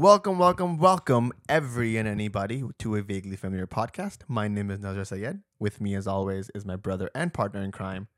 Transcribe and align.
Welcome, 0.00 0.38
welcome, 0.38 0.78
welcome, 0.78 1.30
every 1.46 1.98
and 1.98 2.08
anybody 2.08 2.64
to 2.78 2.96
a 2.96 3.02
vaguely 3.02 3.36
familiar 3.36 3.66
podcast. 3.66 4.20
My 4.28 4.48
name 4.48 4.70
is 4.70 4.80
Nazar 4.80 5.04
Sayed. 5.04 5.40
With 5.58 5.78
me, 5.78 5.94
as 5.94 6.06
always, 6.06 6.50
is 6.54 6.64
my 6.64 6.76
brother 6.76 7.10
and 7.14 7.34
partner 7.34 7.60
in 7.60 7.70
crime, 7.70 8.08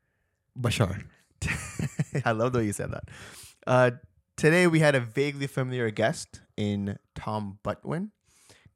Bashar. 0.57 1.03
I 2.25 2.31
love 2.31 2.53
the 2.53 2.59
way 2.59 2.67
you 2.67 2.71
said 2.71 2.91
that. 2.91 3.09
Uh, 3.67 3.91
today, 4.37 4.65
we 4.65 4.79
had 4.79 4.95
a 4.95 5.01
vaguely 5.01 5.45
familiar 5.45 5.91
guest 5.91 6.39
in 6.55 6.97
Tom 7.15 7.59
Butwin. 7.65 8.11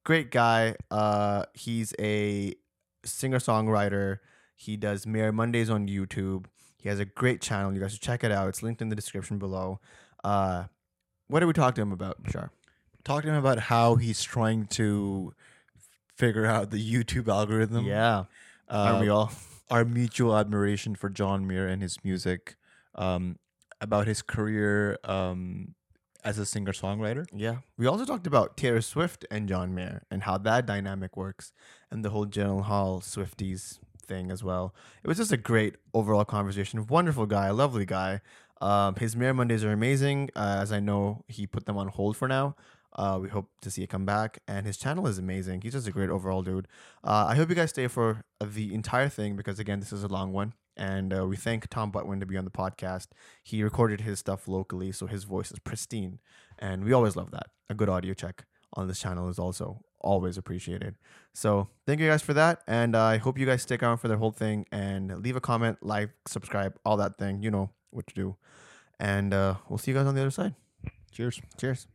Great 0.04 0.30
guy. 0.30 0.76
Uh, 0.92 1.46
he's 1.54 1.94
a 2.02 2.55
singer 3.05 3.39
songwriter. 3.39 4.18
He 4.58 4.76
does 4.76 5.08
Mayer 5.08 5.32
Mondays 5.32 5.70
on 5.70 5.88
YouTube. 5.88 6.48
He 6.78 6.89
has 6.89 7.00
a 7.00 7.05
great 7.05 7.39
channel. 7.39 7.74
You 7.74 7.80
guys 7.80 7.94
should 7.94 8.02
check 8.02 8.26
it 8.26 8.34
out. 8.34 8.50
It's 8.50 8.62
linked 8.62 8.82
in 8.82 8.89
the 8.89 8.98
description 8.98 9.39
below. 9.39 9.80
Uh, 10.26 10.66
what 11.28 11.39
did 11.39 11.46
we 11.46 11.54
talk 11.54 11.74
to 11.76 11.82
him 11.82 11.94
about, 11.94 12.21
Bashar? 12.21 12.50
Talk 13.08 13.24
to 13.24 13.30
him 13.30 13.36
about 13.36 13.58
how 13.58 13.96
he's 13.96 14.21
trying 14.21 14.66
to 14.68 15.34
figure 16.18 16.46
out 16.46 16.71
the 16.71 16.93
YouTube 16.93 17.29
algorithm. 17.29 17.86
Yeah. 17.86 18.25
Uh, 18.70 18.88
Aren't 18.92 19.00
we 19.00 19.07
all? 19.07 19.32
our 19.70 19.86
mutual 19.86 20.36
admiration 20.36 20.93
for 20.93 21.07
John 21.07 21.48
Mayer 21.48 21.68
and 21.68 21.82
his 21.82 22.04
music, 22.04 22.57
um, 22.96 23.39
about 23.79 24.07
his 24.07 24.21
career 24.21 24.98
um, 25.06 25.75
as 26.25 26.38
a 26.38 26.46
singer 26.46 26.74
songwriter. 26.74 27.25
Yeah. 27.34 27.60
We 27.78 27.88
also 27.88 28.04
talked 28.04 28.28
about 28.28 28.57
Taylor 28.57 28.82
Swift 28.82 29.26
and 29.32 29.48
John 29.48 29.74
Mayer 29.74 30.04
and 30.12 30.24
how 30.24 30.37
that 30.39 30.65
dynamic 30.65 31.15
works 31.15 31.54
and 31.89 32.03
the 32.03 32.09
whole 32.09 32.26
Gyllenhaal 32.26 33.02
Swifties 33.02 33.80
thing 34.06 34.31
as 34.31 34.44
well. 34.44 34.76
It 35.02 35.08
was 35.08 35.16
just 35.16 35.31
a 35.31 35.38
great 35.38 35.76
overall 35.94 36.26
conversation. 36.26 36.86
Wonderful 36.88 37.26
guy, 37.26 37.52
lovely 37.52 37.86
guy. 37.86 38.20
Um, 38.59 38.95
his 38.95 39.16
Mayer 39.16 39.34
Mondays 39.34 39.64
are 39.64 39.72
amazing. 39.72 40.30
Uh, 40.36 40.58
as 40.59 40.73
I 40.73 40.81
know, 40.81 41.23
he 41.30 41.48
put 41.48 41.66
them 41.67 41.78
on 41.78 41.88
hold 41.88 42.17
for 42.17 42.28
now. 42.28 42.56
Uh, 42.95 43.19
we 43.22 43.30
hope 43.30 43.50
to 43.61 43.69
see 43.69 43.83
it 43.83 43.89
come 43.89 44.05
back. 44.05 44.39
And 44.47 44.66
his 44.66 44.77
channel 44.77 45.08
is 45.08 45.17
amazing. 45.17 45.61
He's 45.61 45.73
just 45.73 45.88
a 45.88 45.91
great 45.91 46.09
overall 46.09 46.41
dude. 46.41 46.67
Uh, 47.03 47.28
I 47.30 47.36
hope 47.36 47.50
you 47.50 47.56
guys 47.56 47.70
stay 47.70 47.88
for 47.88 48.23
the 48.44 48.73
entire 48.73 49.09
thing 49.09 49.36
because, 49.36 49.59
again, 49.59 49.80
this 49.80 49.94
is 49.94 50.03
a 50.03 50.08
long 50.08 50.34
one. 50.34 50.53
And 50.75 51.14
uh, 51.14 51.25
we 51.25 51.36
thank 51.36 51.67
Tom 51.70 51.92
Butwin 51.92 52.20
to 52.20 52.25
be 52.25 52.38
on 52.38 52.45
the 52.45 52.52
podcast. 52.52 53.08
He 53.44 53.64
recorded 53.64 54.02
his 54.02 54.20
stuff 54.20 54.47
locally, 54.47 54.92
so 54.92 55.08
his 55.08 55.23
voice 55.23 55.52
is 55.52 55.59
pristine. 55.59 56.20
And 56.59 56.84
we 56.84 56.94
always 56.94 57.16
love 57.16 57.31
that. 57.31 57.47
A 57.70 57.73
good 57.73 57.89
audio 57.89 58.14
check 58.14 58.45
on 58.73 58.88
this 58.88 59.00
channel 59.00 59.28
is 59.28 59.40
also 59.40 59.84
always 60.00 60.38
appreciated. 60.38 60.95
So 61.34 61.69
thank 61.86 62.00
you 62.00 62.08
guys 62.08 62.22
for 62.22 62.34
that. 62.34 62.62
And 62.67 62.95
uh, 62.95 63.03
I 63.03 63.17
hope 63.17 63.40
you 63.40 63.45
guys 63.45 63.64
stick 63.64 63.81
around 63.81 63.97
for 63.97 64.08
the 64.08 64.17
whole 64.17 64.31
thing 64.31 64.66
and 64.72 65.22
leave 65.23 65.36
a 65.36 65.42
comment, 65.42 65.80
like, 65.81 66.12
subscribe, 66.28 66.78
all 66.86 66.97
that 66.97 67.17
thing. 67.17 67.42
You 67.42 67.52
know 67.52 67.72
what 67.90 68.08
to 68.08 68.14
do. 68.14 68.36
And 69.00 69.34
uh, 69.34 69.56
we'll 69.69 69.80
see 69.80 69.92
you 69.92 69.97
guys 69.97 70.06
on 70.08 70.16
the 70.16 70.22
other 70.22 70.31
side. 70.31 70.56
Cheers. 71.12 71.42
Cheers. 71.58 71.88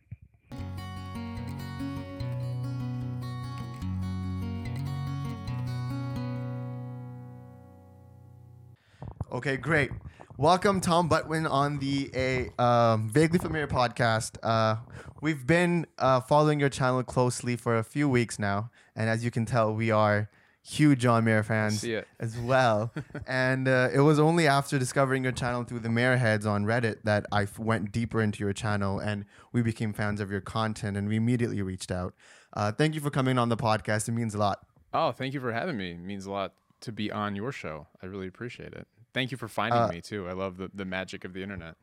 Okay, 9.32 9.56
great. 9.56 9.90
Welcome, 10.36 10.80
Tom 10.80 11.08
Butwin, 11.08 11.50
on 11.50 11.78
the 11.78 12.10
a 12.14 12.62
um, 12.62 13.08
vaguely 13.08 13.38
familiar 13.38 13.66
podcast. 13.66 14.36
Uh, 14.42 14.76
we've 15.20 15.46
been 15.46 15.86
uh, 15.98 16.20
following 16.20 16.60
your 16.60 16.68
channel 16.68 17.02
closely 17.02 17.56
for 17.56 17.76
a 17.76 17.82
few 17.82 18.08
weeks 18.08 18.38
now, 18.38 18.70
and 18.94 19.08
as 19.08 19.24
you 19.24 19.30
can 19.30 19.44
tell, 19.44 19.74
we 19.74 19.90
are 19.90 20.28
huge 20.64 21.00
John 21.00 21.24
Mayer 21.24 21.42
fans 21.42 21.84
as 22.20 22.38
well. 22.38 22.92
and 23.26 23.66
uh, 23.68 23.88
it 23.92 24.00
was 24.00 24.18
only 24.18 24.46
after 24.46 24.78
discovering 24.78 25.22
your 25.24 25.32
channel 25.32 25.64
through 25.64 25.80
the 25.80 25.88
Mayer 25.88 26.16
Heads 26.16 26.46
on 26.46 26.64
Reddit 26.64 26.98
that 27.04 27.26
I 27.32 27.42
f- 27.42 27.58
went 27.58 27.92
deeper 27.92 28.22
into 28.22 28.44
your 28.44 28.52
channel, 28.52 28.98
and 28.98 29.24
we 29.52 29.62
became 29.62 29.92
fans 29.92 30.20
of 30.20 30.30
your 30.30 30.40
content, 30.40 30.96
and 30.96 31.08
we 31.08 31.16
immediately 31.16 31.60
reached 31.62 31.90
out. 31.90 32.14
Uh, 32.54 32.70
thank 32.72 32.94
you 32.94 33.00
for 33.00 33.10
coming 33.10 33.38
on 33.38 33.48
the 33.48 33.56
podcast. 33.56 34.08
It 34.08 34.12
means 34.12 34.34
a 34.34 34.38
lot. 34.38 34.64
Oh, 34.94 35.10
thank 35.12 35.34
you 35.34 35.40
for 35.40 35.52
having 35.52 35.76
me. 35.76 35.92
It 35.92 36.00
means 36.00 36.26
a 36.26 36.30
lot 36.30 36.52
to 36.82 36.92
be 36.92 37.10
on 37.10 37.34
your 37.34 37.50
show. 37.52 37.86
I 38.02 38.06
really 38.06 38.26
appreciate 38.28 38.72
it. 38.74 38.86
Thank 39.14 39.30
you 39.30 39.36
for 39.36 39.48
finding 39.48 39.80
Uh, 39.80 39.88
me 39.88 40.00
too. 40.00 40.28
I 40.28 40.32
love 40.32 40.56
the, 40.58 40.70
the 40.74 40.84
magic 40.84 41.24
of 41.24 41.32
the 41.32 41.42
internet. 41.42 41.76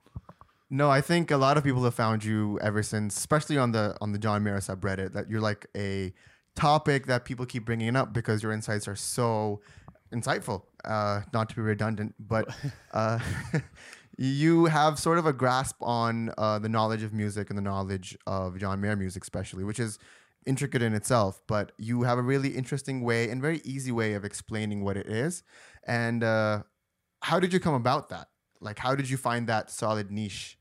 No, 0.69 0.91
I 0.91 1.01
think 1.01 1.31
a 1.31 1.38
lot 1.38 1.57
of 1.57 1.63
people 1.63 1.84
have 1.84 1.95
found 1.95 2.23
you 2.23 2.59
ever 2.62 2.84
since, 2.84 3.18
especially 3.18 3.57
on 3.57 3.72
the 3.72 3.97
on 4.01 4.12
the 4.12 4.19
John 4.19 4.44
Mayer 4.44 4.59
subreddit, 4.59 5.13
that 5.13 5.28
you're 5.28 5.41
like 5.41 5.66
a 5.75 6.13
topic 6.56 7.06
that 7.08 7.26
people 7.26 7.46
keep 7.46 7.66
bringing 7.66 7.96
up 7.96 8.14
because 8.14 8.44
your 8.44 8.52
insights 8.52 8.88
are 8.88 8.96
so 8.96 9.62
insightful. 10.14 10.64
Uh, 10.86 11.22
not 11.34 11.50
to 11.50 11.56
be 11.56 11.62
redundant, 11.62 12.16
but 12.20 12.54
uh, 12.94 13.20
you 14.18 14.66
have 14.66 15.00
sort 15.00 15.18
of 15.18 15.26
a 15.26 15.34
grasp 15.34 15.76
on 15.82 16.32
uh, 16.38 16.60
the 16.60 16.70
knowledge 16.70 17.04
of 17.04 17.14
music 17.14 17.50
and 17.50 17.58
the 17.58 17.62
knowledge 17.62 18.18
of 18.28 18.58
John 18.58 18.82
Mayer 18.82 18.96
music, 18.96 19.24
especially, 19.24 19.64
which 19.64 19.80
is 19.80 20.00
intricate 20.46 20.82
in 20.82 20.94
itself. 20.94 21.42
But 21.48 21.72
you 21.78 22.04
have 22.04 22.18
a 22.18 22.22
really 22.22 22.50
interesting 22.50 23.02
way 23.02 23.30
and 23.30 23.42
very 23.42 23.62
easy 23.64 23.92
way 23.92 24.14
of 24.14 24.26
explaining 24.26 24.84
what 24.84 24.98
it 24.98 25.08
is. 25.08 25.44
And 25.86 26.24
uh, 26.24 26.64
how 27.22 27.40
did 27.40 27.54
you 27.54 27.60
come 27.60 27.74
about 27.74 28.10
that? 28.10 28.28
Like, 28.62 28.80
how 28.80 28.96
did 28.96 29.10
you 29.10 29.18
find 29.18 29.48
that 29.48 29.72
solid 29.72 30.12
niche? 30.12 30.59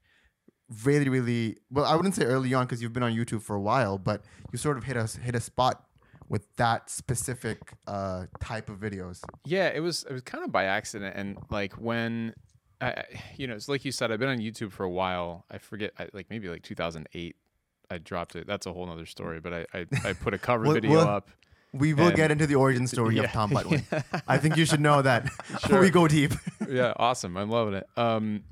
Really, 0.85 1.09
really 1.09 1.57
well. 1.71 1.85
I 1.87 1.95
wouldn't 1.97 2.15
say 2.15 2.25
early 2.25 2.53
on 2.53 2.67
because 2.67 2.83
you've 2.83 2.93
been 2.93 3.03
on 3.03 3.13
YouTube 3.15 3.41
for 3.43 3.57
a 3.57 3.61
while, 3.61 3.97
but 3.97 4.23
you 4.53 4.59
sort 4.59 4.77
of 4.77 4.85
hit 4.85 4.97
us 4.97 5.17
hit 5.17 5.35
a 5.35 5.41
spot 5.41 5.85
with 6.29 6.47
that 6.57 6.91
specific 6.91 7.73
uh, 7.87 8.27
type 8.39 8.69
of 8.69 8.79
videos. 8.79 9.23
Yeah, 9.47 9.69
it 9.69 9.81
was 9.81 10.05
it 10.05 10.13
was 10.13 10.23
kind 10.23 10.45
of 10.45 10.53
by 10.53 10.65
accident 10.65 11.17
and 11.17 11.39
like 11.51 11.73
when 11.75 12.35
I, 12.83 13.05
you 13.37 13.47
know, 13.47 13.55
it's 13.55 13.69
like 13.69 13.85
you 13.85 13.93
said, 13.93 14.13
I've 14.13 14.21
been 14.21 14.29
on 14.29 14.39
YouTube 14.39 14.71
for 14.73 14.85
a 14.85 14.91
while. 14.91 15.47
I 15.51 15.57
forget, 15.59 15.93
I, 15.99 16.09
like 16.13 16.27
maybe 16.31 16.49
like 16.49 16.63
2008. 16.63 17.35
I 17.91 17.99
dropped 17.99 18.37
it. 18.37 18.47
That's 18.47 18.67
a 18.67 18.73
whole 18.73 18.89
other 18.91 19.07
story. 19.07 19.41
But 19.41 19.53
I 19.55 19.67
I, 19.73 19.87
I 20.05 20.13
put 20.13 20.35
a 20.35 20.39
cover 20.39 20.65
Well- 20.65 20.75
video 20.75 20.91
well, 20.93 21.09
up. 21.09 21.31
We 21.75 21.93
will 21.93 22.11
get 22.11 22.31
into 22.31 22.47
the 22.47 22.55
origin 22.55 22.87
story 22.87 23.19
of 23.19 23.25
Yeah. 23.25 23.31
Tom 23.31 23.51
Butwin. 23.51 23.83
I 24.29 24.39
think 24.39 24.57
you 24.57 24.65
should 24.65 24.81
know 24.81 25.03
that 25.03 25.31
Sure. 25.67 25.81
we 25.83 25.91
go 25.91 26.09
deep. 26.09 26.33
yeah, 26.67 26.95
awesome. 26.97 27.37
I'm 27.37 27.51
loving 27.51 27.75
it. 27.75 27.87
Um, 27.95 28.45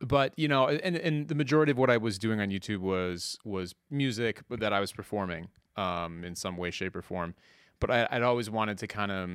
but 0.00 0.32
you 0.36 0.48
know, 0.48 0.68
and 0.68 0.96
and 0.96 1.28
the 1.28 1.34
majority 1.34 1.72
of 1.72 1.78
what 1.78 1.90
I 1.90 1.96
was 1.96 2.18
doing 2.18 2.40
on 2.40 2.50
YouTube 2.50 2.78
was 2.78 3.38
was 3.44 3.74
music 3.90 4.42
that 4.50 4.72
I 4.72 4.80
was 4.80 4.92
performing 4.92 5.48
um, 5.76 6.24
in 6.24 6.34
some 6.34 6.56
way, 6.56 6.70
shape, 6.70 6.94
or 6.96 7.02
form. 7.02 7.34
But 7.80 7.90
I, 7.90 8.08
I'd 8.10 8.22
always 8.22 8.50
wanted 8.50 8.78
to 8.78 8.86
kind 8.86 9.12
of, 9.12 9.30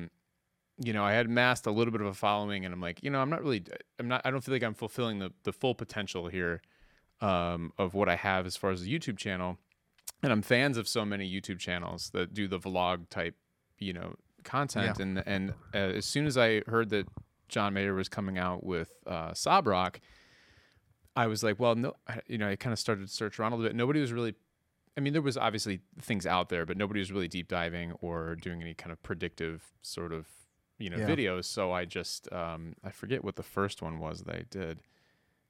you 0.84 0.92
know, 0.92 1.04
I 1.04 1.12
had 1.12 1.26
amassed 1.26 1.66
a 1.66 1.70
little 1.70 1.92
bit 1.92 2.00
of 2.00 2.06
a 2.06 2.14
following, 2.14 2.64
and 2.64 2.74
I'm 2.74 2.80
like, 2.80 3.02
you 3.02 3.10
know, 3.10 3.20
I'm 3.20 3.30
not 3.30 3.42
really, 3.42 3.64
I'm 3.98 4.08
not, 4.08 4.22
I 4.24 4.30
don't 4.30 4.42
feel 4.42 4.54
like 4.54 4.62
I'm 4.62 4.74
fulfilling 4.74 5.18
the 5.18 5.32
the 5.44 5.52
full 5.52 5.74
potential 5.74 6.28
here 6.28 6.62
um, 7.20 7.72
of 7.78 7.94
what 7.94 8.08
I 8.08 8.16
have 8.16 8.46
as 8.46 8.56
far 8.56 8.70
as 8.70 8.82
the 8.82 8.98
YouTube 8.98 9.18
channel. 9.18 9.58
And 10.22 10.32
I'm 10.32 10.42
fans 10.42 10.78
of 10.78 10.88
so 10.88 11.04
many 11.04 11.30
YouTube 11.30 11.58
channels 11.58 12.10
that 12.14 12.32
do 12.32 12.48
the 12.48 12.58
vlog 12.58 13.08
type, 13.10 13.34
you 13.78 13.92
know, 13.92 14.14
content. 14.42 14.96
Yeah. 14.98 15.02
And 15.02 15.22
and 15.26 15.50
uh, 15.74 15.78
as 15.98 16.06
soon 16.06 16.26
as 16.26 16.38
I 16.38 16.62
heard 16.66 16.88
that 16.90 17.06
John 17.48 17.74
Mayer 17.74 17.94
was 17.94 18.08
coming 18.08 18.38
out 18.38 18.64
with 18.64 18.90
uh, 19.06 19.34
Sob 19.34 19.66
Rock, 19.66 20.00
I 21.16 21.26
was 21.26 21.42
like, 21.42 21.58
well, 21.60 21.74
no, 21.74 21.94
I- 22.08 22.20
you 22.26 22.38
know, 22.38 22.48
I 22.48 22.56
kind 22.56 22.72
of 22.72 22.78
started 22.78 23.06
to 23.06 23.12
search 23.12 23.38
around 23.38 23.52
a 23.52 23.56
little 23.56 23.68
bit. 23.70 23.76
Nobody 23.76 24.00
was 24.00 24.12
really, 24.12 24.34
I 24.96 25.00
mean, 25.00 25.12
there 25.12 25.22
was 25.22 25.36
obviously 25.36 25.80
things 26.00 26.26
out 26.26 26.48
there, 26.48 26.66
but 26.66 26.76
nobody 26.76 27.00
was 27.00 27.12
really 27.12 27.28
deep 27.28 27.48
diving 27.48 27.92
or 28.00 28.36
doing 28.36 28.60
any 28.60 28.74
kind 28.74 28.92
of 28.92 29.02
predictive 29.02 29.72
sort 29.82 30.12
of, 30.12 30.26
you 30.78 30.90
know, 30.90 30.96
Yeah. 30.98 31.08
videos. 31.08 31.44
So 31.44 31.72
I 31.72 31.84
just, 31.84 32.32
um, 32.32 32.74
I 32.82 32.90
forget 32.90 33.22
what 33.24 33.36
the 33.36 33.42
first 33.42 33.80
one 33.82 33.98
was 33.98 34.22
that 34.22 34.34
I 34.34 34.44
did. 34.50 34.80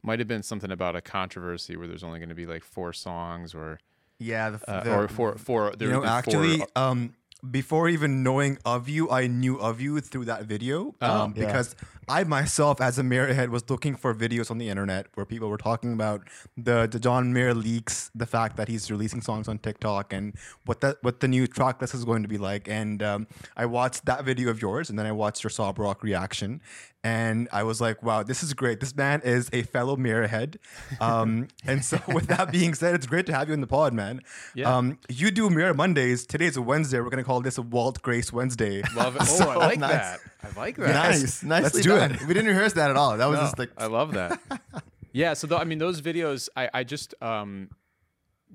Might 0.02 0.18
have 0.18 0.28
been 0.28 0.42
something 0.42 0.70
about 0.70 0.96
a 0.96 1.00
controversy 1.00 1.76
where 1.76 1.86
there's 1.88 2.04
only 2.04 2.18
going 2.18 2.28
to 2.28 2.34
be 2.34 2.46
like 2.46 2.62
four 2.62 2.92
songs 2.92 3.54
or, 3.54 3.80
Yeah, 4.18 4.50
the, 4.50 4.70
uh, 4.70 4.84
the- 4.84 4.94
or 4.94 5.08
four, 5.08 5.36
four, 5.38 5.72
there 5.76 5.88
You 5.88 5.94
know, 5.94 6.00
were 6.00 6.06
four- 6.06 6.16
actually, 6.18 6.62
um, 6.76 7.14
before 7.50 7.88
even 7.88 8.22
knowing 8.22 8.58
of 8.64 8.88
you, 8.88 9.10
I 9.10 9.26
knew 9.26 9.56
of 9.58 9.80
you 9.80 10.00
through 10.00 10.24
that 10.26 10.44
video. 10.44 10.94
Oh. 11.00 11.10
Um, 11.24 11.34
Yeah. 11.36 11.46
because 11.46 11.74
I 12.08 12.24
myself, 12.24 12.80
as 12.80 12.98
a 12.98 13.02
Mayerhead, 13.02 13.48
was 13.48 13.68
looking 13.70 13.94
for 13.96 14.14
videos 14.14 14.50
on 14.50 14.58
the 14.58 14.68
internet 14.68 15.06
where 15.14 15.24
people 15.24 15.48
were 15.48 15.56
talking 15.56 15.92
about 15.94 16.22
the 16.56 16.86
the 16.86 17.00
John 17.00 17.32
Mayer 17.32 17.54
leaks, 17.54 18.10
the 18.14 18.26
fact 18.26 18.56
that 18.58 18.68
he's 18.68 18.90
releasing 18.90 19.22
songs 19.22 19.48
on 19.48 19.58
TikTok, 19.58 20.12
and 20.12 20.34
what 20.66 20.80
that 20.82 20.98
what 21.02 21.20
the 21.20 21.28
new 21.28 21.46
track 21.46 21.80
list 21.80 21.94
is 21.94 22.04
going 22.04 22.22
to 22.22 22.28
be 22.28 22.36
like. 22.36 22.68
And 22.68 23.02
um, 23.02 23.26
I 23.56 23.64
watched 23.66 24.04
that 24.04 24.24
video 24.24 24.50
of 24.50 24.60
yours, 24.60 24.90
and 24.90 24.98
then 24.98 25.06
I 25.06 25.12
watched 25.12 25.42
your 25.42 25.50
Sob 25.50 25.78
Rock 25.78 26.02
reaction, 26.02 26.60
and 27.02 27.48
I 27.52 27.62
was 27.62 27.80
like, 27.80 28.02
wow, 28.02 28.22
this 28.22 28.42
is 28.42 28.52
great. 28.52 28.80
This 28.80 28.94
man 28.94 29.22
is 29.24 29.48
a 29.52 29.62
fellow 29.62 29.96
Mayerhead. 29.96 30.56
Um, 31.00 31.48
and 31.66 31.82
so, 31.82 31.98
with 32.08 32.26
that 32.26 32.52
being 32.52 32.74
said, 32.74 32.94
it's 32.94 33.06
great 33.06 33.24
to 33.26 33.32
have 33.34 33.48
you 33.48 33.54
in 33.54 33.62
the 33.62 33.66
pod, 33.66 33.94
man. 33.94 34.20
Yeah. 34.54 34.74
Um, 34.76 34.98
you 35.08 35.30
do 35.30 35.48
Mayer 35.48 35.72
Mondays. 35.72 36.26
Today's 36.26 36.58
a 36.58 36.62
Wednesday. 36.62 37.00
We're 37.00 37.08
gonna 37.10 37.24
call 37.24 37.33
this 37.40 37.58
a 37.58 37.62
Walt 37.62 38.02
Grace 38.02 38.32
Wednesday. 38.32 38.82
love 38.94 39.16
it. 39.16 39.22
Oh, 39.22 39.24
So 39.24 39.50
I 39.50 39.56
like 39.56 39.78
nice. 39.78 39.90
that. 39.92 40.20
I 40.42 40.58
like 40.60 40.76
that. 40.76 40.88
nice, 40.94 41.42
nice. 41.42 41.62
Let's 41.64 41.80
do 41.80 41.90
done. 41.96 42.12
it. 42.12 42.22
We 42.26 42.34
didn't 42.34 42.48
rehearse 42.48 42.74
that 42.74 42.90
at 42.90 42.96
all. 42.96 43.16
That 43.16 43.26
was 43.26 43.38
No, 43.38 43.42
just 43.44 43.58
like 43.58 43.70
I 43.78 43.86
love 43.86 44.12
that. 44.12 44.40
yeah. 45.12 45.34
So 45.34 45.46
th- 45.48 45.60
I 45.60 45.64
mean, 45.64 45.78
those 45.78 46.00
videos, 46.02 46.48
I, 46.56 46.68
I 46.74 46.84
just, 46.84 47.14
um, 47.22 47.70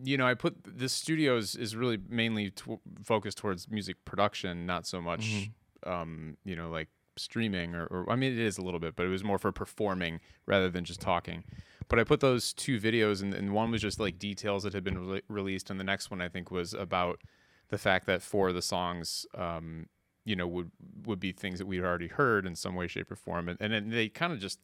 you 0.04 0.18
know, 0.18 0.26
I 0.28 0.34
put 0.34 0.56
this 0.66 0.94
studio 0.94 1.38
is, 1.38 1.56
is 1.56 1.76
really 1.76 1.98
mainly 2.08 2.52
tw- 2.52 2.80
focused 3.04 3.38
towards 3.38 3.70
music 3.70 3.98
production, 4.06 4.66
not 4.66 4.86
so 4.88 5.02
much, 5.02 5.50
um, 5.86 6.38
you 6.46 6.56
know, 6.56 6.70
like 6.70 6.88
streaming 7.18 7.76
or, 7.76 7.86
or 7.88 8.10
I 8.10 8.16
mean, 8.16 8.32
it 8.32 8.40
is 8.40 8.58
a 8.58 8.62
little 8.62 8.80
bit, 8.80 8.96
but 8.96 9.06
it 9.06 9.10
was 9.10 9.24
more 9.24 9.38
for 9.38 9.52
performing 9.52 10.20
rather 10.46 10.70
than 10.70 10.86
just 10.86 11.02
talking. 11.02 11.44
But 11.90 11.98
I 12.00 12.04
put 12.04 12.20
those 12.20 12.54
two 12.54 12.80
videos, 12.80 13.22
and, 13.24 13.34
and 13.34 13.52
one 13.52 13.72
was 13.72 13.82
just 13.82 14.00
like 14.00 14.20
details 14.20 14.62
that 14.64 14.74
had 14.74 14.84
been 14.84 15.08
re- 15.08 15.22
released, 15.28 15.70
and 15.72 15.80
the 15.80 15.84
next 15.84 16.12
one 16.12 16.22
I 16.22 16.30
think 16.30 16.52
was 16.52 16.74
about 16.74 17.20
the 17.70 17.78
fact 17.78 18.06
that 18.08 18.22
four 18.22 18.50
of 18.50 18.56
the 18.56 18.62
songs, 18.62 19.26
um, 19.36 19.88
you 20.26 20.36
know, 20.36 20.48
would 20.48 20.72
would 21.06 21.20
be 21.20 21.32
things 21.32 21.60
that 21.60 21.66
we'd 21.66 21.84
already 21.84 22.08
heard 22.08 22.46
in 22.46 22.56
some 22.56 22.76
way, 22.76 22.88
shape, 22.88 23.12
or 23.12 23.16
form, 23.16 23.50
and 23.50 23.58
and 23.62 23.74
then 23.74 23.90
they 23.90 24.10
kind 24.10 24.34
of 24.34 24.40
just 24.40 24.60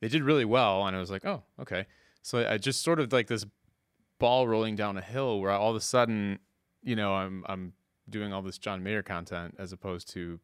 they 0.00 0.08
did 0.08 0.22
really 0.22 0.44
well, 0.44 0.86
and 0.86 0.96
I 0.96 1.00
was 1.00 1.10
like, 1.10 1.24
oh, 1.24 1.42
okay. 1.60 1.86
So 2.22 2.48
I 2.48 2.58
just 2.58 2.82
sort 2.82 3.00
of 3.00 3.12
like 3.12 3.26
this 3.26 3.44
ball 4.18 4.48
rolling 4.48 4.76
down 4.76 4.96
a 4.96 5.02
hill 5.02 5.40
where 5.40 5.50
all 5.50 5.70
of 5.70 5.76
a 5.76 5.80
sudden, 5.80 6.38
you 6.82 6.96
know, 6.96 7.14
I'm 7.14 7.44
I'm 7.48 7.72
doing 8.08 8.32
all 8.32 8.42
this 8.42 8.58
John 8.58 8.82
Mayer 8.82 9.02
content 9.02 9.54
as 9.58 9.72
opposed 9.72 10.08
to 10.12 10.40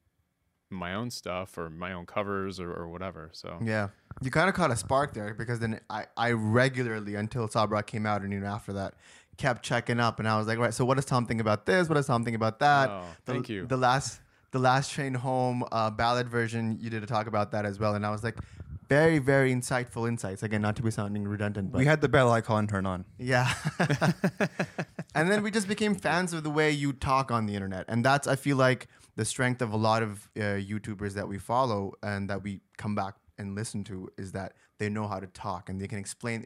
my 0.70 0.94
own 0.94 1.10
stuff 1.10 1.58
or 1.58 1.68
my 1.68 1.92
own 1.92 2.06
covers 2.06 2.60
or, 2.60 2.72
or 2.72 2.88
whatever. 2.88 3.30
So 3.32 3.58
Yeah. 3.62 3.88
You 4.22 4.30
kind 4.30 4.48
of 4.48 4.54
caught 4.54 4.70
a 4.70 4.76
spark 4.76 5.14
there 5.14 5.34
because 5.34 5.58
then 5.58 5.80
I, 5.90 6.06
I 6.16 6.32
regularly, 6.32 7.16
until 7.16 7.48
Sob 7.48 7.72
Rock 7.72 7.86
came 7.86 8.06
out 8.06 8.22
and 8.22 8.32
even 8.32 8.46
after 8.46 8.72
that, 8.74 8.94
kept 9.40 9.62
checking 9.64 9.98
up. 9.98 10.18
And 10.20 10.28
I 10.28 10.36
was 10.38 10.46
like, 10.46 10.58
right, 10.58 10.72
so 10.74 10.84
what 10.84 10.94
does 10.96 11.06
Tom 11.06 11.24
think 11.26 11.40
about 11.40 11.64
this? 11.66 11.88
What 11.88 11.94
does 11.94 12.06
Tom 12.06 12.24
think 12.24 12.36
about 12.36 12.58
that? 12.60 12.90
Oh, 12.90 13.04
The- 13.24 13.32
thank 13.32 13.48
you. 13.48 13.66
The 13.66 13.76
last 13.76 14.20
the 14.52 14.58
last 14.58 14.90
train 14.92 15.14
home 15.14 15.64
uh, 15.70 15.90
ballad 15.90 16.28
version, 16.28 16.76
you 16.80 16.90
did 16.90 17.04
a 17.04 17.06
talk 17.06 17.28
about 17.28 17.52
that 17.52 17.64
as 17.64 17.78
well. 17.78 17.94
And 17.94 18.04
I 18.04 18.10
was 18.10 18.24
like, 18.24 18.36
very, 18.88 19.20
very 19.20 19.54
insightful 19.54 20.08
insights. 20.08 20.42
Again, 20.42 20.60
not 20.60 20.74
to 20.76 20.82
be 20.82 20.90
sounding 20.90 21.22
redundant, 21.28 21.70
but 21.70 21.78
we 21.78 21.84
had 21.86 22.00
the 22.00 22.08
bell 22.08 22.32
icon 22.32 22.66
turn 22.66 22.84
on. 22.84 23.04
yeah. 23.16 23.54
and 25.14 25.30
then 25.30 25.44
we 25.44 25.52
just 25.52 25.68
became 25.68 25.94
fans 25.94 26.32
of 26.32 26.42
the 26.42 26.50
way 26.50 26.72
you 26.72 26.92
talk 26.92 27.30
on 27.30 27.46
the 27.46 27.54
internet. 27.54 27.84
And 27.88 28.04
that's, 28.04 28.26
I 28.26 28.34
feel 28.34 28.56
like, 28.56 28.88
the 29.14 29.24
strength 29.24 29.62
of 29.62 29.72
a 29.72 29.76
lot 29.76 30.02
of 30.02 30.28
uh, 30.36 30.40
YouTubers 30.40 31.12
that 31.14 31.28
we 31.28 31.38
follow 31.38 31.92
and 32.02 32.28
that 32.28 32.42
we 32.42 32.60
come 32.76 32.96
back 32.96 33.14
and 33.38 33.54
listen 33.54 33.84
to 33.84 34.08
is 34.18 34.32
that 34.32 34.54
they 34.78 34.88
know 34.88 35.06
how 35.06 35.20
to 35.20 35.28
talk 35.28 35.68
and 35.68 35.80
they 35.80 35.86
can 35.88 35.98
explain 35.98 36.44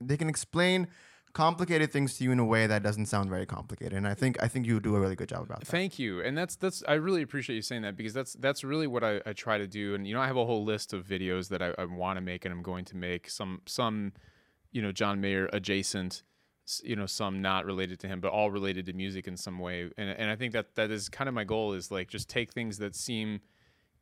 they 0.00 0.16
can 0.16 0.28
explain 0.28 0.86
complicated 1.32 1.90
things 1.90 2.14
to 2.18 2.24
you 2.24 2.32
in 2.32 2.38
a 2.38 2.44
way 2.44 2.66
that 2.66 2.82
doesn't 2.82 3.06
sound 3.06 3.30
very 3.30 3.46
complicated. 3.46 3.94
And 3.94 4.06
I 4.06 4.14
think 4.14 4.42
I 4.42 4.48
think 4.48 4.66
you 4.66 4.80
do 4.80 4.94
a 4.96 5.00
really 5.00 5.16
good 5.16 5.28
job 5.28 5.42
about 5.42 5.60
that. 5.60 5.66
Thank 5.66 5.98
you, 5.98 6.20
and 6.22 6.36
that's 6.36 6.56
that's 6.56 6.82
I 6.86 6.94
really 6.94 7.22
appreciate 7.22 7.56
you 7.56 7.62
saying 7.62 7.82
that 7.82 7.96
because 7.96 8.12
that's 8.12 8.34
that's 8.34 8.64
really 8.64 8.86
what 8.86 9.02
I, 9.02 9.20
I 9.24 9.32
try 9.32 9.58
to 9.58 9.66
do. 9.66 9.94
And 9.94 10.06
you 10.06 10.14
know, 10.14 10.20
I 10.20 10.26
have 10.26 10.36
a 10.36 10.44
whole 10.44 10.64
list 10.64 10.92
of 10.92 11.06
videos 11.06 11.48
that 11.48 11.62
I, 11.62 11.74
I 11.78 11.84
want 11.84 12.16
to 12.16 12.20
make, 12.20 12.44
and 12.44 12.52
I'm 12.52 12.62
going 12.62 12.84
to 12.86 12.96
make 12.96 13.30
some 13.30 13.62
some, 13.66 14.12
you 14.70 14.82
know, 14.82 14.92
John 14.92 15.20
Mayer 15.20 15.48
adjacent, 15.52 16.22
you 16.82 16.96
know, 16.96 17.06
some 17.06 17.40
not 17.40 17.64
related 17.64 17.98
to 18.00 18.08
him, 18.08 18.20
but 18.20 18.30
all 18.30 18.50
related 18.50 18.86
to 18.86 18.92
music 18.92 19.26
in 19.26 19.36
some 19.36 19.58
way. 19.58 19.90
And 19.96 20.10
and 20.10 20.30
I 20.30 20.36
think 20.36 20.52
that 20.52 20.74
that 20.74 20.90
is 20.90 21.08
kind 21.08 21.28
of 21.28 21.34
my 21.34 21.44
goal 21.44 21.72
is 21.72 21.90
like 21.90 22.08
just 22.08 22.28
take 22.28 22.52
things 22.52 22.78
that 22.78 22.94
seem 22.94 23.40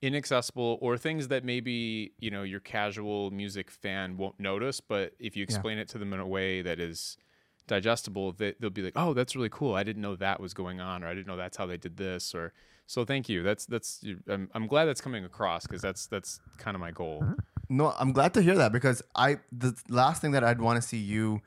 inaccessible 0.03 0.79
or 0.81 0.97
things 0.97 1.29
that 1.29 1.45
maybe 1.45 2.13
you 2.19 2.31
know 2.31 2.43
your 2.43 2.61
casual 2.61 3.31
music 3.31 3.71
fan 3.71 4.17
won't 4.17 4.39
notice 4.41 4.81
but 4.81 5.13
if 5.19 5.37
you 5.37 5.43
explain 5.43 5.77
it 5.77 5.89
to 5.89 5.99
them 5.99 6.13
in 6.15 6.21
a 6.21 6.27
way 6.27 6.63
that 6.63 6.81
is 6.81 7.19
digestible 7.67 8.33
they, 8.33 8.55
they'll 8.59 8.71
be 8.71 8.83
like 8.83 8.95
oh 8.97 9.13
that's 9.13 9.37
really 9.37 9.51
cool. 9.51 9.75
I 9.75 9.83
didn't 9.83 10.03
know 10.03 10.17
that 10.17 10.41
was 10.41 10.55
going 10.55 10.81
on 10.81 11.05
or 11.05 11.07
i 11.07 11.15
didn't 11.15 11.27
know 11.27 11.37
that's 11.37 11.57
how 11.57 11.67
they 11.67 11.77
did 11.77 11.97
this 11.99 12.35
or 12.35 12.53
so 12.91 13.05
thank 13.05 13.29
you. 13.29 13.45
That's 13.45 13.67
that's 13.67 14.05
i'm, 14.29 14.51
I'm 14.53 14.67
glad 14.67 14.87
that's 14.87 15.01
coming 15.01 15.25
across 15.25 15.65
because 15.65 15.81
that's 15.81 16.07
that's 16.07 16.41
kind 16.59 16.75
of 16.75 16.81
my 16.81 16.91
goal. 16.91 17.23
No, 17.69 17.95
I'm 17.97 18.11
glad 18.11 18.35
to 18.35 18.43
hear 18.43 18.57
that 18.57 18.73
because 18.73 19.01
I 19.15 19.39
the 19.53 19.77
last 19.89 20.21
thing 20.21 20.33
that 20.33 20.43
I'd 20.43 20.61
want 20.61 20.83
to 20.83 20.87
see 20.87 20.97
you 20.97 21.41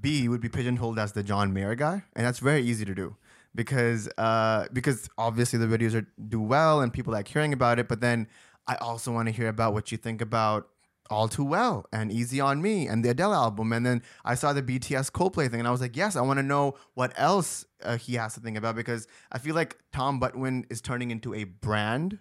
be 0.00 0.28
would 0.28 0.40
be 0.40 0.48
pigeonholed 0.48 1.00
as 1.00 1.10
the 1.10 1.24
John 1.24 1.52
Mayer 1.52 1.74
guy, 1.74 2.04
and 2.14 2.24
that's 2.24 2.38
very 2.38 2.62
easy 2.62 2.84
to 2.84 2.94
do 2.94 3.16
because 3.56 4.08
uh, 4.18 4.66
because 4.72 5.08
obviously 5.18 5.58
the 5.58 5.66
videos 5.66 5.94
are 5.94 6.06
do 6.28 6.40
well 6.40 6.80
and 6.80 6.92
people 6.92 7.12
like 7.12 7.26
hearing 7.26 7.52
about 7.52 7.78
it, 7.78 7.88
but 7.88 8.00
then 8.00 8.28
I 8.68 8.76
also 8.76 9.12
want 9.12 9.26
to 9.28 9.32
hear 9.32 9.48
about 9.48 9.72
what 9.72 9.90
you 9.90 9.98
think 9.98 10.20
about 10.20 10.68
All 11.10 11.28
Too 11.28 11.44
Well 11.44 11.86
and 11.92 12.12
Easy 12.12 12.40
on 12.40 12.62
Me 12.62 12.86
and 12.86 13.04
the 13.04 13.10
Adele 13.10 13.34
album, 13.34 13.72
and 13.72 13.84
then 13.84 14.02
I 14.24 14.34
saw 14.34 14.52
the 14.52 14.62
BTS 14.62 15.10
Coldplay 15.10 15.50
thing, 15.50 15.60
and 15.60 15.66
I 15.66 15.72
was 15.72 15.80
like, 15.80 15.96
yes, 15.96 16.14
I 16.14 16.20
want 16.20 16.38
to 16.38 16.42
know 16.42 16.74
what 16.94 17.12
else 17.16 17.64
uh, 17.82 17.96
he 17.96 18.14
has 18.14 18.34
to 18.34 18.40
think 18.40 18.56
about 18.56 18.76
because 18.76 19.08
I 19.32 19.38
feel 19.38 19.54
like 19.54 19.78
Tom 19.92 20.20
Butwin 20.20 20.64
is 20.70 20.80
turning 20.80 21.10
into 21.10 21.34
a 21.34 21.44
brand 21.44 22.18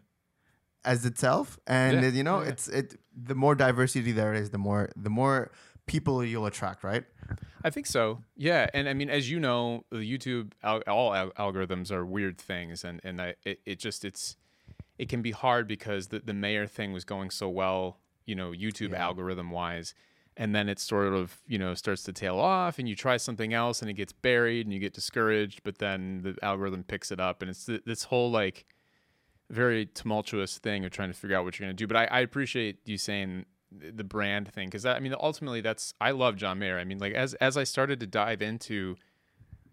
as 0.86 1.06
itself. 1.06 1.60
And 1.68 2.02
Yeah, 2.02 2.10
you 2.10 2.24
know 2.24 2.42
yeah, 2.42 2.50
it's 2.50 2.68
it 2.68 2.96
the 3.16 3.36
more 3.36 3.56
diversity 3.56 4.12
there 4.12 4.34
is 4.34 4.52
the 4.52 4.58
more 4.58 4.90
the 4.96 5.10
more 5.10 5.52
people 5.86 6.24
you'll 6.24 6.46
attract 6.46 6.84
right 6.84 7.04
I 7.66 7.72
think 7.72 7.88
so. 7.88 8.20
Yeah, 8.38 8.70
and 8.76 8.88
I 8.88 8.94
mean, 8.94 9.10
as 9.10 9.28
you 9.28 9.40
know, 9.40 9.86
the 9.90 9.98
YouTube 9.98 10.52
al- 10.62 10.84
all 10.88 11.16
al- 11.16 11.32
algorithms 11.32 11.92
are 11.92 12.06
weird 12.06 12.38
things, 12.38 12.84
and 12.84 13.02
and 13.04 13.20
I 13.20 13.34
it, 13.44 13.60
it 13.66 13.80
just 13.80 14.06
it's 14.06 14.38
it 15.00 15.10
can 15.10 15.24
be 15.24 15.32
hard 15.32 15.68
because 15.68 16.10
the 16.10 16.20
the 16.20 16.34
Mayer 16.34 16.68
thing 16.68 16.94
was 16.94 17.04
going 17.04 17.32
so 17.32 17.50
well, 17.50 17.98
you 18.28 18.36
know, 18.36 18.52
YouTube 18.52 18.94
algorithm 18.94 19.50
wise, 19.50 19.96
and 20.38 20.54
then 20.54 20.70
it 20.70 20.78
sort 20.78 21.12
of 21.12 21.42
you 21.48 21.58
know 21.58 21.74
starts 21.74 22.04
to 22.04 22.14
tail 22.14 22.38
off, 22.38 22.78
and 22.78 22.88
you 22.88 22.96
try 22.96 23.18
something 23.18 23.52
else, 23.52 23.82
and 23.82 23.90
it 23.90 23.96
gets 23.96 24.14
buried, 24.14 24.68
and 24.68 24.72
you 24.72 24.80
get 24.80 24.94
discouraged, 24.94 25.62
but 25.64 25.80
then 25.80 26.22
the 26.22 26.38
algorithm 26.44 26.84
picks 26.84 27.12
it 27.12 27.20
up, 27.20 27.42
and 27.42 27.50
it's 27.50 27.66
th- 27.66 27.82
this 27.84 28.04
whole 28.04 28.30
like 28.30 28.68
very 29.50 29.88
tumultuous 29.88 30.60
thing 30.60 30.86
of 30.86 30.92
trying 30.92 31.12
to 31.12 31.18
figure 31.18 31.36
out 31.36 31.46
what 31.46 31.58
you're 31.58 31.66
going 31.66 31.76
to 31.76 31.84
do. 31.84 31.88
But 31.88 31.98
I, 31.98 32.06
I 32.06 32.20
appreciate 32.20 32.78
you 32.86 33.00
saying 33.00 33.46
the 33.95 34.04
brand 34.04 34.51
thing 34.54 34.68
because 34.68 34.86
I 34.86 35.00
mean 35.00 35.16
ultimately 35.19 35.62
that's 35.62 35.94
I 36.00 36.12
love 36.12 36.36
John 36.36 36.60
Mayer. 36.60 36.80
I 36.80 36.83
mean 36.83 37.00
like 37.00 37.13
as 37.13 37.33
as 37.36 37.57
I 37.57 37.63
started 37.63 38.00
to 38.01 38.07
dive 38.07 38.42
into 38.42 38.95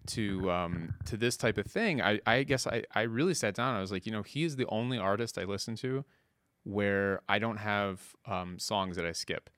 to 0.09 0.51
um 0.51 0.95
to 1.07 1.17
this 1.17 1.37
type 1.37 1.59
of 1.59 1.67
thing, 1.67 2.03
I 2.03 2.21
I 2.27 2.43
guess 2.43 2.67
I 2.67 2.85
I 2.95 3.03
really 3.03 3.35
sat 3.35 3.55
down. 3.55 3.77
I 3.77 3.81
was 3.81 3.93
like, 3.93 4.07
you 4.07 4.13
know, 4.13 4.23
he 4.23 4.45
is 4.45 4.57
the 4.57 4.67
only 4.67 4.99
artist 4.99 5.39
I 5.39 5.45
listen 5.45 5.77
to 5.77 6.05
where 6.65 7.21
I 7.29 7.39
don't 7.39 7.59
have 7.59 8.15
um 8.27 8.59
songs 8.59 8.97
that 8.97 9.07
I 9.07 9.13
skip. 9.13 9.51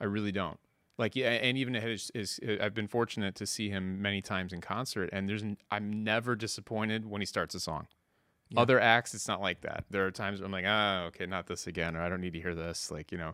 I 0.00 0.04
really 0.04 0.32
don't. 0.32 0.58
Like 0.98 1.16
yeah, 1.16 1.30
and 1.30 1.56
even 1.56 1.74
is 1.74 2.40
I've 2.60 2.74
been 2.74 2.88
fortunate 2.88 3.34
to 3.36 3.46
see 3.46 3.70
him 3.70 4.00
many 4.02 4.20
times 4.20 4.52
in 4.52 4.60
concert, 4.60 5.10
and 5.12 5.28
there's 5.28 5.44
I'm 5.70 6.04
never 6.04 6.36
disappointed 6.36 7.06
when 7.06 7.20
he 7.20 7.26
starts 7.26 7.54
a 7.54 7.60
song. 7.60 7.86
Other 8.54 8.78
acts, 8.78 9.14
it's 9.14 9.28
not 9.28 9.40
like 9.40 9.62
that. 9.62 9.84
There 9.88 10.06
are 10.06 10.10
times 10.10 10.40
where 10.40 10.46
I'm 10.46 10.52
like, 10.52 10.66
ah, 10.66 11.04
okay, 11.04 11.24
not 11.24 11.46
this 11.46 11.66
again, 11.66 11.96
or 11.96 12.02
I 12.02 12.10
don't 12.10 12.20
need 12.20 12.34
to 12.34 12.40
hear 12.40 12.54
this, 12.54 12.90
like 12.90 13.10
you 13.10 13.18
know. 13.18 13.32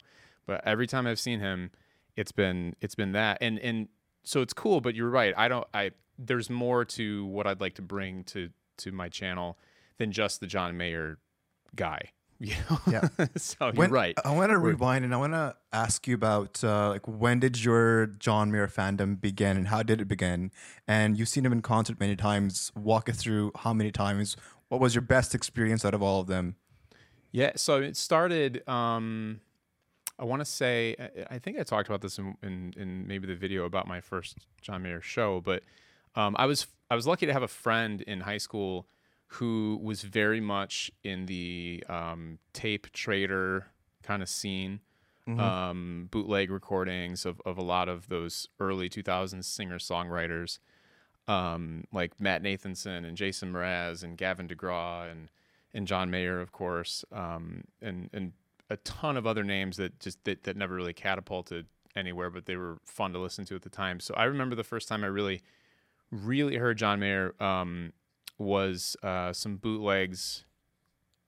But 0.48 0.62
every 0.66 0.88
time 0.88 1.06
I've 1.06 1.20
seen 1.20 1.38
him, 1.40 1.70
it's 2.16 2.32
been 2.32 2.74
it's 2.80 2.96
been 2.96 3.12
that, 3.12 3.38
and 3.40 3.60
and 3.60 3.86
so 4.24 4.40
it's 4.42 4.52
cool. 4.54 4.80
But 4.80 4.96
you're 4.96 5.10
right. 5.10 5.32
I 5.36 5.46
don't. 5.46 5.66
I 5.72 5.92
there's 6.18 6.50
more 6.50 6.84
to 6.86 7.26
what 7.26 7.46
I'd 7.46 7.60
like 7.60 7.74
to 7.74 7.82
bring 7.82 8.24
to 8.24 8.48
to 8.78 8.90
my 8.90 9.08
channel 9.08 9.58
than 9.98 10.10
just 10.10 10.40
the 10.40 10.46
John 10.48 10.76
Mayer 10.76 11.18
guy. 11.76 12.00
You 12.40 12.54
know. 12.70 12.78
Yeah. 12.88 13.08
so 13.36 13.66
you're 13.66 13.72
When- 13.74 13.90
right. 13.90 14.16
I 14.24 14.32
want 14.32 14.52
to 14.52 14.58
rewind 14.58 15.04
and 15.04 15.12
I 15.12 15.16
want 15.16 15.32
to 15.32 15.56
ask 15.72 16.06
you 16.06 16.14
about 16.14 16.62
uh, 16.62 16.90
like 16.90 17.08
when 17.08 17.40
did 17.40 17.64
your 17.64 18.06
John 18.06 18.52
Mayer 18.52 18.68
fandom 18.68 19.20
begin 19.20 19.56
and 19.56 19.66
how 19.66 19.82
did 19.82 20.00
it 20.00 20.04
begin? 20.06 20.52
And 20.86 21.18
you've 21.18 21.28
seen 21.28 21.44
him 21.44 21.50
in 21.50 21.62
concert 21.62 21.98
many 21.98 22.14
times. 22.14 22.70
Walk 22.76 23.08
us 23.08 23.16
through 23.16 23.50
how 23.56 23.72
many 23.74 23.90
times. 23.90 24.36
What 24.68 24.80
was 24.80 24.94
your 24.94 25.02
best 25.02 25.34
experience 25.34 25.84
out 25.84 25.94
of 25.94 26.00
all 26.02 26.20
of 26.20 26.28
them? 26.28 26.54
Yeah, 27.32 27.52
so 27.56 27.80
it 27.80 27.96
started. 27.96 28.62
Um, 28.68 29.40
I 30.18 30.24
want 30.24 30.40
to 30.40 30.44
say, 30.44 30.96
I- 31.30 31.38
think 31.38 31.58
I 31.58 31.62
talked 31.62 31.88
about 31.88 32.00
this 32.00 32.18
in, 32.18 32.36
in 32.42 32.74
in 32.76 33.06
maybe 33.06 33.26
the 33.26 33.36
video 33.36 33.64
about 33.64 33.86
my 33.86 34.00
first 34.00 34.36
John 34.60 34.82
Mayer 34.82 35.00
show, 35.00 35.40
but 35.40 35.62
um, 36.14 36.34
I 36.38 36.46
was 36.46 36.66
I 36.90 36.94
was 36.94 37.06
lucky 37.06 37.26
to 37.26 37.32
have 37.32 37.42
a 37.42 37.48
friend 37.48 38.02
in 38.02 38.20
high 38.20 38.38
school 38.38 38.86
who 39.32 39.78
was 39.82 40.02
very 40.02 40.40
much 40.40 40.90
in 41.04 41.26
the 41.26 41.84
um, 41.88 42.38
tape 42.54 42.90
trader 42.92 43.66
kind 44.02 44.22
of 44.22 44.28
scene, 44.28 44.80
um, 45.38 46.08
bootleg 46.10 46.50
recordings 46.50 47.26
of, 47.26 47.40
of 47.44 47.58
a 47.58 47.62
lot 47.62 47.90
of 47.90 48.08
those 48.08 48.48
early 48.58 48.88
2000s 48.88 49.44
singer 49.44 49.78
songwriters, 49.78 50.58
um, 51.26 51.84
like 51.92 52.18
Matt 52.18 52.42
Nathanson 52.42 53.04
and 53.06 53.16
Jason 53.18 53.52
Mraz 53.52 54.02
and 54.02 54.16
Gavin 54.16 54.48
DeGraw 54.48 55.10
and 55.10 55.28
and 55.74 55.86
John 55.86 56.10
Mayer, 56.10 56.40
of 56.40 56.50
course, 56.52 57.04
um, 57.12 57.64
and 57.82 58.08
and 58.14 58.32
a 58.70 58.76
ton 58.78 59.16
of 59.16 59.26
other 59.26 59.44
names 59.44 59.76
that 59.76 59.98
just 60.00 60.22
that, 60.24 60.44
that 60.44 60.56
never 60.56 60.74
really 60.74 60.92
catapulted 60.92 61.66
anywhere, 61.96 62.30
but 62.30 62.46
they 62.46 62.56
were 62.56 62.78
fun 62.84 63.12
to 63.12 63.18
listen 63.18 63.44
to 63.46 63.54
at 63.54 63.62
the 63.62 63.70
time. 63.70 64.00
So 64.00 64.14
I 64.14 64.24
remember 64.24 64.54
the 64.54 64.64
first 64.64 64.88
time 64.88 65.04
I 65.04 65.08
really, 65.08 65.42
really 66.10 66.56
heard 66.56 66.78
John 66.78 67.00
Mayer 67.00 67.34
um, 67.40 67.92
was 68.38 68.96
uh, 69.02 69.32
some 69.32 69.56
bootlegs. 69.56 70.44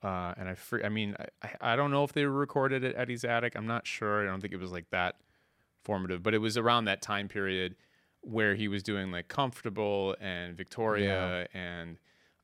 Uh, 0.02 0.32
and 0.38 0.48
I, 0.48 0.56
I 0.84 0.88
mean, 0.88 1.16
I, 1.42 1.72
I 1.72 1.76
don't 1.76 1.90
know 1.90 2.04
if 2.04 2.12
they 2.12 2.24
were 2.24 2.32
recorded 2.32 2.84
at 2.84 2.96
Eddie's 2.96 3.24
Attic. 3.24 3.54
I'm 3.54 3.66
not 3.66 3.86
sure. 3.86 4.22
I 4.22 4.30
don't 4.30 4.40
think 4.40 4.54
it 4.54 4.60
was 4.60 4.72
like 4.72 4.88
that 4.90 5.16
formative, 5.82 6.22
but 6.22 6.34
it 6.34 6.38
was 6.38 6.56
around 6.56 6.86
that 6.86 7.02
time 7.02 7.28
period 7.28 7.76
where 8.22 8.54
he 8.54 8.68
was 8.68 8.82
doing 8.82 9.10
like 9.10 9.28
Comfortable 9.28 10.14
and 10.20 10.56
Victoria 10.56 11.48
and 11.52 11.98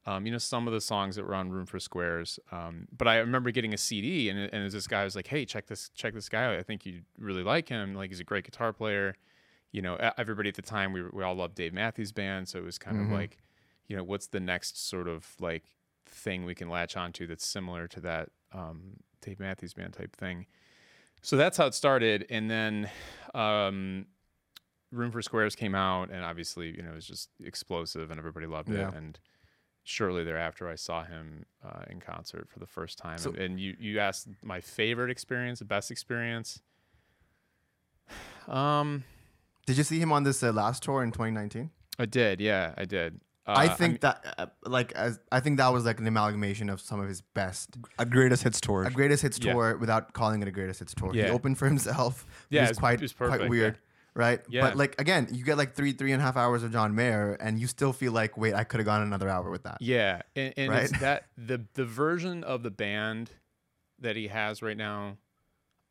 um, 0.06 0.25
you 0.25 0.32
know 0.32 0.38
some 0.38 0.66
of 0.68 0.72
the 0.72 0.80
songs 0.80 1.16
that 1.16 1.26
were 1.26 1.34
on 1.34 1.50
Room 1.50 1.66
for 1.66 1.78
Squares. 1.80 2.38
Um, 2.52 2.86
but 2.96 3.08
I 3.08 3.16
remember 3.18 3.50
getting 3.50 3.75
a 3.75 3.78
CD 3.78 4.28
and, 4.30 4.38
and 4.38 4.70
this 4.70 4.86
guy 4.86 5.04
was 5.04 5.16
like, 5.16 5.26
"Hey, 5.26 5.44
check 5.44 5.66
this 5.66 5.90
check 5.94 6.14
this 6.14 6.28
guy 6.28 6.44
out. 6.44 6.56
I 6.56 6.62
think 6.62 6.86
you 6.86 7.02
really 7.18 7.42
like 7.42 7.68
him. 7.68 7.94
Like 7.94 8.10
he's 8.10 8.20
a 8.20 8.25
great 8.25 8.44
guitar 8.44 8.72
player." 8.72 9.16
You 9.72 9.82
know, 9.82 9.96
everybody 10.16 10.48
at 10.48 10.54
the 10.54 10.62
time 10.62 10.92
we 10.92 11.02
we 11.12 11.22
all 11.22 11.34
loved 11.34 11.54
Dave 11.56 11.75
Matthews 11.75 12.12
Band, 12.12 12.48
so 12.48 12.58
it 12.58 12.64
was 12.64 12.78
kind 12.78 12.98
of 13.00 13.10
like, 13.10 13.36
you 13.88 13.96
know, 13.96 14.04
what's 14.04 14.28
the 14.28 14.40
next 14.40 14.88
sort 14.88 15.06
of 15.08 15.26
like 15.40 15.64
thing 16.06 16.44
we 16.44 16.54
can 16.54 16.70
latch 16.70 16.96
onto 16.96 17.26
that's 17.26 17.44
similar 17.44 17.86
to 17.88 18.00
that 18.00 18.30
um, 18.52 18.94
Dave 19.20 19.38
Matthews 19.40 19.75
Band 19.75 19.92
type 19.92 20.14
thing. 20.16 20.46
so 21.20 21.36
that's 21.36 21.56
how 21.58 21.66
it 21.66 21.75
started, 21.75 22.25
and 22.30 22.48
then 22.50 22.88
um, 23.34 24.06
Room 24.92 25.10
for 25.10 25.20
Squares 25.20 25.54
came 25.56 25.75
out, 25.75 26.10
and 26.10 26.25
obviously, 26.25 26.75
you 26.75 26.82
know, 26.82 26.92
it 26.92 26.94
was 26.94 27.06
just 27.06 27.28
explosive, 27.44 28.10
and 28.10 28.18
everybody 28.18 28.46
loved 28.46 28.70
Yeah. 28.70 28.88
it. 28.88 28.94
And 28.94 29.18
shortly 29.87 30.25
thereafter, 30.25 30.69
I 30.69 30.75
saw 30.75 31.05
him 31.05 31.47
uh, 31.64 31.85
in 31.88 32.00
concert 32.00 32.49
for 32.50 32.59
the 32.59 32.66
first 32.66 32.99
time. 32.99 33.19
So- 33.19 33.31
and, 33.31 33.38
and 33.38 33.61
you 33.61 33.76
you 33.78 33.99
asked 34.00 34.28
my 34.43 34.61
favorite 34.61 35.11
experience, 35.11 35.59
the 35.61 35.64
best 35.64 35.90
experience. 35.90 36.61
Um, 38.49 39.02
Did 39.66 39.76
you 39.76 39.83
see 39.85 39.99
him 39.99 40.12
on 40.12 40.23
this 40.23 40.40
uh, 40.43 40.52
last 40.52 40.83
tour 40.85 41.02
in 41.02 41.11
2019? 41.11 41.71
I 41.99 42.07
did, 42.07 42.40
yeah, 42.40 42.75
I 42.78 42.85
did. 42.85 43.21
Uh, 43.45 43.55
I 43.57 43.64
I 43.64 43.69
think 43.69 43.93
mean- 43.95 43.99
that 44.02 44.35
uh, 44.38 44.47
like 44.64 44.93
as 44.93 45.19
I 45.33 45.40
think 45.40 45.57
that 45.59 45.73
was 45.73 45.85
like 45.85 45.99
an 46.00 46.07
amalgamation 46.07 46.69
of 46.69 46.81
some 46.81 47.00
of 47.00 47.09
his 47.09 47.21
best 47.23 47.76
A 47.99 48.05
greatest 48.07 48.43
hits 48.45 48.61
tour. 48.61 48.85
a 48.85 48.90
greatest 48.90 49.23
hits 49.23 49.38
Yeah. 49.40 49.52
tour 49.52 49.76
without 49.78 50.12
calling 50.12 50.43
it 50.43 50.49
a 50.49 50.50
greatest 50.52 50.78
hits 50.81 50.95
tour. 50.95 51.12
He 51.12 51.23
opened 51.25 51.59
for 51.59 51.66
himself. 51.66 52.25
Yeah, 52.50 52.62
which 52.62 52.62
it 52.62 52.64
is 52.64 52.69
was- 52.71 52.78
quite 52.78 52.95
it 52.95 53.02
was 53.02 53.12
quite 53.12 53.31
perfect, 53.31 53.50
weird, 53.50 53.78
right? 54.16 54.40
Yeah. 54.49 54.62
But 54.62 54.76
like 54.76 55.00
again, 55.00 55.28
you 55.30 55.44
get 55.44 55.56
like 55.58 55.75
three 55.75 55.92
three 55.92 56.12
and 56.12 56.20
a 56.20 56.25
half 56.25 56.37
hours 56.37 56.62
of 56.62 56.73
John 56.73 56.94
Mayer, 56.94 57.37
and 57.40 57.58
you 57.61 57.66
still 57.66 57.92
feel 57.92 58.12
like, 58.12 58.37
wait, 58.37 58.54
I 58.54 58.64
could 58.64 58.80
have 58.80 58.87
gone 58.87 59.02
another 59.02 59.28
hour 59.28 59.50
with 59.50 59.64
that. 59.64 59.78
Yeah, 59.80 60.23
and, 60.35 60.54
and 60.56 60.75
it's 60.75 60.92
Right? 60.92 61.00
that 61.00 61.25
the 61.37 61.64
the 61.75 61.85
version 61.85 62.42
of 62.42 62.62
the 62.62 62.70
band 62.70 63.30
that 64.00 64.16
he 64.16 64.28
has 64.28 64.62
right 64.62 64.76
now, 64.76 65.18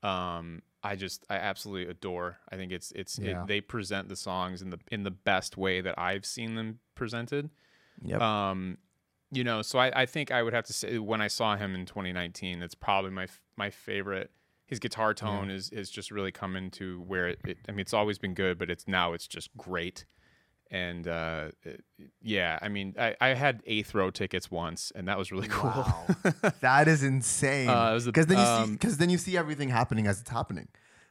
um, 0.03 0.61
I 0.83 0.95
just 0.95 1.25
I 1.29 1.35
absolutely 1.35 1.89
adore. 1.89 2.37
I 2.51 2.55
think 2.57 2.71
it's 2.71 2.91
it's 2.91 3.17
Yeah. 3.19 3.43
it, 3.43 3.47
they 3.47 3.61
present 3.61 4.09
the 4.09 4.15
songs 4.15 4.61
in 4.61 4.69
the 4.71 4.79
in 4.91 5.03
the 5.03 5.11
best 5.11 5.57
way 5.57 5.81
that 5.81 5.97
I've 5.97 6.25
seen 6.25 6.55
them 6.55 6.79
presented. 6.95 7.49
Yep. 8.01 8.21
Um, 8.21 8.77
you 9.31 9.43
know, 9.43 9.61
so 9.61 9.79
I, 9.79 10.01
I 10.01 10.05
think 10.05 10.31
I 10.31 10.43
would 10.43 10.53
have 10.53 10.65
to 10.65 10.73
say 10.73 10.97
when 10.99 11.21
I 11.21 11.27
saw 11.27 11.55
him 11.57 11.73
in 11.75 11.85
2019, 11.85 12.59
that's 12.59 12.75
probably 12.75 13.11
my 13.11 13.27
my 13.57 13.69
favorite. 13.69 14.31
His 14.65 14.79
guitar 14.79 15.13
tone 15.13 15.51
is 15.51 15.69
is 15.69 15.89
just 15.89 16.09
really 16.11 16.31
coming 16.31 16.71
to 16.71 17.01
where 17.01 17.27
it, 17.27 17.39
it. 17.45 17.57
I 17.69 17.71
mean, 17.71 17.81
it's 17.81 17.93
always 17.93 18.17
been 18.17 18.33
good, 18.33 18.57
but 18.57 18.69
it's 18.69 18.87
now 18.87 19.13
it's 19.13 19.27
just 19.27 19.55
great. 19.57 20.05
And 20.71 21.07
uh, 21.07 21.49
it- 21.63 21.83
yeah, 22.21 22.57
I 22.61 22.69
mean, 22.69 22.95
I, 22.99 23.15
I 23.21 23.27
had 23.35 23.61
eighth 23.67 23.93
row 23.93 24.09
tickets 24.09 24.49
once, 24.49 24.91
and 24.95 25.07
that 25.07 25.17
was 25.17 25.31
really 25.31 25.47
cool. 25.47 25.69
Wow. 25.69 26.05
that 26.61 26.87
is 26.87 27.03
insane. 27.03 27.69
Uh, 27.69 27.99
Because 28.03 28.25
then 28.25 28.39
you 28.39 28.45
see, 28.45 28.87
um, 28.89 28.95
then 28.97 29.09
you 29.11 29.17
see 29.19 29.37
everything 29.37 29.69
happening 29.69 30.07
as 30.07 30.19
it's 30.19 30.31
happening. 30.31 30.67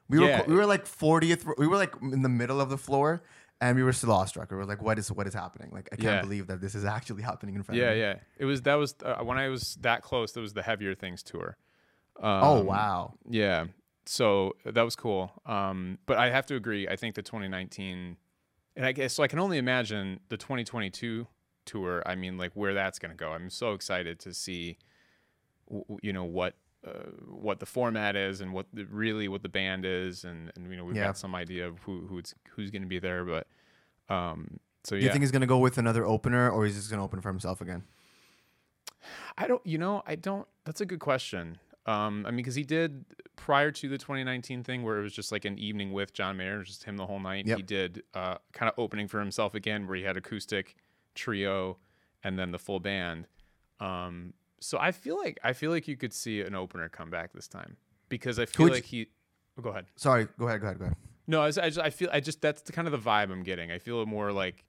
We 0.08 0.18
were 0.18 0.42
we 0.49 0.54
were 0.54 0.66
like 0.66 0.84
40th. 0.84 1.46
We 1.56 1.66
were 1.66 1.76
like 1.76 1.94
in 2.02 2.23
the 2.23 2.28
middle 2.28 2.61
of 2.61 2.68
the 2.68 2.76
floor, 2.76 3.23
and 3.61 3.76
we 3.76 3.82
were 3.82 3.92
still 3.92 4.12
awestruck. 4.12 4.50
We 4.50 4.56
were 4.56 4.66
like, 4.66 4.82
what 4.82 4.99
is 4.99 5.11
what 5.11 5.26
is 5.26 5.34
happening? 5.34 5.70
Like 5.73 5.88
I 5.92 5.96
can't 5.96 6.16
Yeah. 6.16 6.20
believe 6.20 6.46
that 6.49 6.61
this 6.61 6.75
is 6.75 6.84
actually 6.84 7.23
happening 7.23 7.54
in 7.54 7.62
front 7.62 7.80
yeah, 7.80 7.90
of 7.90 7.94
me. 7.94 8.00
Yeah, 8.00 8.06
yeah. 8.14 8.18
It 8.38 8.44
was 8.44 8.62
that 8.62 8.75
was 8.75 8.94
uh, 9.04 9.16
when 9.23 9.38
I 9.38 9.49
was 9.49 9.76
that 9.82 10.02
close. 10.02 10.32
That 10.32 10.40
was 10.40 10.52
the 10.52 10.62
heavier 10.62 10.94
things 10.94 11.23
tour. 11.23 11.56
Um, 12.21 12.42
Oh 12.44 12.61
wow. 12.62 13.14
Yeah. 13.28 13.66
So 14.06 14.54
that 14.64 14.83
was 14.83 14.97
cool. 14.97 15.33
Um, 15.47 15.99
but 16.06 16.18
I 16.18 16.30
have 16.30 16.47
to 16.47 16.56
agree. 16.56 16.87
I 16.88 16.97
think 16.97 17.14
the 17.14 17.23
2019, 17.23 18.16
and 18.76 18.87
I 18.87 18.92
guess 18.92 19.14
so. 19.14 19.23
I 19.23 19.28
can 19.28 19.38
only 19.38 19.56
imagine 19.59 20.21
the 20.28 20.37
2022 20.37 21.26
tour. 21.64 22.02
I 22.04 22.14
mean, 22.14 22.37
like 22.37 22.52
where 22.54 22.75
that's 22.75 22.99
going 22.99 23.11
to 23.12 23.16
go. 23.16 23.30
I'm 23.33 23.49
so 23.49 23.73
excited 23.73 24.18
to 24.21 24.35
see, 24.35 24.76
you 26.02 26.12
know, 26.12 26.25
what 26.25 26.54
uh, 26.87 26.90
what 27.26 27.61
the 27.61 27.66
format 27.66 28.14
is 28.14 28.42
and 28.42 28.52
what 28.52 28.66
the, 28.75 28.85
really 28.85 29.26
what 29.26 29.42
the 29.42 29.49
band 29.49 29.87
is, 29.87 30.25
and, 30.25 30.52
and 30.54 30.71
you 30.71 30.76
know 30.76 30.85
we've 30.85 30.97
Yeah. 30.97 31.04
got 31.06 31.16
some 31.16 31.35
idea 31.35 31.66
of 31.66 31.78
who 31.80 32.06
who's 32.06 32.35
who's 32.50 32.71
going 32.71 32.83
to 32.83 32.88
be 32.88 32.99
there. 32.99 33.25
But 33.25 33.47
um, 34.14 34.61
so 34.85 34.97
Do 34.97 35.02
you 35.02 35.11
think 35.11 35.23
he's 35.23 35.30
gonna 35.33 35.47
go 35.47 35.59
with 35.59 35.78
another 35.78 36.04
opener, 36.04 36.50
or 36.50 36.66
he's 36.66 36.76
just 36.76 36.90
gonna 36.90 37.02
open 37.04 37.23
for 37.23 37.30
himself 37.30 37.62
again? 37.62 37.85
I 39.38 39.47
don't, 39.47 39.66
you 39.66 39.78
know, 39.78 40.02
I 40.06 40.14
don't. 40.14 40.47
That's 40.66 40.83
a 40.83 40.87
good 40.87 41.00
question. 41.00 41.59
Um, 41.87 42.25
I 42.26 42.31
mean, 42.31 42.38
because 42.38 42.55
he 42.55 42.62
did 42.62 43.05
prior 43.37 43.71
to 43.71 43.88
the 43.88 43.99
2019 43.99 44.62
thing, 44.62 44.83
where 44.83 44.99
it 44.99 45.03
was 45.03 45.12
just 45.12 45.31
like 45.31 45.45
an 45.45 45.59
evening 45.59 45.93
with 45.93 46.12
John 46.14 46.37
Mayer, 46.37 46.62
just 46.62 46.85
him 46.85 46.97
the 46.97 47.07
whole 47.07 47.21
night. 47.21 47.47
Yep. 47.47 47.57
He 47.57 47.62
did 47.62 48.03
uh, 48.14 48.37
kind 48.53 48.71
of 48.71 48.79
opening 48.79 49.09
for 49.09 49.21
himself 49.21 49.55
again, 49.55 49.87
where 49.87 49.97
he 49.97 50.03
had 50.03 50.17
acoustic 50.17 50.76
trio 51.14 51.79
and 52.23 52.38
then 52.38 52.53
the 52.53 52.59
full 52.59 52.81
band. 52.81 53.26
Um, 53.81 54.33
so 54.61 54.79
I 54.79 54.93
feel 54.93 55.19
like 55.19 55.38
I 55.45 55.53
feel 55.53 55.71
like 55.71 55.87
you 55.87 55.97
could 55.97 56.12
see 56.12 56.41
an 56.41 56.55
opener 56.55 56.88
come 56.88 57.11
back 57.11 57.33
this 57.35 57.49
time 57.49 57.76
because 58.09 58.38
I 58.38 58.47
feel 58.47 58.69
like 58.69 58.85
he. 58.85 59.09
oh, 59.59 59.62
go 59.62 59.71
ahead. 59.71 59.87
Sorry, 59.97 60.26
go 60.38 60.49
ahead, 60.49 60.61
go 60.62 60.67
ahead, 60.69 60.79
go 60.79 60.85
ahead. 60.87 60.97
No, 61.26 61.43
I, 61.43 61.49
just, 61.49 61.59
I, 61.59 61.69
just, 61.69 61.81
I 61.81 61.91
feel 61.91 62.09
I 62.12 62.21
just 62.21 62.41
that's 62.41 62.62
the 62.62 62.73
kind 62.73 62.88
of 62.88 62.93
the 62.93 62.99
vibe 62.99 63.31
I'm 63.31 63.43
getting. 63.43 63.71
I 63.71 63.79
feel 63.79 64.05
more 64.07 64.33
like 64.33 64.64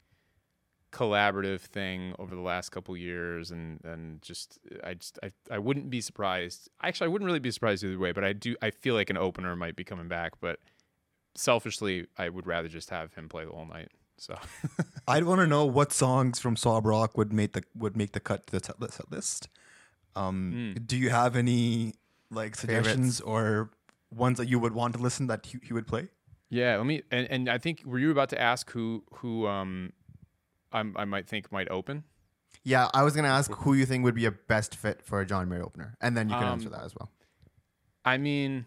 collaborative 0.95 1.59
thing 1.59 2.15
over 2.17 2.33
the 2.35 2.41
last 2.41 2.69
couple 2.69 2.95
years, 2.95 3.51
and 3.51 3.83
and 3.83 4.21
just 4.21 4.59
I 4.83 4.93
just 4.93 5.19
I, 5.21 5.31
I 5.51 5.59
wouldn't 5.59 5.89
be 5.89 5.99
surprised. 5.99 6.69
Actually, 6.81 7.05
I 7.05 7.07
wouldn't 7.09 7.25
really 7.25 7.39
be 7.39 7.51
surprised 7.51 7.83
either 7.83 7.99
way. 7.99 8.13
But 8.13 8.23
I 8.23 8.31
do 8.33 8.55
I 8.61 8.71
feel 8.71 8.95
like 8.95 9.09
an 9.09 9.17
opener 9.17 9.55
might 9.55 9.75
be 9.75 9.83
coming 9.83 10.07
back. 10.07 10.33
But 10.39 10.59
selfishly, 11.35 12.07
I 12.17 12.29
would 12.29 12.47
rather 12.47 12.69
just 12.69 12.89
have 12.91 13.13
him 13.13 13.27
play 13.27 13.43
the 13.43 13.51
whole 13.51 13.65
night. 13.65 13.89
So 14.17 14.35
I'd 15.07 15.25
want 15.25 15.41
to 15.41 15.47
know 15.47 15.65
what 15.65 15.91
songs 15.91 16.39
from 16.39 16.55
Sob 16.55 16.85
Rock 16.85 17.17
would 17.17 17.33
make 17.33 17.51
the 17.51 17.63
would 17.75 17.97
make 17.97 18.13
the 18.13 18.21
cut 18.21 18.47
to 18.47 18.57
the 18.57 18.65
set 18.65 18.79
list- 18.79 18.95
set 18.95 19.11
list. 19.11 19.49
Um, 20.15 20.75
Do 20.85 20.95
you 20.95 21.09
have 21.09 21.35
any 21.35 21.95
like 22.31 22.55
suggestions 22.55 23.19
or 23.19 23.69
ones 24.11 24.37
that 24.37 24.47
you 24.47 24.59
would 24.59 24.73
want 24.73 24.95
to 24.95 25.01
listen 25.01 25.27
that 25.27 25.45
he, 25.45 25.59
he 25.61 25.73
would 25.73 25.87
play? 25.87 26.07
yeah, 26.49 26.77
let 26.77 26.85
me 26.85 27.01
and, 27.11 27.29
and 27.29 27.49
I 27.49 27.57
think 27.57 27.83
were 27.85 27.99
you 27.99 28.11
about 28.11 28.29
to 28.29 28.39
ask 28.41 28.71
who 28.71 29.03
who 29.15 29.45
um 29.45 29.91
I'm, 30.75 30.95
I 30.97 31.05
might 31.05 31.27
think 31.27 31.51
might 31.51 31.69
open? 31.69 32.03
Yeah, 32.63 32.89
I 32.93 33.03
was 33.03 33.15
gonna 33.15 33.27
ask 33.29 33.51
who 33.51 33.73
you 33.73 33.85
think 33.85 34.03
would 34.03 34.15
be 34.15 34.25
a 34.25 34.31
best 34.31 34.75
fit 34.75 35.01
for 35.03 35.21
a 35.21 35.25
John 35.25 35.47
Mayer 35.49 35.63
opener, 35.63 35.95
and 36.01 36.15
then 36.17 36.29
you 36.29 36.35
can 36.35 36.43
answer 36.45 36.67
Um, 36.67 36.73
that 36.73 36.83
as 36.83 36.95
well. 36.95 37.09
I 38.03 38.17
mean, 38.17 38.65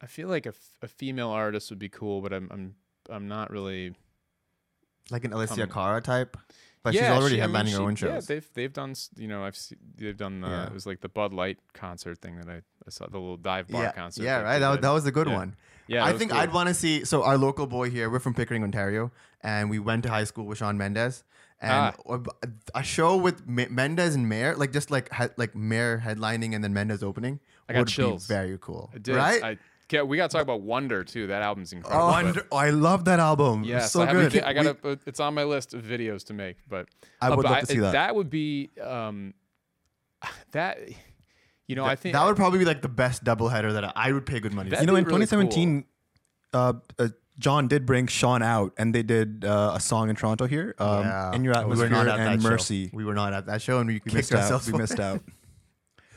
I 0.00 0.06
feel 0.06 0.28
like 0.28 0.46
a, 0.46 0.50
f- 0.50 0.78
a 0.82 0.88
female 0.88 1.30
artist 1.30 1.70
would 1.70 1.78
be 1.78 1.88
cool, 1.88 2.20
but 2.20 2.32
I'm 2.32 2.48
I'm 2.50 2.74
I'm 3.10 3.28
not 3.28 3.50
really. 3.50 3.94
Like 5.10 5.24
an 5.24 5.32
Alessia 5.32 5.64
um, 5.64 5.68
Cara 5.68 6.00
type, 6.00 6.36
but 6.82 6.94
she's 6.94 7.02
already 7.02 7.34
she- 7.36 7.42
I 7.42 7.46
mean, 7.48 7.56
headlining 7.66 7.72
her 7.76 7.82
own 7.82 7.90
Yeah, 7.90 8.14
shows. 8.14 8.26
they've 8.26 8.48
they've 8.54 8.72
done 8.72 8.94
you 9.16 9.28
know 9.28 9.44
I've 9.44 9.56
se- 9.56 9.76
they've 9.96 10.16
done 10.16 10.40
the 10.40 10.48
Yeah. 10.48 10.66
it 10.66 10.72
was 10.72 10.86
like 10.86 11.00
the 11.00 11.08
Bud 11.08 11.32
Light 11.32 11.58
concert 11.74 12.18
thing 12.18 12.36
that 12.36 12.48
I, 12.48 12.56
I 12.86 12.90
saw 12.90 13.06
the 13.08 13.18
little 13.18 13.36
dive 13.36 13.68
bar 13.68 13.82
yeah, 13.82 13.92
concert. 13.92 14.22
yeah, 14.22 14.40
right. 14.40 14.58
That, 14.60 14.70
was- 14.70 14.78
that 14.80 14.90
was 14.90 15.06
a 15.06 15.12
good 15.12 15.26
Yeah. 15.26 15.34
one. 15.36 15.56
Yeah, 15.92 16.04
I 16.04 16.12
think 16.12 16.30
cool. 16.30 16.40
I'd 16.40 16.52
want 16.52 16.68
to 16.68 16.74
see. 16.74 17.04
So 17.04 17.22
our 17.22 17.36
local 17.36 17.66
boy 17.66 17.90
here, 17.90 18.08
we're 18.10 18.18
from 18.20 18.34
Pickering, 18.34 18.62
Ontario, 18.62 19.10
and 19.42 19.68
we 19.70 19.78
went 19.78 20.02
to 20.04 20.08
high 20.08 20.24
school 20.24 20.44
with 20.46 20.58
Shawn 20.58 20.76
Mendes. 20.78 21.24
And 21.60 21.94
Ah. 22.08 22.18
a- 22.74 22.82
show 22.82 23.16
with 23.16 23.46
Mendes 23.46 24.16
and 24.16 24.28
Mayer, 24.28 24.56
like 24.56 24.72
just 24.72 24.90
like 24.90 25.10
like 25.38 25.54
Mayer 25.54 26.02
headlining 26.04 26.54
and 26.56 26.64
then 26.64 26.72
Mendes 26.72 27.02
opening, 27.04 27.38
I 27.68 27.74
got 27.74 27.78
would 27.80 27.88
chills. 27.88 28.26
be 28.26 28.34
very 28.34 28.58
cool, 28.60 28.90
I 28.92 28.98
did. 28.98 29.14
right? 29.14 29.42
I, 29.44 29.58
yeah, 29.88 30.02
we 30.02 30.16
got 30.16 30.30
to 30.30 30.34
talk 30.36 30.42
about 30.42 30.62
Wonder 30.62 31.04
too. 31.04 31.28
That 31.28 31.42
album's 31.42 31.72
incredible. 31.72 32.04
Oh, 32.04 32.10
Wonder, 32.10 32.46
I 32.50 32.70
love 32.70 33.04
that 33.04 33.20
album. 33.20 33.62
Yes, 33.62 33.92
so 33.92 34.02
I, 34.02 34.10
good. 34.10 34.34
a- 34.34 34.48
I 34.48 34.52
got 34.54 34.82
to 34.82 34.98
It's 35.06 35.20
on 35.20 35.34
my 35.34 35.44
list 35.44 35.72
of 35.74 35.82
videos 35.84 36.24
to 36.26 36.32
make, 36.34 36.56
but 36.68 36.88
I 37.20 37.26
uh, 37.28 37.36
would 37.36 37.42
but 37.44 37.52
love 37.52 37.60
to 37.60 37.66
see 37.66 37.78
that. 37.78 37.92
That 37.92 38.16
would 38.16 38.30
be 38.30 38.70
um, 38.82 39.34
that. 40.52 40.78
You 41.68 41.76
know, 41.76 41.84
I 41.84 41.96
think 41.96 42.12
that 42.14 42.24
would 42.24 42.36
probably 42.36 42.58
be 42.58 42.64
like 42.64 42.82
the 42.82 42.88
best 42.88 43.24
doubleheader 43.24 43.72
that 43.74 43.84
I, 43.84 43.92
I 43.94 44.12
would 44.12 44.26
pay 44.26 44.40
good 44.40 44.52
money. 44.52 44.70
That- 44.70 44.76
for. 44.76 44.82
you 44.82 44.86
know, 44.86 44.96
in 44.96 45.04
really 45.04 45.26
2017, 45.26 45.84
uh, 46.52 46.72
uh, 46.98 47.08
John 47.38 47.66
did 47.68 47.86
bring 47.86 48.06
Shawn 48.08 48.42
out, 48.42 48.74
and 48.76 48.94
they 48.94 49.02
did 49.02 49.44
uh, 49.44 49.72
a 49.74 49.80
song 49.80 50.10
in 50.10 50.16
Toronto 50.16 50.46
here, 50.46 50.74
um, 50.78 51.04
Yeah. 51.04 51.32
"In 51.34 51.44
Your 51.44 51.66
We 51.66 51.76
were 51.76 51.88
not 51.88 52.06
at 52.08 52.18
and 52.20 52.40
that 52.40 52.42
show. 52.42 52.50
"Mercy." 52.50 52.90
We 52.92 53.04
were 53.04 53.14
not 53.14 53.32
at 53.32 53.46
that 53.46 53.62
show, 53.62 53.78
and 53.78 53.86
we, 53.86 53.94
We 53.94 54.00
kicked 54.00 54.14
missed 54.14 54.32
out. 54.34 54.66
We 54.66 54.72
missed 54.78 55.00
out. 55.00 55.22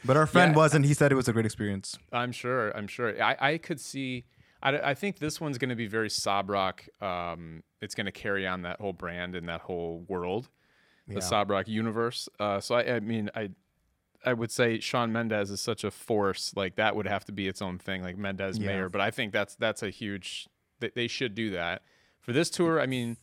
But 0.03 0.17
our 0.17 0.27
friend 0.27 0.51
Yeah. 0.51 0.57
was, 0.57 0.75
and 0.75 0.85
he 0.85 0.93
said 0.93 1.11
it 1.11 1.15
was 1.15 1.27
a 1.27 1.33
great 1.33 1.45
experience. 1.47 1.97
I'm 2.13 2.31
sure. 2.31 2.69
I'm 2.77 2.85
sure. 2.87 3.19
I, 3.23 3.35
I 3.53 3.57
could 3.57 3.79
see. 3.79 4.25
I, 4.61 4.91
I 4.91 4.93
think 4.93 5.17
this 5.17 5.41
one's 5.41 5.57
going 5.57 5.69
to 5.71 5.75
be 5.75 5.87
very 5.87 6.11
sob 6.11 6.49
rock. 6.49 6.85
Um, 7.01 7.63
it's 7.81 7.95
going 7.95 8.05
to 8.05 8.11
carry 8.11 8.45
on 8.45 8.61
that 8.63 8.79
whole 8.79 8.93
brand 8.93 9.35
and 9.35 9.49
that 9.49 9.61
whole 9.61 10.05
world, 10.07 10.47
Yeah. 11.07 11.15
the 11.15 11.21
sob 11.21 11.49
rock 11.49 11.67
universe. 11.67 12.29
Uh, 12.39 12.59
so 12.59 12.75
I, 12.75 12.97
I 12.97 12.99
mean, 12.99 13.31
I, 13.35 13.49
I 14.25 14.33
would 14.33 14.51
say 14.51 14.79
Shawn 14.79 15.11
Mendes 15.11 15.51
is 15.51 15.61
such 15.61 15.83
a 15.83 15.91
force. 15.91 16.53
Like 16.55 16.75
that 16.75 16.95
would 16.95 17.07
have 17.07 17.25
to 17.25 17.31
be 17.31 17.47
its 17.47 17.61
own 17.61 17.77
thing, 17.77 18.01
like 18.03 18.17
Mendes 18.17 18.57
Yeah. 18.57 18.67
Mayer. 18.67 18.89
But 18.89 19.01
I 19.01 19.11
think 19.11 19.31
that's 19.33 19.55
that's 19.55 19.83
a 19.83 19.89
huge. 19.89 20.47
They, 20.79 20.91
they 20.93 21.07
should 21.07 21.35
do 21.35 21.51
that 21.51 21.83
for 22.19 22.33
this 22.33 22.49
tour. 22.49 22.81
I 22.81 22.85
mean, 22.85 23.17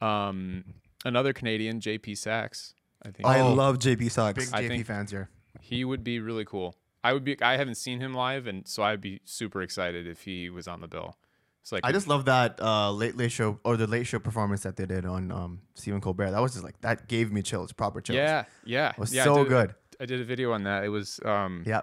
um, 0.00 0.64
another 1.04 1.32
Canadian, 1.32 1.80
JP 1.80 2.16
Saxe. 2.16 2.74
I 3.02 3.10
think 3.10 3.26
I 3.26 3.40
Oh. 3.40 3.52
love 3.52 3.78
JP 3.78 4.10
Saxe. 4.10 4.46
Big 4.46 4.54
I 4.54 4.62
JP 4.62 4.68
think- 4.68 4.86
fans 4.86 5.10
here. 5.10 5.28
he 5.60 5.84
would 5.84 6.02
be 6.04 6.18
really 6.20 6.44
cool. 6.44 6.76
I 7.02 7.12
would 7.12 7.24
be. 7.24 7.40
I 7.42 7.56
haven't 7.58 7.74
seen 7.76 8.00
him 8.00 8.14
live, 8.14 8.46
and 8.46 8.66
so 8.66 8.82
I'd 8.82 9.00
be 9.02 9.20
super 9.24 9.60
excited 9.60 10.06
if 10.06 10.22
he 10.24 10.48
was 10.48 10.66
on 10.66 10.80
the 10.80 10.88
bill. 10.88 11.16
It's 11.60 11.70
like 11.72 11.84
I 11.84 11.92
just 11.92 12.08
love 12.08 12.24
that 12.26 12.58
uh, 12.60 12.90
late 12.92 13.14
late 13.16 13.30
show 13.32 13.58
or 13.64 13.76
the 13.76 13.86
late 13.86 14.06
show 14.06 14.18
performance 14.18 14.62
that 14.62 14.76
they 14.76 14.86
did 14.86 15.04
on 15.06 15.30
um, 15.30 15.60
Stephen 15.74 16.00
Colbert. 16.00 16.30
That 16.30 16.40
was 16.40 16.52
just 16.52 16.64
like 16.64 16.80
that 16.80 17.06
gave 17.08 17.30
me 17.30 17.42
chills, 17.42 17.72
proper 17.72 18.00
chills. 18.00 18.16
yeah, 18.16 18.44
yeah, 18.64 18.90
it 18.90 18.98
was 18.98 19.14
yeah, 19.14 19.24
so 19.24 19.44
did- 19.44 19.48
good. 19.48 19.74
I 20.00 20.06
did 20.06 20.20
a 20.20 20.24
video 20.24 20.52
on 20.52 20.64
that. 20.64 20.84
It 20.84 20.88
was 20.88 21.20
um, 21.24 21.62
Yeah, 21.66 21.82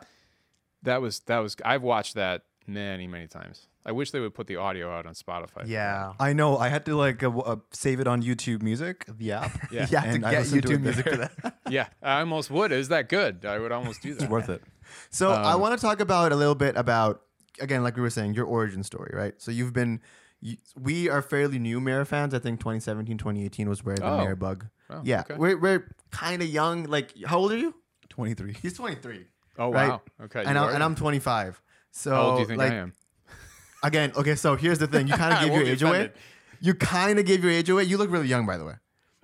that 0.84 1.02
was 1.02 1.20
that 1.22 1.40
was. 1.40 1.56
I've 1.64 1.84
watched 1.84 2.16
that 2.16 2.44
many 2.68 3.08
many 3.08 3.28
times. 3.28 3.68
I 3.84 3.92
wish 3.94 4.12
they 4.12 4.20
would 4.20 4.36
put 4.36 4.46
the 4.46 4.58
audio 4.58 4.92
out 4.96 5.08
on 5.08 5.16
Spotify. 5.16 5.64
Yeah. 5.66 6.14
I 6.20 6.34
know. 6.34 6.56
I 6.60 6.70
had 6.70 6.86
to 6.86 6.96
like 6.96 7.24
uh, 7.24 7.32
uh, 7.36 7.56
save 7.72 8.00
it 8.00 8.06
on 8.08 8.22
YouTube 8.22 8.62
Music, 8.62 9.06
the 9.08 9.32
app. 9.40 9.72
Yeah. 9.72 9.88
You 9.90 9.98
have 9.98 10.22
to 10.22 10.28
I 10.28 10.32
get 10.32 10.40
listened 10.42 10.62
to 10.64 10.68
YouTube 10.70 10.82
music 10.82 11.10
for 11.10 11.18
that. 11.18 11.56
Yeah, 11.70 11.88
I 12.04 12.20
almost 12.20 12.52
would. 12.52 12.72
Is 12.72 12.90
that 12.90 13.10
good? 13.10 13.46
I 13.46 13.58
would 13.58 13.72
almost 13.72 14.02
do 14.04 14.14
that. 14.14 14.24
It's 14.24 14.30
worth 14.32 14.50
it. 14.50 14.62
So 15.10 15.32
I 15.32 15.54
Um, 15.54 15.62
want 15.62 15.80
to 15.80 15.82
talk 15.82 16.00
about 16.00 16.32
a 16.32 16.36
little 16.36 16.54
bit 16.56 16.76
about 16.78 17.22
again, 17.60 17.82
like 17.84 17.96
we 17.96 18.02
were 18.02 18.10
saying, 18.10 18.34
your 18.36 18.46
origin 18.46 18.84
story, 18.84 19.12
right? 19.16 19.34
So 19.42 19.52
you've 19.52 19.74
been, 19.74 20.00
you, 20.42 20.58
we 20.80 21.10
are 21.10 21.22
fairly 21.22 21.60
new 21.60 21.80
Mayer 21.80 22.06
fans. 22.06 22.34
I 22.34 22.40
think 22.40 22.60
2017, 22.60 23.18
2018 23.18 23.70
was 23.70 23.84
where 23.86 23.96
the 23.96 24.06
Oh. 24.06 24.18
Mayer 24.18 24.36
bug. 24.36 24.68
Oh, 24.90 25.02
yeah, 25.04 25.22
okay. 25.22 25.36
we're 25.38 25.58
we're 25.58 25.96
kind 26.12 26.42
of 26.42 26.50
young. 26.50 26.84
Like, 26.84 27.14
how 27.26 27.38
old 27.40 27.52
are 27.54 27.58
you? 27.58 27.74
23. 28.12 28.54
He's 28.62 28.74
23, 28.74 29.26
Oh 29.58 29.72
right? 29.72 29.90
wow. 29.90 30.02
Okay. 30.24 30.44
and 30.46 30.58
I'm, 30.58 30.74
and. 30.76 30.84
I'm 30.84 30.96
25. 30.96 31.62
So 31.92 32.12
How 32.12 32.22
old 32.22 32.36
do 32.36 32.42
you 32.42 32.48
think 32.48 32.60
like 32.60 32.72
I 32.72 32.76
am? 32.76 32.94
again, 33.84 34.12
okay. 34.16 34.36
So 34.36 34.56
here's 34.56 34.78
the 34.80 34.88
thing: 34.88 35.08
you 35.08 35.14
kind 35.16 35.34
of 35.34 35.40
I 35.42 35.44
gave 35.44 35.52
won't 35.52 35.66
your 35.66 35.66
be 35.66 35.72
age 35.72 35.84
away. 35.84 35.92
offended. 35.92 36.18
You 36.62 36.74
kind 36.76 37.18
of 37.20 37.26
gave 37.26 37.44
your 37.44 37.52
age 37.52 37.70
away. 37.70 37.84
You 37.86 37.98
look 37.98 38.12
really 38.12 38.28
young, 38.28 38.46
by 38.46 38.58
the 38.58 38.66
way. 38.66 38.76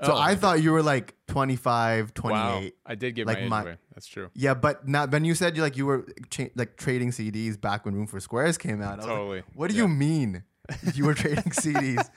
So 0.03 0.13
Oh, 0.13 0.15
I 0.17 0.31
okay. 0.31 0.39
thought 0.41 0.61
you 0.61 0.71
were 0.73 0.83
like 0.83 1.15
25, 1.27 2.13
28. 2.13 2.35
Wow. 2.39 2.63
I 2.85 2.95
did 2.95 3.15
give 3.15 3.25
like 3.27 3.37
my 3.39 3.43
age 3.43 3.49
my- 3.49 3.61
away. 3.61 3.77
That's 3.95 4.05
true. 4.07 4.29
Yeah, 4.35 4.53
but 4.53 4.87
not 4.87 5.11
when 5.11 5.25
you 5.25 5.33
said 5.33 5.55
you 5.55 5.63
like 5.63 5.75
you 5.77 5.85
were 5.87 6.05
cha- 6.29 6.49
like 6.55 6.77
trading 6.77 7.09
CDs 7.11 7.59
back 7.59 7.83
when 7.85 7.95
Room 7.95 8.05
for 8.05 8.19
Squares 8.19 8.57
came 8.57 8.79
out. 8.81 8.93
I 8.93 8.97
was 8.97 9.05
like, 9.05 9.15
Totally. 9.15 9.43
what 9.55 9.69
do 9.71 9.75
Yeah. 9.75 9.83
you 9.83 9.87
mean? 9.87 10.43
You 10.93 11.05
were 11.05 11.13
trading 11.13 11.43
CDs. 11.51 12.07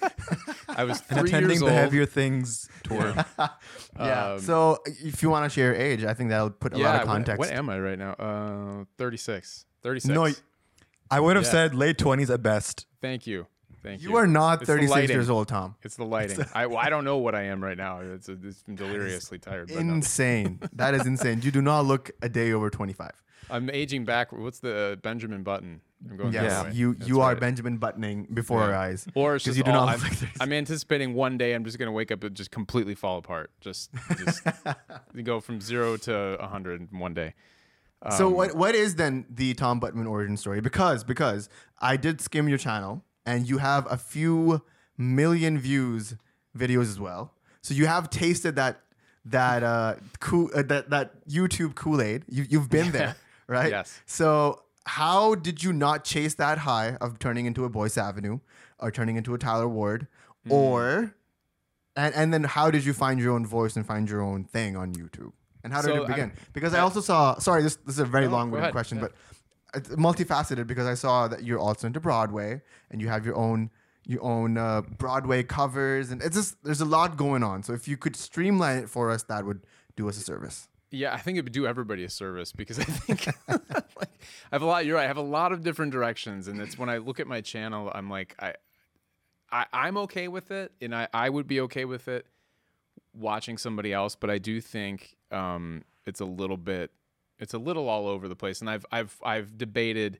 I 0.68 0.84
was 0.84 1.02
And 1.10 1.20
attending 1.26 1.60
the 1.60 1.72
heavier 1.72 2.06
things 2.06 2.68
tour. 2.84 3.14
yeah. 3.98 4.32
Um, 4.32 4.40
so 4.40 4.78
if 4.86 5.22
you 5.22 5.30
want 5.30 5.44
to 5.44 5.54
share 5.54 5.72
your 5.72 5.80
age, 5.80 6.04
I 6.04 6.14
think 6.14 6.30
that'll 6.30 6.50
put 6.50 6.74
a 6.74 6.78
yeah. 6.78 6.84
lot 6.86 6.94
of 7.02 7.08
what- 7.08 7.12
context. 7.14 7.38
What, 7.38 7.50
am 7.50 7.68
I 7.70 7.78
right 7.78 7.98
now? 7.98 8.12
Uh, 8.12 8.84
36. 8.98 9.66
36. 9.82 10.14
No, 10.14 10.28
I 11.10 11.20
would 11.20 11.36
have 11.36 11.44
Yeah. 11.46 11.50
said 11.50 11.74
late 11.74 11.96
20s 11.98 12.32
at 12.32 12.42
best. 12.42 12.86
Thank 13.00 13.26
you. 13.26 13.46
Thank 13.82 14.02
you. 14.02 14.10
you 14.10 14.16
are 14.16 14.26
not 14.26 14.60
It's 14.60 14.66
36 14.66 15.08
years 15.08 15.30
old, 15.30 15.48
Tom. 15.48 15.74
It's 15.82 15.96
the 15.96 16.04
lighting. 16.04 16.44
I, 16.54 16.66
well, 16.66 16.76
I 16.82 16.90
don't 16.90 17.04
know 17.04 17.16
what 17.16 17.34
I 17.34 17.44
am 17.44 17.64
right 17.64 17.78
now. 17.78 18.00
It's, 18.00 18.28
it's 18.28 18.62
I'm 18.68 18.74
deliriously 18.74 19.38
tired. 19.38 19.70
Insane. 19.70 20.60
that 20.74 20.94
is 20.94 21.06
insane. 21.06 21.40
You 21.42 21.50
do 21.50 21.62
not 21.62 21.86
look 21.86 22.10
a 22.20 22.28
day 22.28 22.52
over 22.52 22.68
25. 22.68 23.10
I'm 23.50 23.70
aging 23.70 24.04
back. 24.04 24.32
What's 24.32 24.60
the 24.60 24.74
uh, 24.92 24.96
Benjamin 24.96 25.42
Button? 25.42 25.80
I'm 26.08 26.16
going 26.16 26.32
Yes, 26.32 26.52
other 26.52 26.70
way. 26.70 26.74
you 26.76 26.94
That's 26.94 27.08
you 27.08 27.20
are 27.20 27.32
right. 27.32 27.40
benjamin 27.40 27.76
buttoning 27.76 28.26
before 28.32 28.60
Yeah. 28.60 28.66
our 28.68 28.74
eyes. 28.74 29.06
Or 29.14 29.36
it's 29.36 29.44
'Cause 29.44 29.56
just 29.56 29.58
you 29.58 29.64
do 29.64 29.78
all- 29.78 29.84
not 29.86 29.96
I'm, 29.96 30.00
like 30.02 30.18
I'm 30.40 30.52
anticipating 30.52 31.12
one 31.12 31.36
day 31.36 31.52
I'm 31.54 31.62
just 31.64 31.78
gonna 31.78 31.92
wake 31.92 32.10
up 32.10 32.24
and 32.24 32.34
just 32.34 32.50
completely 32.50 32.94
fall 32.94 33.18
apart. 33.18 33.50
Just, 33.60 33.90
just 34.18 34.42
go 35.24 35.40
from 35.40 35.60
zero 35.60 35.96
to 35.98 36.14
a 36.14 36.46
hundred 36.46 36.80
in 36.90 36.98
one 36.98 37.12
day. 37.12 37.34
so 38.16 38.28
Um, 38.28 38.32
what 38.34 38.54
what 38.56 38.74
is 38.74 38.94
then 38.94 39.26
the 39.28 39.52
Tom 39.52 39.78
Butwin 39.78 40.08
origin 40.08 40.38
story? 40.38 40.62
Because 40.62 41.04
because 41.04 41.50
I 41.80 41.98
did 41.98 42.22
skim 42.22 42.48
your 42.48 42.56
channel 42.58 43.04
and 43.26 43.46
you 43.46 43.58
have 43.58 43.86
a 43.92 43.98
few 43.98 44.62
million 44.96 45.58
views 45.58 46.14
videos 46.56 46.88
as 46.88 46.98
well. 46.98 47.34
So 47.60 47.74
you 47.74 47.84
have 47.86 48.08
tasted 48.08 48.56
that 48.56 48.80
that 49.26 49.62
uh, 49.62 49.96
cool 50.20 50.48
uh, 50.54 50.62
that 50.62 50.88
that 50.88 51.26
YouTube 51.28 51.74
Kool 51.74 52.00
Aid. 52.00 52.24
You 52.26 52.46
you've 52.48 52.70
been 52.70 52.90
there, 52.90 53.16
right? 53.50 53.70
Yes. 53.70 54.00
So 54.06 54.62
how 54.86 55.34
did 55.34 55.62
you 55.62 55.72
not 55.72 56.04
chase 56.04 56.34
that 56.36 56.58
high 56.58 56.96
of 57.00 57.18
turning 57.18 57.44
into 57.46 57.64
a 57.64 57.68
Boyce 57.68 57.98
Avenue 57.98 58.38
or 58.78 58.90
turning 58.90 59.16
into 59.16 59.34
a 59.34 59.38
Tyler 59.38 59.68
Ward 59.68 60.06
Mm. 60.46 60.52
or 60.52 61.14
and 61.96 62.14
and 62.14 62.32
then 62.32 62.44
how 62.44 62.70
did 62.70 62.82
you 62.86 62.94
find 62.94 63.20
your 63.20 63.34
own 63.34 63.44
voice 63.44 63.76
and 63.76 63.84
find 63.86 64.08
your 64.08 64.22
own 64.22 64.44
thing 64.44 64.74
on 64.74 64.94
YouTube? 64.94 65.32
And 65.62 65.70
how 65.74 65.82
did 65.82 65.88
So, 65.88 65.96
it 65.96 66.04
I- 66.04 66.06
begin? 66.06 66.32
because 66.54 66.72
I 66.72 66.78
also 66.80 67.02
saw 67.02 67.38
sorry, 67.38 67.62
this 67.62 67.76
this 67.76 67.96
is 67.96 67.98
a 67.98 68.06
very 68.06 68.24
No, 68.26 68.32
long-winded 68.36 68.72
question, 68.72 68.96
Yeah. 68.98 69.08
but 69.08 69.12
it's 69.74 69.90
multifaceted 69.90 70.66
because 70.66 70.86
I 70.86 70.94
saw 70.94 71.28
that 71.28 71.44
you're 71.44 71.58
also 71.58 71.86
into 71.88 72.00
Broadway 72.00 72.62
and 72.90 73.02
you 73.02 73.08
have 73.08 73.26
your 73.26 73.36
own 73.36 73.68
your 74.06 74.22
own 74.22 74.56
uh, 74.56 74.80
Broadway 74.80 75.42
covers 75.42 76.10
and 76.10 76.22
it's 76.22 76.36
just 76.36 76.64
there's 76.64 76.80
a 76.80 76.86
lot 76.96 77.18
going 77.18 77.42
on. 77.42 77.62
So 77.62 77.74
if 77.74 77.86
you 77.86 77.98
could 77.98 78.16
streamline 78.16 78.78
it 78.78 78.88
for 78.88 79.10
us, 79.10 79.24
that 79.24 79.44
would 79.44 79.60
do 79.94 80.08
us 80.08 80.16
a 80.16 80.22
service. 80.22 80.68
Yeah, 80.90 81.14
I 81.14 81.18
think 81.18 81.38
it 81.38 81.44
would 81.44 81.52
do 81.52 81.66
everybody 81.66 82.02
a 82.04 82.10
service 82.10 82.52
because 82.52 82.78
I 82.78 82.84
think 82.84 83.26
like 83.48 83.68
I 83.98 84.08
have 84.52 84.62
a 84.62 84.66
lot. 84.66 84.84
You're 84.86 84.96
right. 84.96 85.04
I 85.04 85.08
have 85.08 85.16
a 85.16 85.22
lot 85.22 85.52
of 85.52 85.62
different 85.62 85.92
directions, 85.92 86.48
and 86.48 86.60
it's 86.60 86.76
when 86.78 86.88
I 86.88 86.98
look 86.98 87.20
at 87.20 87.26
my 87.26 87.40
channel, 87.40 87.90
I'm 87.94 88.10
like, 88.10 88.34
I, 88.40 88.54
I 89.52 89.66
I'm 89.72 89.96
okay 89.98 90.26
with 90.28 90.50
it, 90.50 90.72
and 90.80 90.94
I 90.94 91.08
I 91.12 91.28
would 91.30 91.46
be 91.46 91.60
okay 91.62 91.84
with 91.84 92.08
it 92.08 92.26
watching 93.14 93.58
somebody 93.58 93.92
else, 93.92 94.14
but 94.16 94.30
I 94.30 94.38
do 94.38 94.60
think 94.60 95.16
um 95.30 95.82
it's 96.06 96.20
a 96.20 96.24
little 96.24 96.56
bit, 96.56 96.90
it's 97.38 97.54
a 97.54 97.58
little 97.58 97.88
all 97.88 98.08
over 98.08 98.26
the 98.28 98.36
place, 98.36 98.60
and 98.60 98.68
I've 98.68 98.84
I've 98.90 99.16
I've 99.22 99.56
debated 99.56 100.18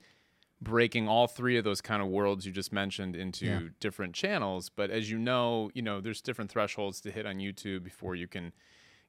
breaking 0.62 1.08
all 1.08 1.26
three 1.26 1.56
of 1.56 1.64
those 1.64 1.80
kind 1.80 2.02
of 2.02 2.08
worlds 2.08 2.44
you 2.44 2.52
just 2.52 2.70
mentioned 2.72 3.16
into 3.16 3.46
Yeah. 3.46 3.60
different 3.80 4.14
channels 4.14 4.68
but 4.68 4.90
as 4.90 5.10
you 5.10 5.16
know 5.18 5.70
you 5.72 5.80
know 5.80 6.02
there's 6.02 6.20
different 6.20 6.50
thresholds 6.50 7.00
to 7.00 7.10
hit 7.10 7.24
on 7.24 7.36
youtube 7.36 7.82
before 7.82 8.14
you 8.14 8.28
can 8.28 8.52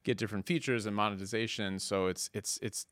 get 0.04 0.18
different 0.18 0.46
features 0.46 0.86
and 0.86 0.94
monetization. 0.96 1.78
So 1.78 2.06
it's 2.06 2.30
it's 2.32 2.58
it's 2.62 2.86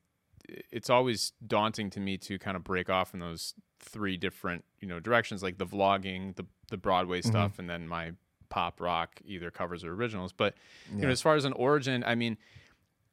it's 0.71 0.89
always 0.91 1.33
daunting 1.47 1.91
to 1.91 2.01
me 2.01 2.17
to 2.17 2.39
kind 2.39 2.57
of 2.57 2.65
break 2.65 2.89
off 2.89 3.13
in 3.15 3.21
those 3.21 3.55
three 3.81 4.17
different 4.17 4.65
you 4.81 4.89
know 4.89 5.01
directions 5.01 5.43
like 5.43 5.59
the 5.59 5.67
vlogging 5.67 6.35
the 6.37 6.47
the 6.71 6.77
broadway 6.77 7.21
stuff 7.21 7.59
and 7.59 7.69
then 7.69 7.87
my 7.89 8.13
pop 8.49 8.81
rock 8.81 9.21
either 9.25 9.51
covers 9.51 9.85
or 9.85 9.93
originals. 9.93 10.33
But 10.33 10.55
you 10.91 11.03
know 11.03 11.09
as 11.13 11.23
far 11.23 11.37
as 11.37 11.45
an 11.45 11.53
origin 11.53 12.03
i 12.05 12.15
mean 12.15 12.37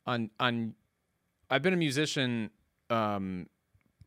on 0.05 0.29
on 0.39 0.73
i've 1.49 1.61
been 1.61 1.73
a 1.73 1.77
musician 1.77 2.49
um 2.89 3.47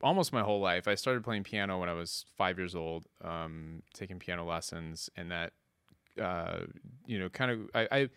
almost 0.02 0.32
my 0.32 0.40
whole 0.42 0.60
life. 0.60 0.88
I 0.88 0.94
started 0.94 1.22
playing 1.22 1.44
piano 1.44 1.78
when 1.78 1.88
i 1.88 1.92
was 1.92 2.24
five 2.36 2.58
years 2.58 2.74
old 2.74 3.06
um 3.22 3.82
taking 3.94 4.18
piano 4.18 4.44
lessons 4.44 5.10
and 5.16 5.30
that 5.30 5.52
uh 6.20 6.60
you 7.06 7.18
know 7.18 7.28
kind 7.28 7.50
of 7.50 7.58
i, 7.74 7.88
I 7.92 8.08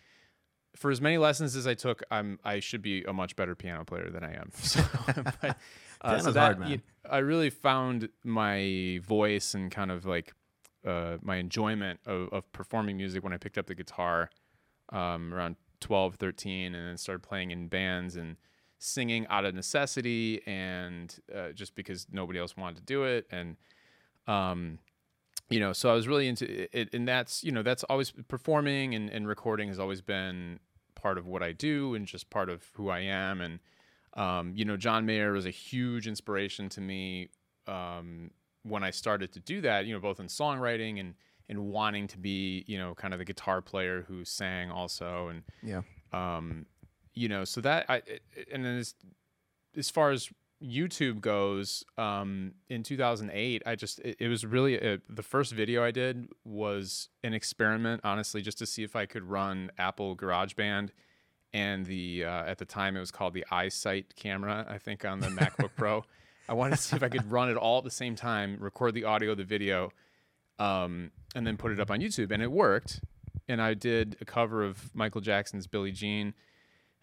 for 0.76 0.90
as 0.90 1.00
many 1.00 1.18
lessons 1.18 1.56
as 1.56 1.66
I 1.66 1.74
took, 1.74 2.02
I'm 2.10 2.38
I 2.44 2.60
should 2.60 2.82
be 2.82 3.04
a 3.04 3.12
much 3.12 3.36
better 3.36 3.54
piano 3.54 3.84
player 3.84 4.10
than 4.10 4.24
I 4.24 4.34
am. 4.34 4.50
So, 4.62 4.82
but, 5.40 5.56
uh, 6.00 6.18
so 6.18 6.32
that 6.32 6.40
hard, 6.40 6.58
man. 6.60 6.70
you- 6.70 6.80
I 7.08 7.18
really 7.18 7.50
found 7.50 8.08
my 8.24 9.00
voice 9.06 9.54
and 9.54 9.70
kind 9.70 9.90
of 9.90 10.04
like 10.04 10.34
uh, 10.86 11.16
my 11.22 11.36
enjoyment 11.36 12.00
of, 12.06 12.28
of 12.32 12.52
performing 12.52 12.96
music 12.96 13.22
when 13.24 13.32
I 13.32 13.38
picked 13.38 13.56
up 13.58 13.66
the 13.66 13.74
guitar 13.74 14.30
um, 14.92 15.32
around 15.32 15.56
12, 15.80 16.16
13, 16.16 16.74
and 16.74 16.88
then 16.88 16.96
started 16.98 17.22
playing 17.22 17.50
in 17.52 17.68
bands 17.68 18.16
and 18.16 18.36
singing 18.78 19.26
out 19.28 19.44
of 19.46 19.54
necessity 19.54 20.42
and 20.46 21.16
uh, 21.34 21.52
just 21.52 21.74
because 21.74 22.06
nobody 22.12 22.38
else 22.38 22.54
wanted 22.56 22.76
to 22.76 22.82
do 22.82 23.04
it 23.04 23.26
and 23.30 23.56
um, 24.26 24.78
you 25.50 25.60
know 25.60 25.72
so 25.72 25.90
i 25.90 25.94
was 25.94 26.08
really 26.08 26.26
into 26.28 26.66
it 26.76 26.88
and 26.92 27.06
that's 27.06 27.44
you 27.44 27.52
know 27.52 27.62
that's 27.62 27.84
always 27.84 28.10
performing 28.28 28.94
and, 28.94 29.10
and 29.10 29.28
recording 29.28 29.68
has 29.68 29.78
always 29.78 30.00
been 30.00 30.58
part 30.94 31.18
of 31.18 31.26
what 31.26 31.42
i 31.42 31.52
do 31.52 31.94
and 31.94 32.06
just 32.06 32.30
part 32.30 32.48
of 32.48 32.62
who 32.74 32.88
i 32.88 33.00
am 33.00 33.40
and 33.40 33.60
um, 34.14 34.52
you 34.54 34.64
know 34.64 34.76
john 34.76 35.04
mayer 35.04 35.32
was 35.32 35.46
a 35.46 35.50
huge 35.50 36.06
inspiration 36.06 36.68
to 36.68 36.80
me 36.80 37.28
um, 37.66 38.30
when 38.62 38.82
i 38.82 38.90
started 38.90 39.32
to 39.32 39.40
do 39.40 39.60
that 39.60 39.86
you 39.86 39.92
know 39.92 40.00
both 40.00 40.20
in 40.20 40.26
songwriting 40.26 40.98
and 41.00 41.14
and 41.48 41.58
wanting 41.58 42.06
to 42.06 42.16
be 42.18 42.64
you 42.66 42.78
know 42.78 42.94
kind 42.94 43.12
of 43.12 43.18
the 43.18 43.24
guitar 43.24 43.60
player 43.60 44.04
who 44.08 44.24
sang 44.24 44.70
also 44.70 45.28
and 45.28 45.42
Yeah. 45.62 45.82
um, 46.12 46.66
you 47.16 47.28
know, 47.28 47.44
so 47.44 47.60
that 47.60 47.86
I 47.88 48.02
and 48.52 48.64
then 48.64 48.78
as 48.78 48.94
as 49.76 49.88
far 49.88 50.10
as 50.10 50.30
YouTube 50.64 51.20
goes, 51.20 51.84
um, 51.98 52.52
in 52.68 52.82
2008, 52.82 53.62
I 53.66 53.74
just 53.74 53.98
it, 54.00 54.16
it 54.18 54.28
was 54.28 54.46
really 54.46 54.76
a, 54.76 54.98
the 55.08 55.22
first 55.22 55.52
video 55.52 55.84
I 55.84 55.90
did 55.90 56.28
was 56.44 57.08
an 57.22 57.34
experiment, 57.34 58.00
honestly, 58.04 58.40
just 58.40 58.58
to 58.58 58.66
see 58.66 58.82
if 58.82 58.96
I 58.96 59.06
could 59.06 59.24
run 59.24 59.70
Apple 59.78 60.16
GarageBand 60.16 60.90
and 61.52 61.84
the 61.86 62.24
uh, 62.24 62.44
at 62.44 62.58
the 62.58 62.64
time 62.64 62.96
it 62.96 63.00
was 63.00 63.10
called 63.10 63.34
the 63.34 63.44
iSight 63.52 64.16
camera, 64.16 64.66
I 64.68 64.78
think 64.78 65.04
on 65.04 65.20
the 65.20 65.28
MacBook 65.28 65.70
Pro. 65.76 66.04
I 66.48 66.54
wanted 66.54 66.76
to 66.76 66.82
see 66.82 66.96
if 66.96 67.02
I 67.02 67.08
could 67.08 67.30
run 67.30 67.50
it 67.50 67.56
all 67.56 67.78
at 67.78 67.84
the 67.84 67.90
same 67.90 68.16
time, 68.16 68.58
record 68.60 68.94
the 68.94 69.04
audio, 69.04 69.34
the 69.34 69.44
video, 69.44 69.90
um, 70.58 71.10
and 71.34 71.46
then 71.46 71.56
put 71.56 71.72
it 71.72 71.80
up 71.80 71.90
on 71.90 72.00
YouTube, 72.00 72.30
and 72.30 72.42
it 72.42 72.50
worked. 72.50 73.00
And 73.48 73.60
I 73.62 73.74
did 73.74 74.16
a 74.20 74.24
cover 74.24 74.64
of 74.64 74.94
Michael 74.94 75.20
Jackson's 75.20 75.66
"Billie 75.66 75.92
Jean," 75.92 76.34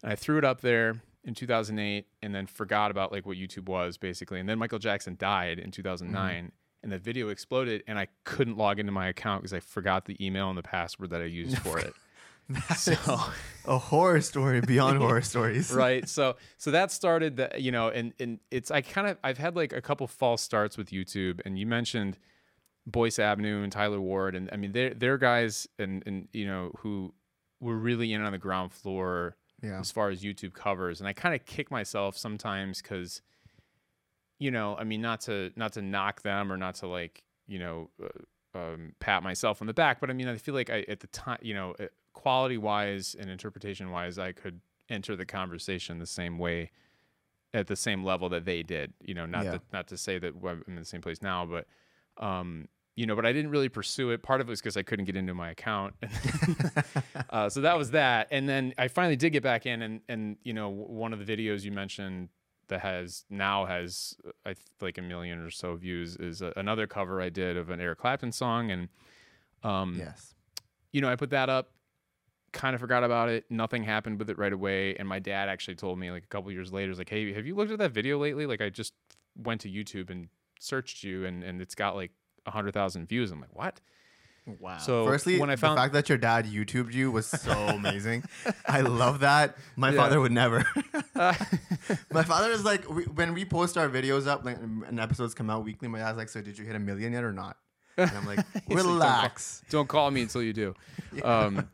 and 0.04 0.12
I 0.12 0.16
threw 0.16 0.38
it 0.38 0.46
up 0.46 0.62
there 0.62 1.02
in 1.24 1.34
2008, 1.34 2.06
and 2.22 2.34
then 2.34 2.48
forgot 2.48 2.92
about 2.92 3.12
like 3.12 3.26
what 3.26 3.38
YouTube 3.38 3.68
was 3.68 3.98
basically. 3.98 4.40
And 4.40 4.50
then 4.50 4.58
Michael 4.58 4.80
Jackson 4.80 5.16
died 5.20 5.60
in 5.60 5.72
2009, 5.72 6.36
mm-hmm. 6.36 6.48
and 6.84 6.92
the 6.92 6.98
video 6.98 7.30
exploded, 7.30 7.84
and 7.88 8.00
I 8.00 8.08
couldn't 8.24 8.58
log 8.58 8.80
into 8.80 8.92
my 8.92 9.08
account 9.08 9.44
because 9.44 9.54
I 9.54 9.60
forgot 9.60 10.06
the 10.06 10.24
email 10.26 10.50
and 10.50 10.58
the 10.58 10.64
password 10.64 11.12
that 11.12 11.22
I 11.22 11.26
used 11.26 11.58
for 11.60 11.80
it. 11.80 11.94
so 12.76 12.94
A 13.66 13.78
horror 13.78 14.22
story 14.22 14.62
beyond 14.62 14.98
horror 15.02 15.22
stories. 15.22 15.72
right 15.72 16.08
so 16.08 16.36
so 16.58 16.72
that 16.72 16.92
started 16.92 17.38
the 17.38 17.50
you 17.58 17.72
know 17.72 17.90
and 17.90 18.14
and 18.20 18.40
it's 18.50 18.72
i 18.72 18.82
kind 18.82 19.08
of 19.08 19.18
i've 19.24 19.38
had 19.38 19.56
like 19.56 19.74
a 19.74 19.82
couple 19.82 20.08
false 20.08 20.42
starts 20.42 20.78
with 20.78 20.90
youtube 20.90 21.40
and 21.46 21.58
you 21.58 21.66
mentioned 21.66 22.18
boyce 22.86 23.20
avenue 23.20 23.64
and 23.64 23.72
tyler 23.72 24.02
ward 24.02 24.36
and 24.36 24.50
i 24.52 24.58
mean 24.58 24.72
they're 24.72 24.94
they're 24.94 25.18
guys 25.18 25.68
and 25.80 26.04
and 26.06 26.28
you 26.34 26.46
know 26.46 26.72
who 26.80 27.14
were 27.60 27.78
really 27.78 28.12
in 28.12 28.22
on 28.22 28.32
the 28.32 28.38
ground 28.38 28.74
floor 28.74 29.36
Yeah. 29.62 29.80
as 29.80 29.92
far 29.92 30.10
as 30.10 30.24
youtube 30.24 30.54
covers 30.54 31.00
and 31.00 31.08
i 31.08 31.14
kind 31.14 31.36
of 31.36 31.46
kick 31.46 31.70
myself 31.72 32.18
sometimes 32.18 32.82
because 32.82 33.22
you 34.40 34.52
know 34.52 34.76
i 34.78 34.84
mean 34.84 35.02
not 35.02 35.22
to 35.22 35.52
not 35.56 35.74
to 35.74 35.82
knock 35.82 36.22
them 36.24 36.52
or 36.52 36.58
not 36.58 36.76
to 36.76 36.88
like 36.88 37.24
you 37.48 37.60
know, 37.60 37.90
uh, 38.02 38.58
um, 38.58 38.94
pat 39.00 39.24
myself 39.24 39.62
on 39.62 39.68
the 39.68 39.74
back. 39.74 40.00
But 40.00 40.10
I 40.10 40.14
mean, 40.14 40.30
I 40.30 40.38
feel 40.38 40.54
like 40.54 40.70
I 40.70 40.86
at 40.88 41.02
the 41.02 41.08
time, 41.08 41.40
you 41.42 41.54
know, 41.54 41.76
quality 42.14 42.58
wise 42.58 43.14
and 43.20 43.30
interpretation 43.30 43.92
wise, 43.92 44.18
I 44.18 44.32
could 44.32 44.62
enter 44.88 45.18
the 45.18 45.26
conversation 45.26 46.00
the 46.00 46.06
same 46.06 46.38
way 46.38 46.72
at 47.54 47.68
the 47.68 47.76
same 47.76 48.06
level 48.06 48.30
that 48.30 48.46
they 48.46 48.64
did. 48.64 48.94
You 49.02 49.16
know, 49.16 49.26
not 49.26 49.44
Yeah. 49.44 49.52
that 49.52 49.62
not 49.74 49.88
to 49.88 49.98
say 49.98 50.18
that 50.20 50.34
I'm 50.48 50.64
in 50.66 50.76
the 50.76 50.86
same 50.86 51.02
place 51.02 51.22
now, 51.22 51.46
but 51.46 51.68
um, 52.24 52.70
you 53.02 53.08
know, 53.08 53.16
but 53.16 53.26
I 53.26 53.34
didn't 53.34 53.50
really 53.50 53.68
pursue 53.68 54.12
it. 54.12 54.22
Part 54.22 54.42
of 54.42 54.48
it 54.48 54.52
was 54.52 54.62
because 54.62 54.78
I 54.78 54.84
couldn't 54.84 55.06
get 55.06 55.16
into 55.16 55.34
my 55.34 55.50
account, 55.50 55.96
uh, 57.32 57.50
so 57.50 57.62
that 57.62 57.76
was 57.76 57.90
that. 57.92 58.28
And 58.30 58.48
then 58.48 58.76
I 58.78 58.90
finally 58.90 59.16
did 59.16 59.32
get 59.32 59.42
back 59.42 59.66
in, 59.66 59.82
and 59.82 60.02
and 60.08 60.38
you 60.44 60.54
know, 60.54 60.70
one 60.70 61.12
of 61.12 61.26
the 61.26 61.26
videos 61.26 61.64
you 61.64 61.72
mentioned 61.72 62.30
that 62.68 62.82
has 62.82 63.26
now 63.28 63.66
has 63.66 64.16
uh, 64.24 64.50
I 64.52 64.56
like 64.82 65.00
a 65.00 65.02
million 65.02 65.40
or 65.40 65.50
so 65.50 65.76
views 65.76 66.16
is 66.16 66.44
a, 66.44 66.54
another 66.56 66.86
cover 66.86 67.20
I 67.20 67.30
did 67.30 67.58
of 67.58 67.72
an 67.72 67.82
Eric 67.82 67.98
Clapton 67.98 68.32
song, 68.32 68.70
and 68.70 68.90
um, 69.64 69.96
Yes. 69.98 70.36
you 70.92 71.02
know, 71.02 71.10
I 71.10 71.16
put 71.16 71.32
that 71.32 71.50
up, 71.50 71.72
kind 72.52 72.76
of 72.76 72.82
forgot 72.82 73.04
about 73.04 73.30
it. 73.30 73.46
Nothing 73.50 73.84
happened 73.84 74.20
with 74.20 74.30
it 74.30 74.38
right 74.38 74.54
away. 74.54 74.96
And 74.96 75.08
my 75.08 75.18
dad 75.18 75.50
actually 75.50 75.76
told 75.76 75.98
me 75.98 76.12
like 76.12 76.24
a 76.24 76.28
couple 76.28 76.52
years 76.52 76.72
later, 76.72 76.94
like, 76.94 77.10
Hey, 77.10 77.34
have 77.34 77.48
you 77.48 77.56
looked 77.56 77.72
at 77.72 77.80
that 77.80 77.94
video 77.94 78.20
lately? 78.20 78.46
Like 78.46 78.62
I 78.62 78.70
just 78.70 78.94
went 79.36 79.62
to 79.62 79.70
YouTube 79.70 80.12
and 80.12 80.30
searched 80.60 81.04
you 81.04 81.26
and, 81.26 81.44
and 81.44 81.62
it's 81.62 81.74
got 81.74 81.96
like 81.96 82.12
hundred 82.48 82.74
thousand 82.74 83.08
views. 83.08 83.32
I'm 83.32 83.40
like, 83.42 83.56
what? 83.56 83.80
Wow. 84.60 84.80
So 84.80 85.06
firstly, 85.06 85.40
when 85.40 85.50
I 85.52 85.56
found- 85.56 85.78
the 85.78 85.82
fact 85.82 85.94
that 85.94 86.10
your 86.10 86.18
dad 86.18 86.46
YouTubed 86.46 86.94
you 86.94 87.12
was 87.12 87.28
so 87.28 87.52
amazing. 87.68 88.24
I 88.66 88.82
love 88.82 89.20
that. 89.20 89.56
My 89.76 89.92
Yeah. 89.92 89.98
father 89.98 90.20
would 90.20 90.32
never. 90.32 90.66
Uh, 91.16 91.34
my 92.12 92.24
father 92.24 92.50
is 92.52 92.66
like, 92.66 92.90
we, 92.90 93.04
when 93.04 93.34
we 93.36 93.46
post 93.46 93.78
our 93.78 93.88
videos 93.88 94.26
up 94.28 94.44
like, 94.44 94.58
and 94.58 95.00
episodes 95.00 95.36
come 95.36 95.50
out 95.52 95.64
weekly, 95.64 95.88
my 95.88 96.00
dad's 96.00 96.18
like, 96.18 96.30
so 96.30 96.42
did 96.42 96.58
you 96.58 96.66
hit 96.66 96.76
a 96.76 96.80
million 96.80 97.14
yet 97.14 97.24
or 97.24 97.32
not? 97.34 97.58
And 97.98 98.10
I'm 98.12 98.26
like, 98.26 98.40
He's 98.40 98.46
like, 98.56 98.68
"Don't 98.70 98.78
call- 98.84 98.94
relax. 98.94 99.62
don't 99.70 99.88
call 99.88 100.10
me 100.12 100.22
until 100.24 100.42
you 100.42 100.54
do. 100.54 100.74
Um, 101.24 101.68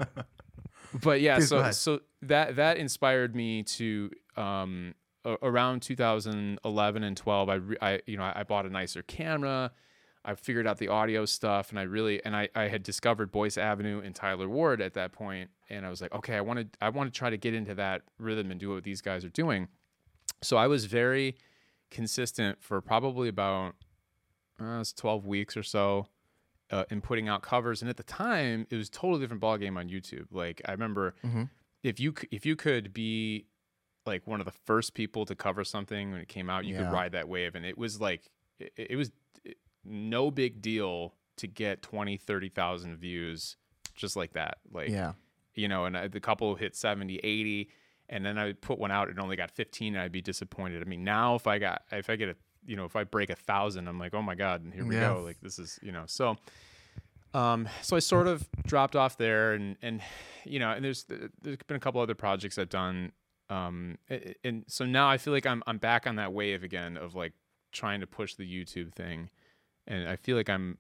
but 1.02 1.22
yeah, 1.22 1.36
Please 1.38 1.48
so 1.50 1.72
so 1.72 2.00
that 2.24 2.56
that 2.58 2.78
inspired 2.78 3.36
me 3.36 3.64
to 3.64 4.10
um, 4.36 4.94
a- 5.24 5.38
around 5.42 5.84
2011 5.84 7.04
and 7.04 7.16
12. 7.18 7.50
I, 7.50 7.54
re- 7.56 7.78
I 7.82 8.02
you 8.08 8.18
know 8.18 8.24
I, 8.24 8.42
I 8.42 8.44
bought 8.44 8.66
a 8.66 8.70
nicer 8.70 9.04
camera. 9.04 9.72
I 10.28 10.36
figured 10.36 10.68
out 10.68 10.78
the 10.78 10.90
audio 10.90 11.26
stuff, 11.26 11.70
and 11.70 11.80
I 11.80 11.84
really 11.84 12.24
and 12.26 12.36
I, 12.36 12.50
I 12.54 12.68
had 12.68 12.84
discovered 12.84 13.32
Boyce 13.32 13.58
Avenue 13.58 14.02
and 14.04 14.14
Tyler 14.14 14.50
Ward 14.50 14.82
at 14.82 14.94
that 14.96 15.14
point, 15.14 15.50
and 15.70 15.86
I 15.86 15.90
was 15.90 16.02
like, 16.02 16.14
okay, 16.14 16.36
I 16.36 16.42
want 16.42 16.60
to 16.60 16.68
I 16.86 16.90
want 16.90 17.12
to 17.12 17.18
try 17.18 17.30
to 17.30 17.38
get 17.38 17.54
into 17.54 17.74
that 17.76 18.02
rhythm 18.20 18.52
and 18.52 18.60
do 18.60 18.70
what 18.74 18.84
these 18.84 19.02
guys 19.02 19.24
are 19.26 19.30
doing. 19.30 19.70
So 20.44 20.58
I 20.58 20.68
was 20.68 20.86
very 20.86 21.38
consistent 21.90 22.62
for 22.62 22.82
probably 22.82 23.30
about 23.30 23.76
uh, 24.62 24.66
it 24.66 24.78
was 24.80 24.94
12 24.94 25.26
weeks 25.26 25.56
or 25.56 25.64
so 25.64 26.08
uh, 26.72 26.84
in 26.92 27.00
putting 27.02 27.28
out 27.30 27.42
covers. 27.42 27.82
And 27.82 27.90
at 27.90 27.98
the 27.98 28.04
time, 28.04 28.68
it 28.70 28.76
was 28.76 28.90
a 28.90 28.92
totally 28.92 29.22
different 29.22 29.42
ballgame 29.42 29.78
on 29.78 29.88
YouTube. 29.88 30.26
Like 30.32 30.62
I 30.66 30.72
remember 30.72 31.16
Mhm. 31.24 31.50
if 31.84 32.00
you 32.00 32.14
if 32.32 32.46
you 32.46 32.56
could 32.56 32.94
be 32.94 33.46
like 34.06 34.26
one 34.28 34.40
of 34.42 34.46
the 34.46 34.52
first 34.66 34.94
people 34.94 35.26
to 35.26 35.36
cover 35.36 35.64
something 35.64 36.12
when 36.12 36.20
it 36.22 36.28
came 36.28 36.50
out, 36.50 36.66
you 36.66 36.74
Yeah. 36.74 36.84
could 36.84 36.92
ride 36.92 37.12
that 37.14 37.28
wave. 37.30 37.56
And 37.56 37.66
it 37.66 37.78
was 37.78 38.02
like 38.02 38.30
it, 38.60 38.72
it 38.76 38.96
was 38.96 39.12
no 39.88 40.30
big 40.32 40.62
deal 40.62 41.14
to 41.38 41.48
get 41.48 41.82
20, 41.82 42.18
30,000 42.18 42.98
views 42.98 43.58
just 43.96 44.16
like 44.16 44.34
that. 44.34 44.58
Like 44.72 44.90
Yeah. 44.90 45.14
you 45.56 45.68
know, 45.68 45.86
and 45.86 45.98
I, 45.98 46.08
the 46.08 46.20
couple 46.20 46.54
hit 46.56 46.76
70, 46.76 47.18
80, 47.18 47.70
and 48.10 48.26
then 48.26 48.38
I 48.38 48.54
put 48.54 48.80
one 48.80 48.92
out 48.92 49.10
and 49.10 49.20
only 49.20 49.36
got 49.36 49.52
15, 49.52 49.96
and 49.96 50.02
I'd 50.04 50.12
be 50.12 50.22
disappointed. 50.22 50.82
I 50.82 50.86
mean, 50.86 51.04
now 51.04 51.36
if 51.36 51.46
I 51.48 51.58
got, 51.60 51.84
if 51.92 52.10
I 52.10 52.16
get 52.16 52.30
a, 52.30 52.36
you 52.66 52.76
know, 52.76 52.86
if 52.86 52.96
I 52.96 53.04
break 53.04 53.30
a 53.30 53.36
thousand, 53.36 53.88
I'm 53.88 54.00
like, 54.00 54.14
oh 54.14 54.22
my 54.22 54.36
God, 54.36 54.64
and 54.64 54.74
here 54.74 54.86
we 54.86 54.96
Yeah. 54.96 55.14
go. 55.16 55.22
Like 55.24 55.40
this 55.42 55.58
is, 55.60 55.80
you 55.82 55.92
know, 55.92 56.04
so, 56.06 56.38
um, 57.34 57.68
so 57.82 57.96
I 57.96 58.00
sort 58.00 58.28
of 58.28 58.48
dropped 58.66 58.96
off 58.96 59.18
there 59.18 59.54
and, 59.54 59.76
and, 59.82 60.02
you 60.46 60.60
know, 60.60 60.72
and 60.72 60.84
there's, 60.84 61.04
there's 61.06 61.58
been 61.68 61.78
a 61.78 61.80
couple 61.80 62.02
other 62.02 62.16
projects 62.16 62.58
I've 62.58 62.70
done. 62.70 63.12
Um, 63.50 63.98
a- 64.10 64.36
and 64.44 64.64
so 64.68 64.86
now 64.86 65.10
I 65.10 65.18
feel 65.18 65.34
like 65.34 65.46
I'm, 65.46 65.62
I'm 65.68 65.78
back 65.78 66.08
on 66.08 66.16
that 66.16 66.34
wave 66.34 66.64
again 66.64 66.98
of 66.98 67.16
like 67.16 67.34
trying 67.72 68.00
to 68.02 68.08
push 68.08 68.36
the 68.36 68.44
YouTube 68.46 68.94
thing. 68.94 69.30
And 69.88 70.08
I 70.08 70.16
feel 70.16 70.36
like 70.36 70.50
I'm, 70.50 70.78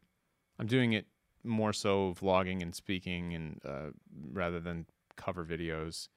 I'm 0.59 0.67
doing 0.67 0.93
it 0.93 1.05
more 1.43 1.71
so 1.73 2.13
vlogging 2.19 2.61
and 2.61 2.75
speaking 2.75 3.33
and 3.33 3.61
uh, 3.65 3.89
rather 4.33 4.59
than 4.59 4.85
cover 5.15 5.45
videos. 5.45 6.09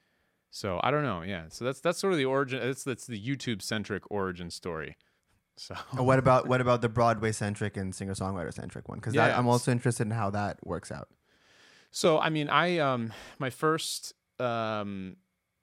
So 0.51 0.81
I 0.83 0.91
don't 0.91 1.05
know. 1.05 1.23
Yeah. 1.23 1.45
So 1.49 1.65
that's 1.65 1.81
that's 1.81 1.99
sort 1.99 2.13
of 2.13 2.19
the 2.19 2.25
origin. 2.25 2.61
That's 2.61 2.83
that's 2.83 3.07
the 3.07 3.21
YouTube 3.21 3.63
centric 3.63 4.11
origin 4.11 4.51
story. 4.51 4.97
So 5.57 5.75
what 5.99 6.19
about 6.19 6.49
what 6.49 6.63
about 6.63 6.81
the 6.81 6.89
Broadway 6.89 7.33
centric 7.33 7.77
and 7.77 7.95
singer 7.95 8.15
songwriter 8.15 8.55
centric 8.55 8.89
one? 8.89 8.97
Because 8.97 9.15
Yeah, 9.15 9.39
I'm 9.39 9.47
also 9.47 9.71
interested 9.71 10.07
in 10.07 10.11
how 10.13 10.31
that 10.31 10.57
works 10.67 10.91
out. 10.91 11.09
so 11.91 12.19
I 12.19 12.31
mean 12.31 12.49
I 12.49 12.79
um 12.79 13.13
my 13.39 13.51
first 13.51 14.15
um 14.39 15.17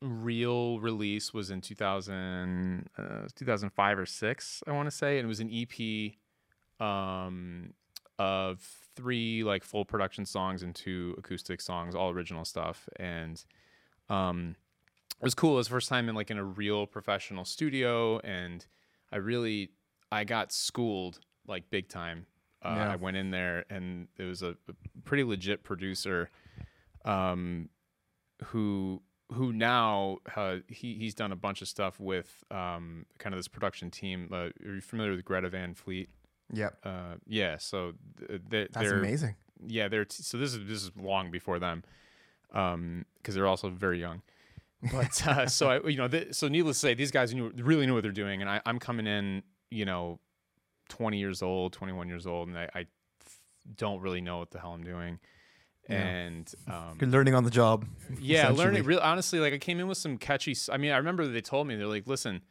real 0.03 0.79
release 0.79 1.33
was 1.33 1.49
in 1.49 1.61
2000 1.61 2.87
uh, 2.95 3.01
2005 3.35 3.97
or 3.99 4.05
6 4.05 4.63
I 4.67 4.71
want 4.73 4.85
to 4.87 4.95
say 4.95 5.17
and 5.17 5.25
it 5.25 5.27
was 5.27 5.39
an 5.39 5.49
EP 5.51 6.13
um 6.79 7.73
of 8.19 8.59
three 8.95 9.43
like 9.43 9.63
full 9.63 9.85
production 9.85 10.25
songs 10.25 10.63
and 10.63 10.73
two 10.73 11.13
acoustic 11.17 11.61
songs 11.61 11.93
all 11.95 12.09
original 12.09 12.45
stuff. 12.45 12.89
And 12.97 13.43
um 14.09 14.55
it 15.19 15.23
was 15.23 15.33
cool. 15.35 15.53
It 15.53 15.57
was 15.57 15.67
the 15.67 15.71
first 15.71 15.89
time 15.89 16.09
in 16.09 16.15
like 16.15 16.29
in 16.31 16.37
a 16.37 16.43
real 16.43 16.85
professional 16.87 17.45
studio. 17.45 18.19
And 18.19 18.65
I 19.11 19.17
really 19.17 19.69
I 20.11 20.23
got 20.23 20.51
schooled 20.51 21.19
like 21.47 21.69
big 21.69 21.89
time. 21.89 22.25
Uh, 22.63 22.73
Yeah. 22.75 22.91
I 22.93 22.95
went 22.95 23.17
in 23.17 23.31
there 23.31 23.65
and 23.69 24.07
it 24.17 24.23
was 24.23 24.41
a, 24.41 24.49
a 24.67 24.73
pretty 25.05 25.23
legit 25.23 25.63
producer 25.63 26.29
um 27.05 27.69
who 28.45 29.01
who 29.33 29.51
now 29.51 30.17
uh, 30.35 30.57
he 30.67 30.93
he's 30.95 31.13
done 31.13 31.31
a 31.31 31.35
bunch 31.35 31.61
of 31.61 31.67
stuff 31.67 31.99
with 31.99 32.43
um 32.49 33.05
kind 33.17 33.33
of 33.33 33.39
this 33.39 33.47
production 33.47 33.91
team. 33.91 34.29
Uh, 34.31 34.49
are 34.65 34.75
you 34.75 34.81
familiar 34.81 35.11
with 35.11 35.25
Greta 35.25 35.49
Van 35.49 35.73
Fleet 35.73 36.09
Yep. 36.53 36.77
uh 36.85 37.15
yeah 37.25 37.57
so 37.57 37.93
th- 38.27 38.41
they're, 38.49 38.67
That's 38.71 38.77
they're 38.87 38.99
amazing. 38.99 39.35
yeah 39.67 39.87
they're 39.89 40.05
t- 40.05 40.23
so 40.23 40.37
this 40.37 40.53
is 40.53 40.65
this 40.67 40.83
is 40.83 40.91
long 40.95 41.29
before 41.31 41.59
them 41.59 41.83
um 42.53 43.05
because 43.17 43.35
they're 43.35 43.47
also 43.47 43.69
very 43.69 43.99
young 43.99 44.21
but 44.93 45.27
uh, 45.27 45.47
so 45.57 45.69
I, 45.69 45.87
you 45.87 45.97
know 45.97 46.07
th- 46.07 46.33
so 46.33 46.47
needless 46.47 46.77
to 46.77 46.87
say 46.87 46.93
these 46.93 47.11
guys 47.11 47.33
knew 47.33 47.51
really 47.57 47.85
knew 47.85 47.93
what 47.93 48.03
they're 48.03 48.11
doing 48.11 48.41
and 48.41 48.49
I, 48.49 48.61
i'm 48.65 48.79
coming 48.79 49.07
in 49.07 49.43
you 49.71 49.83
know 49.85 50.19
20 50.89 51.17
years 51.19 51.41
old 51.41 51.73
21 51.73 52.07
years 52.07 52.25
old 52.25 52.47
and 52.47 52.57
i, 52.57 52.69
I 52.73 52.85
don't 53.75 53.99
really 54.01 54.21
know 54.21 54.37
what 54.37 54.51
the 54.51 54.59
hell 54.59 54.71
i'm 54.71 54.83
doing 54.83 55.19
Yeah. 55.89 55.97
and 55.97 56.53
um 56.67 56.97
You're 57.01 57.09
learning 57.09 57.35
on 57.35 57.43
the 57.43 57.49
job. 57.51 57.85
yeah 58.21 58.49
learning 58.49 58.83
real 58.83 58.99
honestly 58.99 59.39
like 59.39 59.53
i 59.53 59.57
came 59.57 59.79
in 59.81 59.87
with 59.89 59.97
some 59.97 60.17
catchy 60.17 60.55
I 60.71 60.77
mean 60.77 60.91
i 60.93 60.97
remember 60.97 61.27
they 61.27 61.41
told 61.41 61.67
me 61.67 61.75
they're 61.75 61.87
like 61.87 62.07
listen 62.07 62.41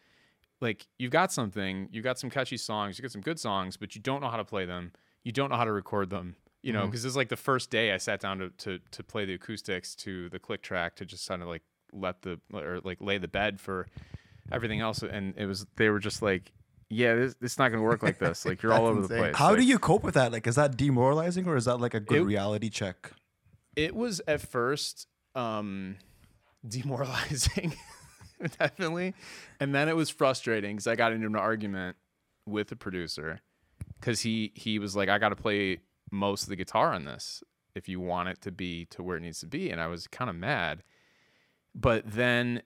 like 0.61 0.87
you've 0.99 1.11
got 1.11 1.33
something 1.33 1.89
you've 1.93 2.05
got 2.05 2.19
some 2.19 2.31
catchy 2.31 2.57
songs 2.57 2.99
you 2.99 3.03
got 3.03 3.11
some 3.13 3.21
good 3.21 3.39
songs 3.39 3.77
but 3.77 3.95
you 3.95 4.01
don't 4.01 4.21
know 4.21 4.29
how 4.29 4.37
to 4.37 4.45
play 4.45 4.65
them 4.65 4.93
you 5.25 5.33
don't 5.33 5.51
know 5.51 5.57
how 5.57 5.65
to 5.65 5.73
record 5.73 6.09
them 6.11 6.37
you 6.63 6.73
know 6.73 6.87
because 6.87 7.03
this 7.03 7.11
is 7.11 7.17
like 7.17 7.29
the 7.29 7.37
first 7.37 7.71
day 7.71 7.93
i 7.93 7.97
sat 7.97 8.21
down 8.21 8.39
to, 8.39 8.51
to 8.57 8.79
to 8.91 9.03
play 9.05 9.25
the 9.25 9.35
acoustics 9.35 9.95
to 9.95 10.29
the 10.31 10.39
click 10.39 10.63
track 10.63 10.97
to 10.97 11.05
just 11.05 11.29
kind 11.29 11.43
of 11.43 11.49
like 11.49 11.63
let 11.93 12.23
the 12.23 12.41
or 12.53 12.81
like 12.85 12.99
lay 13.01 13.19
the 13.19 13.29
bed 13.29 13.61
for 13.61 13.87
everything 14.51 14.81
else 14.81 15.03
and 15.03 15.35
it 15.37 15.47
was 15.47 15.67
they 15.77 15.89
were 15.89 15.99
just 15.99 16.23
like 16.23 16.53
yeah 16.89 17.15
this, 17.15 17.35
is 17.43 17.59
not 17.59 17.69
gonna 17.71 17.83
work 17.83 18.03
like 18.03 18.19
this 18.19 18.45
like 18.47 18.63
you're 18.63 18.73
all 18.77 18.87
over 18.87 19.01
insane. 19.03 19.17
the 19.17 19.23
place 19.23 19.37
How 19.37 19.49
Like, 19.51 19.59
do 19.59 19.65
you 19.65 19.79
cope 19.79 20.05
with 20.05 20.15
that? 20.15 20.31
Like, 20.31 20.47
is 20.47 20.55
that 20.55 20.77
demoralizing 20.77 21.47
or 21.49 21.57
is 21.57 21.65
that 21.65 21.79
like 21.81 21.95
a 21.95 22.01
good 22.01 22.19
It- 22.23 22.25
reality 22.25 22.71
check? 22.71 23.13
it 23.75 23.95
was 23.95 24.21
at 24.29 24.41
first 24.41 25.07
um 25.35 25.97
demoralizing 26.69 27.75
definitely. 28.59 29.15
And 29.61 29.75
then 29.75 29.89
it 29.89 29.97
was 29.97 30.11
frustrating 30.11 30.77
because 30.77 30.87
i 30.87 30.95
got 30.95 31.13
into 31.13 31.27
an 31.27 31.37
argument 31.37 31.97
with 32.47 32.69
the 32.69 32.77
producer 32.77 33.41
because 34.01 34.21
he 34.21 34.53
he 34.55 34.79
was 34.79 34.95
like 34.95 35.09
i 35.09 35.19
got 35.19 35.31
to 35.31 35.37
play 35.37 35.81
most 36.13 36.45
of 36.45 36.49
the 36.49 36.57
guitar 36.57 36.93
on 36.93 37.05
this 37.05 37.43
if 37.75 37.89
you 37.89 37.99
want 38.01 38.29
it 38.29 38.41
to 38.41 38.53
be 38.53 38.85
to 38.87 39.03
where 39.03 39.17
it 39.17 39.21
needs 39.21 39.41
to 39.41 39.47
be 39.47 39.71
and 39.71 39.81
i 39.81 39.87
was 39.87 40.07
kind 40.07 40.31
of 40.31 40.37
mad. 40.37 40.83
But 41.75 42.11
then 42.11 42.63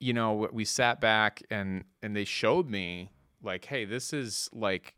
you 0.00 0.12
know 0.12 0.48
we 0.52 0.64
sat 0.64 1.00
back 1.00 1.42
and 1.50 1.84
and 2.02 2.16
they 2.16 2.24
showed 2.24 2.68
me 2.68 3.10
like 3.42 3.66
hey 3.66 3.84
this 3.84 4.12
is 4.12 4.48
like 4.52 4.94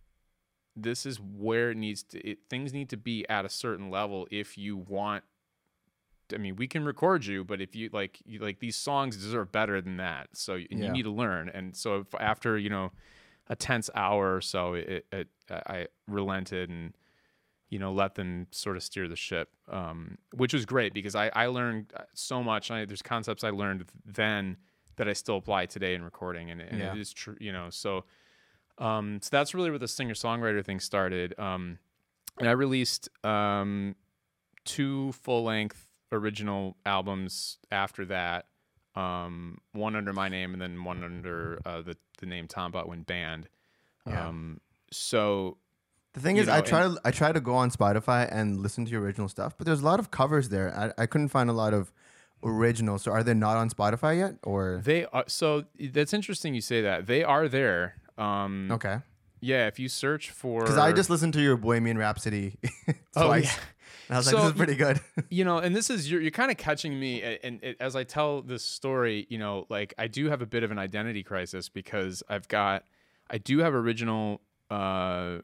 this 0.75 1.05
is 1.05 1.21
where 1.21 1.71
it 1.71 1.77
needs 1.77 2.03
to 2.03 2.19
it, 2.21 2.39
things 2.49 2.73
need 2.73 2.89
to 2.89 2.97
be 2.97 3.29
at 3.29 3.45
a 3.45 3.49
certain 3.49 3.91
level 3.91 4.27
if 4.31 4.57
you 4.57 4.77
want 4.77 5.25
I 6.33 6.37
mean, 6.39 6.57
we 6.57 6.67
can 6.67 6.85
record 6.85 7.25
you, 7.27 7.45
but 7.45 7.61
if 7.61 7.75
you 7.77 7.91
like, 7.93 8.21
you 8.25 8.39
like 8.39 8.61
these 8.61 8.77
songs 8.77 9.17
deserve 9.17 9.53
better 9.53 9.81
than 9.81 9.97
that. 9.99 10.29
So 10.33 10.55
and 10.55 10.67
Yeah. 10.71 10.87
you 10.87 10.91
need 10.93 11.03
to 11.05 11.11
learn. 11.11 11.49
And 11.49 11.77
so 11.77 12.01
if, 12.01 12.15
after 12.19 12.59
you 12.59 12.71
know 12.71 12.93
a 13.49 13.57
tense 13.57 13.91
hour 13.95 14.37
or 14.37 14.41
so, 14.41 14.75
it, 14.75 15.07
it 15.13 15.29
I 15.51 15.87
relented 16.07 16.71
and 16.71 16.95
you 17.71 17.79
know 17.79 17.93
let 17.93 18.15
them 18.15 18.47
sort 18.51 18.77
of 18.77 18.83
steer 18.83 19.09
the 19.09 19.17
ship, 19.17 19.49
um, 19.71 20.19
which 20.35 20.53
was 20.53 20.65
great 20.67 20.95
because 20.95 21.15
I 21.15 21.31
I 21.35 21.47
learned 21.47 21.93
uh, 21.97 22.03
so 22.15 22.43
much. 22.43 22.71
I, 22.71 22.85
there's 22.85 23.03
concepts 23.03 23.45
I 23.45 23.51
learned 23.51 23.85
then 24.05 24.57
that 24.97 25.09
I 25.09 25.15
still 25.15 25.39
apply 25.39 25.67
today 25.67 25.95
in 25.95 26.03
recording, 26.05 26.51
and, 26.51 26.61
and 26.61 26.81
Yeah. 26.81 26.93
it 26.93 26.99
is 26.99 27.13
true. 27.13 27.37
You 27.41 27.53
know, 27.53 27.71
so 27.71 28.05
um, 28.79 29.21
so 29.23 29.29
that's 29.31 29.55
really 29.55 29.71
where 29.71 29.79
the 29.79 29.89
singer 29.89 30.15
songwriter 30.15 30.65
thing 30.65 30.81
started. 30.81 31.39
Um, 31.39 31.79
and 32.39 32.49
I 32.49 32.53
released 32.53 33.09
um, 33.25 33.95
two 34.65 35.13
full 35.13 35.45
length 35.45 35.89
original 36.13 36.77
albums 36.87 37.59
after 37.71 38.05
that. 38.07 38.47
Um, 38.95 39.59
one 39.73 39.97
under 39.97 40.13
my 40.13 40.29
name 40.29 40.53
and 40.53 40.61
then 40.61 40.85
one 40.85 41.03
under 41.03 41.59
uh, 41.65 41.81
the 41.83 41.97
the 42.19 42.27
name 42.27 42.47
Tom 42.47 42.73
Butwin 42.73 43.07
Band. 43.07 43.49
Yeah. 44.07 44.29
Um, 44.29 44.61
so 44.91 45.57
The 46.13 46.21
thing 46.21 46.37
is, 46.37 46.49
I 46.49 46.61
try 46.61 46.83
to 46.83 47.01
I 47.05 47.11
try 47.11 47.33
to 47.33 47.41
go 47.41 47.55
on 47.55 47.71
Spotify 47.71 48.29
and 48.31 48.61
listen 48.61 48.85
to 48.85 48.91
your 48.91 49.01
original 49.01 49.29
stuff, 49.29 49.57
but 49.57 49.67
there's 49.67 49.81
a 49.81 49.85
lot 49.85 49.99
of 49.99 50.11
covers 50.11 50.51
there. 50.51 50.77
I, 50.77 51.03
I 51.03 51.07
couldn't 51.07 51.29
find 51.29 51.49
a 51.49 51.55
lot 51.55 51.73
of 51.73 51.91
originals. 52.45 53.03
So 53.03 53.13
are 53.13 53.23
they 53.23 53.35
not 53.35 53.57
on 53.57 53.71
Spotify 53.71 54.19
yet, 54.19 54.35
or 54.43 54.83
they 54.85 55.07
are 55.07 55.25
so 55.27 55.65
that's 55.81 56.13
interesting 56.13 56.55
you 56.55 56.61
say 56.61 56.83
that 56.83 57.07
they 57.07 57.25
are 57.25 57.49
there. 57.49 57.95
Um, 58.19 58.69
okay? 58.71 58.99
Yeah, 59.41 59.67
if 59.67 59.79
you 59.81 59.89
search 59.89 60.31
for 60.31 60.61
Because 60.61 60.79
I 60.79 60.93
just 60.93 61.11
listened 61.11 61.33
to 61.33 61.41
your 61.41 61.57
Bohemian 61.57 61.99
Rhapsody 61.99 62.59
Oh, 63.17 63.33
yeah. 63.35 63.51
And 64.09 64.17
I 64.17 64.19
was 64.19 64.27
So 64.27 64.37
like, 64.37 64.43
this 64.45 64.51
is 64.53 64.57
pretty 64.57 64.75
good. 64.77 65.01
you 65.31 65.45
know, 65.45 65.59
and 65.59 65.75
this 65.75 65.91
is 65.91 66.11
you're, 66.11 66.21
you're 66.21 66.31
kind 66.31 66.51
of 66.51 66.57
catching 66.57 66.99
me, 66.99 67.23
and 67.43 67.61
as 67.81 67.95
I 67.97 68.05
tell 68.05 68.43
this 68.43 68.65
story, 68.65 69.27
you 69.31 69.39
know, 69.39 69.67
like 69.69 69.95
I 69.99 70.07
do 70.07 70.29
have 70.31 70.43
a 70.43 70.47
bit 70.47 70.63
of 70.63 70.71
an 70.71 70.79
identity 70.79 71.23
crisis 71.23 71.69
because 71.69 72.23
I've 72.29 72.49
got, 72.49 72.85
I 73.31 73.39
do 73.39 73.59
have 73.59 73.75
original 73.75 74.41
uh, 74.71 75.39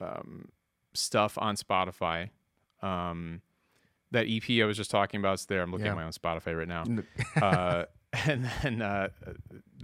um, 0.00 0.48
stuff 0.94 1.36
on 1.38 1.56
Spotify. 1.56 2.30
Um, 2.82 3.42
that 4.12 4.26
EP 4.28 4.60
I 4.60 4.64
was 4.64 4.76
just 4.76 4.90
talking 4.90 5.20
about 5.20 5.34
is 5.34 5.46
there. 5.46 5.62
I'm 5.62 5.70
looking 5.70 5.86
Yeah. 5.86 5.92
at 5.92 5.96
my 5.96 6.04
own 6.04 6.12
Spotify 6.12 6.56
right 6.58 6.66
now. 6.68 6.84
uh, 7.42 7.84
and 8.26 8.50
then 8.62 8.82
uh, 8.82 9.08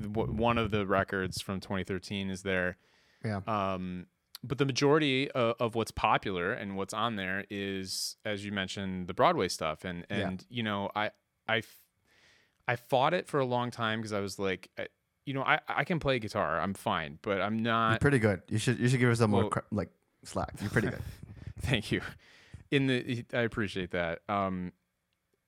w- 0.03 0.33
one 0.33 0.59
of 0.59 0.73
the 0.73 0.85
records 0.85 1.41
from 1.41 1.61
2013 1.61 2.29
is 2.31 2.43
there. 2.43 2.77
yeah, 3.25 3.41
Um, 3.47 4.07
but 4.47 4.59
the 4.59 4.65
majority 4.65 5.31
of, 5.33 5.57
of 5.61 5.75
what's 5.75 5.91
popular 5.91 6.53
and 6.53 6.77
what's 6.77 6.95
on 6.95 7.17
there 7.17 7.45
is, 7.51 8.17
as 8.25 8.45
you 8.45 8.53
mentioned, 8.53 9.07
the 9.09 9.15
Broadway 9.15 9.49
stuff. 9.49 9.85
And 9.85 10.07
Yeah. 10.11 10.17
and 10.29 10.45
you 10.49 10.63
know, 10.63 10.91
I 10.95 11.11
I 11.49 11.63
I 12.69 12.77
fought 12.77 13.15
it 13.15 13.27
for 13.29 13.41
a 13.41 13.45
long 13.47 13.71
time 13.71 14.01
because 14.01 14.13
I 14.13 14.21
was 14.21 14.39
like, 14.39 14.71
I, 14.79 14.89
you 15.25 15.35
know, 15.35 15.43
I 15.43 15.61
I 15.69 15.85
can 15.85 15.99
play 16.01 16.19
guitar, 16.19 16.61
I'm 16.61 16.75
fine, 16.75 17.19
but 17.23 17.41
I'm 17.41 17.55
you're 17.57 17.63
not. 17.73 18.01
pretty 18.01 18.19
good. 18.19 18.43
You 18.49 18.59
should 18.59 18.79
you 18.79 18.89
should 18.89 19.01
give 19.01 19.09
yourself 19.09 19.31
more 19.31 19.43
well- 19.43 19.51
cr- 19.51 19.61
like 19.71 19.91
slack. 20.25 20.53
You're 20.61 20.71
pretty 20.71 20.89
good. 20.89 21.03
Thank 21.61 21.91
you. 21.93 22.01
In 22.71 22.89
the, 22.89 23.25
I 23.33 23.41
appreciate 23.43 23.93
that. 23.93 24.21
Um, 24.29 24.73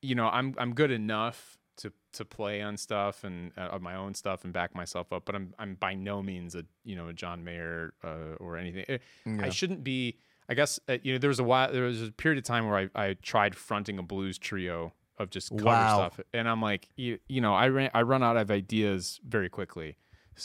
you 0.03 0.15
know, 0.15 0.29
I'm 0.29 0.55
I'm 0.59 0.73
good 0.75 0.91
enough 0.93 1.58
to 1.79 1.93
to 2.13 2.25
play 2.25 2.63
on 2.63 2.77
stuff 2.77 3.25
and 3.25 3.53
uh, 3.57 3.69
on 3.73 3.83
my 3.83 3.95
own 3.97 4.15
stuff 4.15 4.45
and 4.45 4.53
back 4.53 4.75
myself 4.75 5.13
up, 5.13 5.25
but 5.25 5.35
I'm 5.35 5.55
I'm 5.59 5.75
by 5.75 5.95
no 5.95 6.23
means 6.23 6.55
a 6.55 6.65
you 6.85 6.95
know 6.97 7.09
a 7.09 7.13
John 7.13 7.43
Mayer 7.45 7.95
uh, 8.05 8.35
or 8.39 8.57
anything. 8.57 8.85
Eh, 8.89 8.99
I 9.41 9.49
shouldn't 9.49 9.83
be. 9.83 10.19
I 10.49 10.55
guess 10.55 10.81
uh, 10.89 10.99
you 11.03 11.13
know 11.13 11.19
there 11.19 11.29
was 11.29 11.39
a 11.41 11.45
while 11.45 11.73
there 11.73 11.85
was 11.85 12.03
a 12.03 12.11
period 12.13 12.39
of 12.39 12.45
time 12.45 12.69
where 12.69 12.89
I, 12.95 13.09
I 13.09 13.15
tried 13.23 13.55
fronting 13.55 13.99
a 13.99 14.03
blues 14.03 14.39
trio 14.39 14.93
of 15.19 15.31
just 15.31 15.51
cover 15.51 15.65
Wow. 15.65 15.97
stuff, 16.11 16.21
and 16.33 16.49
I'm 16.49 16.63
like 16.63 16.89
you, 16.97 17.19
you 17.29 17.41
know 17.41 17.55
I 17.55 17.69
ran 17.69 17.91
I 17.95 18.03
run 18.03 18.23
out 18.23 18.37
of 18.37 18.51
ideas 18.51 19.21
very 19.27 19.49
quickly. 19.49 19.97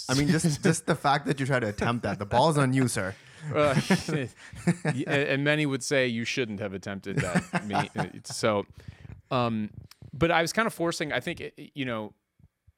I 0.10 0.15
mean, 0.15 0.28
just 0.28 0.63
just 0.69 0.86
the 0.88 0.96
fact 0.96 1.26
that 1.28 1.39
you 1.39 1.46
try 1.46 1.60
to 1.60 1.69
attempt 1.69 2.04
that, 2.04 2.17
the 2.19 2.26
ball's 2.26 2.58
on 2.58 2.74
you, 2.74 2.88
sir. 2.88 3.15
Uh, 3.54 3.76
and 5.08 5.43
many 5.43 5.65
would 5.65 5.84
say 5.84 6.08
you 6.08 6.24
shouldn't 6.24 6.62
have 6.62 6.74
attempted 6.74 7.17
that. 7.17 7.65
Me, 7.67 7.89
uh, 7.93 8.06
so, 8.24 8.65
um, 9.32 9.69
but 10.13 10.32
I 10.32 10.41
was 10.41 10.54
kind 10.54 10.67
of 10.67 10.73
forcing. 10.73 11.12
I 11.12 11.19
think 11.19 11.41
it- 11.41 11.71
you 11.76 11.86
know, 11.86 12.13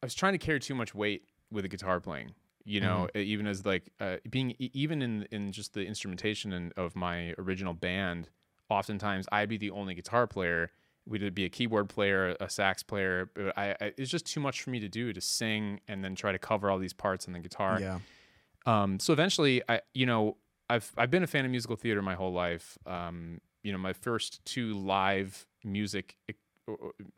I 0.01 0.05
was 0.05 0.15
trying 0.15 0.33
to 0.33 0.37
carry 0.39 0.59
too 0.59 0.75
much 0.75 0.93
weight 0.95 1.23
with 1.51 1.63
the 1.63 1.69
guitar 1.69 1.99
playing. 1.99 2.33
You 2.67 2.81
know, 2.81 3.09
uh, 3.15 3.19
even 3.19 3.45
as 3.45 3.63
like 3.65 3.91
uh, 3.99 4.17
being 4.29 4.55
even 4.59 5.01
in 5.03 5.27
in 5.31 5.51
just 5.51 5.73
the 5.75 5.85
instrumentation 5.85 6.51
and 6.53 6.73
of 6.77 6.95
my 6.95 7.33
original 7.37 7.73
band. 7.73 8.29
Oftentimes, 8.69 9.27
I'd 9.31 9.49
be 9.49 9.57
the 9.57 9.69
only 9.69 9.93
guitar 9.93 10.25
player. 10.25 10.71
We'd 11.07 11.35
be 11.35 11.45
a 11.45 11.49
keyboard 11.49 11.87
player, 11.89 12.35
a 12.39 12.49
sax 12.49 12.81
player. 12.81 13.29
But 13.35 13.55
I, 13.55 13.75
I 13.79 13.93
it's 13.97 14.09
just 14.09 14.25
too 14.25 14.39
much 14.39 14.63
for 14.63 14.71
me 14.71 14.79
to 14.79 14.89
do 14.89 15.13
to 15.13 15.21
sing 15.21 15.81
and 15.87 16.03
then 16.03 16.15
try 16.15 16.31
to 16.31 16.39
cover 16.39 16.71
all 16.71 16.79
these 16.79 16.93
parts 16.93 17.27
on 17.27 17.33
the 17.33 17.39
guitar. 17.39 17.79
Yeah, 17.79 17.99
Um, 18.65 18.99
so 18.99 19.13
eventually, 19.13 19.61
I 19.69 19.81
you 19.93 20.07
know 20.07 20.37
I've 20.67 20.91
I've 20.97 21.11
been 21.11 21.21
a 21.21 21.27
fan 21.27 21.45
of 21.45 21.51
musical 21.51 21.75
theater 21.75 22.01
my 22.01 22.15
whole 22.15 22.33
life. 22.33 22.79
Um, 22.87 23.39
you 23.61 23.71
know, 23.71 23.77
my 23.77 23.93
first 23.93 24.43
two 24.45 24.73
live 24.73 25.45
music 25.63 26.17
e- 26.27 26.33
or 26.33 26.35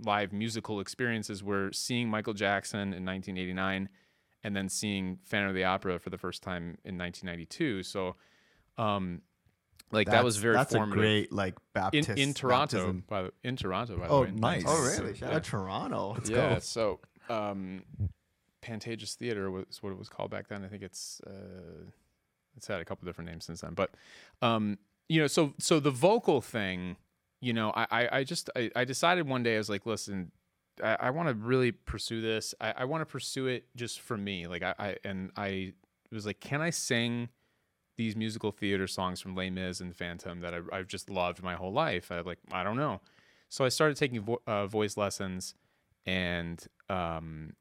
live 0.04 0.34
musical 0.34 0.80
experiences 0.80 1.44
were 1.44 1.72
seeing 1.72 2.10
Michael 2.10 2.34
Jackson 2.34 2.80
in 2.94 3.06
1989, 3.06 3.90
and 4.44 4.56
then 4.56 4.70
seeing 4.70 5.20
Phantom 5.24 5.50
of 5.50 5.56
the 5.56 5.64
Opera 5.64 6.00
for 6.00 6.10
the 6.10 6.18
first 6.18 6.44
time 6.44 6.78
in 6.84 6.98
1992. 6.98 7.84
So, 7.84 8.16
um, 8.78 9.22
like 9.92 10.08
that 10.08 10.24
was 10.24 10.38
very 10.38 10.56
That's 10.56 10.74
formative. 10.74 10.98
a 10.98 11.02
great 11.02 11.32
like 11.32 11.54
in, 11.56 11.62
Baptist 11.74 12.10
in 12.10 12.34
Toronto, 12.34 12.78
baptism. 12.78 13.04
by 13.08 13.22
the, 13.24 13.32
in 13.44 13.56
Toronto, 13.56 13.98
by 13.98 14.08
the 14.08 14.14
Oh, 14.14 14.22
way. 14.24 14.28
in 14.30 14.36
nice. 14.36 14.64
Oh 14.68 14.82
really? 14.84 15.16
Shout 15.16 15.30
Yeah 15.30 15.36
out 15.38 15.44
Toronto. 15.44 16.14
Let's 16.14 16.30
yeah. 16.30 16.54
go. 16.56 16.60
So, 16.60 17.00
um, 17.30 17.84
Pantages 18.62 19.16
Theater 19.16 19.50
was 19.50 19.82
what 19.82 19.92
it 19.92 19.98
was 19.98 20.10
called 20.10 20.30
back 20.30 20.50
then. 20.50 20.64
I 20.66 20.68
think 20.68 20.84
it's 20.84 21.22
uh, 21.26 21.86
it's 22.58 22.68
had 22.68 22.82
a 22.82 22.86
couple 22.86 23.06
different 23.06 23.30
names 23.30 23.46
since 23.46 23.62
then. 23.62 23.74
But, 23.76 23.92
um, 24.42 24.78
you 25.08 25.22
know, 25.22 25.28
so 25.28 25.54
so 25.58 25.80
the 25.80 25.92
vocal 25.92 26.42
thing, 26.42 26.98
you 27.42 27.54
know, 27.54 27.72
I 27.76 28.10
I, 28.12 28.24
just 28.24 28.50
I, 28.56 28.72
I 28.76 28.86
decided 28.86 29.28
one 29.28 29.44
day 29.44 29.56
I 29.56 29.58
was 29.58 29.70
like, 29.70 29.86
listen. 29.86 30.32
I, 30.84 30.98
I 31.00 31.10
want 31.10 31.28
to 31.28 31.34
really 31.34 31.72
pursue 31.72 32.22
this. 32.22 32.54
I, 32.62 32.72
I 32.78 32.86
want 32.86 33.02
to 33.02 33.06
pursue 33.08 33.48
it 33.48 33.66
just 33.76 34.00
for 34.00 34.16
me. 34.16 34.46
Like 34.46 34.62
I, 34.62 34.76
I 34.78 34.96
and 35.04 35.32
I 35.36 35.74
was 36.12 36.28
like, 36.28 36.40
can 36.40 36.62
I 36.62 36.70
sing 36.70 37.30
these 37.98 38.16
musical 38.16 38.52
theater 38.52 38.86
songs 38.86 39.20
from 39.20 39.36
Les 39.36 39.50
Mis 39.50 39.80
and 39.80 39.96
Phantom 39.96 40.40
that 40.42 40.54
I, 40.54 40.60
I've 40.72 40.88
just 40.88 41.10
loved 41.10 41.42
my 41.42 41.56
whole 41.56 41.74
life? 41.74 42.12
I 42.12 42.20
like 42.22 42.38
I 42.52 42.64
don't 42.64 42.78
know. 42.78 43.02
So 43.50 43.66
I 43.66 43.70
started 43.70 43.98
taking 43.98 44.22
vo- 44.22 44.42
uh, 44.46 44.68
voice 44.68 44.98
lessons, 44.98 45.56
and 46.06 46.64
um, 46.90 47.54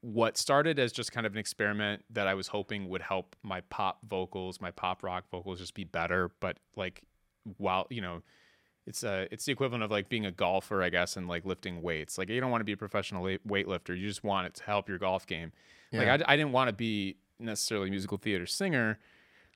what 0.00 0.36
started 0.38 0.78
as 0.78 0.90
just 0.90 1.12
kind 1.12 1.26
of 1.26 1.32
an 1.32 1.38
experiment 1.38 2.04
that 2.10 2.26
I 2.26 2.34
was 2.34 2.48
hoping 2.48 2.88
would 2.88 3.02
help 3.02 3.36
my 3.42 3.60
pop 3.62 3.98
vocals, 4.08 4.60
my 4.60 4.70
pop 4.70 5.02
rock 5.02 5.24
vocals, 5.30 5.58
just 5.58 5.74
be 5.74 5.84
better. 5.84 6.30
But 6.40 6.58
like, 6.76 7.02
while 7.58 7.86
you 7.90 8.00
know, 8.00 8.22
it's 8.88 9.04
uh, 9.04 9.26
it's 9.30 9.44
the 9.44 9.52
equivalent 9.52 9.84
of 9.84 9.90
like 9.90 10.08
being 10.08 10.26
a 10.26 10.32
golfer, 10.32 10.82
I 10.82 10.88
guess, 10.88 11.16
and 11.16 11.28
like 11.28 11.44
lifting 11.44 11.82
weights. 11.82 12.16
Like 12.18 12.28
you 12.30 12.40
don't 12.40 12.50
want 12.50 12.62
to 12.62 12.64
be 12.64 12.72
a 12.72 12.76
professional 12.76 13.22
weightlifter. 13.22 13.90
You 13.98 14.08
just 14.08 14.24
want 14.24 14.46
it 14.46 14.54
to 14.54 14.64
help 14.64 14.88
your 14.88 14.98
golf 14.98 15.26
game. 15.26 15.52
Yeah. 15.92 16.00
Like 16.00 16.22
I, 16.28 16.32
I 16.32 16.36
didn't 16.36 16.52
want 16.52 16.68
to 16.68 16.72
be 16.74 17.16
necessarily 17.38 17.88
a 17.88 17.90
musical 17.90 18.18
theater 18.18 18.46
singer. 18.46 18.98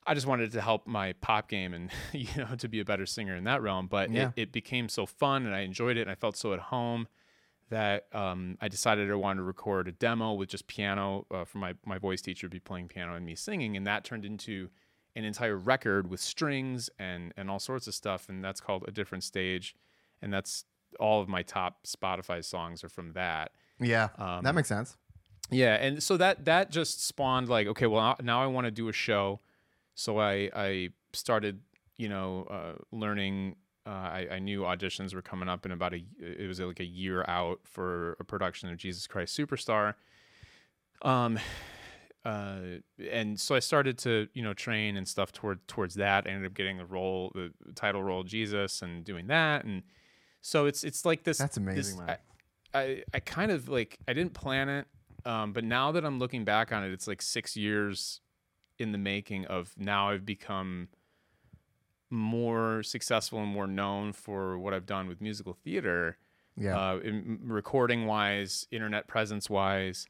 I 0.06 0.14
just 0.14 0.26
wanted 0.26 0.48
it 0.48 0.52
to 0.52 0.60
help 0.60 0.86
my 0.86 1.12
pop 1.14 1.48
game 1.48 1.72
and 1.74 1.90
you 2.12 2.28
know 2.36 2.54
to 2.58 2.68
be 2.68 2.80
a 2.80 2.84
better 2.84 3.06
singer 3.06 3.34
in 3.34 3.44
that 3.44 3.62
realm. 3.62 3.86
But 3.86 4.10
Yeah. 4.10 4.28
it, 4.36 4.42
it 4.42 4.52
became 4.52 4.88
so 4.88 5.06
fun 5.06 5.46
and 5.46 5.54
I 5.54 5.60
enjoyed 5.60 5.96
it 5.96 6.02
and 6.02 6.10
I 6.10 6.14
felt 6.14 6.36
so 6.36 6.52
at 6.52 6.60
home 6.60 7.08
that 7.70 8.06
um, 8.12 8.58
I 8.60 8.68
decided 8.68 9.10
I 9.10 9.14
wanted 9.14 9.38
to 9.38 9.44
record 9.44 9.88
a 9.88 9.92
demo 9.92 10.34
with 10.34 10.50
just 10.50 10.66
piano 10.66 11.26
uh, 11.30 11.44
for 11.44 11.56
my 11.58 11.74
my 11.86 11.96
voice 11.98 12.20
teacher 12.20 12.46
to 12.46 12.50
be 12.50 12.60
playing 12.60 12.88
piano 12.88 13.14
and 13.14 13.24
me 13.24 13.34
singing, 13.34 13.76
and 13.78 13.86
that 13.86 14.04
turned 14.04 14.26
into 14.26 14.68
an 15.14 15.24
entire 15.24 15.56
record 15.56 16.08
with 16.08 16.20
strings 16.20 16.88
and 16.98 17.32
and 17.36 17.50
all 17.50 17.58
sorts 17.58 17.86
of 17.86 17.94
stuff, 17.94 18.28
and 18.28 18.42
that's 18.44 18.60
called 18.60 18.84
a 18.88 18.90
different 18.90 19.24
stage, 19.24 19.74
and 20.20 20.32
that's 20.32 20.64
all 21.00 21.20
of 21.20 21.28
my 21.28 21.42
top 21.42 21.86
Spotify 21.86 22.44
songs 22.44 22.84
are 22.84 22.88
from 22.88 23.12
that. 23.12 23.52
Yeah, 23.80 24.10
Um, 24.18 24.42
that 24.44 24.54
makes 24.54 24.68
sense. 24.68 24.96
Yeah, 25.50 25.74
and 25.74 26.02
so 26.02 26.16
that 26.16 26.44
that 26.46 26.70
just 26.70 27.04
spawned 27.04 27.48
like, 27.48 27.66
okay, 27.66 27.86
well 27.86 28.16
now- 28.22 28.42
I 28.42 28.46
want 28.46 28.66
to 28.66 28.70
do 28.70 28.88
a 28.88 28.92
show, 28.92 29.40
so 29.94 30.18
I 30.20 30.50
I 30.54 30.90
started 31.12 31.60
you 31.96 32.08
know 32.08 32.44
uh, 32.50 32.72
learning. 32.90 33.56
Uh, 33.84 33.90
I, 33.90 34.28
I 34.32 34.38
knew 34.38 34.60
auditions 34.60 35.12
were 35.12 35.22
coming 35.22 35.48
up 35.48 35.66
in 35.66 35.72
about 35.72 35.92
a 35.92 36.04
it 36.18 36.46
was 36.46 36.60
like 36.60 36.78
a 36.80 36.84
year 36.84 37.24
out 37.26 37.58
for 37.64 38.16
a 38.20 38.24
production 38.24 38.68
of 38.70 38.76
Jesus 38.76 39.06
Christ 39.08 39.36
Superstar. 39.36 39.94
Um, 41.02 41.38
uh, 42.24 42.60
and 43.10 43.38
so 43.38 43.54
I 43.54 43.58
started 43.58 43.98
to 43.98 44.28
you 44.34 44.42
know 44.42 44.54
train 44.54 44.96
and 44.96 45.06
stuff 45.06 45.32
toward 45.32 45.66
towards 45.68 45.94
that. 45.96 46.26
I 46.26 46.30
ended 46.30 46.46
up 46.46 46.54
getting 46.54 46.78
the 46.78 46.86
role, 46.86 47.32
the 47.34 47.52
title 47.74 48.02
role, 48.02 48.22
Jesus, 48.22 48.82
and 48.82 49.04
doing 49.04 49.26
that. 49.28 49.64
And 49.64 49.82
so 50.40 50.66
it's 50.66 50.84
it's 50.84 51.04
like 51.04 51.24
this. 51.24 51.38
That's 51.38 51.56
this- 51.56 51.62
amazing, 51.62 51.98
man. 52.06 52.16
I, 52.74 52.78
I 52.80 53.02
I 53.14 53.20
kind 53.20 53.50
of 53.50 53.68
like 53.68 53.98
I 54.08 54.12
didn't 54.12 54.34
plan 54.34 54.68
it, 54.68 54.86
um, 55.24 55.52
but 55.52 55.64
now 55.64 55.92
that 55.92 56.04
I'm 56.04 56.18
looking 56.18 56.44
back 56.44 56.72
on 56.72 56.84
it, 56.84 56.92
it's 56.92 57.06
like 57.08 57.20
six 57.22 57.56
years 57.56 58.20
in 58.78 58.92
the 58.92 58.98
making 58.98 59.46
of 59.46 59.74
now 59.76 60.10
I've 60.10 60.24
become 60.24 60.88
more 62.10 62.82
successful 62.82 63.38
and 63.40 63.48
more 63.50 63.66
known 63.66 64.12
for 64.12 64.58
what 64.58 64.74
I've 64.74 64.86
done 64.86 65.08
with 65.08 65.20
musical 65.20 65.54
theater 65.54 66.18
Yeah, 66.56 66.78
uh, 66.78 67.00
recording 67.42 68.06
wise, 68.06 68.66
internet 68.70 69.08
presence 69.08 69.48
wise. 69.48 70.06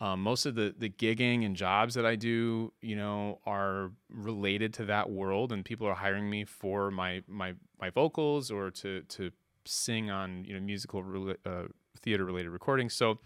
Um, 0.00 0.22
most 0.22 0.46
of 0.46 0.54
the 0.54 0.74
the 0.76 0.88
gigging 0.88 1.44
and 1.44 1.54
jobs 1.54 1.94
that 1.94 2.06
I 2.06 2.16
do, 2.16 2.72
you 2.80 2.96
know, 2.96 3.38
are 3.44 3.90
related 4.08 4.72
to 4.74 4.86
that 4.86 5.10
world, 5.10 5.52
and 5.52 5.64
people 5.64 5.86
are 5.86 5.94
hiring 5.94 6.30
me 6.30 6.44
for 6.44 6.90
my 6.90 7.22
my 7.28 7.54
my 7.80 7.90
vocals 7.90 8.50
or 8.50 8.70
to 8.70 9.02
to 9.02 9.30
sing 9.66 10.10
on 10.10 10.44
you 10.44 10.54
know 10.54 10.60
musical 10.60 11.34
uh, 11.44 11.64
theater 11.98 12.24
related 12.24 12.50
recordings. 12.50 12.94
So 12.94 13.18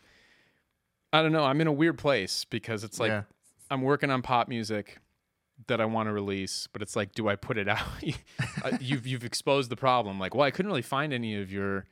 I 1.13 1.23
don't 1.23 1.33
know. 1.33 1.45
I'm 1.45 1.61
in 1.61 1.69
a 1.69 1.73
weird 1.73 1.99
place 1.99 2.45
because 2.45 2.83
it's 2.83 2.99
like 2.99 3.11
yeah. 3.11 3.23
I'm 3.71 3.83
working 3.83 4.11
on 4.11 4.23
pop 4.23 4.49
music, 4.49 4.99
that 5.67 5.81
I 5.81 5.85
want 5.85 6.09
to 6.09 6.13
release, 6.13 6.69
but 6.73 6.83
it's 6.83 6.97
like, 6.97 7.13
do 7.15 7.29
I 7.29 7.37
put 7.37 7.57
it 7.59 7.69
out? 7.69 7.87
Uh, 8.63 8.77
you've 8.81 9.07
you've 9.07 9.25
exposed 9.25 9.71
the 9.71 9.77
problem. 9.77 10.19
Like, 10.19 10.35
well, 10.35 10.45
I 10.45 10.51
couldn't 10.51 10.71
really 10.71 10.83
find 10.83 11.13
any 11.13 11.41
of 11.41 11.53
your 11.53 11.87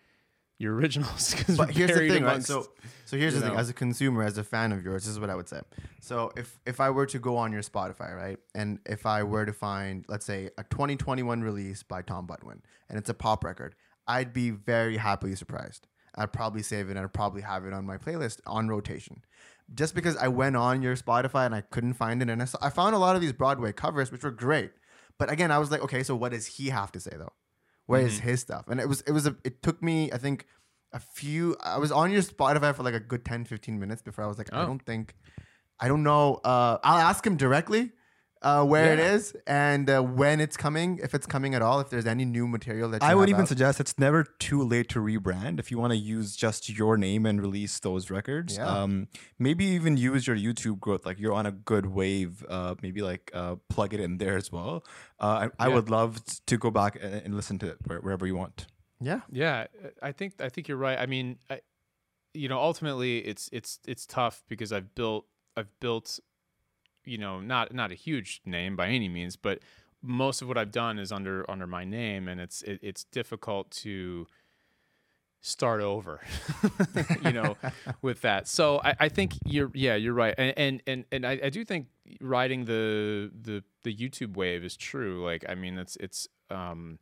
your 0.62 0.74
originals. 0.74 1.34
But 1.56 1.70
here's 1.70 1.90
the 1.90 2.08
thing, 2.08 2.22
right? 2.24 2.42
So, 2.42 2.68
so 3.04 3.16
here's 3.16 3.34
the 3.34 3.40
thing. 3.40 3.52
know. 3.52 3.58
As 3.58 3.68
a 3.68 3.74
consumer, 3.74 4.22
as 4.22 4.38
a 4.38 4.44
fan 4.44 4.72
of 4.72 4.84
yours, 4.84 5.04
this 5.04 5.12
is 5.12 5.20
what 5.20 5.28
I 5.28 5.34
would 5.34 5.48
say. 5.48 5.60
So, 6.00 6.32
if 6.36 6.58
if 6.64 6.80
I 6.80 6.90
were 6.90 7.06
to 7.06 7.18
go 7.18 7.36
on 7.36 7.52
your 7.52 7.62
Spotify, 7.62 8.16
right, 8.16 8.38
and 8.54 8.78
if 8.86 9.04
I 9.04 9.22
were 9.22 9.44
to 9.44 9.52
find, 9.52 10.04
let's 10.08 10.24
say, 10.24 10.50
a 10.56 10.64
2021 10.64 11.42
release 11.42 11.82
by 11.82 12.02
Tom 12.02 12.26
Butwin, 12.26 12.60
and 12.88 12.98
it's 12.98 13.10
a 13.10 13.14
pop 13.14 13.44
record, 13.44 13.74
I'd 14.06 14.32
be 14.32 14.50
very 14.50 14.96
happily 14.96 15.34
surprised. 15.34 15.88
I'd 16.14 16.32
probably 16.32 16.62
save 16.62 16.88
it 16.88 16.90
and 16.92 17.00
I'd 17.00 17.12
probably 17.14 17.42
have 17.42 17.64
it 17.64 17.72
on 17.72 17.86
my 17.86 17.96
playlist 17.96 18.40
on 18.46 18.68
rotation. 18.68 19.24
Just 19.74 19.94
because 19.94 20.16
I 20.16 20.28
went 20.28 20.56
on 20.56 20.82
your 20.82 20.94
Spotify 20.96 21.46
and 21.46 21.54
I 21.54 21.62
couldn't 21.62 21.94
find 21.94 22.20
it, 22.20 22.28
and 22.28 22.42
I, 22.42 22.44
saw, 22.44 22.58
I 22.60 22.68
found 22.68 22.94
a 22.94 22.98
lot 22.98 23.16
of 23.16 23.22
these 23.22 23.32
Broadway 23.32 23.72
covers, 23.72 24.12
which 24.12 24.22
were 24.22 24.30
great. 24.30 24.72
But 25.18 25.30
again, 25.30 25.50
I 25.50 25.58
was 25.58 25.70
like, 25.70 25.82
okay, 25.82 26.02
so 26.02 26.14
what 26.14 26.32
does 26.32 26.46
he 26.46 26.68
have 26.68 26.92
to 26.92 27.00
say 27.00 27.12
though? 27.16 27.32
Where 27.92 28.06
is 28.06 28.18
his 28.18 28.40
stuff? 28.40 28.64
And 28.68 28.80
it 28.80 28.88
was 28.88 29.00
it 29.02 29.12
was 29.12 29.26
a 29.26 29.36
it 29.44 29.62
took 29.62 29.82
me 29.82 30.10
I 30.12 30.18
think 30.18 30.46
a 30.92 30.98
few 31.00 31.56
I 31.60 31.78
was 31.78 31.92
on 31.92 32.10
your 32.10 32.22
Spotify 32.22 32.74
for 32.74 32.82
like 32.82 32.94
a 32.94 33.00
good 33.00 33.24
10 33.24 33.44
15 33.44 33.78
minutes 33.78 34.02
before 34.02 34.24
I 34.24 34.28
was 34.28 34.38
like 34.38 34.52
I 34.52 34.62
Oh. 34.62 34.66
don't 34.66 34.84
think 34.84 35.14
I 35.80 35.88
don't 35.88 36.02
know 36.02 36.40
uh 36.44 36.78
I'll 36.84 36.98
ask 37.10 37.26
him 37.26 37.36
directly 37.36 37.92
uh 38.42 38.64
where 38.64 38.92
it 38.92 38.98
Yeah. 38.98 39.14
is 39.14 39.34
and 39.46 39.88
uh, 39.88 40.00
when 40.02 40.40
it's 40.40 40.56
coming 40.56 40.98
if 41.02 41.14
it's 41.14 41.26
coming 41.26 41.54
at 41.54 41.62
all 41.62 41.78
if 41.80 41.88
there's 41.90 42.06
any 42.06 42.24
new 42.24 42.46
material 42.48 42.88
that 42.90 43.00
you 43.02 43.08
I 43.08 43.14
would 43.14 43.28
even 43.28 43.42
out. 43.42 43.48
suggest 43.48 43.80
it's 43.80 43.98
never 43.98 44.24
too 44.38 44.62
late 44.62 44.88
to 44.90 44.98
rebrand 45.00 45.58
if 45.60 45.70
you 45.70 45.78
want 45.78 45.92
to 45.92 45.96
use 45.96 46.34
just 46.36 46.68
your 46.68 46.96
name 46.96 47.24
and 47.26 47.40
release 47.40 47.78
those 47.80 48.10
records. 48.10 48.56
Yeah. 48.56 48.66
Um, 48.66 49.08
maybe 49.38 49.64
even 49.66 49.96
use 49.96 50.26
your 50.26 50.36
YouTube 50.36 50.78
growth. 50.80 51.06
Like 51.06 51.18
you're 51.18 51.32
on 51.34 51.46
a 51.46 51.52
good 51.52 51.86
wave. 51.86 52.44
Uh, 52.48 52.74
maybe 52.82 53.00
like 53.02 53.30
uh, 53.32 53.56
plug 53.68 53.94
it 53.94 54.00
in 54.00 54.18
there 54.18 54.36
as 54.36 54.50
well. 54.50 54.84
Uh, 55.20 55.48
I, 55.60 55.66
I 55.66 55.68
would 55.68 55.88
love 55.88 56.20
to 56.46 56.56
go 56.58 56.70
back 56.70 56.96
and, 57.00 57.14
and 57.24 57.34
listen 57.34 57.58
to 57.60 57.66
it 57.72 57.76
wherever 57.86 58.26
you 58.26 58.34
want. 58.36 58.66
yeah 59.00 59.20
Yeah, 59.30 59.66
I 60.02 60.12
think 60.12 60.40
I 60.40 60.48
think 60.48 60.68
you're 60.68 60.82
right. 60.88 60.98
I 60.98 61.06
mean, 61.06 61.38
I, 61.50 61.60
you 62.34 62.48
know, 62.48 62.58
ultimately 62.58 63.18
it's 63.18 63.48
it's 63.52 63.78
it's 63.86 64.06
tough 64.06 64.42
because 64.48 64.72
I've 64.72 64.94
built 64.94 65.26
I've 65.56 65.68
built, 65.80 66.18
you 67.04 67.18
know, 67.18 67.40
not 67.40 67.74
not 67.74 67.90
a 67.90 67.94
huge 67.94 68.40
name 68.44 68.76
by 68.76 68.88
any 68.88 69.08
means, 69.08 69.36
but 69.36 69.60
most 70.02 70.42
of 70.42 70.48
what 70.48 70.58
I've 70.58 70.72
done 70.72 70.98
is 70.98 71.12
under 71.12 71.48
under 71.50 71.66
my 71.66 71.84
name, 71.84 72.28
and 72.28 72.40
it's 72.40 72.62
it, 72.62 72.80
it's 72.82 73.04
difficult 73.04 73.70
to 73.70 74.26
start 75.40 75.80
over, 75.80 76.20
you 77.24 77.32
know, 77.32 77.56
with 78.02 78.20
that. 78.22 78.46
So 78.48 78.80
I, 78.84 78.94
I 79.00 79.08
think 79.08 79.32
you're 79.44 79.70
yeah 79.74 79.94
you're 79.96 80.14
right, 80.14 80.34
and 80.38 80.54
and 80.56 80.82
and, 80.86 81.04
and 81.12 81.26
I, 81.26 81.40
I 81.44 81.50
do 81.50 81.64
think 81.64 81.86
riding 82.20 82.64
the 82.64 83.30
the 83.42 83.62
the 83.84 83.94
YouTube 83.94 84.36
wave 84.36 84.64
is 84.64 84.76
true. 84.76 85.24
Like 85.24 85.44
I 85.48 85.54
mean, 85.54 85.78
it's 85.78 85.96
it's 85.96 86.28
um 86.50 86.98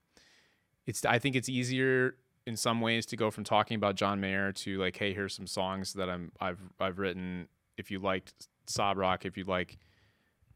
it's 0.86 1.04
I 1.04 1.18
think 1.18 1.36
it's 1.36 1.48
easier 1.48 2.16
in 2.46 2.56
some 2.56 2.80
ways 2.80 3.06
to 3.06 3.16
go 3.16 3.30
from 3.30 3.44
talking 3.44 3.76
about 3.76 3.94
John 3.94 4.20
Mayer 4.20 4.52
to 4.52 4.78
like, 4.78 4.96
hey, 4.96 5.14
here's 5.14 5.34
some 5.34 5.46
songs 5.46 5.92
that 5.94 6.10
I'm 6.10 6.32
I've 6.40 6.60
I've 6.78 6.98
written. 6.98 7.48
If 7.76 7.90
you 7.90 7.98
liked 7.98 8.48
Sob 8.66 8.98
Rock, 8.98 9.24
if 9.24 9.38
you 9.38 9.44
like, 9.44 9.78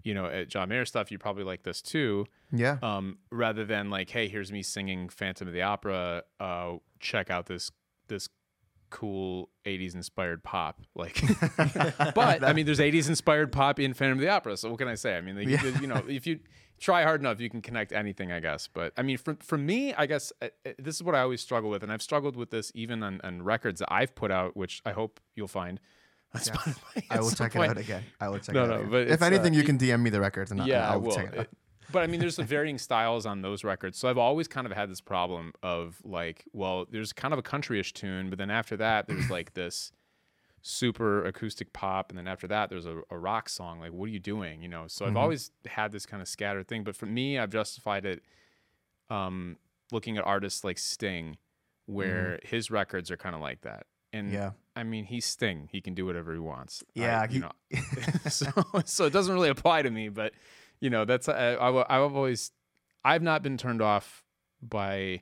you 0.04 0.14
know, 0.14 0.26
at 0.26 0.48
John 0.48 0.68
Mayer 0.68 0.84
stuff, 0.84 1.10
you 1.10 1.18
probably 1.18 1.44
like 1.44 1.62
this 1.64 1.82
too. 1.82 2.26
yeah 2.52 2.78
Um, 2.82 3.18
rather 3.32 3.64
than 3.64 3.90
like, 3.90 4.10
hey, 4.10 4.28
here's 4.28 4.52
me 4.52 4.62
singing 4.62 5.08
Phantom 5.08 5.48
of 5.48 5.54
the 5.54 5.62
Opera. 5.62 6.22
Uh, 6.38 6.74
check 7.00 7.30
out 7.30 7.46
this 7.46 7.70
this 8.08 8.28
cool 8.90 9.48
80s 9.66 9.94
inspired 9.96 10.44
pop 10.44 10.80
like 10.94 11.20
but 12.14 12.44
i 12.44 12.52
mean 12.52 12.64
there's 12.64 12.78
80s 12.78 13.08
inspired 13.08 13.50
pop 13.50 13.80
in 13.80 13.92
phantom 13.92 14.18
of 14.18 14.22
the 14.22 14.28
opera 14.28 14.56
so 14.56 14.70
what 14.70 14.78
can 14.78 14.86
i 14.86 14.94
say 14.94 15.16
i 15.16 15.20
mean 15.20 15.36
like, 15.36 15.48
Yeah. 15.48 15.80
you 15.80 15.88
know 15.88 16.04
if 16.08 16.28
you 16.28 16.38
try 16.78 17.02
hard 17.02 17.20
enough 17.20 17.40
you 17.40 17.50
can 17.50 17.60
connect 17.60 17.90
anything 17.92 18.30
i 18.30 18.38
guess 18.38 18.68
but 18.68 18.92
i 18.96 19.02
mean 19.02 19.16
for, 19.18 19.36
for 19.42 19.58
me 19.58 19.94
i 19.94 20.06
guess 20.06 20.32
uh, 20.42 20.46
uh, 20.64 20.70
this 20.78 20.94
is 20.94 21.02
what 21.02 21.16
i 21.16 21.20
always 21.22 21.40
struggle 21.40 21.70
with 21.70 21.82
and 21.82 21.90
i've 21.90 22.02
struggled 22.02 22.36
with 22.36 22.50
this 22.50 22.70
even 22.76 23.02
on, 23.02 23.20
on 23.24 23.42
records 23.42 23.80
that 23.80 23.92
i've 23.92 24.14
put 24.14 24.30
out 24.30 24.56
which 24.56 24.80
i 24.86 24.92
hope 24.92 25.18
you'll 25.34 25.48
find 25.48 25.80
on 26.34 26.40
Spotify 26.40 27.04
I 27.10 27.20
will 27.20 27.28
some 27.30 27.36
check 27.50 27.56
it 27.56 27.70
out 27.70 27.78
again 27.78 28.02
I 28.20 28.28
will 28.28 28.38
check 28.38 28.54
No, 28.54 28.64
it 28.64 28.64
out 28.64 28.68
no, 28.70 28.76
again. 28.80 28.90
but 28.90 29.00
if 29.02 29.10
it's, 29.12 29.22
uh, 29.22 29.26
anything 29.26 29.54
you 29.54 29.62
can 29.62 29.78
DM 29.78 30.00
me 30.02 30.10
the 30.10 30.20
records 30.20 30.50
and 30.50 30.60
I- 30.62 30.66
yeah, 30.66 30.86
I'll 30.88 30.94
I 30.94 30.96
will. 30.96 31.14
check 31.16 31.26
it 31.32 31.38
out 31.38 31.44
It- 31.44 31.50
but 31.92 32.02
I 32.02 32.06
mean, 32.06 32.18
there's 32.18 32.34
some 32.36 32.46
varying 32.46 32.78
styles 32.78 33.24
on 33.26 33.42
those 33.42 33.62
records. 33.62 33.98
So 33.98 34.08
I've 34.08 34.18
always 34.18 34.48
kind 34.48 34.66
of 34.66 34.72
had 34.72 34.90
this 34.90 35.02
problem 35.02 35.52
of 35.62 36.00
like, 36.02 36.44
well, 36.52 36.86
there's 36.90 37.12
kind 37.12 37.32
of 37.32 37.38
a 37.38 37.42
countryish 37.42 37.92
tune, 37.92 38.30
but 38.30 38.38
then 38.38 38.50
after 38.50 38.74
that, 38.78 39.06
there's 39.06 39.28
like 39.30 39.52
this 39.52 39.92
super 40.62 41.24
acoustic 41.26 41.72
pop, 41.74 42.08
and 42.10 42.18
then 42.18 42.26
after 42.26 42.46
that, 42.48 42.70
there's 42.70 42.86
a, 42.86 43.02
a 43.10 43.18
rock 43.18 43.50
song. 43.50 43.80
Like, 43.80 43.92
what 43.92 44.06
are 44.06 44.12
you 44.12 44.18
doing? 44.18 44.62
You 44.62 44.68
know. 44.68 44.84
So 44.88 45.04
I've 45.04 45.12
Mhm. 45.12 45.18
always 45.18 45.50
had 45.66 45.92
this 45.92 46.06
kind 46.06 46.22
of 46.22 46.26
scattered 46.26 46.66
thing. 46.68 46.84
But 46.84 46.96
for 46.96 47.06
me, 47.06 47.38
I've 47.38 47.50
justified 47.50 48.06
it, 48.06 48.22
um, 49.10 49.58
looking 49.92 50.16
at 50.16 50.24
artists 50.24 50.64
like 50.64 50.78
Sting, 50.78 51.36
where 51.84 52.40
his 52.42 52.70
records 52.70 53.10
are 53.10 53.16
kind 53.18 53.34
of 53.34 53.42
like 53.42 53.60
that. 53.60 53.86
And 54.14 54.32
yeah 54.32 54.50
I 54.76 54.82
mean, 54.82 55.04
he's 55.04 55.24
Sting. 55.24 55.68
He 55.70 55.80
can 55.80 55.94
do 55.94 56.04
whatever 56.04 56.32
he 56.32 56.38
wants. 56.40 56.82
I- 56.96 57.00
Yeah, 57.00 57.22
you 57.24 57.28
he- 57.28 57.38
know. 57.40 57.52
so 58.28 58.46
so 58.84 59.04
it 59.06 59.12
doesn't 59.12 59.32
really 59.32 59.48
apply 59.50 59.82
to 59.82 59.90
me, 59.90 60.08
but 60.08 60.32
you 60.80 60.90
know, 60.90 61.04
that's 61.04 61.28
I, 61.28 61.54
I 61.54 61.68
I've 62.04 62.14
always 62.16 62.50
I've 63.04 63.22
not 63.22 63.42
been 63.42 63.56
turned 63.56 63.82
off 63.82 64.24
by 64.62 65.20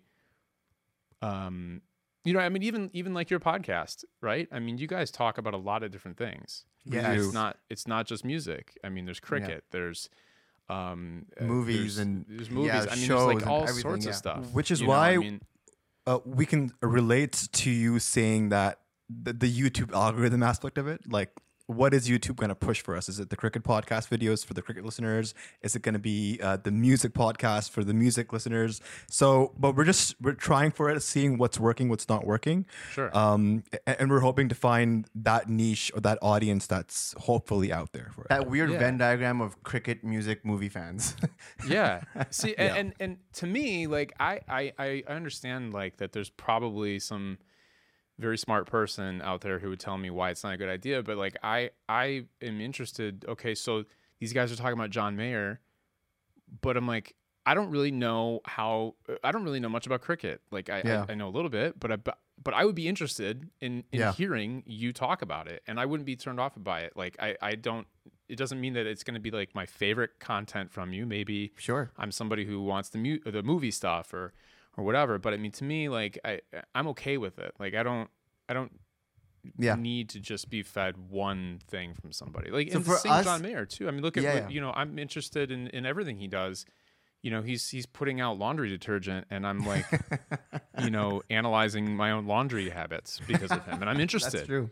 um 1.20 1.82
you 2.24 2.32
know, 2.32 2.38
I 2.40 2.48
mean 2.48 2.62
even 2.62 2.88
even 2.92 3.14
like 3.14 3.30
your 3.30 3.40
podcast, 3.40 4.04
right? 4.20 4.48
I 4.52 4.58
mean, 4.60 4.78
you 4.78 4.86
guys 4.86 5.10
talk 5.10 5.38
about 5.38 5.54
a 5.54 5.58
lot 5.58 5.82
of 5.82 5.90
different 5.90 6.16
things. 6.16 6.64
Yeah, 6.84 7.12
it's 7.12 7.32
not 7.32 7.58
it's 7.68 7.86
not 7.88 8.06
just 8.06 8.24
music. 8.24 8.78
I 8.84 8.88
mean, 8.90 9.04
there's 9.06 9.20
cricket, 9.20 9.64
there's 9.70 10.08
um 10.68 11.26
uh, 11.40 11.44
Movies 11.44 11.96
there's- 11.96 11.98
and- 11.98 12.24
there's 12.28 12.48
yeah, 12.48 12.54
movies. 12.54 12.86
I 12.90 12.94
mean, 12.94 13.04
shows 13.06 13.26
there's 13.26 13.42
like 13.42 13.46
all 13.46 13.66
sorts 13.66 14.04
yeah. 14.04 14.10
of 14.10 14.16
stuff. 14.16 14.44
Which 14.52 14.70
is 14.70 14.80
know? 14.82 14.90
I 14.92 15.16
why- 15.16 15.16
mean, 15.18 15.40
Uh, 16.06 16.18
we 16.24 16.46
can 16.46 16.72
relate 16.80 17.48
to 17.52 17.70
you 17.70 17.98
saying 18.00 18.48
that 18.50 18.78
the, 19.22 19.32
the 19.32 19.52
YouTube 19.52 19.92
algorithm 19.92 20.42
aspect 20.42 20.78
of 20.78 20.86
it, 20.88 21.10
like 21.10 21.30
what 21.66 21.94
is 21.94 22.08
YouTube 22.08 22.36
going 22.36 22.48
to 22.48 22.56
push 22.56 22.82
for 22.82 22.96
us? 22.96 23.08
Is 23.08 23.20
it 23.20 23.30
the 23.30 23.36
cricket 23.36 23.62
podcast 23.62 24.08
videos 24.10 24.44
for 24.44 24.52
the 24.52 24.60
cricket 24.60 24.84
listeners? 24.84 25.32
Is 25.62 25.76
it 25.76 25.82
going 25.82 25.92
to 25.94 25.98
be 26.00 26.38
uh, 26.42 26.56
the 26.56 26.72
music 26.72 27.14
podcast 27.14 27.70
for 27.70 27.84
the 27.84 27.94
music 27.94 28.32
listeners? 28.32 28.80
So, 29.08 29.54
but 29.56 29.76
we're 29.76 29.84
just 29.84 30.16
we're 30.20 30.32
trying 30.32 30.72
for 30.72 30.90
it, 30.90 31.00
seeing 31.02 31.38
what's 31.38 31.60
working, 31.60 31.88
what's 31.88 32.08
not 32.08 32.26
working, 32.26 32.66
sure. 32.90 33.16
um, 33.16 33.62
a- 33.86 33.98
and 34.00 34.10
we're 34.10 34.20
hoping 34.20 34.48
to 34.48 34.56
find 34.56 35.06
that 35.14 35.48
niche 35.48 35.90
or 35.94 36.00
that 36.00 36.18
audience 36.20 36.66
that's 36.66 37.14
hopefully 37.16 37.72
out 37.72 37.92
there 37.92 38.10
for 38.12 38.22
it. 38.22 38.28
that 38.30 38.50
weird 38.50 38.70
Yeah. 38.72 38.78
Venn 38.80 38.98
diagram 38.98 39.40
of 39.40 39.62
cricket 39.62 40.02
music 40.02 40.44
movie 40.44 40.68
fans 40.68 41.14
yeah 41.68 42.02
see 42.30 42.54
and, 42.56 42.68
Yeah. 42.74 42.80
and 42.80 42.94
and 43.00 43.16
to 43.34 43.46
me 43.46 43.86
like 43.86 44.12
I, 44.18 44.40
I 44.48 44.72
i 44.78 45.02
understand 45.08 45.72
like 45.72 45.98
that 45.98 46.12
there's 46.12 46.30
probably 46.30 46.98
some 46.98 47.38
very 48.22 48.38
smart 48.38 48.66
person 48.66 49.20
out 49.22 49.40
there 49.42 49.58
who 49.58 49.68
would 49.68 49.80
tell 49.80 49.98
me 49.98 50.08
why 50.10 50.30
it's 50.30 50.42
not 50.44 50.54
a 50.54 50.56
good 50.56 50.68
idea 50.70 51.02
but 51.02 51.16
like 51.18 51.36
i 51.42 51.68
i 51.88 52.24
am 52.40 52.60
interested 52.60 53.24
okay 53.28 53.54
so 53.54 53.84
these 54.20 54.32
guys 54.32 54.50
are 54.52 54.56
talking 54.56 54.78
about 54.80 54.90
john 54.90 55.16
mayer 55.16 55.60
but 56.60 56.76
i'm 56.76 56.86
like 56.86 57.14
i 57.46 57.54
don't 57.54 57.70
really 57.70 57.90
know 57.90 58.40
how 58.44 58.94
i 59.24 59.32
don't 59.32 59.44
really 59.44 59.60
know 59.60 59.68
much 59.68 59.86
about 59.86 60.00
cricket 60.00 60.40
like 60.50 60.70
i 60.70 60.82
Yeah. 60.84 61.04
I, 61.08 61.12
I 61.12 61.14
know 61.14 61.28
a 61.28 61.34
little 61.34 61.50
bit 61.50 61.78
but 61.78 61.90
i 61.92 61.96
but 61.96 62.18
but 62.42 62.54
i 62.54 62.64
would 62.64 62.74
be 62.74 62.88
interested 62.88 63.48
in 63.60 63.84
in 63.92 64.00
Yeah. 64.00 64.12
hearing 64.12 64.62
you 64.66 64.92
talk 64.92 65.22
about 65.22 65.48
it 65.48 65.62
and 65.66 65.78
i 65.80 65.86
wouldn't 65.86 66.06
be 66.06 66.16
turned 66.16 66.40
off 66.40 66.52
by 66.56 66.80
it 66.80 66.92
like 66.96 67.16
i 67.20 67.36
i 67.42 67.54
don't 67.54 67.86
it 68.28 68.36
doesn't 68.36 68.60
mean 68.60 68.72
that 68.74 68.86
it's 68.86 69.04
going 69.04 69.14
to 69.14 69.20
be 69.20 69.30
like 69.30 69.54
my 69.54 69.66
favorite 69.66 70.18
content 70.18 70.70
from 70.70 70.92
you 70.92 71.04
maybe 71.06 71.52
sure 71.58 71.90
I'm 71.98 72.10
somebody 72.12 72.44
who 72.46 72.62
wants 72.62 72.88
the 72.88 72.98
mu- 72.98 73.18
the 73.26 73.42
movie 73.42 73.70
stuff 73.70 74.14
or 74.14 74.32
or 74.76 74.84
whatever. 74.84 75.18
But 75.18 75.34
I 75.34 75.36
mean, 75.36 75.52
to 75.52 75.64
me, 75.64 75.88
like 75.88 76.18
I 76.24 76.40
I'm 76.74 76.88
okay 76.88 77.18
with 77.18 77.38
it. 77.38 77.52
Like 77.58 77.74
I 77.74 77.82
don't 77.82 78.08
I 78.48 78.54
don't 78.54 78.72
Yeah. 79.58 79.74
need 79.74 80.08
to 80.10 80.20
just 80.20 80.48
be 80.50 80.62
fed 80.62 80.96
one 81.10 81.60
thing 81.68 81.94
from 81.94 82.12
somebody. 82.12 82.50
Like 82.50 82.70
So 82.70 82.76
and 82.76 82.84
for 82.84 82.92
the 82.92 82.98
same 82.98 83.12
us- 83.12 83.24
John 83.24 83.42
Mayer 83.42 83.66
too. 83.66 83.88
I 83.88 83.90
mean, 83.90 84.02
look 84.02 84.16
at 84.16 84.22
Yeah, 84.22 84.34
what, 84.34 84.42
yeah. 84.44 84.48
you 84.48 84.60
know. 84.60 84.72
I'm 84.74 84.98
interested 84.98 85.50
in 85.50 85.68
in 85.68 85.84
everything 85.86 86.18
he 86.18 86.28
does. 86.28 86.64
You 87.22 87.30
know, 87.30 87.42
he's 87.42 87.68
he's 87.70 87.86
putting 87.86 88.20
out 88.20 88.38
laundry 88.38 88.68
detergent, 88.68 89.26
and 89.30 89.46
I'm 89.46 89.64
like, 89.64 89.86
you 90.82 90.90
know, 90.90 91.22
analyzing 91.30 91.94
my 91.96 92.10
own 92.10 92.26
laundry 92.26 92.68
habits 92.70 93.20
because 93.28 93.52
of 93.52 93.64
him, 93.64 93.80
and 93.80 93.88
I'm 93.88 94.00
interested. 94.06 94.32
That's 94.38 94.46
true. 94.46 94.70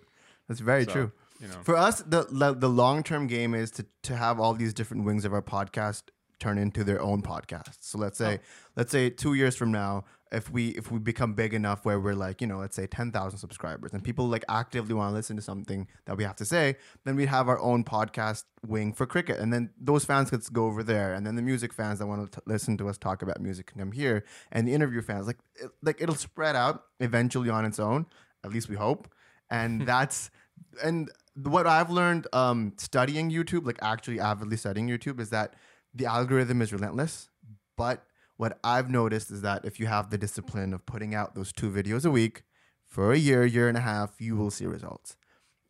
That's 0.49 0.61
very 0.61 0.85
So, 0.85 0.93
true. 0.93 1.13
You 1.41 1.47
know, 1.49 1.55
For 1.63 1.77
us, 1.77 2.03
the 2.03 2.27
the, 2.31 2.53
the 2.55 2.69
long 2.69 3.03
term 3.05 3.29
game 3.29 3.55
is 3.55 3.71
to 3.73 3.87
to 4.03 4.17
have 4.17 4.41
all 4.41 4.53
these 4.55 4.75
different 4.75 5.05
wings 5.05 5.25
of 5.25 5.33
our 5.33 5.43
podcast 5.43 6.03
turn 6.41 6.59
into 6.59 6.83
their 6.85 7.01
own 7.01 7.23
podcast. 7.23 7.77
So 7.81 7.99
let's 7.99 8.19
say 8.19 8.35
Oh. 8.41 8.47
let's 8.77 8.91
say 8.91 9.11
two 9.11 9.35
years 9.35 9.55
from 9.57 9.71
now, 9.71 10.05
if 10.33 10.49
we 10.51 10.69
if 10.71 10.91
we 10.93 10.99
become 11.01 11.35
big 11.35 11.53
enough 11.55 11.85
where 11.85 11.99
we're 11.99 12.15
like 12.15 12.41
you 12.41 12.47
know 12.47 12.59
let's 12.59 12.77
say 12.77 12.87
ten 12.87 13.11
thousand 13.13 13.39
subscribers 13.39 13.93
and 13.93 14.03
people 14.03 14.27
like 14.29 14.45
actively 14.49 14.95
want 14.95 15.11
to 15.11 15.15
listen 15.15 15.37
to 15.37 15.43
something 15.43 15.87
that 16.07 16.17
we 16.17 16.25
have 16.25 16.37
to 16.37 16.45
say, 16.45 16.77
then 17.05 17.17
we'd 17.17 17.29
have 17.29 17.49
our 17.49 17.59
own 17.61 17.85
podcast 17.85 18.45
wing 18.67 18.93
for 18.93 19.07
cricket, 19.07 19.39
and 19.41 19.53
then 19.53 19.71
those 19.81 20.05
fans 20.05 20.31
could 20.31 20.43
go 20.53 20.67
over 20.67 20.83
there, 20.83 21.15
and 21.15 21.27
then 21.27 21.35
the 21.37 21.43
music 21.43 21.73
fans 21.73 21.99
that 21.99 22.07
want 22.07 22.31
to 22.33 22.43
listen 22.47 22.77
to 22.79 22.89
us 22.89 22.97
talk 22.99 23.23
about 23.23 23.41
music 23.41 23.67
can 23.67 23.81
come 23.81 23.93
here, 23.93 24.25
and 24.53 24.67
the 24.67 24.73
interview 24.73 25.03
fans 25.03 25.27
like 25.27 25.39
it, 25.57 25.71
like 25.83 26.01
it'll 26.01 26.15
spread 26.15 26.57
out 26.57 26.85
eventually 27.01 27.51
on 27.51 27.65
its 27.65 27.79
own. 27.79 28.07
At 28.45 28.51
least 28.53 28.69
we 28.69 28.77
hope, 28.77 29.09
and 29.51 29.85
that's 29.87 30.31
and 30.83 31.11
what 31.43 31.67
I've 31.67 31.91
learned 31.91 32.27
um, 32.33 32.75
studying 32.77 33.31
YouTube, 33.31 33.67
like 33.67 33.79
actually 33.83 34.21
avidly 34.21 34.57
studying 34.57 34.87
YouTube, 34.89 35.19
is 35.21 35.31
that 35.31 35.55
the 35.95 36.07
algorithm 36.07 36.63
is 36.63 36.73
relentless. 36.73 37.29
But 37.77 38.05
what 38.37 38.59
I've 38.65 38.91
noticed 38.91 39.31
is 39.31 39.43
that 39.43 39.65
if 39.65 39.79
you 39.79 39.87
have 39.87 40.11
the 40.11 40.19
discipline 40.19 40.73
of 40.73 40.87
putting 40.87 41.15
out 41.15 41.35
those 41.35 41.53
two 41.53 41.71
videos 41.71 42.07
a 42.07 42.11
week 42.11 42.43
for 42.87 43.13
a 43.13 43.19
year, 43.19 43.45
year 43.45 43.69
and 43.69 43.77
a 43.77 43.81
half, 43.81 44.21
you 44.21 44.37
will 44.37 44.51
see 44.51 44.67
results. 44.67 45.17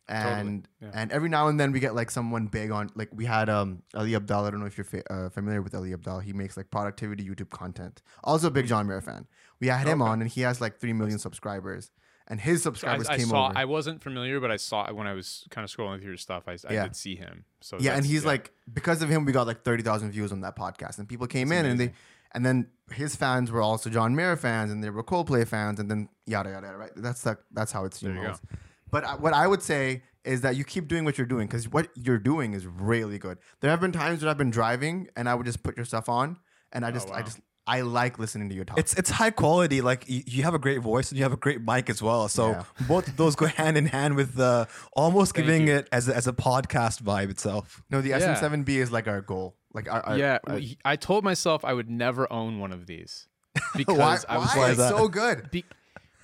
And 0.07 0.67
yeah. 0.81 0.91
and 0.93 1.11
every 1.11 1.29
now 1.29 1.47
and 1.47 1.59
then 1.59 1.71
we 1.71 1.79
get 1.79 1.95
like 1.95 2.11
someone 2.11 2.47
big 2.47 2.69
on 2.71 2.89
like 2.95 3.09
we 3.13 3.23
had 3.23 3.49
um 3.49 3.83
Ali 3.93 4.11
Abdaal. 4.11 4.45
I 4.45 4.51
don't 4.51 4.59
know 4.59 4.65
if 4.65 4.77
you're 4.77 4.83
fa- 4.83 5.13
uh, 5.13 5.29
familiar 5.29 5.61
with 5.61 5.73
Ali 5.73 5.91
Abdaal. 5.91 6.21
He 6.21 6.33
makes 6.33 6.57
like 6.57 6.69
productivity 6.69 7.23
YouTube 7.23 7.49
content. 7.49 8.01
Also 8.23 8.47
a 8.47 8.51
big 8.51 8.67
John 8.67 8.87
Mayer 8.87 8.99
fan. 8.99 9.27
We 9.61 9.67
had 9.67 9.87
him 9.87 10.01
Okay. 10.01 10.11
on, 10.11 10.21
and 10.21 10.29
he 10.29 10.41
has 10.41 10.59
like 10.59 10.79
three 10.79 10.91
million 10.91 11.19
subscribers. 11.19 11.91
And 12.27 12.39
his 12.39 12.63
So 12.63 12.69
I, 12.69 12.73
subscribers 12.73 13.07
I 13.09 13.17
came 13.17 13.27
saw. 13.27 13.47
over. 13.49 13.57
I 13.57 13.65
wasn't 13.65 14.01
familiar, 14.01 14.39
but 14.39 14.51
I 14.51 14.55
saw 14.57 14.91
when 14.91 15.05
I 15.07 15.13
was 15.13 15.45
kind 15.49 15.63
of 15.65 15.71
scrolling 15.71 15.99
through 15.99 16.09
your 16.09 16.17
stuff. 16.17 16.43
I, 16.47 16.53
I 16.67 16.73
Yeah. 16.73 16.83
did 16.83 16.95
see 16.95 17.15
him. 17.15 17.45
So 17.61 17.77
yeah, 17.79 17.95
and 17.95 18.05
he's 18.05 18.25
like 18.25 18.51
because 18.73 19.01
of 19.01 19.09
him, 19.09 19.23
we 19.25 19.31
got 19.31 19.47
like 19.47 19.63
thirty 19.63 19.83
thousand 19.83 20.11
views 20.11 20.31
on 20.31 20.41
that 20.41 20.55
podcast, 20.57 20.97
and 20.99 21.07
people 21.07 21.27
came 21.27 21.49
That's 21.49 21.59
in 21.59 21.65
and 21.71 21.79
they, 21.79 21.93
and 22.33 22.45
then 22.45 22.67
his 22.91 23.15
fans 23.15 23.51
were 23.51 23.61
also 23.61 23.89
John 23.89 24.15
Mayer 24.15 24.35
fans, 24.37 24.71
and 24.71 24.83
they 24.83 24.89
were 24.89 25.03
Coldplay 25.03 25.47
fans, 25.47 25.79
and 25.79 25.89
then 25.91 26.09
yada 26.25 26.49
yada. 26.51 26.67
yada, 26.67 26.77
Right? 26.77 26.91
That's 26.95 27.21
the, 27.23 27.37
that's 27.51 27.71
how 27.71 27.85
it's 27.85 27.99
snowballs. 27.99 28.41
But 28.89 29.03
I, 29.03 29.15
what 29.15 29.33
I 29.33 29.45
would 29.47 29.61
say 29.61 30.03
is 30.23 30.41
that 30.41 30.55
you 30.55 30.63
keep 30.63 30.87
doing 30.87 31.03
what 31.03 31.17
you're 31.17 31.27
doing 31.27 31.47
because 31.47 31.67
what 31.69 31.89
you're 31.95 32.19
doing 32.19 32.53
is 32.53 32.65
really 32.67 33.17
good. 33.17 33.39
There 33.59 33.71
have 33.71 33.81
been 33.81 33.91
times 33.91 34.21
when 34.21 34.29
I've 34.29 34.37
been 34.37 34.51
driving 34.51 35.07
and 35.15 35.27
I 35.27 35.33
would 35.35 35.45
just 35.45 35.63
put 35.63 35.75
your 35.75 35.85
stuff 35.85 36.07
on, 36.07 36.37
and 36.71 36.85
I 36.85 36.89
oh, 36.89 36.91
just 36.91 37.09
I 37.09 37.11
Oh, 37.11 37.15
wow. 37.17 37.21
just 37.23 37.39
I 37.67 37.81
like 37.81 38.17
listening 38.19 38.49
to 38.49 38.55
your 38.55 38.65
talk. 38.65 38.79
It's 38.79 38.93
it's 38.95 39.09
high 39.11 39.29
quality. 39.29 39.81
Like 39.81 40.09
you, 40.09 40.23
you 40.25 40.43
have 40.43 40.53
a 40.53 40.59
great 40.59 40.79
voice 40.81 41.09
and 41.11 41.17
you 41.17 41.23
have 41.23 41.33
a 41.33 41.37
great 41.37 41.61
mic 41.61 41.89
as 41.89 42.01
well. 42.01 42.27
So 42.27 42.49
Yeah. 42.49 42.63
both 42.87 43.07
of 43.07 43.17
those 43.17 43.35
go 43.35 43.45
hand 43.45 43.77
in 43.77 43.85
hand 43.85 44.15
with 44.15 44.39
uh, 44.39 44.65
almost 44.93 45.35
Thank 45.35 45.45
giving 45.47 45.67
you. 45.67 45.75
it 45.75 45.87
as 45.91 46.09
a, 46.09 46.15
as 46.15 46.27
a 46.27 46.33
podcast 46.33 47.01
vibe 47.03 47.29
itself. 47.29 47.81
no, 47.89 48.01
the 48.01 48.09
Yeah. 48.09 48.19
SM7B 48.19 48.69
is 48.69 48.91
like 48.91 49.07
our 49.07 49.21
goal. 49.21 49.55
Like 49.73 49.91
our, 49.91 50.01
our 50.01 50.17
yeah. 50.17 50.39
our- 50.47 50.59
I 50.83 50.95
told 50.95 51.23
myself 51.23 51.63
I 51.63 51.73
would 51.73 51.89
never 51.89 52.31
own 52.33 52.59
one 52.59 52.71
of 52.73 52.87
these 52.87 53.27
because 53.77 53.97
why? 53.97 54.17
I 54.27 54.37
was 54.37 54.49
why? 54.55 54.61
like, 54.69 54.71
It's 54.79 54.89
so 54.89 55.07
good. 55.07 55.49
Be- 55.51 55.65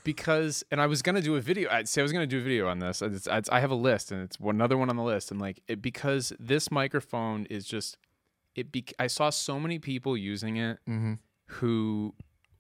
because 0.04 0.64
and 0.72 0.80
I 0.82 0.88
was 0.88 1.02
gonna 1.02 1.22
do 1.22 1.36
a 1.36 1.42
video. 1.42 1.70
I'd 1.70 1.88
say 1.90 2.02
I 2.02 2.04
was 2.04 2.14
gonna 2.14 2.26
do 2.28 2.38
a 2.40 2.42
video 2.42 2.68
on 2.70 2.80
this. 2.80 3.02
It's, 3.02 3.28
it's, 3.28 3.50
I 3.50 3.60
have 3.60 3.72
a 3.72 3.76
list, 3.76 4.12
and 4.12 4.22
it's 4.24 4.40
one, 4.40 4.56
another 4.56 4.78
one 4.78 4.90
on 4.90 4.96
the 4.96 5.04
list. 5.04 5.32
And 5.32 5.40
like 5.42 5.62
it, 5.68 5.82
because 5.82 6.32
this 6.40 6.72
microphone 6.72 7.46
is 7.50 7.66
just 7.66 7.98
it. 8.56 8.72
Be, 8.72 8.86
I 8.98 9.08
saw 9.08 9.30
so 9.30 9.60
many 9.60 9.80
people 9.80 10.16
using 10.18 10.56
it 10.58 10.80
hmm 10.86 11.14
who, 11.48 12.14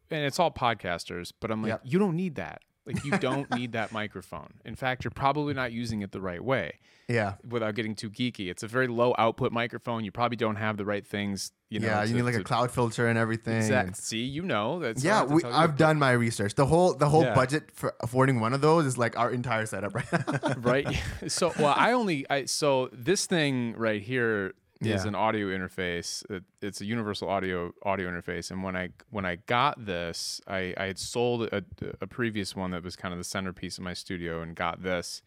and 0.09 0.23
it's 0.25 0.39
all 0.39 0.51
podcasters. 0.51 1.31
But 1.39 1.51
I'm 1.51 1.61
like, 1.61 1.69
Yep. 1.69 1.81
you 1.85 1.99
don't 1.99 2.15
need 2.15 2.35
that. 2.35 2.61
Like 2.85 3.03
you 3.03 3.11
don't 3.17 3.49
need 3.55 3.73
that 3.73 3.91
microphone. 3.91 4.53
In 4.63 4.75
fact, 4.75 5.03
you're 5.03 5.11
probably 5.11 5.53
not 5.53 5.71
using 5.73 6.01
it 6.03 6.11
the 6.13 6.21
right 6.21 6.41
way. 6.43 6.79
Yeah. 7.09 7.33
Without 7.47 7.75
getting 7.75 7.95
too 7.95 8.09
geeky, 8.09 8.49
it's 8.49 8.63
a 8.63 8.67
very 8.67 8.87
low 8.87 9.13
output 9.17 9.51
microphone. 9.51 10.03
You 10.05 10.11
probably 10.11 10.35
don't 10.37 10.55
have 10.57 10.75
the 10.77 10.85
right 10.85 11.05
things. 11.05 11.51
You 11.69 11.79
know, 11.81 11.87
yeah, 11.87 12.01
you 12.03 12.09
to- 12.09 12.13
need 12.15 12.21
like 12.21 12.35
a 12.35 12.43
Cloudlifter 12.43 13.09
and 13.09 13.17
everything. 13.17 13.55
and- 13.55 13.63
Exact. 13.63 13.97
See, 13.97 14.23
you 14.23 14.41
know 14.41 14.79
that's 14.79 15.03
yeah, 15.03 15.23
to 15.25 15.33
we, 15.33 15.43
I've 15.43 15.75
done 15.77 15.99
my 15.99 16.11
research. 16.11 16.55
The 16.55 16.65
whole 16.65 16.93
the 16.93 17.09
whole 17.09 17.23
Yeah. 17.23 17.35
budget 17.35 17.71
for 17.73 17.93
affording 17.99 18.39
one 18.39 18.53
of 18.53 18.61
those 18.61 18.85
is 18.85 18.97
like 18.97 19.17
our 19.19 19.31
entire 19.31 19.65
setup 19.65 19.93
right 19.95 20.05
now. 20.13 20.53
right 20.59 20.87
so 21.27 21.51
well 21.59 21.73
i 21.77 21.91
only 21.91 22.25
i 22.29 22.45
so 22.45 22.89
this 22.93 23.25
thing 23.25 23.73
right 23.77 24.01
here 24.01 24.53
is 24.81 25.03
Yeah. 25.03 25.07
an 25.07 25.15
audio 25.15 25.47
interface 25.47 26.29
it, 26.29 26.43
it's 26.61 26.81
a 26.81 26.85
universal 26.85 27.27
audio 27.29 27.71
audio 27.83 28.09
interface 28.09 28.51
and 28.51 28.63
when 28.63 28.75
i 28.75 28.89
when 29.09 29.25
i 29.25 29.37
got 29.47 29.85
this 29.85 30.39
i 30.47 30.73
i 30.77 30.85
had 30.85 30.99
sold 30.99 31.43
a, 31.51 31.63
a 32.01 32.07
previous 32.07 32.55
one 32.55 32.71
that 32.71 32.83
was 32.83 32.95
kind 32.95 33.11
of 33.13 33.17
the 33.17 33.23
centerpiece 33.23 33.77
of 33.77 33.83
my 33.83 33.93
studio 33.93 34.41
and 34.41 34.55
got 34.55 34.83
this 34.83 35.21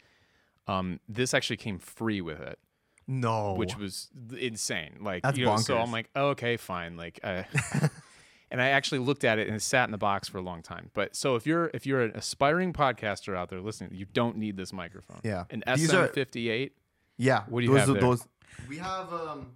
um 0.68 1.00
this 1.08 1.34
actually 1.34 1.56
came 1.56 1.78
free 1.78 2.20
with 2.20 2.40
it 2.40 2.58
no. 3.08 3.54
which 3.54 3.76
was 3.76 4.08
insane 4.38 4.98
like 5.00 5.22
That's 5.24 5.36
you 5.36 5.46
know, 5.46 5.56
so 5.56 5.78
i'm 5.78 5.90
like 5.90 6.08
oh, 6.14 6.28
okay 6.28 6.56
fine 6.56 6.96
like 6.96 7.18
uh, 7.24 7.42
and 8.52 8.62
i 8.62 8.68
actually 8.68 8.98
looked 9.00 9.24
at 9.24 9.38
it 9.40 9.48
and 9.48 9.56
it 9.56 9.62
sat 9.62 9.86
in 9.88 9.90
the 9.90 9.98
box 9.98 10.28
for 10.28 10.38
a 10.38 10.42
long 10.42 10.62
time 10.62 10.90
but 10.94 11.16
so 11.16 11.34
if 11.34 11.44
you're 11.46 11.70
if 11.74 11.86
you're 11.86 12.02
an 12.02 12.12
aspiring 12.14 12.72
podcaster 12.72 13.36
out 13.36 13.48
there 13.48 13.60
listening 13.60 13.90
you 13.92 14.06
don't 14.12 14.36
need 14.36 14.56
this 14.56 14.72
microphone 14.72 15.18
Yeah. 15.24 15.44
an 15.50 15.64
These 15.74 15.92
are- 15.92 16.06
sm58 16.08 16.70
yeah. 17.16 17.42
what 17.48 17.60
do 17.60 17.66
you 17.66 17.72
those, 17.72 17.80
have 17.80 17.88
are- 17.90 17.92
there? 17.94 18.00
those 18.02 18.24
we 18.68 18.78
have 18.78 19.12
um 19.12 19.52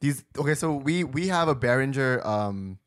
these 0.00 0.24
okay, 0.38 0.54
so 0.54 0.74
we 0.74 1.04
we 1.04 1.28
have 1.28 1.48
a 1.48 1.54
Behringer 1.54 2.24
um 2.26 2.78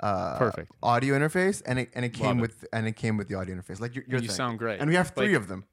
uh 0.00 0.36
Perfect. 0.38 0.72
audio 0.82 1.18
interface 1.18 1.62
and 1.66 1.78
it 1.78 1.90
and 1.94 2.04
it 2.04 2.10
came 2.10 2.26
Love 2.26 2.36
it. 2.38 2.40
with 2.42 2.64
and 2.72 2.86
it 2.86 2.96
came 2.96 3.16
with 3.16 3.28
the 3.28 3.34
audio 3.34 3.54
interface. 3.56 3.80
Like 3.80 3.94
your, 3.94 4.04
your 4.06 4.20
you 4.20 4.28
thing. 4.28 4.36
sound 4.36 4.58
great 4.58 4.78
And 4.80 4.88
we 4.90 4.96
have 4.96 5.10
three 5.10 5.28
Like- 5.28 5.36
of 5.42 5.48
them. 5.48 5.64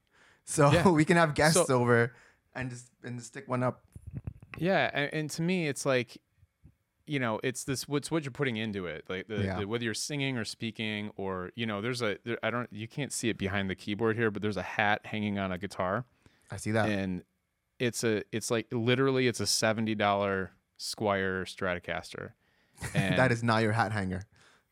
So 0.46 0.72
Yeah. 0.72 0.90
we 1.02 1.06
can 1.06 1.18
have 1.18 1.36
guests 1.36 1.68
So- 1.68 1.80
over 1.82 2.14
and 2.56 2.70
just 2.70 2.88
and 3.04 3.18
just 3.18 3.28
stick 3.30 3.48
one 3.48 3.64
up. 3.64 3.84
yeah 4.58 4.90
and, 4.94 5.14
and 5.14 5.30
to 5.32 5.42
me 5.42 5.68
it's 5.68 5.86
like 5.86 6.18
you 7.06 7.20
know 7.20 7.40
it's 7.44 7.64
this 7.66 7.86
what's 7.88 8.10
what 8.12 8.24
you're 8.24 8.32
putting 8.32 8.56
into 8.58 8.86
it 8.86 9.04
like 9.10 9.28
the, 9.28 9.44
Yeah. 9.44 9.60
the 9.60 9.68
whether 9.68 9.84
you're 9.84 9.94
singing 9.94 10.38
or 10.38 10.46
speaking 10.46 11.12
or 11.18 11.52
you 11.56 11.66
know 11.66 11.82
there's 11.82 12.02
a 12.02 12.18
there, 12.24 12.38
i 12.44 12.50
don't 12.50 12.72
you 12.72 12.88
can't 12.88 13.12
see 13.12 13.28
it 13.30 13.38
behind 13.38 13.70
the 13.70 13.76
keyboard 13.76 14.16
here 14.16 14.32
but 14.32 14.42
there's 14.42 14.56
a 14.58 14.62
hat 14.62 15.02
hanging 15.06 15.38
on 15.40 15.52
a 15.52 15.58
guitar 15.58 16.06
I 16.52 16.58
see 16.58 16.72
that. 16.72 16.88
and 16.90 17.24
it's 17.80 18.04
a 18.04 18.24
it's 18.32 18.50
like 18.52 18.68
literally 18.72 19.28
it's 19.28 19.40
a 19.40 19.44
$70 19.46 20.50
Squier 20.80 21.44
stratocaster 21.46 22.32
and 22.94 23.18
that 23.20 23.32
is 23.32 23.44
not 23.44 23.62
your 23.64 23.72
hat 23.72 23.92
hanger. 23.92 24.26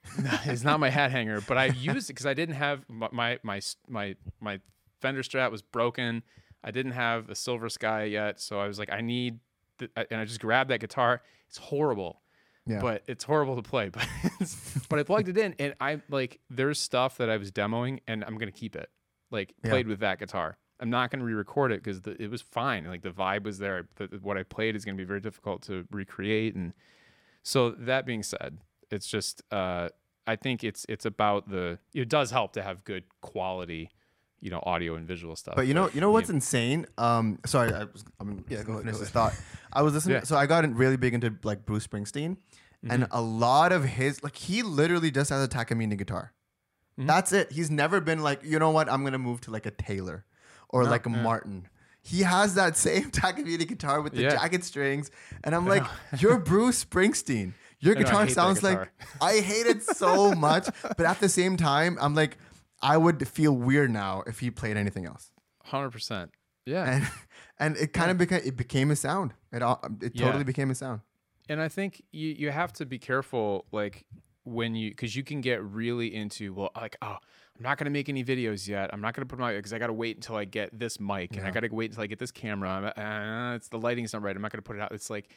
it's 0.45 0.63
not 0.63 0.79
my 0.79 0.89
hat 0.89 1.11
hanger, 1.11 1.41
but 1.41 1.57
I 1.57 1.65
used 1.67 2.09
it 2.09 2.13
because 2.13 2.25
I 2.25 2.33
didn't 2.33 2.55
have 2.55 2.83
my, 2.89 3.39
my 3.43 3.61
my 3.87 4.15
my 4.39 4.59
Fender 4.99 5.21
Strat 5.21 5.51
was 5.51 5.61
broken. 5.61 6.23
I 6.63 6.71
didn't 6.71 6.93
have 6.93 7.29
a 7.29 7.35
Silver 7.35 7.69
Sky 7.69 8.05
yet, 8.05 8.39
so 8.39 8.59
I 8.59 8.67
was 8.67 8.77
like, 8.77 8.91
I 8.91 9.01
need, 9.01 9.39
the, 9.79 9.89
and 10.11 10.19
I 10.21 10.25
just 10.25 10.39
grabbed 10.39 10.69
that 10.69 10.79
guitar. 10.79 11.21
It's 11.49 11.57
horrible, 11.57 12.21
Yeah. 12.67 12.79
but 12.81 13.03
it's 13.07 13.23
horrible 13.23 13.55
to 13.55 13.61
play. 13.63 13.89
But 14.39 14.55
but 14.89 14.99
I 14.99 15.03
plugged 15.03 15.29
it 15.29 15.37
in, 15.37 15.53
and 15.59 15.75
I 15.79 16.01
like 16.09 16.39
there's 16.49 16.79
stuff 16.79 17.17
that 17.17 17.29
I 17.29 17.37
was 17.37 17.51
demoing, 17.51 17.99
and 18.07 18.23
I'm 18.25 18.37
gonna 18.39 18.51
keep 18.51 18.75
it. 18.75 18.89
Like 19.29 19.53
Yeah. 19.63 19.69
played 19.69 19.87
with 19.87 19.99
that 19.99 20.17
guitar. 20.19 20.57
I'm 20.81 20.89
not 20.89 21.11
gonna 21.11 21.23
re-record 21.23 21.71
it 21.71 21.83
because 21.83 22.01
it 22.19 22.29
was 22.29 22.41
fine. 22.41 22.85
Like 22.85 23.01
the 23.03 23.11
vibe 23.11 23.43
was 23.43 23.59
there. 23.59 23.87
The, 23.95 24.07
what 24.21 24.37
I 24.37 24.43
played 24.43 24.75
is 24.75 24.83
gonna 24.83 24.97
be 24.97 25.03
very 25.03 25.21
difficult 25.21 25.61
to 25.63 25.85
recreate, 25.91 26.55
and 26.55 26.73
so 27.43 27.71
that 27.71 28.05
being 28.05 28.23
said, 28.23 28.57
it's 28.89 29.07
just 29.07 29.43
uh, 29.51 29.89
I 30.27 30.35
think 30.35 30.63
it's 30.63 30.85
it's 30.89 31.05
about 31.05 31.49
the 31.49 31.79
it 31.93 32.09
does 32.09 32.31
help 32.31 32.53
to 32.53 32.63
have 32.63 32.83
good 32.83 33.03
quality, 33.21 33.91
you 34.39 34.49
know, 34.49 34.61
audio 34.65 34.95
and 34.95 35.07
visual 35.07 35.35
stuff. 35.35 35.55
But 35.55 35.67
you 35.67 35.73
know, 35.73 35.89
you 35.93 36.01
know 36.01 36.11
what's 36.11 36.29
mean, 36.29 36.37
insane? 36.37 36.85
Um, 36.97 37.39
sorry, 37.45 37.73
I 37.73 37.83
was, 37.85 38.03
I'm 38.19 38.43
Yeah, 38.49 38.57
yeah, 38.57 38.63
go 38.63 38.65
go 38.67 38.71
ahead, 38.73 38.83
finish 38.83 38.95
go 38.95 38.99
this 39.01 39.09
thought. 39.09 39.33
I 39.73 39.81
was 39.83 39.93
listening, 39.93 40.15
Yeah. 40.17 40.23
so 40.23 40.35
I 40.35 40.45
got 40.47 40.67
really 40.73 40.97
big 40.97 41.13
into 41.13 41.33
like 41.43 41.65
Bruce 41.65 41.85
Springsteen, 41.87 42.37
and 42.89 43.03
Mm-hmm. 43.03 43.11
a 43.15 43.21
lot 43.21 43.71
of 43.71 43.83
his 43.85 44.23
like 44.23 44.35
he 44.35 44.63
literally 44.63 45.11
just 45.11 45.29
has 45.29 45.43
a 45.43 45.47
Takamine 45.47 45.95
guitar. 45.97 46.33
Mhm. 46.99 47.05
That's 47.07 47.31
it. 47.31 47.51
He's 47.51 47.69
never 47.71 48.01
been 48.01 48.21
like, 48.23 48.43
you 48.43 48.57
know 48.59 48.71
what? 48.71 48.89
I'm 48.91 49.03
gonna 49.03 49.19
move 49.19 49.41
to 49.41 49.51
like 49.51 49.65
a 49.67 49.71
Taylor 49.71 50.25
or 50.71 50.83
No, 50.83 50.89
like 50.89 51.05
a 51.05 51.09
yeah. 51.09 51.21
Martin. 51.21 51.67
He 52.03 52.21
has 52.23 52.55
that 52.55 52.77
same 52.77 53.11
Takamine 53.21 53.67
guitar 53.67 54.01
with 54.01 54.13
the 54.13 54.23
Yeah. 54.23 54.31
jacket 54.31 54.63
strings, 54.63 55.11
and 55.43 55.53
I'm 55.55 55.67
like, 55.67 55.83
you're 56.19 56.37
Bruce 56.51 56.83
Springsteen. 56.83 57.53
Your 57.79 57.95
I 57.97 58.01
know, 58.01 58.05
I 58.07 58.25
guitar 58.25 58.29
sounds 58.29 58.63
like. 58.63 58.89
I 59.21 59.39
hate 59.39 59.65
it 59.65 59.83
so 59.83 60.33
much, 60.35 60.67
but 60.83 61.01
at 61.05 61.19
the 61.19 61.29
same 61.29 61.57
time, 61.57 61.97
I'm 61.99 62.13
like, 62.15 62.37
I 62.81 62.97
would 62.97 63.27
feel 63.27 63.53
weird 63.55 63.91
now 63.91 64.23
if 64.27 64.39
he 64.39 64.49
played 64.51 64.77
anything 64.77 65.05
else 65.05 65.31
hundred 65.63 65.91
percent. 65.91 66.31
Yeah, 66.65 66.83
and 66.91 67.07
and 67.59 67.77
it 67.77 67.93
kind 67.93 68.11
of 68.11 68.17
became 68.17 68.41
it 68.43 68.55
became 68.57 68.91
a 68.91 68.95
sound. 68.95 69.33
It 69.51 69.61
all 69.61 69.79
it 70.01 70.13
Yeah. 70.15 70.25
totally 70.25 70.43
became 70.43 70.69
a 70.71 70.75
sound. 70.75 71.01
and 71.49 71.61
I 71.61 71.69
think 71.69 72.01
you 72.11 72.29
you 72.37 72.49
have 72.51 72.71
to 72.73 72.85
be 72.85 72.97
careful, 72.99 73.65
like 73.71 74.05
when 74.43 74.75
you 74.75 74.89
because 74.91 75.15
you 75.15 75.23
can 75.23 75.41
get 75.41 75.63
really 75.63 76.13
into 76.13 76.53
well, 76.53 76.71
like 76.75 76.97
oh. 77.01 77.17
I'm 77.61 77.69
not 77.69 77.77
gonna 77.77 77.91
make 77.91 78.09
any 78.09 78.23
videos 78.23 78.67
yet. 78.67 78.89
I'm 78.91 79.01
not 79.01 79.13
gonna 79.13 79.27
put 79.27 79.37
my 79.37 79.53
because 79.53 79.71
I 79.71 79.77
gotta 79.77 79.93
wait 79.93 80.15
until 80.15 80.35
I 80.35 80.45
get 80.45 80.77
this 80.77 80.99
mic 80.99 81.37
and 81.37 81.45
I 81.45 81.51
gotta 81.51 81.69
wait 81.71 81.91
until 81.91 82.01
I 82.01 82.07
get 82.07 82.17
this 82.17 82.31
camera. 82.31 82.91
Uh, 82.97 83.55
it's 83.55 83.67
the 83.67 83.77
lighting's 83.77 84.13
not 84.13 84.23
right. 84.23 84.35
I'm 84.35 84.41
not 84.41 84.51
gonna 84.51 84.63
put 84.63 84.77
it 84.77 84.81
out. 84.81 84.91
It's 84.91 85.11
like, 85.11 85.29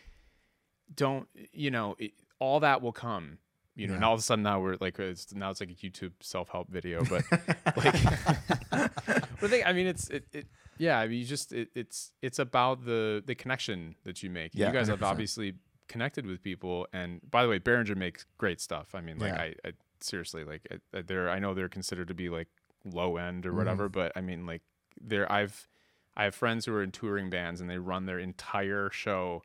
don't 0.95 1.29
you 1.53 1.71
know? 1.71 1.97
It, 1.99 2.13
all 2.39 2.61
that 2.61 2.81
will 2.81 2.93
come. 2.93 3.37
You 3.77 3.89
know, 3.89 3.95
and 3.95 4.05
all 4.05 4.15
of 4.15 4.21
a 4.21 4.23
sudden 4.23 4.43
now 4.43 4.59
we're 4.59 4.79
like 4.81 4.99
it's 4.99 5.35
now 5.35 5.51
it's 5.51 5.61
like 5.61 5.69
a 5.69 5.75
YouTube 5.75 6.13
self 6.21 6.49
help 6.49 6.71
video, 6.71 7.05
but 7.05 7.25
like, 7.77 8.03
but 8.71 9.43
I 9.43 9.49
think 9.49 9.67
I 9.67 9.75
mean 9.75 9.87
it's 9.87 10.09
it, 10.09 10.25
it 10.33 10.47
yeah. 10.79 10.99
I 10.99 11.09
mean 11.09 11.19
you 11.19 11.27
just 11.27 11.53
it, 11.53 11.69
it's 11.75 12.13
it's 12.23 12.39
about 12.39 12.87
the 12.87 13.23
the 13.27 13.35
connection 13.35 13.97
that 14.05 14.23
you 14.23 14.31
make. 14.31 14.53
Yeah, 14.55 14.69
you 14.69 14.73
guys 14.73 14.89
have 14.89 15.01
100%. 15.01 15.07
obviously 15.07 15.55
connected 15.89 16.25
with 16.25 16.43
people, 16.43 16.87
and 16.95 17.21
by 17.31 17.43
the 17.43 17.51
way, 17.51 17.59
Behringer 17.59 17.97
makes 17.97 18.25
great 18.39 18.63
stuff. 18.63 18.95
I 18.95 19.03
mean, 19.03 19.19
like 19.19 19.35
Yeah. 19.35 19.43
I, 19.43 19.55
I 19.67 19.73
seriously 20.05 20.45
like 20.45 20.67
I- 20.71 20.99
I- 20.99 21.03
they're 21.03 21.29
I 21.31 21.39
know 21.39 21.55
they're 21.55 21.69
considered 21.69 22.09
to 22.09 22.15
be 22.15 22.29
like 22.29 22.49
low 22.85 23.17
end 23.17 23.45
or 23.47 23.51
Mm-hmm. 23.51 23.59
whatever, 23.59 23.89
but 23.89 24.13
I 24.17 24.21
mean 24.21 24.47
like 24.47 24.63
they're 25.01 25.31
I've 25.31 25.69
I 26.17 26.25
have 26.25 26.35
friends 26.35 26.67
who 26.67 26.75
are 26.75 26.83
in 26.83 26.93
touring 26.93 27.29
bands 27.31 27.61
and 27.61 27.69
they 27.69 27.79
run 27.79 28.07
their 28.07 28.19
entire 28.21 28.89
show 28.91 29.43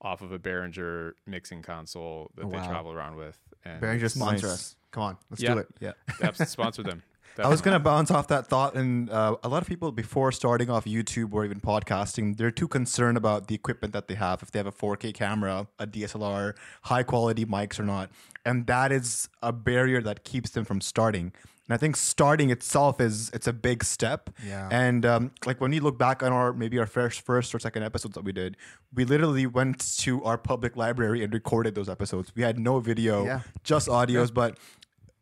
off 0.00 0.22
of 0.22 0.30
a 0.32 0.38
Behringer 0.38 1.12
mixing 1.26 1.60
console 1.60 2.30
that 2.36 2.44
Oh, 2.46 2.50
they 2.50 2.56
travel 2.58 2.92
around 2.92 3.16
with. 3.16 3.36
And 3.64 3.82
Behringer 3.82 3.96
it's- 3.96 4.14
sponsor 4.14 4.46
us. 4.46 4.76
Come 4.92 5.02
on, 5.02 5.18
let's 5.28 5.42
Yeah. 5.42 5.54
do 5.54 5.58
it. 5.60 5.68
Yeah. 5.80 5.92
Sponsor 6.32 6.82
them. 6.82 7.02
I 7.44 7.48
was 7.48 7.60
gonna 7.60 7.80
bounce 7.80 8.10
off 8.10 8.28
that 8.28 8.46
thought, 8.46 8.74
and 8.74 9.08
uh, 9.10 9.36
a 9.42 9.48
lot 9.48 9.62
of 9.62 9.68
people 9.68 9.92
before 9.92 10.32
starting 10.32 10.70
off 10.70 10.84
YouTube 10.84 11.32
or 11.32 11.44
even 11.44 11.60
podcasting, 11.60 12.36
they're 12.36 12.50
too 12.50 12.68
concerned 12.68 13.16
about 13.16 13.46
the 13.48 13.54
equipment 13.54 13.92
that 13.92 14.08
they 14.08 14.14
have. 14.14 14.42
If 14.42 14.50
they 14.50 14.58
have 14.58 14.66
a 14.66 14.72
4K 14.72 15.12
camera, 15.14 15.66
a 15.78 15.86
DSLR, 15.86 16.54
high 16.82 17.02
quality 17.02 17.44
mics 17.46 17.78
or 17.78 17.84
not, 17.84 18.10
and 18.44 18.66
that 18.66 18.92
is 18.92 19.28
a 19.42 19.52
barrier 19.52 20.00
that 20.02 20.24
keeps 20.24 20.50
them 20.50 20.64
from 20.64 20.80
starting. 20.80 21.32
And 21.68 21.74
I 21.74 21.76
think 21.76 21.96
starting 21.96 22.48
itself 22.50 22.98
is 22.98 23.30
it's 23.34 23.46
a 23.46 23.52
big 23.52 23.84
step. 23.84 24.30
Yeah. 24.42 24.68
And 24.72 25.04
um, 25.04 25.32
like 25.44 25.60
when 25.60 25.70
you 25.74 25.82
look 25.82 25.98
back 25.98 26.22
on 26.22 26.32
our 26.32 26.54
maybe 26.54 26.78
our 26.78 26.86
first 26.86 27.20
first 27.20 27.54
or 27.54 27.58
second 27.58 27.82
episodes 27.82 28.14
that 28.14 28.24
we 28.24 28.32
did, 28.32 28.56
we 28.94 29.04
literally 29.04 29.46
went 29.46 29.96
to 29.98 30.24
our 30.24 30.38
public 30.38 30.76
library 30.76 31.22
and 31.22 31.32
recorded 31.32 31.74
those 31.74 31.90
episodes. 31.90 32.32
We 32.34 32.42
had 32.42 32.58
no 32.58 32.80
video, 32.80 33.24
Yeah. 33.26 33.40
just 33.64 33.86
audios, 33.88 34.32
but 34.32 34.56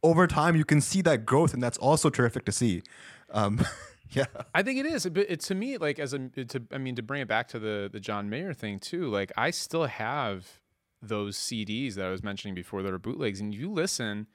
over 0.03 0.27
time 0.27 0.57
you 0.57 0.65
can 0.65 0.81
see 0.81 1.03
that 1.03 1.27
growth, 1.27 1.55
and 1.55 1.63
that's 1.63 1.79
also 1.79 2.11
terrific 2.11 2.45
to 2.47 2.53
see. 2.53 2.83
Um, 3.31 3.65
yeah. 4.11 4.27
I 4.55 4.63
think 4.63 4.79
it 4.79 4.87
is. 4.87 5.07
But 5.07 5.27
it, 5.29 5.41
to 5.41 5.55
me, 5.55 5.79
like 5.79 5.99
as 5.99 6.13
a 6.13 6.19
to 6.29 6.63
I 6.73 6.79
mean 6.79 6.97
to 6.97 7.03
bring 7.03 7.23
it 7.23 7.29
back 7.29 7.49
to 7.49 7.59
the 7.59 7.89
the 7.93 8.01
John 8.01 8.29
Mayer 8.29 8.55
thing 8.55 8.79
too. 8.79 9.09
Like 9.09 9.33
I 9.37 9.51
still 9.51 9.87
have 9.87 10.61
those 11.03 11.37
CDs 11.37 11.95
that 11.95 12.07
I 12.07 12.11
was 12.11 12.23
mentioning 12.23 12.55
before 12.55 12.83
that 12.83 12.93
are 12.93 12.99
bootlegs, 12.99 13.41
and 13.41 13.55
you 13.55 13.71
listen 13.71 14.27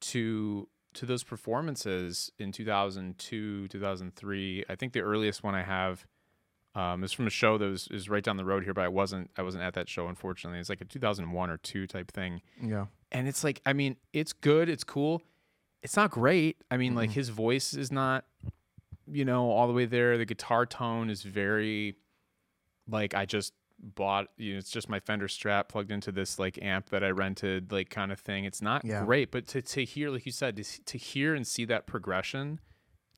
to 0.00 0.68
to 0.94 1.06
those 1.06 1.22
performances 1.22 2.32
in 2.38 2.50
2002, 2.50 3.68
2003. 3.68 4.64
I 4.68 4.74
think 4.74 4.92
the 4.92 5.00
earliest 5.00 5.42
one 5.42 5.54
I 5.54 5.62
have 5.62 6.06
um, 6.78 7.02
is 7.04 7.12
from 7.12 7.26
a 7.26 7.30
show 7.30 7.58
that 7.58 7.64
was 7.66 7.88
is 7.88 8.08
right 8.08 8.22
down 8.22 8.36
the 8.36 8.44
road 8.44 8.62
here, 8.64 8.74
but 8.74 8.84
I 8.84 8.88
wasn't 8.88 9.30
I 9.36 9.42
wasn't 9.42 9.64
at 9.64 9.74
that 9.74 9.88
show 9.88 10.08
unfortunately. 10.08 10.60
It's 10.60 10.68
like 10.68 10.80
a 10.80 10.84
2001 10.84 11.50
or 11.50 11.56
two 11.58 11.86
type 11.86 12.10
thing. 12.12 12.40
Yeah. 12.62 12.86
and 13.10 13.26
it's 13.26 13.42
like 13.42 13.60
i 13.66 13.72
mean 13.72 13.96
it's 14.12 14.32
good 14.32 14.68
it's 14.68 14.84
cool. 14.84 15.22
It's 15.82 15.96
not 15.96 16.10
great. 16.10 16.56
I 16.70 16.76
mean 16.76 16.94
like 16.94 17.10
his 17.10 17.28
voice 17.30 17.74
is 17.74 17.90
not 17.90 18.24
you 19.10 19.24
know 19.24 19.50
all 19.50 19.66
the 19.66 19.72
way 19.72 19.86
there. 19.86 20.18
The 20.18 20.24
guitar 20.26 20.66
tone 20.66 21.08
is 21.10 21.22
very 21.22 21.96
like 22.90 23.14
i 23.14 23.24
just 23.26 23.52
bought 23.80 24.26
you 24.38 24.52
know 24.54 24.58
it's 24.58 24.70
just 24.70 24.88
my 24.88 24.98
fender 24.98 25.28
strat 25.28 25.68
plugged 25.68 25.90
into 25.92 26.10
this 26.10 26.38
like 26.38 26.58
amp 26.62 26.90
that 26.90 27.04
i 27.04 27.10
rented 27.10 27.70
like 27.72 27.90
kind 27.90 28.10
of 28.12 28.18
thing. 28.20 28.44
It's 28.44 28.60
not 28.62 28.84
Yeah. 28.84 29.04
great 29.04 29.30
but 29.30 29.46
to, 29.48 29.62
to 29.62 29.84
hear 29.84 30.10
like 30.10 30.26
you 30.26 30.32
said 30.32 30.56
to, 30.56 30.64
to 30.84 30.98
hear 30.98 31.34
and 31.34 31.46
see 31.46 31.64
that 31.66 31.86
progression 31.86 32.60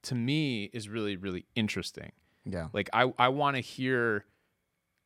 to 0.02 0.14
me 0.14 0.64
is 0.72 0.88
really 0.88 1.16
really 1.16 1.46
interesting 1.54 2.12
Yeah. 2.44 2.68
like 2.72 2.88
I, 2.92 3.12
I 3.18 3.28
want 3.28 3.56
to 3.56 3.60
hear, 3.62 4.24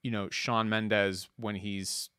you 0.03 0.11
know, 0.11 0.29
Shawn 0.31 0.69
Mendes 0.69 1.29
when 1.37 1.57
he's, 1.57 2.11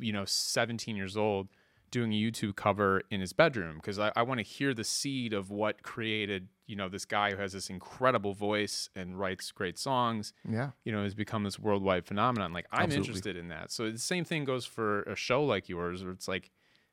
you 0.00 0.12
know, 0.12 0.24
17 0.24 0.96
years 0.96 1.16
old 1.16 1.48
doing 1.90 2.12
a 2.12 2.16
YouTube 2.16 2.54
cover 2.54 3.02
in 3.10 3.20
his 3.20 3.32
bedroom 3.32 3.76
because 3.76 3.98
I, 3.98 4.12
I 4.14 4.22
want 4.22 4.38
to 4.38 4.44
hear 4.44 4.72
the 4.72 4.84
seed 4.84 5.32
of 5.32 5.50
what 5.50 5.82
created, 5.82 6.46
you 6.68 6.76
know, 6.76 6.88
this 6.88 7.04
guy 7.04 7.32
who 7.32 7.36
has 7.38 7.52
this 7.52 7.68
incredible 7.68 8.32
voice 8.32 8.88
and 8.94 9.18
writes 9.18 9.50
great 9.50 9.76
songs, 9.76 10.32
Yeah. 10.48 10.70
you 10.84 10.92
know, 10.92 11.02
has 11.02 11.14
become 11.16 11.42
this 11.42 11.58
worldwide 11.58 12.06
phenomenon. 12.06 12.52
Like 12.52 12.66
I'm 12.70 12.84
Absolutely. 12.84 13.08
interested 13.08 13.36
in 13.36 13.48
that. 13.48 13.72
So 13.72 13.90
the 13.90 13.98
same 13.98 14.24
thing 14.24 14.44
goes 14.44 14.64
for 14.64 15.02
a 15.02 15.16
show 15.16 15.42
like 15.44 15.68
yours 15.68 16.04
where 16.04 16.12
it's 16.12 16.28
like, 16.28 16.50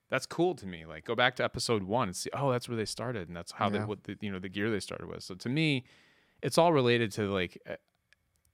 that's 0.10 0.26
cool 0.26 0.56
to 0.56 0.66
me. 0.66 0.86
Like 0.86 1.04
go 1.06 1.14
back 1.16 1.36
to 1.36 1.44
episode 1.44 1.84
one 1.84 2.08
and 2.08 2.16
see, 2.16 2.30
oh, 2.34 2.52
that's 2.52 2.68
where 2.68 2.78
they 2.78 2.86
started, 2.86 3.28
and 3.28 3.36
that's 3.36 3.52
how 3.52 3.70
they 3.70 3.80
what 3.80 4.06
the 4.06 4.18
you 4.22 4.32
know 4.32 4.40
the 4.40 4.48
gear 4.48 4.72
they 4.72 4.80
started 4.80 5.08
with. 5.10 5.22
So 5.22 5.36
to 5.36 5.50
me, 5.50 5.84
it's 6.42 6.58
all 6.58 6.72
related 6.74 7.12
to 7.14 7.32
like, 7.34 7.62
uh, 7.70 7.76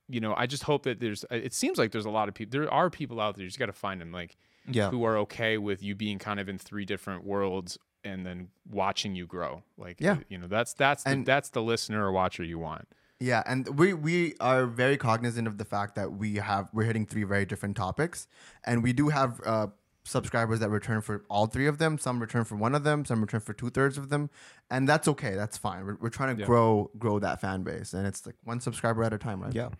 you 0.08 0.20
know, 0.20 0.34
I 0.36 0.46
just 0.46 0.62
hope 0.64 0.82
that 0.84 1.00
there's. 1.00 1.24
uh, 1.24 1.36
It 1.36 1.54
seems 1.54 1.78
like 1.78 1.90
there's 1.92 2.04
a 2.04 2.10
lot 2.10 2.28
of 2.28 2.34
people. 2.34 2.58
There 2.60 2.72
are 2.72 2.90
people 2.90 3.20
out 3.20 3.36
there. 3.36 3.42
You 3.44 3.48
just 3.48 3.58
got 3.58 3.66
to 3.66 3.72
find 3.72 4.00
them, 4.00 4.12
like 4.12 4.36
Yeah. 4.66 4.90
who 4.90 5.04
are 5.04 5.16
okay 5.18 5.58
with 5.58 5.82
you 5.82 5.94
being 5.94 6.18
kind 6.18 6.38
of 6.40 6.48
in 6.48 6.58
three 6.58 6.84
different 6.84 7.24
worlds 7.24 7.78
and 8.02 8.24
then 8.26 8.48
watching 8.70 9.14
you 9.14 9.26
grow. 9.26 9.62
Like, 9.78 10.00
Yeah. 10.00 10.18
you 10.28 10.36
know, 10.38 10.46
that's 10.46 10.74
that's 10.74 11.04
the, 11.04 11.10
And- 11.10 11.26
that's 11.26 11.50
the 11.50 11.62
listener 11.62 12.04
or 12.06 12.12
watcher 12.12 12.44
you 12.44 12.58
want. 12.58 12.86
Yeah, 13.20 13.42
and 13.46 13.78
we 13.78 13.94
we 13.94 14.34
are 14.40 14.66
very 14.66 14.96
cognizant 14.98 15.46
of 15.48 15.56
the 15.56 15.64
fact 15.64 15.94
that 15.94 16.12
we 16.12 16.34
have 16.36 16.68
we're 16.72 16.84
hitting 16.84 17.06
three 17.06 17.22
very 17.24 17.46
different 17.46 17.76
topics, 17.76 18.26
and 18.64 18.82
we 18.82 18.92
do 18.92 19.08
have 19.08 19.40
uh, 19.46 19.68
subscribers 20.04 20.60
that 20.60 20.68
return 20.68 21.00
for 21.00 21.24
all 21.30 21.46
three 21.46 21.66
of 21.66 21.78
them. 21.78 21.98
Some 21.98 22.20
return 22.20 22.44
for 22.44 22.56
one 22.56 22.74
of 22.74 22.84
them. 22.84 23.04
Some 23.04 23.20
return 23.20 23.40
for 23.40 23.52
two 23.54 23.70
thirds 23.70 23.96
of 23.96 24.10
them, 24.10 24.28
and 24.70 24.88
that's 24.88 25.08
okay. 25.08 25.34
That's 25.34 25.56
fine. 25.56 25.84
We're, 25.86 25.96
we're 26.00 26.08
trying 26.10 26.36
to 26.36 26.40
Yeah. 26.42 26.46
grow 26.46 26.90
grow 26.98 27.18
that 27.18 27.40
fan 27.40 27.62
base, 27.62 27.94
and 27.94 28.06
it's 28.06 28.26
like 28.26 28.36
one 28.44 28.60
subscriber 28.60 29.02
at 29.02 29.12
a 29.12 29.18
time, 29.18 29.42
right? 29.42 29.54
Yeah. 29.54 29.70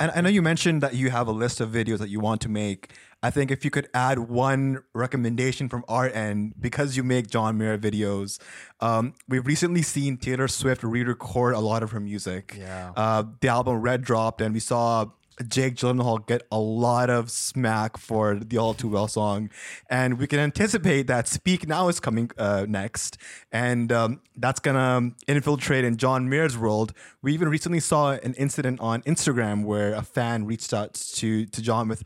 And 0.00 0.10
I 0.14 0.20
know 0.20 0.28
you 0.28 0.42
mentioned 0.42 0.82
that 0.82 0.94
you 0.94 1.10
have 1.10 1.28
a 1.28 1.32
list 1.32 1.60
of 1.60 1.70
videos 1.70 1.98
that 1.98 2.08
you 2.08 2.20
want 2.20 2.40
to 2.42 2.48
make. 2.48 2.92
I 3.22 3.30
think 3.30 3.50
if 3.50 3.64
you 3.64 3.70
could 3.70 3.88
add 3.92 4.18
one 4.18 4.82
recommendation 4.94 5.68
from 5.68 5.84
our 5.88 6.08
end, 6.08 6.54
because 6.58 6.96
you 6.96 7.02
make 7.04 7.28
John 7.28 7.58
Mayer 7.58 7.76
videos, 7.78 8.40
um, 8.80 9.14
we've 9.28 9.46
recently 9.46 9.82
seen 9.82 10.16
Taylor 10.16 10.48
Swift 10.48 10.82
re 10.82 11.04
record 11.04 11.54
a 11.54 11.60
lot 11.60 11.82
of 11.82 11.90
her 11.92 12.00
music. 12.00 12.56
Yeah. 12.58 12.92
Uh, 12.96 13.24
the 13.40 13.48
album 13.48 13.80
Red 13.82 14.02
dropped, 14.02 14.40
and 14.40 14.54
we 14.54 14.60
saw 14.60 15.06
Jake 15.48 15.76
Gyllenhaal 15.76 16.26
get 16.26 16.46
a 16.50 16.58
lot 16.58 17.10
of 17.10 17.30
smack 17.30 17.96
for 17.96 18.34
the 18.36 18.58
All 18.58 18.74
Too 18.74 18.88
Well 18.88 19.08
song. 19.08 19.50
And 19.88 20.18
we 20.18 20.26
can 20.26 20.38
anticipate 20.38 21.06
that 21.06 21.28
Speak 21.28 21.66
Now 21.66 21.88
is 21.88 22.00
coming 22.00 22.30
uh, 22.38 22.66
next. 22.68 23.18
And 23.52 23.92
um, 23.92 24.20
that's 24.36 24.60
going 24.60 24.76
to 24.76 25.16
infiltrate 25.26 25.84
in 25.84 25.96
John 25.96 26.28
Mayer's 26.28 26.58
world. 26.58 26.92
We 27.22 27.32
even 27.34 27.48
recently 27.48 27.80
saw 27.80 28.12
an 28.12 28.34
incident 28.34 28.80
on 28.80 29.02
Instagram 29.02 29.64
where 29.64 29.94
a 29.94 30.02
fan 30.02 30.46
reached 30.46 30.72
out 30.72 30.94
to, 30.94 31.46
to 31.46 31.62
John 31.62 31.88
with 31.88 32.02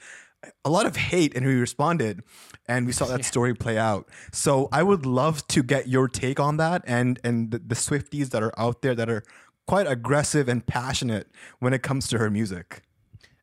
a 0.64 0.70
lot 0.70 0.86
of 0.86 0.96
hate 0.96 1.34
and 1.34 1.44
he 1.44 1.54
responded. 1.54 2.22
And 2.66 2.86
we 2.86 2.92
saw 2.92 3.06
that 3.06 3.24
story 3.24 3.54
play 3.54 3.78
out. 3.78 4.08
So 4.32 4.68
I 4.72 4.82
would 4.82 5.06
love 5.06 5.46
to 5.48 5.62
get 5.62 5.88
your 5.88 6.08
take 6.08 6.40
on 6.40 6.56
that 6.58 6.82
and, 6.86 7.18
and 7.24 7.50
the, 7.50 7.58
the 7.58 7.74
Swifties 7.74 8.30
that 8.30 8.42
are 8.42 8.58
out 8.58 8.82
there 8.82 8.94
that 8.94 9.10
are 9.10 9.22
quite 9.66 9.86
aggressive 9.86 10.48
and 10.48 10.66
passionate 10.66 11.28
when 11.58 11.72
it 11.72 11.82
comes 11.82 12.08
to 12.08 12.18
her 12.18 12.30
music. 12.30 12.82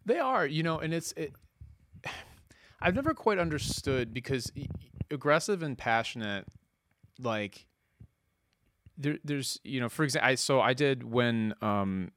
They 0.05 0.19
are, 0.19 0.45
you 0.45 0.63
know, 0.63 0.79
and 0.79 0.93
it's 0.93 1.11
it. 1.13 1.33
I've 2.81 2.95
never 2.95 3.13
quite 3.13 3.37
understood 3.37 4.13
because 4.13 4.51
aggressive 5.11 5.61
and 5.61 5.77
passionate, 5.77 6.47
like 7.19 7.67
there, 8.97 9.17
there's, 9.23 9.59
you 9.63 9.79
know, 9.79 9.89
for 9.89 10.03
example, 10.03 10.29
I 10.29 10.35
so 10.35 10.61
I 10.61 10.73
did 10.73 11.03
when 11.03 11.53
um, 11.61 12.11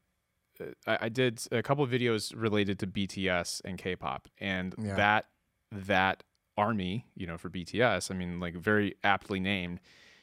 uh, 0.61 0.67
I, 0.87 0.99
I 1.03 1.09
did 1.09 1.41
a 1.53 1.63
couple 1.63 1.85
of 1.85 1.91
videos 1.91 2.33
related 2.35 2.79
to 2.81 2.87
BTS 2.87 3.61
and 3.65 3.77
K-pop, 3.79 4.29
and 4.39 4.75
Yeah. 4.79 4.97
that 4.97 5.27
that 5.73 6.23
army, 6.57 7.07
you 7.15 7.27
know, 7.27 7.37
for 7.37 7.51
BTS, 7.51 8.11
I 8.11 8.15
mean, 8.15 8.41
like 8.41 8.55
very 8.55 8.95
aptly 9.03 9.41
named, 9.41 9.81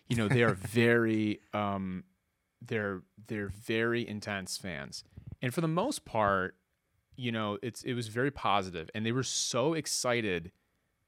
you 0.07 0.15
know, 0.15 0.27
they 0.27 0.43
are 0.43 0.53
very 0.55 1.41
um, 1.53 2.03
they're 2.61 3.03
they're 3.27 3.47
very 3.47 4.07
intense 4.07 4.57
fans, 4.57 5.03
and 5.41 5.53
for 5.53 5.61
the 5.61 5.67
most 5.67 6.05
part 6.05 6.55
you 7.15 7.31
know, 7.31 7.57
it's 7.61 7.83
it 7.83 7.93
was 7.93 8.07
very 8.07 8.31
positive, 8.31 8.89
and 8.95 9.05
they 9.05 9.11
were 9.11 9.23
so 9.23 9.73
excited 9.73 10.51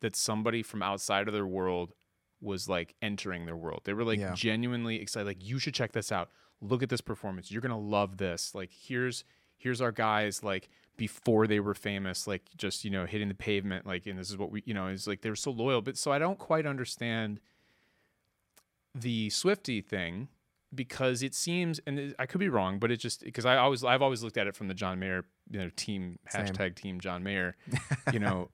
that 0.01 0.15
somebody 0.15 0.61
from 0.63 0.81
outside 0.83 1.27
of 1.27 1.33
their 1.33 1.47
world 1.47 1.93
was 2.41 2.67
like 2.67 2.93
entering 3.01 3.45
their 3.45 3.55
world. 3.55 3.81
They 3.85 3.93
were 3.93 4.03
like 4.03 4.19
Yeah. 4.19 4.33
genuinely 4.33 4.99
excited. 5.01 5.25
Like, 5.25 5.41
you 5.43 5.59
should 5.59 5.73
check 5.73 5.93
this 5.93 6.11
out. 6.11 6.29
Look 6.61 6.83
at 6.83 6.89
this 6.89 6.99
performance. 7.01 7.49
You're 7.51 7.61
gonna 7.61 7.79
love 7.79 8.17
this. 8.17 8.53
Like, 8.53 8.69
here's 8.71 9.23
here's 9.57 9.79
our 9.81 9.93
guys 9.93 10.43
like 10.43 10.69
before 10.97 11.47
they 11.47 11.59
were 11.61 11.73
famous, 11.73 12.27
like 12.27 12.43
just 12.57 12.83
you 12.83 12.91
know 12.91 13.05
hitting 13.05 13.29
the 13.29 13.33
pavement. 13.33 13.85
Like, 13.87 14.05
and 14.05 14.19
this 14.19 14.29
is 14.29 14.37
what 14.37 14.51
we 14.51 14.61
you 14.65 14.73
know 14.73 14.87
is 14.87 15.07
like 15.07 15.21
they 15.21 15.29
were 15.29 15.35
so 15.37 15.51
loyal. 15.51 15.81
But 15.81 15.97
so 15.97 16.11
I 16.11 16.19
don't 16.19 16.37
quite 16.37 16.65
understand 16.65 17.39
the 18.93 19.29
Swifty 19.29 19.81
thing 19.81 20.27
because 20.75 21.23
it 21.23 21.33
seems, 21.35 21.79
and 21.85 21.99
it- 21.99 22.15
I 22.19 22.25
could 22.25 22.39
be 22.39 22.49
wrong, 22.49 22.79
but 22.79 22.91
it 22.91 22.97
just 22.97 23.23
because 23.23 23.45
I 23.45 23.57
always 23.57 23.83
I've 23.83 24.01
always 24.01 24.23
looked 24.23 24.37
at 24.37 24.47
it 24.47 24.55
from 24.55 24.67
the 24.67 24.73
John 24.73 24.99
Mayer, 24.99 25.25
you 25.49 25.59
know, 25.59 25.69
team 25.75 26.19
Same. 26.29 26.45
hashtag 26.45 26.75
Team 26.75 26.99
John 26.99 27.23
Mayer. 27.23 27.55
you 28.11 28.19
know, 28.19 28.49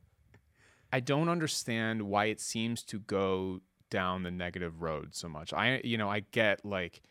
I 0.92 1.00
don't 1.00 1.30
understand 1.30 2.04
why 2.04 2.26
it 2.26 2.40
seems 2.42 2.84
to 2.86 3.00
go 3.00 3.62
down 3.90 4.24
the 4.24 4.32
negative 4.32 4.82
road 4.82 5.16
so 5.16 5.28
much. 5.30 5.52
I 5.54 5.82
you 5.84 5.98
know 5.98 6.10
I 6.10 6.22
get 6.32 6.64
like 6.66 7.02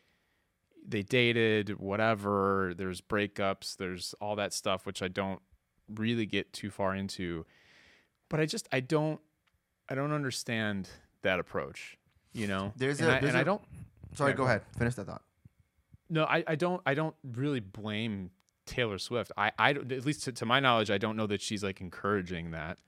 they 0.86 1.02
dated 1.02 1.78
whatever. 1.78 2.72
There's 2.76 3.00
breakups. 3.00 3.76
There's 3.76 4.14
all 4.20 4.36
that 4.36 4.52
stuff 4.52 4.86
which 4.86 5.02
I 5.02 5.08
don't 5.08 5.40
really 5.94 6.26
get 6.26 6.52
too 6.52 6.70
far 6.70 6.94
into, 6.94 7.44
but 8.28 8.40
I 8.40 8.46
just 8.46 8.68
I 8.72 8.80
don't 8.80 9.20
I 9.88 9.94
don't 9.94 10.12
understand 10.12 10.88
that 11.22 11.38
approach. 11.40 11.96
You 12.32 12.46
know, 12.46 12.72
There's 12.76 13.00
and 13.00 13.08
a- 13.10 13.16
I, 13.16 13.20
there's 13.20 13.30
and 13.30 13.38
I 13.38 13.42
a- 13.42 13.44
don't 13.44 13.62
Sorry, 14.14 14.30
Yeah, 14.32 14.36
go 14.36 14.42
go 14.44 14.48
ahead. 14.48 14.62
Finish 14.78 14.94
that 14.96 15.06
thought. 15.06 15.22
no, 16.10 16.24
I, 16.24 16.42
I 16.46 16.54
don't 16.54 16.80
I 16.86 16.94
don't 16.94 17.14
really 17.24 17.60
blame 17.60 18.30
Taylor 18.66 18.98
Swift. 18.98 19.32
I, 19.36 19.52
I 19.58 19.70
at 19.70 20.04
least 20.04 20.24
to, 20.24 20.32
to 20.32 20.46
my 20.46 20.60
knowledge, 20.60 20.90
I 20.90 20.98
don't 20.98 21.16
know 21.16 21.26
that 21.26 21.40
she's 21.40 21.62
like 21.64 21.80
encouraging 21.80 22.50
that. 22.52 22.78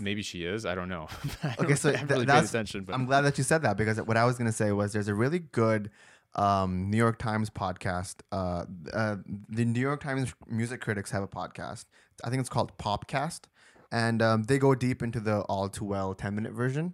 Maybe 0.00 0.20
she 0.22 0.44
is. 0.44 0.66
I 0.66 0.74
don't 0.74 0.88
know. 0.88 1.08
I 1.42 1.48
Okay, 1.58 1.68
don't- 1.68 1.76
so 1.76 1.90
th- 1.92 2.02
really 2.10 2.24
that's, 2.26 2.50
attention, 2.50 2.84
but. 2.84 2.94
I'm 2.94 3.06
glad 3.06 3.22
that 3.22 3.38
you 3.38 3.44
said 3.44 3.62
that 3.62 3.76
because 3.76 4.00
what 4.02 4.16
I 4.16 4.24
was 4.24 4.36
going 4.36 4.46
to 4.50 4.52
say 4.56 4.70
was 4.72 4.92
there's 4.92 5.08
a 5.08 5.14
really 5.14 5.38
good 5.38 5.90
um, 6.34 6.90
New 6.90 6.98
York 6.98 7.18
Times 7.18 7.48
podcast. 7.48 8.16
Uh, 8.30 8.64
uh, 8.92 9.16
the 9.48 9.64
New 9.64 9.80
York 9.80 10.02
Times 10.02 10.34
music 10.48 10.80
critics 10.82 11.10
have 11.12 11.22
a 11.22 11.28
podcast. 11.28 11.86
I 12.24 12.28
think 12.30 12.40
it's 12.40 12.50
called 12.50 12.76
Popcast. 12.76 13.42
And 13.90 14.20
um, 14.20 14.42
they 14.42 14.58
go 14.58 14.74
deep 14.74 15.02
into 15.02 15.18
the 15.20 15.40
all 15.42 15.68
too 15.70 15.84
well 15.86 16.12
10 16.14 16.34
minute 16.34 16.52
version. 16.52 16.92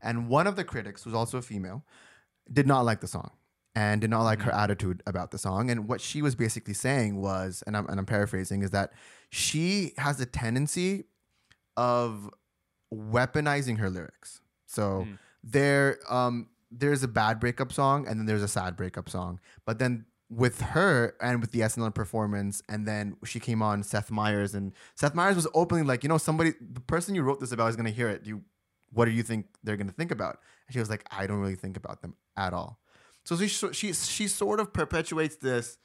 And 0.00 0.28
one 0.28 0.46
of 0.46 0.54
the 0.56 0.62
critics, 0.62 1.02
who's 1.02 1.14
also 1.14 1.38
a 1.38 1.42
female, 1.42 1.84
did 2.52 2.66
not 2.66 2.84
like 2.84 3.00
the 3.00 3.06
song. 3.08 3.30
and 3.76 4.00
did 4.00 4.08
not 4.10 4.22
like 4.22 4.40
her 4.42 4.52
Mm-hmm. 4.52 4.60
attitude 4.60 5.02
about 5.04 5.32
the 5.32 5.38
song. 5.38 5.68
And 5.68 5.88
what 5.88 6.00
she 6.00 6.22
was 6.22 6.36
basically 6.36 6.74
saying 6.74 7.20
was, 7.20 7.64
and 7.66 7.76
I'm, 7.76 7.86
and 7.88 7.98
I'm 7.98 8.06
paraphrasing, 8.06 8.62
is 8.62 8.70
that 8.70 8.92
she 9.30 9.94
has 9.98 10.20
a 10.20 10.26
tendency 10.26 11.06
of 11.76 12.30
weaponizing 12.92 13.78
her 13.78 13.90
lyrics. 13.90 14.40
So 14.66 15.06
Mm. 15.06 15.18
there, 15.42 15.98
um, 16.08 16.48
there's 16.70 17.02
a 17.02 17.08
bad 17.08 17.40
breakup 17.40 17.72
song, 17.72 18.06
and 18.06 18.18
then 18.18 18.26
there's 18.26 18.42
a 18.42 18.48
sad 18.48 18.76
breakup 18.76 19.08
song. 19.08 19.40
But 19.64 19.78
then 19.78 20.06
with 20.30 20.60
her 20.60 21.14
and 21.20 21.40
with 21.40 21.52
the 21.52 21.60
SNL 21.62 21.90
performance, 21.94 22.62
and 22.68 22.86
then 22.86 23.16
she 23.24 23.38
came 23.40 23.62
on 23.62 23.82
Seth 23.82 24.10
Meyers, 24.10 24.54
and 24.54 24.72
Seth 24.96 25.14
Meyers 25.14 25.36
was 25.36 25.46
openly 25.54 25.84
like, 25.84 26.02
you 26.02 26.08
know, 26.08 26.18
somebody, 26.18 26.52
the 26.60 26.80
person 26.80 27.14
you 27.14 27.22
wrote 27.22 27.40
this 27.40 27.52
about 27.52 27.68
is 27.68 27.76
gonna 27.76 27.90
hear 27.90 28.08
it. 28.08 28.24
Do 28.24 28.30
you, 28.30 28.42
what 28.94 29.04
do 29.06 29.10
you 29.10 29.22
think 29.22 29.46
they're 29.62 29.76
gonna 29.76 29.92
think 29.92 30.10
about? 30.10 30.38
And 30.66 30.72
she 30.74 30.78
was 30.80 30.88
like, 30.90 31.04
I 31.10 31.26
don't 31.26 31.38
really 31.40 31.56
think 31.56 31.76
about 31.76 32.00
them 32.02 32.14
at 32.36 32.52
all. 32.52 32.80
So 33.24 33.36
she 33.36 33.48
she 33.48 33.92
she 33.92 34.28
sort 34.28 34.60
of 34.60 34.72
perpetuates 34.72 35.36
this. 35.36 35.78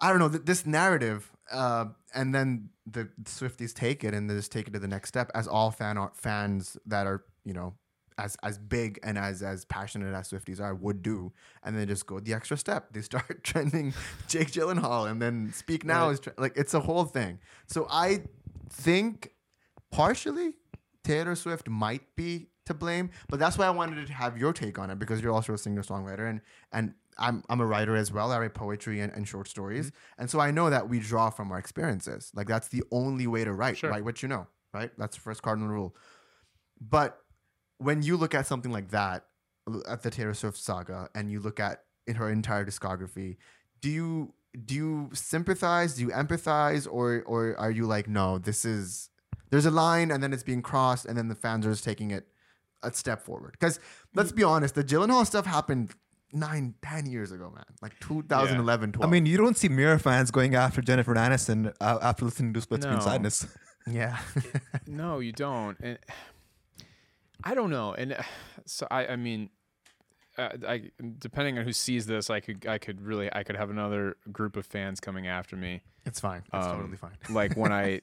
I 0.00 0.10
don't 0.10 0.18
know 0.18 0.28
th- 0.28 0.44
this 0.44 0.66
narrative, 0.66 1.30
uh, 1.52 1.86
and 2.14 2.34
then 2.34 2.70
the 2.86 3.08
Swifties 3.24 3.72
take 3.72 4.02
it 4.04 4.12
and 4.12 4.28
they 4.28 4.34
just 4.34 4.50
take 4.52 4.66
it 4.66 4.72
to 4.72 4.78
the 4.80 4.88
next 4.88 5.08
step, 5.08 5.30
as 5.34 5.46
all 5.46 5.70
fan 5.70 5.96
art 5.98 6.16
fans 6.16 6.76
that 6.86 7.06
are 7.06 7.24
you 7.44 7.52
know 7.52 7.74
as 8.18 8.36
as 8.42 8.58
big 8.58 8.98
and 9.02 9.16
as 9.18 9.42
as 9.42 9.64
passionate 9.64 10.12
as 10.14 10.30
Swifties 10.30 10.60
are 10.60 10.74
would 10.74 11.02
do, 11.02 11.32
and 11.62 11.76
then 11.76 11.86
just 11.88 12.06
go 12.06 12.18
the 12.20 12.34
extra 12.34 12.56
step. 12.56 12.92
They 12.92 13.02
start 13.02 13.42
trending 13.44 13.92
Jake 14.28 14.50
Gyllenhaal, 14.50 15.08
and 15.10 15.20
then 15.22 15.52
Speak 15.52 15.84
Now 15.84 16.06
Right. 16.06 16.12
is 16.14 16.20
tre- 16.20 16.32
like 16.38 16.56
it's 16.56 16.74
a 16.74 16.80
whole 16.80 17.04
thing. 17.04 17.38
So 17.66 17.86
I 17.90 18.24
think 18.70 19.32
partially 19.90 20.54
Taylor 21.04 21.34
Swift 21.36 21.68
might 21.68 22.16
be 22.16 22.48
to 22.66 22.74
blame, 22.74 23.10
but 23.28 23.38
that's 23.38 23.58
why 23.58 23.66
I 23.66 23.70
wanted 23.70 24.06
to 24.06 24.12
have 24.12 24.38
your 24.38 24.52
take 24.52 24.78
on 24.78 24.90
it 24.90 24.98
because 24.98 25.20
you're 25.20 25.32
also 25.32 25.52
a 25.52 25.58
singer 25.58 25.82
songwriter 25.82 26.28
and 26.28 26.40
and 26.72 26.94
I'm 27.18 27.44
I'm 27.48 27.60
a 27.60 27.66
writer 27.66 27.94
as 27.94 28.10
well. 28.10 28.32
I 28.32 28.38
write 28.38 28.54
poetry 28.54 29.00
and, 29.00 29.12
and 29.12 29.28
short 29.28 29.46
stories, 29.48 29.86
Mm-hmm. 29.90 30.20
and 30.22 30.30
so 30.30 30.40
I 30.40 30.50
know 30.50 30.70
that 30.70 30.88
we 30.88 30.98
draw 30.98 31.30
from 31.30 31.52
our 31.52 31.58
experiences. 31.58 32.32
Like 32.34 32.48
that's 32.48 32.68
the 32.68 32.82
only 32.90 33.26
way 33.26 33.44
to 33.44 33.52
write. 33.52 33.76
Sure. 33.76 33.90
Write 33.90 34.04
what 34.04 34.22
you 34.22 34.28
know. 34.28 34.46
Right. 34.72 34.90
That's 34.98 35.14
the 35.16 35.20
first 35.22 35.42
cardinal 35.42 35.68
rule. 35.68 35.94
But 36.80 37.18
when 37.78 38.02
you 38.02 38.16
look 38.16 38.34
at 38.34 38.46
something 38.46 38.72
like 38.72 38.90
that, 38.90 39.26
at 39.88 40.02
the 40.02 40.10
Taylor 40.10 40.34
Swift 40.34 40.56
saga, 40.58 41.08
and 41.14 41.30
you 41.30 41.38
look 41.40 41.60
at 41.60 41.84
in 42.06 42.16
her 42.16 42.30
entire 42.30 42.64
discography, 42.64 43.36
do 43.80 43.90
you 43.90 44.34
do 44.64 44.74
you 44.74 45.10
sympathize? 45.12 45.94
Do 45.94 46.02
you 46.02 46.08
empathize, 46.08 46.88
or 46.90 47.22
or 47.26 47.56
are 47.58 47.70
you 47.70 47.86
like, 47.86 48.08
no, 48.08 48.38
this 48.38 48.64
is 48.64 49.10
there's 49.50 49.66
a 49.66 49.70
line, 49.70 50.10
and 50.10 50.22
then 50.22 50.32
it's 50.32 50.42
being 50.42 50.62
crossed, 50.62 51.06
and 51.06 51.16
then 51.16 51.28
the 51.28 51.34
fans 51.34 51.66
are 51.66 51.70
just 51.70 51.84
taking 51.84 52.10
it 52.10 52.26
a 52.82 52.92
step 52.92 53.22
forward? 53.22 53.52
Because 53.52 53.78
let's 54.14 54.32
be 54.32 54.42
honest, 54.42 54.74
the 54.74 54.84
Gyllenhaal 54.84 55.24
stuff 55.26 55.46
happened 55.46 55.90
nine, 56.32 56.74
ten 56.82 57.06
years 57.06 57.30
ago, 57.32 57.50
man. 57.54 57.64
Like 57.80 57.98
2011, 58.00 58.92
12. 58.92 59.08
I 59.08 59.12
mean, 59.12 59.26
you 59.26 59.36
don't 59.36 59.56
see 59.56 59.68
Mayer 59.68 59.98
fans 59.98 60.30
going 60.30 60.54
after 60.54 60.80
Jennifer 60.82 61.14
Aniston 61.14 61.72
uh, 61.80 61.98
after 62.02 62.24
listening 62.24 62.52
to 62.54 62.60
Split 62.60 62.82
Screen 62.82 62.98
No. 62.98 63.04
Sadness. 63.04 63.46
yeah, 63.90 64.18
No, 64.86 65.20
you 65.20 65.32
don't. 65.32 65.78
And 65.80 65.98
I 67.44 67.54
don't 67.54 67.70
know. 67.70 67.94
And 67.94 68.12
uh, 68.14 68.22
so 68.66 68.86
I, 68.90 69.06
I 69.08 69.16
mean, 69.16 69.50
uh, 70.36 70.48
I 70.66 70.90
depending 71.18 71.58
on 71.58 71.64
who 71.64 71.72
sees 71.72 72.06
this, 72.06 72.28
I 72.30 72.40
could, 72.40 72.66
I 72.66 72.78
could 72.78 73.00
really, 73.00 73.28
I 73.32 73.44
could 73.44 73.56
have 73.56 73.70
another 73.70 74.16
group 74.32 74.56
of 74.56 74.66
fans 74.66 74.98
coming 75.00 75.26
after 75.28 75.56
me. 75.56 75.82
it's 76.04 76.18
fine. 76.20 76.42
It's 76.52 76.66
Um, 76.66 76.76
totally 76.78 76.96
fine. 76.96 77.16
Like 77.30 77.56
when 77.56 77.72
I, 77.84 78.00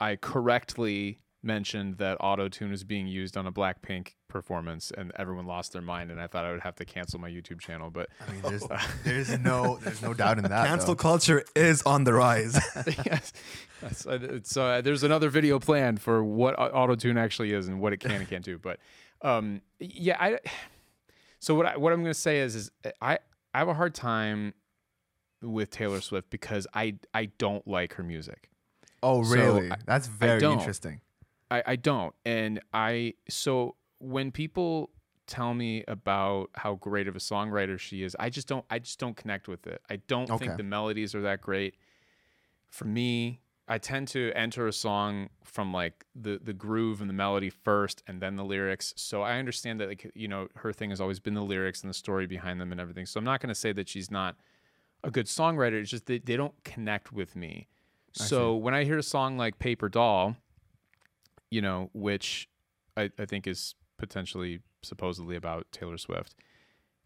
I 0.00 0.16
correctly 0.16 1.20
mentioned 1.42 1.98
that 1.98 2.16
auto 2.20 2.48
tune 2.48 2.70
was 2.70 2.84
being 2.84 3.06
used 3.06 3.36
on 3.36 3.46
a 3.46 3.52
Blackpink 3.52 4.14
performance, 4.28 4.92
and 4.96 5.12
everyone 5.16 5.46
lost 5.46 5.72
their 5.72 5.82
mind, 5.82 6.10
and 6.10 6.20
I 6.20 6.26
thought 6.26 6.44
I 6.44 6.52
would 6.52 6.60
have 6.60 6.76
to 6.76 6.84
cancel 6.84 7.20
my 7.20 7.30
YouTube 7.30 7.60
channel. 7.60 7.90
But 7.90 8.08
I 8.20 8.32
mean, 8.32 8.42
there's 8.42 8.64
there's 9.04 9.38
no 9.38 9.78
there's 9.82 10.02
no 10.02 10.14
doubt 10.14 10.38
in 10.38 10.44
that. 10.44 10.66
Cancel 10.66 10.94
though. 10.94 10.96
culture 10.96 11.44
is 11.54 11.82
on 11.82 12.04
the 12.04 12.14
rise. 12.14 12.54
yes, 13.06 13.32
that's, 13.80 14.06
uh, 14.06 14.60
uh, 14.60 14.80
there's 14.80 15.02
another 15.02 15.28
video 15.28 15.58
planned 15.58 16.00
for 16.00 16.22
what 16.22 16.58
auto 16.58 16.94
tune 16.94 17.18
actually 17.18 17.52
is 17.52 17.68
and 17.68 17.80
what 17.80 17.92
it 17.92 17.98
can 17.98 18.12
and 18.12 18.28
can't 18.28 18.44
do. 18.44 18.58
But 18.58 18.78
um, 19.22 19.62
yeah, 19.78 20.16
I. 20.18 20.38
So 21.40 21.54
what 21.54 21.66
I, 21.66 21.76
what 21.76 21.92
I'm 21.92 22.02
gonna 22.02 22.14
say 22.14 22.40
is 22.40 22.54
is 22.54 22.70
I 23.00 23.18
I 23.54 23.58
have 23.58 23.68
a 23.68 23.74
hard 23.74 23.94
time 23.94 24.54
with 25.40 25.70
Taylor 25.70 26.00
Swift 26.00 26.30
because 26.30 26.66
I 26.74 26.96
I 27.14 27.26
don't 27.38 27.66
like 27.66 27.94
her 27.94 28.02
music. 28.02 28.50
Oh, 29.02 29.22
So, 29.22 29.32
really? 29.34 29.70
I- 29.72 29.76
That's 29.86 30.06
very 30.08 30.40
don't. 30.40 30.58
interesting. 30.58 31.00
I, 31.50 31.62
I 31.66 31.76
don't. 31.76 32.14
And 32.24 32.60
I 32.72 33.14
so 33.28 33.76
when 34.00 34.30
people 34.30 34.90
tell 35.26 35.54
me 35.54 35.84
about 35.88 36.50
how 36.54 36.74
great 36.74 37.06
of 37.08 37.16
a 37.16 37.18
songwriter 37.18 37.78
she 37.78 38.02
is, 38.02 38.16
I 38.18 38.28
just 38.30 38.46
don't 38.48 38.64
I 38.70 38.78
just 38.78 38.98
don't 38.98 39.16
connect 39.16 39.48
with 39.48 39.66
it. 39.66 39.80
I 39.90 39.96
don't 39.96 40.30
Okay. 40.30 40.46
think 40.46 40.56
the 40.56 40.62
melodies 40.62 41.14
are 41.14 41.22
that 41.22 41.40
great. 41.40 41.74
For 42.70 42.84
me, 42.84 43.40
I 43.66 43.78
tend 43.78 44.08
to 44.08 44.30
enter 44.34 44.66
a 44.66 44.72
song 44.72 45.30
from 45.44 45.72
like 45.72 46.04
the 46.14 46.38
the 46.42 46.52
groove 46.52 47.00
and 47.00 47.08
the 47.08 47.14
melody 47.14 47.50
first 47.50 48.02
and 48.06 48.20
then 48.20 48.36
the 48.36 48.44
lyrics. 48.44 48.92
So 48.96 49.22
I 49.22 49.38
understand 49.38 49.80
that 49.80 49.88
like 49.88 50.10
you 50.14 50.28
know, 50.28 50.48
her 50.56 50.72
thing 50.72 50.90
has 50.90 51.00
always 51.00 51.18
been 51.20 51.34
the 51.34 51.42
lyrics 51.42 51.80
and 51.82 51.88
the 51.88 51.94
story 51.94 52.26
behind 52.26 52.60
them 52.60 52.72
and 52.72 52.80
everything. 52.80 53.06
So 53.06 53.18
I'm 53.18 53.24
not 53.24 53.40
going 53.40 53.48
to 53.48 53.54
say 53.54 53.72
that 53.72 53.88
she's 53.88 54.10
not 54.10 54.36
a 55.02 55.10
good 55.10 55.26
songwriter. 55.26 55.80
It's 55.80 55.90
just 55.90 56.06
that 56.06 56.26
they 56.26 56.36
don't 56.36 56.62
connect 56.64 57.12
with 57.12 57.36
me. 57.36 57.68
So 58.12 58.54
when 58.56 58.74
I 58.74 58.84
hear 58.84 58.98
a 58.98 59.02
song 59.02 59.36
like 59.36 59.58
Paper 59.58 59.88
Doll, 59.88 60.36
you 61.50 61.60
know, 61.62 61.90
which 61.92 62.48
I, 62.96 63.10
I 63.18 63.24
think 63.26 63.46
is 63.46 63.74
potentially 63.98 64.60
supposedly 64.82 65.36
about 65.36 65.66
Taylor 65.72 65.98
Swift. 65.98 66.34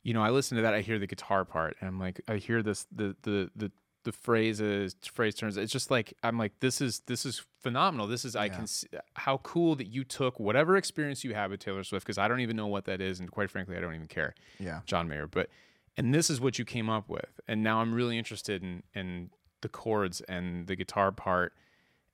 You 0.03 0.15
know, 0.15 0.23
I 0.23 0.31
listen 0.31 0.57
to 0.57 0.63
that, 0.63 0.75
I 0.75 0.81
hear 0.81 0.99
the 0.99 1.07
guitar 1.07 1.45
part, 1.45 1.77
and 1.81 1.89
I'm 1.89 1.99
like, 2.01 2.21
I 2.27 2.37
hear 2.37 2.63
this 2.63 2.87
the 2.91 3.15
the 3.23 3.51
the 3.55 3.71
the 4.05 4.11
phrases, 4.11 4.97
phrase 5.15 5.37
turns. 5.37 5.57
It's 5.57 5.71
just 5.73 5.89
like 5.91 6.13
I'm 6.25 6.37
like, 6.39 6.59
this 6.59 6.81
is 6.81 7.01
this 7.07 7.25
is 7.25 7.43
phenomenal. 7.61 8.09
This 8.09 8.25
is 8.25 8.35
I 8.35 8.47
Yeah. 8.47 8.57
can 8.57 8.67
see 8.67 8.89
how 9.15 9.37
cool 9.39 9.77
that 9.77 9.87
you 9.87 10.03
took 10.03 10.41
whatever 10.41 10.77
experience 10.77 11.23
you 11.23 11.35
have 11.35 11.53
with 11.53 11.61
Taylor 11.61 11.85
Swift 11.85 12.05
because 12.05 12.19
I 12.19 12.27
don't 12.27 12.41
even 12.41 12.57
know 12.57 12.67
what 12.67 12.85
that 12.87 13.01
is, 13.01 13.21
and 13.21 13.31
quite 13.31 13.49
frankly, 13.49 13.77
I 13.77 13.81
don't 13.81 13.95
even 13.95 14.09
care. 14.09 14.35
Yeah. 14.59 14.81
John 14.87 15.09
Mayer, 15.09 15.29
but 15.29 15.49
and 15.97 16.13
this 16.13 16.31
is 16.31 16.41
what 16.41 16.59
you 16.59 16.65
came 16.65 16.91
up 16.91 17.09
with, 17.09 17.39
and 17.47 17.63
now 17.63 17.81
I'm 17.81 17.95
really 17.95 18.19
interested 18.19 18.61
in 18.65 18.83
in 18.95 19.31
the 19.63 19.69
chords 19.69 20.21
and 20.23 20.67
the 20.67 20.77
guitar 20.77 21.11
part, 21.11 21.55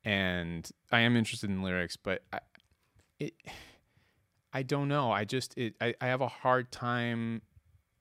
and 0.05 0.71
I 0.93 1.01
am 1.01 1.17
interested 1.17 1.51
in 1.51 1.63
lyrics, 1.63 1.97
but 1.97 2.23
I, 2.33 2.39
it, 3.19 3.35
I 4.53 4.63
don't 4.63 4.89
know. 4.89 5.11
I 5.11 5.25
just 5.25 5.57
it 5.59 5.75
I, 5.81 5.95
I 6.01 6.07
have 6.07 6.21
a 6.21 6.29
hard 6.29 6.71
time 6.71 7.43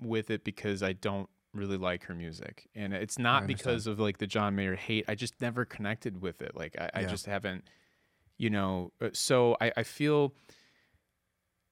with 0.01 0.29
it 0.29 0.43
because 0.43 0.83
I 0.83 0.93
don't 0.93 1.29
really 1.53 1.77
like 1.77 2.03
her 2.03 2.13
music, 2.13 2.69
and 2.75 2.93
it's 2.93 3.17
not 3.17 3.43
because 3.47 3.87
of 3.87 3.99
like 3.99 4.19
the 4.19 4.27
John 4.27 4.55
Mayer 4.55 4.75
hate. 4.75 5.05
I 5.07 5.15
just 5.15 5.41
never 5.41 5.65
connected 5.65 6.21
with 6.21 6.41
it. 6.41 6.55
Like 6.55 6.75
I, 6.79 6.89
I 6.93 7.01
just 7.09 7.25
haven't, 7.25 7.63
you 8.37 8.49
know. 8.51 8.91
uh, 9.01 9.09
So 9.13 9.57
I, 9.59 9.71
I 9.77 9.83
feel 9.83 10.33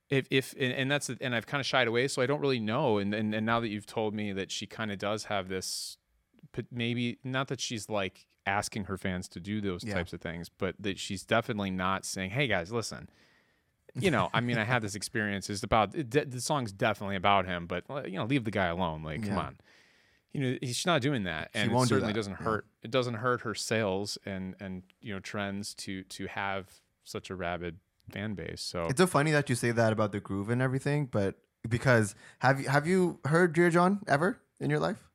if 0.09 0.27
if 0.29 0.53
and, 0.59 0.73
and 0.73 0.91
that's 0.91 1.09
and 1.09 1.35
I've 1.35 1.47
kind 1.47 1.59
of 1.59 1.65
shied 1.65 1.87
away, 1.87 2.07
so 2.07 2.21
I 2.21 2.25
don't 2.25 2.39
really 2.41 2.59
know. 2.59 2.97
And 2.97 3.13
and, 3.13 3.33
and 3.33 3.45
now 3.45 3.59
that 3.59 3.69
you've 3.69 3.85
told 3.87 4.13
me 4.13 4.33
that 4.33 4.51
she 4.51 4.65
kind 4.67 4.91
of 4.91 4.97
does 4.97 5.25
have 5.25 5.49
this, 5.49 5.97
maybe 6.71 7.17
not 7.23 7.47
that 7.49 7.59
she's 7.59 7.89
like 7.89 8.27
asking 8.45 8.85
her 8.85 8.97
fans 8.97 9.27
to 9.29 9.39
do 9.39 9.59
those 9.61 9.83
Yeah. 9.83 9.95
types 9.95 10.13
of 10.13 10.21
things, 10.21 10.49
but 10.49 10.75
that 10.79 10.99
she's 10.99 11.23
definitely 11.23 11.71
not 11.71 12.05
saying, 12.05 12.31
"Hey 12.31 12.47
guys, 12.47 12.71
listen." 12.71 13.09
You 13.97 14.11
know, 14.11 14.29
I 14.33 14.41
mean, 14.41 14.57
I 14.57 14.65
had 14.65 14.81
this 14.81 14.93
experience. 15.01 15.49
It's 15.49 15.63
about 15.63 15.95
it, 15.95 16.11
the 16.31 16.41
song's 16.41 16.71
definitely 16.73 17.15
about 17.15 17.45
him, 17.45 17.65
but 17.65 17.85
uh, 17.89 18.03
you 18.05 18.17
know, 18.17 18.25
leave 18.25 18.43
the 18.43 18.51
guy 18.51 18.67
alone. 18.67 19.03
Like, 19.03 19.25
come 19.27 19.37
on. 19.37 19.57
You 20.33 20.41
know, 20.41 20.57
he's 20.61 20.85
not 20.85 21.01
doing 21.01 21.23
that, 21.23 21.49
and 21.53 21.71
it 21.71 21.73
do 21.73 21.85
certainly 21.85 22.11
that, 22.11 22.17
doesn't 22.19 22.33
yeah. 22.33 22.45
hurt. 22.45 22.67
It 22.83 22.91
doesn't 22.91 23.13
hurt 23.15 23.41
her 23.41 23.55
sales 23.55 24.17
and 24.25 24.53
and 24.59 24.83
you 25.01 25.13
know 25.13 25.19
trends 25.21 25.73
to 25.75 26.03
to 26.03 26.27
have 26.27 26.81
such 27.05 27.29
a 27.29 27.35
rabid 27.35 27.79
fan 28.11 28.33
base. 28.33 28.61
So 28.61 28.87
It's 28.87 28.99
so 28.99 29.07
funny 29.07 29.31
that 29.31 29.49
you 29.49 29.55
say 29.55 29.71
that 29.71 29.93
about 29.93 30.11
the 30.11 30.19
groove 30.19 30.49
and 30.49 30.61
everything, 30.61 31.05
but 31.05 31.35
because 31.67 32.15
have 32.39 32.59
you 32.59 32.67
have 32.67 32.85
you 32.85 33.19
heard 33.25 33.53
Dear 33.53 33.69
John 33.69 34.01
ever 34.07 34.41
in 34.59 34.69
your 34.69 34.79
life? 34.79 35.07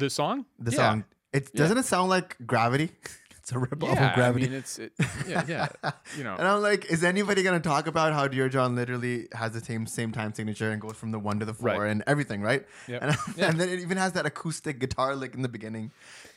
The 0.00 0.10
song, 0.10 0.46
The 0.58 0.72
Yeah. 0.72 0.76
song. 0.76 1.04
It 1.32 1.48
Yeah. 1.52 1.58
doesn't 1.62 1.78
it 1.78 1.84
sound 1.86 2.10
like 2.10 2.36
gravity? 2.44 2.90
it's 3.38 3.52
a 3.52 3.58
rip 3.58 3.82
off 3.84 3.90
of 3.98 4.14
gravity. 4.14 4.46
I 4.46 4.48
mean, 4.48 4.58
it's 4.58 4.78
it, 4.78 4.92
yeah, 5.28 5.44
yeah. 5.46 5.68
You 6.16 6.24
know, 6.24 6.34
And 6.36 6.46
I'm 6.46 6.60
like, 6.60 6.86
is 6.90 7.04
anybody 7.04 7.42
gonna 7.44 7.60
talk 7.60 7.86
about 7.86 8.12
how 8.12 8.26
Dear 8.28 8.48
John 8.48 8.74
literally 8.74 9.28
has 9.32 9.52
the 9.52 9.60
same 9.60 9.86
same 9.86 10.10
time 10.12 10.34
signature 10.34 10.70
and 10.72 10.80
goes 10.80 10.96
from 10.96 11.10
the 11.12 11.18
one 11.18 11.38
to 11.40 11.46
the 11.46 11.54
four 11.54 11.68
Right. 11.68 11.90
and 11.90 12.02
everything, 12.06 12.42
right? 12.42 12.66
Yep. 12.88 13.02
And, 13.02 13.16
Yeah. 13.36 13.48
and 13.50 13.60
then 13.60 13.68
it 13.68 13.78
even 13.80 13.96
has 13.98 14.12
that 14.12 14.26
acoustic 14.26 14.78
guitar 14.80 15.14
lick 15.14 15.34
in 15.34 15.42
the 15.42 15.48
beginning. 15.48 15.92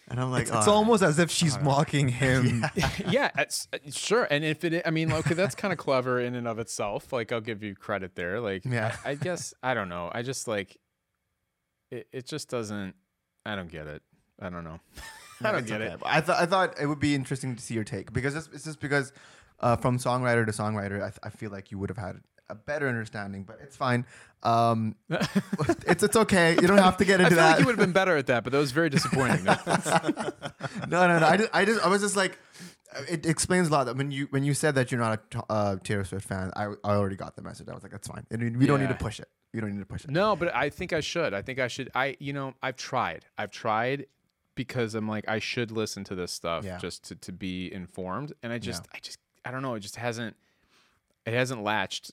And 0.10 0.20
I'm 0.20 0.32
like, 0.32 0.44
it's, 0.44 0.52
it's 0.52 0.68
"Ah." 0.68 0.72
almost 0.72 1.02
as 1.02 1.18
if 1.18 1.32
she's 1.32 1.58
mocking 1.62 2.10
him. 2.10 2.66
yeah, 3.08 3.32
it's, 3.38 3.70
uh, 3.74 3.78
sure. 3.90 4.28
And 4.30 4.44
if 4.44 4.64
it, 4.66 4.84
I 4.86 4.92
mean, 4.92 5.14
okay, 5.14 5.34
that's 5.34 5.56
kind 5.56 5.72
of 5.72 5.78
clever 5.80 6.20
in 6.20 6.36
and 6.36 6.46
of 6.46 6.60
itself. 6.60 7.14
Like, 7.14 7.32
I'll 7.32 7.40
give 7.40 7.64
you 7.64 7.74
credit 7.74 8.16
there. 8.16 8.42
Like, 8.42 8.66
Yeah. 8.66 8.98
I, 9.06 9.12
I 9.12 9.16
guess 9.16 9.54
I 9.64 9.74
don't 9.74 9.88
know. 9.88 10.12
I 10.14 10.22
just 10.22 10.46
like 10.48 10.76
it. 11.90 12.08
It 12.12 12.26
just 12.28 12.50
doesn't. 12.50 12.96
I 13.46 13.56
don't 13.56 13.72
get 13.72 13.88
it. 13.88 14.02
I 14.40 14.50
don't 14.50 14.64
know. 14.64 14.80
I 15.44 15.52
don't 15.52 15.66
get 15.66 15.82
okay. 15.82 15.94
it. 15.94 16.00
I 16.06 16.22
thought 16.22 16.42
I 16.42 16.46
thought 16.46 16.80
it 16.80 16.86
would 16.86 17.00
be 17.00 17.16
interesting 17.16 17.56
to 17.56 17.62
see 17.62 17.74
your 17.74 17.84
take 17.84 18.14
because 18.14 18.36
it's, 18.36 18.50
it's 18.54 18.64
just 18.64 18.80
because 18.80 19.12
uh, 19.60 19.76
from 19.76 19.98
songwriter 19.98 20.46
to 20.46 20.52
songwriter, 20.52 20.98
I, 20.98 21.10
th- 21.10 21.20
I 21.24 21.30
feel 21.30 21.52
like 21.52 21.72
you 21.72 21.78
would 21.80 21.90
have 21.90 21.98
had 21.98 22.22
a 22.50 22.56
better 22.56 22.88
understanding, 22.88 23.44
but 23.44 23.60
it's 23.62 23.76
fine. 23.76 24.06
Um, 24.44 24.96
it's 25.88 26.04
it's 26.04 26.16
okay. 26.16 26.54
You 26.54 26.68
don't 26.68 26.78
have 26.78 26.98
to 26.98 27.06
get 27.06 27.20
I 27.20 27.24
into 27.24 27.36
feel 27.36 27.44
that. 27.44 27.52
like 27.52 27.60
you 27.60 27.66
would 27.66 27.78
have 27.78 27.86
been 27.86 27.94
better 27.94 28.16
at 28.16 28.28
that, 28.28 28.44
but 28.44 28.52
that 28.54 28.60
was 28.60 28.72
very 28.72 28.90
disappointing. 28.90 29.44
no, 29.46 29.58
no, 30.90 31.20
no. 31.20 31.26
I 31.26 31.38
just, 31.38 31.50
I 31.54 31.66
just, 31.66 31.86
I 31.86 31.88
was 31.88 32.02
just 32.02 32.16
like, 32.16 32.38
it 33.10 33.26
explains 33.26 33.70
a 33.70 33.72
lot. 33.72 33.86
That 33.86 33.98
when 33.98 34.12
you 34.12 34.28
when 34.30 34.44
you 34.44 34.54
said 34.54 34.76
that 34.76 34.92
you're 34.92 35.02
not 35.02 35.22
a 35.34 35.44
uh, 35.52 35.76
Taylor 35.84 36.04
Swift 36.04 36.28
fan, 36.28 36.52
I, 36.56 36.66
I 36.84 36.96
already 36.96 37.16
got 37.16 37.36
the 37.36 37.42
message. 37.42 37.68
I 37.70 37.74
was 37.74 37.84
like, 37.84 37.92
that's 37.92 38.08
fine. 38.08 38.26
We 38.30 38.66
don't 38.66 38.80
need 38.80 38.90
to 38.90 38.96
push 38.96 39.20
it. 39.20 39.30
We 39.54 39.62
don't 39.62 39.72
need 39.72 39.80
to 39.80 39.86
push 39.86 40.04
it. 40.04 40.10
No, 40.12 40.36
but 40.36 40.54
I 40.56 40.70
think 40.70 40.94
I 40.94 41.00
should. 41.00 41.34
I 41.34 41.42
think 41.42 41.60
I 41.60 41.68
should. 41.68 41.92
I, 41.94 42.18
you 42.20 42.34
know, 42.34 42.54
I've 42.64 42.76
tried. 42.76 43.26
I've 43.38 43.52
tried 43.52 44.08
because 44.56 44.96
I'm 44.96 45.08
like, 45.08 45.28
I 45.28 45.40
should 45.40 45.72
listen 45.72 46.04
to 46.06 46.16
this 46.16 46.32
stuff 46.32 46.64
Yeah. 46.66 46.78
just 46.78 47.04
to, 47.06 47.16
to 47.16 47.32
be 47.32 47.72
informed. 47.74 48.34
And 48.42 48.52
I 48.52 48.58
just, 48.58 48.86
I 48.94 49.00
just, 49.00 49.20
I 49.46 49.52
don't 49.52 49.62
know. 49.62 49.76
It 49.76 49.82
just 49.82 49.96
hasn't, 49.98 50.36
it 51.26 51.34
hasn't 51.34 51.64
latched 51.64 52.12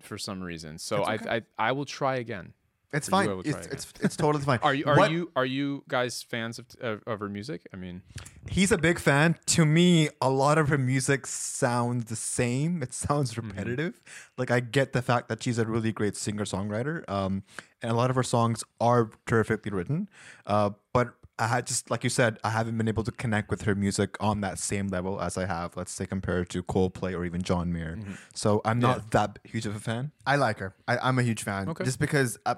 for 0.00 0.18
some 0.18 0.42
reason. 0.42 0.78
So 0.78 1.02
I, 1.02 1.14
I, 1.14 1.42
I 1.58 1.72
will 1.72 1.84
try 1.84 2.16
again. 2.16 2.52
It's 2.92 3.08
you, 3.08 3.16
I 3.16 3.26
fine. 3.26 3.42
It's, 3.44 3.66
it's 3.68 3.92
it's 4.00 4.16
totally 4.16 4.44
fine. 4.44 4.58
Are 4.62 4.74
you, 4.74 4.84
are 4.86 4.96
What- 4.96 5.10
you, 5.10 5.30
are 5.34 5.46
you 5.46 5.82
guys 5.88 6.22
fans 6.22 6.58
of, 6.58 6.66
of, 6.80 7.02
of 7.06 7.20
her 7.20 7.28
music? 7.28 7.66
I 7.72 7.76
mean, 7.76 8.02
He's 8.48 8.72
a 8.72 8.78
big 8.78 8.98
fan. 8.98 9.36
To 9.46 9.64
me, 9.64 10.08
a 10.20 10.28
lot 10.28 10.58
of 10.58 10.68
her 10.68 10.76
music 10.78 11.26
sounds 11.26 12.06
the 12.06 12.16
same. 12.16 12.82
It 12.82 12.92
sounds 12.92 13.36
repetitive. 13.36 14.02
Like 14.36 14.50
I 14.50 14.60
get 14.60 14.92
the 14.92 15.00
fact 15.02 15.28
that 15.28 15.42
she's 15.42 15.58
a 15.58 15.64
really 15.64 15.92
great 15.92 16.16
singer 16.16 16.44
songwriter, 16.44 17.08
um, 17.08 17.44
and 17.80 17.90
a 17.92 17.94
lot 17.94 18.10
of 18.10 18.16
her 18.16 18.22
songs 18.22 18.64
are 18.80 19.10
terrifically 19.26 19.70
written. 19.72 20.08
Uh, 20.46 20.70
but 20.92 21.14
I 21.38 21.46
had 21.46 21.66
just 21.66 21.90
like 21.90 22.04
you 22.04 22.10
said, 22.10 22.38
I 22.44 22.50
haven't 22.50 22.76
been 22.76 22.88
able 22.88 23.04
to 23.04 23.12
connect 23.12 23.50
with 23.50 23.62
her 23.62 23.74
music 23.74 24.16
on 24.20 24.42
that 24.42 24.58
same 24.58 24.88
level 24.88 25.20
as 25.20 25.38
I 25.38 25.46
have, 25.46 25.76
let's 25.76 25.92
say, 25.92 26.04
compared 26.04 26.50
to 26.50 26.62
Coldplay 26.62 27.16
or 27.16 27.24
even 27.24 27.42
John 27.42 27.72
Mayer. 27.72 27.98
So 28.34 28.60
I'm 28.64 28.78
not 28.80 29.12
that 29.12 29.38
huge 29.44 29.66
of 29.66 29.74
a 29.74 29.80
fan. 29.80 30.12
I 30.26 30.36
like 30.36 30.58
her. 30.58 30.74
I, 30.86 30.98
I'm 30.98 31.18
a 31.18 31.22
huge 31.22 31.42
fan. 31.42 31.68
Okay. 31.70 31.84
Just 31.84 31.98
because 31.98 32.38
uh, 32.44 32.56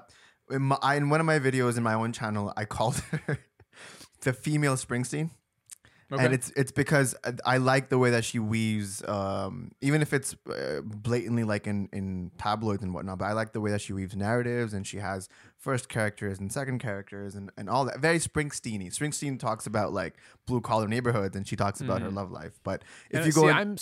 in, 0.51 0.61
my, 0.61 0.77
I, 0.81 0.95
in 0.95 1.09
one 1.09 1.19
of 1.19 1.25
my 1.25 1.39
videos 1.39 1.77
in 1.77 1.83
my 1.83 1.93
own 1.93 2.11
channel, 2.13 2.53
I 2.55 2.65
called 2.65 2.97
her 3.27 3.39
the 4.21 4.33
female 4.33 4.75
Springsteen. 4.75 5.29
Okay. 6.11 6.23
And 6.23 6.35
it's 6.35 6.51
it's 6.55 6.71
because 6.71 7.15
I- 7.25 7.55
I 7.55 7.57
like 7.57 7.89
the 7.89 7.97
way 7.97 8.11
that 8.11 8.23
she 8.23 8.37
weaves, 8.37 9.03
um, 9.07 9.71
even 9.81 10.03
if 10.03 10.13
it's 10.13 10.35
uh, 10.47 10.81
blatantly 10.83 11.43
like 11.43 11.65
in, 11.65 11.89
in 11.91 12.29
tabloids 12.37 12.83
and 12.83 12.93
whatnot. 12.93 13.17
But 13.17 13.25
I 13.25 13.33
like 13.33 13.53
the 13.53 13.59
way 13.59 13.71
that 13.71 13.81
she 13.81 13.91
weaves 13.91 14.15
narratives, 14.15 14.75
and 14.75 14.85
she 14.85 14.97
has 14.97 15.27
first 15.57 15.89
characters 15.89 16.37
and 16.39 16.53
second 16.53 16.77
characters, 16.77 17.33
and, 17.33 17.51
and 17.57 17.67
all 17.67 17.85
that. 17.85 17.99
Very 17.99 18.19
Springsteeny. 18.19 18.93
Springsteen 18.95 19.39
talks 19.39 19.65
about 19.65 19.93
like 19.93 20.13
blue 20.45 20.61
collar 20.61 20.87
neighborhoods, 20.87 21.35
and 21.35 21.47
she 21.47 21.55
talks 21.55 21.81
about 21.81 22.03
her 22.03 22.11
love 22.11 22.29
life. 22.29 22.59
But 22.63 22.83
if 23.09 23.17
and 23.17 23.25
you 23.25 23.31
see, 23.31 23.41
go, 23.41 23.47
in- 23.47 23.55
I'm, 23.57 23.75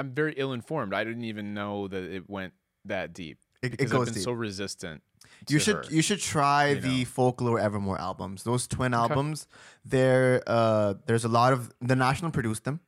I'm 0.00 0.10
very 0.12 0.34
ill 0.36 0.52
informed. 0.52 0.92
I 0.92 1.04
didn't 1.04 1.24
even 1.24 1.54
know 1.54 1.86
that 1.86 2.02
it 2.02 2.28
went 2.28 2.52
that 2.86 3.12
deep. 3.12 3.38
It- 3.62 3.70
because 3.70 3.92
I've 3.92 4.06
been 4.06 4.14
deep. 4.14 4.22
so 4.24 4.32
resistant. 4.32 5.02
You 5.48 5.58
should 5.58 5.76
her. 5.76 5.84
you 5.90 6.02
should 6.02 6.20
try 6.20 6.68
you 6.68 6.80
the 6.80 6.98
know. 7.00 7.04
folklore 7.06 7.58
evermore 7.58 7.98
albums 8.00 8.42
those 8.44 8.66
twin 8.66 8.92
albums 8.94 9.46
there 9.84 10.42
uh 10.46 10.94
there's 11.06 11.24
a 11.24 11.28
lot 11.28 11.52
of 11.52 11.72
the 11.80 11.96
national 11.96 12.30
produced 12.30 12.64
them 12.64 12.80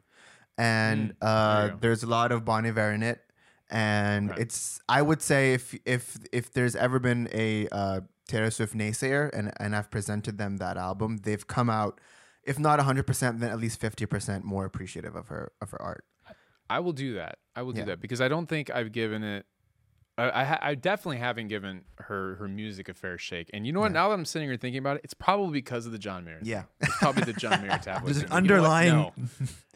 and 0.58 1.10
Mm, 1.10 1.16
uh 1.22 1.68
go. 1.68 1.78
there's 1.80 2.02
a 2.02 2.06
lot 2.06 2.30
of 2.32 2.44
Bon 2.44 2.66
Iver 2.66 2.90
in 2.92 3.02
it 3.02 3.20
and 3.70 4.30
Okay. 4.30 4.42
it's 4.42 4.80
i 4.88 5.00
would 5.00 5.22
say 5.22 5.54
if 5.54 5.74
if 5.86 6.18
if 6.32 6.52
there's 6.52 6.76
ever 6.76 6.98
been 6.98 7.28
a 7.32 7.68
uh 7.72 8.00
Taylor 8.28 8.50
Swift 8.50 8.74
naysayer 8.74 9.30
and 9.32 9.52
and 9.58 9.74
I've 9.74 9.90
presented 9.90 10.38
them 10.38 10.58
that 10.58 10.76
album 10.76 11.18
they've 11.22 11.46
come 11.46 11.68
out 11.70 12.00
if 12.44 12.58
not 12.58 12.78
100% 12.80 13.38
then 13.40 13.50
at 13.50 13.58
least 13.60 13.80
50% 13.80 14.42
more 14.44 14.64
appreciative 14.64 15.14
of 15.16 15.28
her 15.28 15.52
of 15.60 15.70
her 15.70 15.80
art 15.82 16.04
I 16.70 16.78
will 16.80 16.92
do 16.94 17.14
that. 17.14 17.36
I 17.54 17.60
will 17.62 17.74
Yeah. 17.74 17.82
do 17.82 17.86
that 17.90 18.00
because 18.00 18.20
I 18.22 18.28
don't 18.28 18.46
think 18.48 18.70
I've 18.70 18.92
given 18.92 19.22
it. 19.22 19.44
I, 20.18 20.24
I, 20.30 20.58
I 20.70 20.74
definitely 20.74 21.16
haven't 21.18 21.48
given 21.48 21.82
her 21.96 22.34
her 22.36 22.46
music 22.48 22.88
a 22.90 22.94
fair 22.94 23.16
shake. 23.16 23.48
And 23.54 23.66
you 23.66 23.72
know 23.72 23.80
what? 23.80 23.92
Now 23.92 24.08
that 24.08 24.14
I'm 24.14 24.24
sitting 24.26 24.46
here 24.48 24.56
thinking 24.58 24.78
about 24.78 24.96
it, 24.96 25.02
it's 25.04 25.14
probably 25.14 25.52
because 25.52 25.86
of 25.86 25.92
the 25.92 25.98
John 25.98 26.24
Mayer. 26.24 26.38
yeah 26.42 26.64
It's 26.80 26.96
probably 26.98 27.24
the 27.24 27.32
John 27.32 27.62
Mayer 27.62 27.78
tablet. 27.82 28.12
There's 28.12 28.18
an 28.18 28.28
thing. 28.28 28.44
You 28.44 28.48
know 28.50 28.54
underlying 28.56 28.92
No. 28.92 29.12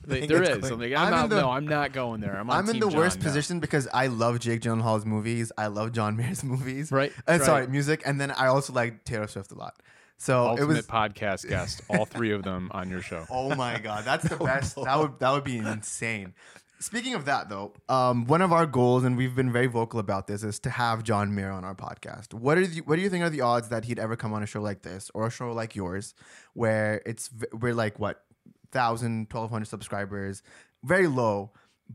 There 0.07 0.43
is. 0.43 0.71
I'm 0.71 0.79
like, 0.79 0.93
I'm, 0.93 0.99
I'm 1.07 1.11
not. 1.11 1.29
the- 1.31 1.41
no, 1.41 1.51
I'm 1.51 1.67
not 1.67 1.93
going 1.93 2.21
there. 2.21 2.37
I'm, 2.39 2.49
I'm 2.49 2.69
in 2.69 2.79
the 2.79 2.87
worst 2.87 3.17
John, 3.17 3.23
no. 3.25 3.29
position 3.29 3.61
because 3.61 3.89
I 3.93 4.07
love 4.07 4.39
Jake 4.39 4.61
Gyllenhaal's 4.61 5.05
movies. 5.05 5.51
I 5.59 5.67
love 5.67 5.91
John 5.93 6.17
Mayer's 6.17 6.45
movies. 6.45 6.93
Right, 6.93 7.13
Uh, 7.27 7.33
right. 7.33 7.43
Sorry, 7.43 7.67
music, 7.67 8.03
and 8.07 8.21
then 8.21 8.31
I 8.31 8.47
also 8.47 8.73
like 8.73 9.03
Taylor 9.05 9.27
Swift 9.27 9.51
a 9.51 9.57
lot. 9.57 9.75
So 10.19 10.47
Ultimate 10.47 10.73
it 10.75 10.77
was. 10.77 10.87
podcast 10.87 11.49
guest, 11.49 11.81
all 11.91 12.05
three 12.05 12.31
of 12.33 12.43
them 12.45 12.71
on 12.73 12.89
your 12.89 13.03
show. 13.03 13.25
Oh 13.31 13.55
my 13.57 13.79
god, 13.81 14.05
that's 14.05 14.29
the 14.29 14.37
best. 14.37 14.77
That 14.77 14.97
would 14.99 15.19
that 15.19 15.31
would 15.33 15.45
be 15.45 15.59
insane. 15.59 16.35
Speaking 16.79 17.15
of 17.15 17.25
that, 17.25 17.49
though, 17.49 17.73
um, 17.89 18.27
one 18.27 18.43
of 18.43 18.53
our 18.53 18.67
goals, 18.67 19.05
and 19.05 19.17
we've 19.17 19.35
been 19.35 19.51
very 19.51 19.67
vocal 19.67 19.99
about 19.99 20.27
this, 20.27 20.43
is 20.43 20.59
to 20.61 20.71
have 20.71 21.03
John 21.03 21.35
Mayer 21.35 21.51
on 21.51 21.65
our 21.65 21.75
podcast. 21.75 22.35
What 22.35 22.59
are 22.59 22.67
the, 22.67 22.81
what 22.83 22.97
do 22.97 23.03
you 23.03 23.09
think 23.09 23.25
are 23.25 23.31
the 23.31 23.41
odds 23.41 23.71
that 23.71 23.87
he'd 23.87 23.99
ever 23.99 24.15
come 24.15 24.35
on 24.35 24.43
a 24.43 24.47
show 24.47 24.61
like 24.61 24.83
this 24.83 25.11
or 25.15 25.27
a 25.27 25.31
show 25.31 25.53
like 25.53 25.75
yours, 25.75 26.15
where 26.53 27.01
it's 27.07 27.31
we're 27.53 27.75
like 27.75 27.99
what 27.99 28.25
1,000, 28.73 29.29
1,200 29.31 29.65
subscribers, 29.65 30.43
very 30.85 31.07
low, 31.07 31.51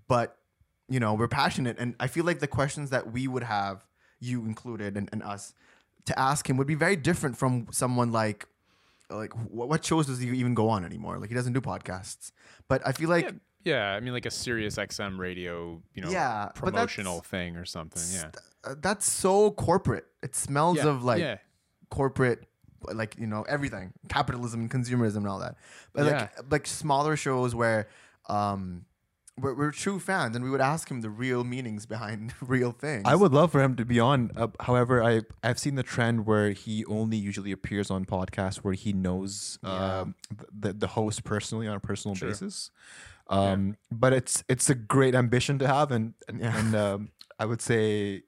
but 0.07 0.37
you 0.89 0.99
know 0.99 1.13
we're 1.13 1.27
passionate, 1.27 1.77
and 1.77 1.95
I 1.99 2.07
feel 2.07 2.25
like 2.25 2.39
the 2.39 2.47
questions 2.47 2.89
that 2.89 3.11
we 3.11 3.27
would 3.27 3.43
have, 3.43 3.85
you 4.19 4.45
included, 4.45 4.97
and, 4.97 5.09
and 5.11 5.21
us, 5.21 5.53
to 6.05 6.17
ask 6.17 6.49
him 6.49 6.57
would 6.57 6.67
be 6.67 6.75
very 6.75 6.95
different 6.95 7.37
from 7.37 7.67
someone 7.71 8.11
like 8.11 8.47
like 9.11 9.33
what, 9.33 9.85
shows 9.85 10.07
does 10.07 10.19
he 10.19 10.29
even 10.29 10.53
go 10.53 10.69
on 10.69 10.85
anymore? 10.85 11.19
Like 11.19 11.29
he 11.29 11.35
doesn't 11.35 11.53
do 11.53 11.61
podcasts, 11.61 12.31
but 12.67 12.81
I 12.85 12.93
feel 12.93 13.09
like 13.09 13.25
Yeah, 13.25 13.31
yeah, 13.63 13.91
I 13.93 13.99
mean, 13.99 14.13
like 14.13 14.25
a 14.25 14.31
Sirius 14.31 14.75
XM 14.77 15.17
radio, 15.17 15.81
you 15.93 16.01
know, 16.01 16.09
Yeah, 16.09 16.49
promotional 16.55 17.21
thing 17.21 17.55
or 17.55 17.65
something. 17.65 18.01
Yeah. 18.13 18.31
uh, 18.63 18.75
that's 18.79 19.09
so 19.09 19.51
corporate. 19.51 20.05
It 20.23 20.35
smells 20.35 20.77
yeah. 20.77 20.87
of 20.87 21.03
like 21.03 21.19
yeah. 21.21 21.37
corporate, 21.89 22.45
like 22.93 23.15
you 23.17 23.27
know 23.27 23.43
everything, 23.43 23.93
capitalism 24.09 24.61
and 24.61 24.71
consumerism 24.71 25.17
and 25.17 25.27
all 25.27 25.39
that. 25.39 25.55
But 25.93 26.05
like 26.05 26.51
like 26.51 26.67
smaller 26.67 27.15
shows 27.15 27.53
where 27.55 27.87
um 28.27 28.85
we're, 29.39 29.55
we're 29.55 29.71
true 29.71 29.99
fans 29.99 30.35
and 30.35 30.43
we 30.43 30.51
would 30.51 30.61
ask 30.61 30.89
him 30.91 31.01
the 31.01 31.09
real 31.09 31.43
meanings 31.43 31.85
behind 31.85 32.33
real 32.41 32.71
things. 32.71 33.03
I 33.05 33.15
would 33.15 33.31
love 33.33 33.51
for 33.51 33.61
him 33.61 33.75
to 33.75 33.85
be 33.85 33.99
on. 33.99 34.31
Uh, 34.35 34.47
however, 34.59 35.03
I 35.03 35.21
I've 35.43 35.57
seen 35.59 35.75
the 35.75 35.83
trend 35.83 36.25
where 36.25 36.51
he 36.51 36.85
only 36.85 37.17
usually 37.17 37.51
appears 37.51 37.89
on 37.89 38.05
podcasts 38.05 38.57
where 38.57 38.73
he 38.73 38.93
knows 38.93 39.57
um, 39.63 40.15
the 40.51 40.73
the 40.73 40.87
host 40.87 41.23
personally 41.23 41.67
on 41.67 41.75
a 41.75 41.79
personal 41.79 42.15
Sure. 42.15 42.29
basis. 42.29 42.71
Um, 43.31 43.77
But 43.91 44.13
it's 44.13 44.43
it's 44.49 44.69
a 44.69 44.75
great 44.75 45.15
ambition 45.15 45.57
to 45.59 45.67
have, 45.67 45.91
and 45.91 46.13
and, 46.27 46.39
Yeah. 46.41 46.57
and 46.59 46.75
um, 46.75 47.09
I 47.39 47.45
would 47.45 47.61
say 47.61 48.23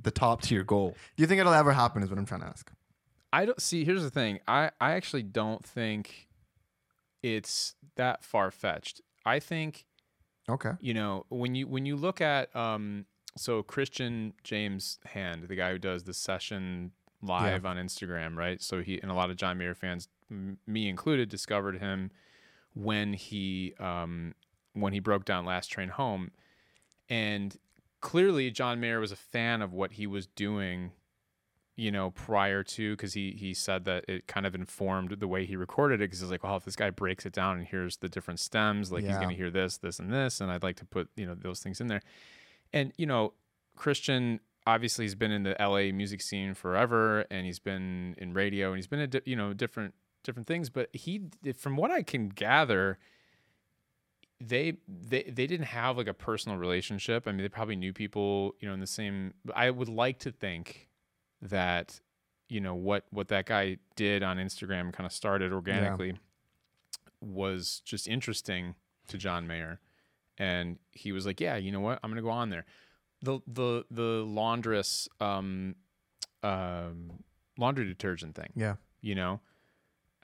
the 0.00 0.10
top 0.10 0.42
tier 0.42 0.64
goal. 0.64 0.96
Do 1.16 1.22
you 1.22 1.26
think 1.26 1.40
it'll 1.40 1.54
ever 1.54 1.72
happen? 1.72 2.02
Is 2.02 2.10
what 2.10 2.18
I'm 2.18 2.26
trying 2.26 2.40
to 2.42 2.46
ask. 2.48 2.70
I 3.32 3.44
don't 3.46 3.60
see. 3.60 3.84
Here's 3.84 4.02
the 4.02 4.10
thing. 4.10 4.40
I 4.48 4.70
I 4.80 4.92
actually 4.92 5.22
don't 5.22 5.64
think 5.64 6.28
it's 7.22 7.74
that 7.96 8.24
far 8.24 8.50
fetched. 8.50 9.00
I 9.24 9.38
think 9.40 9.84
Okay. 10.48 10.72
you 10.80 10.94
know 10.94 11.26
when 11.28 11.54
you 11.54 11.66
when 11.66 11.84
you 11.86 11.96
look 11.96 12.20
at 12.20 12.54
um 12.56 13.06
so 13.36 13.62
Christian 13.62 14.34
James 14.42 14.98
Hand, 15.04 15.44
the 15.44 15.54
guy 15.56 15.70
who 15.72 15.78
does 15.78 16.04
the 16.04 16.14
session 16.14 16.92
live 17.22 17.64
on 17.66 17.76
Instagram, 17.76 18.36
right? 18.36 18.60
So 18.62 18.82
he 18.82 18.98
and 19.00 19.10
a 19.10 19.14
lot 19.14 19.30
of 19.30 19.36
John 19.36 19.58
Mayer 19.58 19.74
fans, 19.74 20.08
m- 20.30 20.58
me 20.66 20.88
included, 20.88 21.28
discovered 21.28 21.78
him 21.78 22.10
when 22.74 23.12
he 23.12 23.74
um 23.78 24.34
when 24.80 24.92
he 24.92 25.00
broke 25.00 25.24
down 25.24 25.44
Last 25.44 25.68
Train 25.68 25.90
Home, 25.90 26.30
and 27.08 27.56
clearly 28.00 28.50
John 28.50 28.80
Mayer 28.80 29.00
was 29.00 29.12
a 29.12 29.16
fan 29.16 29.62
of 29.62 29.72
what 29.72 29.92
he 29.92 30.06
was 30.06 30.26
doing 30.26 30.92
you 31.78 31.92
know, 31.92 32.10
prior 32.10 32.64
to, 32.64 32.96
because 32.96 33.14
he 33.14 33.36
he 33.38 33.54
said 33.54 33.84
that 33.84 34.04
it 34.08 34.26
kind 34.26 34.46
of 34.46 34.54
informed 34.56 35.12
the 35.12 35.28
way 35.28 35.46
he 35.46 35.54
recorded 35.54 36.00
it. 36.00 36.06
Because 36.06 36.18
he's 36.18 36.30
like, 36.30 36.42
well, 36.42 36.56
if 36.56 36.64
this 36.64 36.74
guy 36.74 36.90
breaks 36.90 37.24
it 37.24 37.32
down 37.32 37.56
and 37.56 37.68
hears 37.68 37.98
the 37.98 38.08
different 38.08 38.40
stems, 38.40 38.90
like 38.90 39.04
he's 39.04 39.12
gonna 39.20 39.34
hear 39.36 39.48
this, 39.48 39.78
this, 39.78 40.00
and 40.00 40.12
this, 40.12 40.40
and 40.40 40.50
I'd 40.50 40.64
like 40.64 40.74
to 40.78 40.84
put 40.84 41.08
you 41.14 41.24
know 41.24 41.36
those 41.36 41.60
things 41.60 41.80
in 41.80 41.86
there. 41.86 42.02
And 42.72 42.92
you 42.96 43.06
know, 43.06 43.32
Christian 43.76 44.40
obviously 44.66 45.04
he's 45.04 45.14
been 45.14 45.30
in 45.30 45.44
the 45.44 45.54
LA 45.60 45.92
music 45.92 46.20
scene 46.20 46.52
forever, 46.52 47.24
and 47.30 47.46
he's 47.46 47.60
been 47.60 48.16
in 48.18 48.34
radio, 48.34 48.70
and 48.70 48.76
he's 48.76 48.88
been 48.88 48.98
in 48.98 49.10
di- 49.10 49.22
you 49.24 49.36
know 49.36 49.54
different 49.54 49.94
different 50.24 50.48
things. 50.48 50.70
But 50.70 50.88
he, 50.92 51.22
from 51.56 51.76
what 51.76 51.92
I 51.92 52.02
can 52.02 52.28
gather, 52.28 52.98
they 54.40 54.74
they 54.86 55.24
they 55.24 55.46
didn't 55.46 55.66
have 55.66 55.96
like 55.96 56.06
a 56.06 56.14
personal 56.14 56.58
relationship. 56.58 57.26
I 57.26 57.32
mean, 57.32 57.42
they 57.42 57.48
probably 57.48 57.76
knew 57.76 57.92
people, 57.92 58.54
you 58.60 58.68
know, 58.68 58.74
in 58.74 58.80
the 58.80 58.86
same. 58.86 59.34
I 59.54 59.70
would 59.70 59.88
like 59.88 60.18
to 60.20 60.30
think 60.32 60.88
that 61.42 62.00
you 62.48 62.60
know 62.60 62.74
what 62.74 63.04
what 63.10 63.28
that 63.28 63.46
guy 63.46 63.78
did 63.96 64.22
on 64.22 64.36
Instagram 64.38 64.92
kind 64.92 65.06
of 65.06 65.12
started 65.12 65.52
organically 65.52 66.18
was 67.20 67.82
just 67.84 68.06
interesting 68.06 68.74
to 69.08 69.18
John 69.18 69.46
Mayer, 69.46 69.80
and 70.36 70.78
he 70.92 71.12
was 71.12 71.26
like, 71.26 71.40
"Yeah, 71.40 71.56
you 71.56 71.72
know 71.72 71.80
what? 71.80 71.98
I'm 72.02 72.10
gonna 72.10 72.22
go 72.22 72.30
on 72.30 72.50
there." 72.50 72.64
The 73.22 73.40
the 73.46 73.84
the 73.90 74.24
laundress 74.24 75.08
um 75.20 75.74
um 76.44 77.24
laundry 77.58 77.84
detergent 77.84 78.36
thing 78.36 78.52
Yeah. 78.54 78.76
you 79.00 79.16
know 79.16 79.40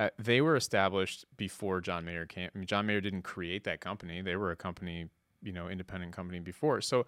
uh, 0.00 0.10
they 0.18 0.40
were 0.40 0.56
established 0.56 1.24
before 1.36 1.80
john 1.80 2.04
mayer 2.04 2.26
came 2.26 2.50
I 2.54 2.58
mean, 2.58 2.66
john 2.66 2.86
mayer 2.86 3.00
didn't 3.00 3.22
create 3.22 3.64
that 3.64 3.80
company 3.80 4.22
they 4.22 4.36
were 4.36 4.50
a 4.50 4.56
company 4.56 5.08
you 5.42 5.52
know 5.52 5.68
independent 5.68 6.12
company 6.12 6.40
before 6.40 6.80
so 6.80 7.06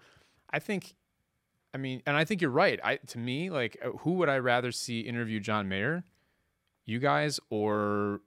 i 0.51 0.59
think 0.59 0.95
I 1.73 1.79
mean, 1.79 2.01
and 2.07 2.15
I 2.15 2.23
think 2.23 2.41
you're 2.41 2.49
right. 2.49 2.79
I 2.83 2.95
to 2.95 3.19
me, 3.19 3.49
like, 3.49 3.77
uh, 3.85 3.89
who 3.89 4.13
would 4.13 4.29
I 4.29 4.37
rather 4.37 4.71
see 4.71 5.01
interview 5.01 5.39
John 5.41 5.67
Mayer? 5.67 6.05
You 6.85 6.97
guys 6.97 7.41
or, 7.49 8.21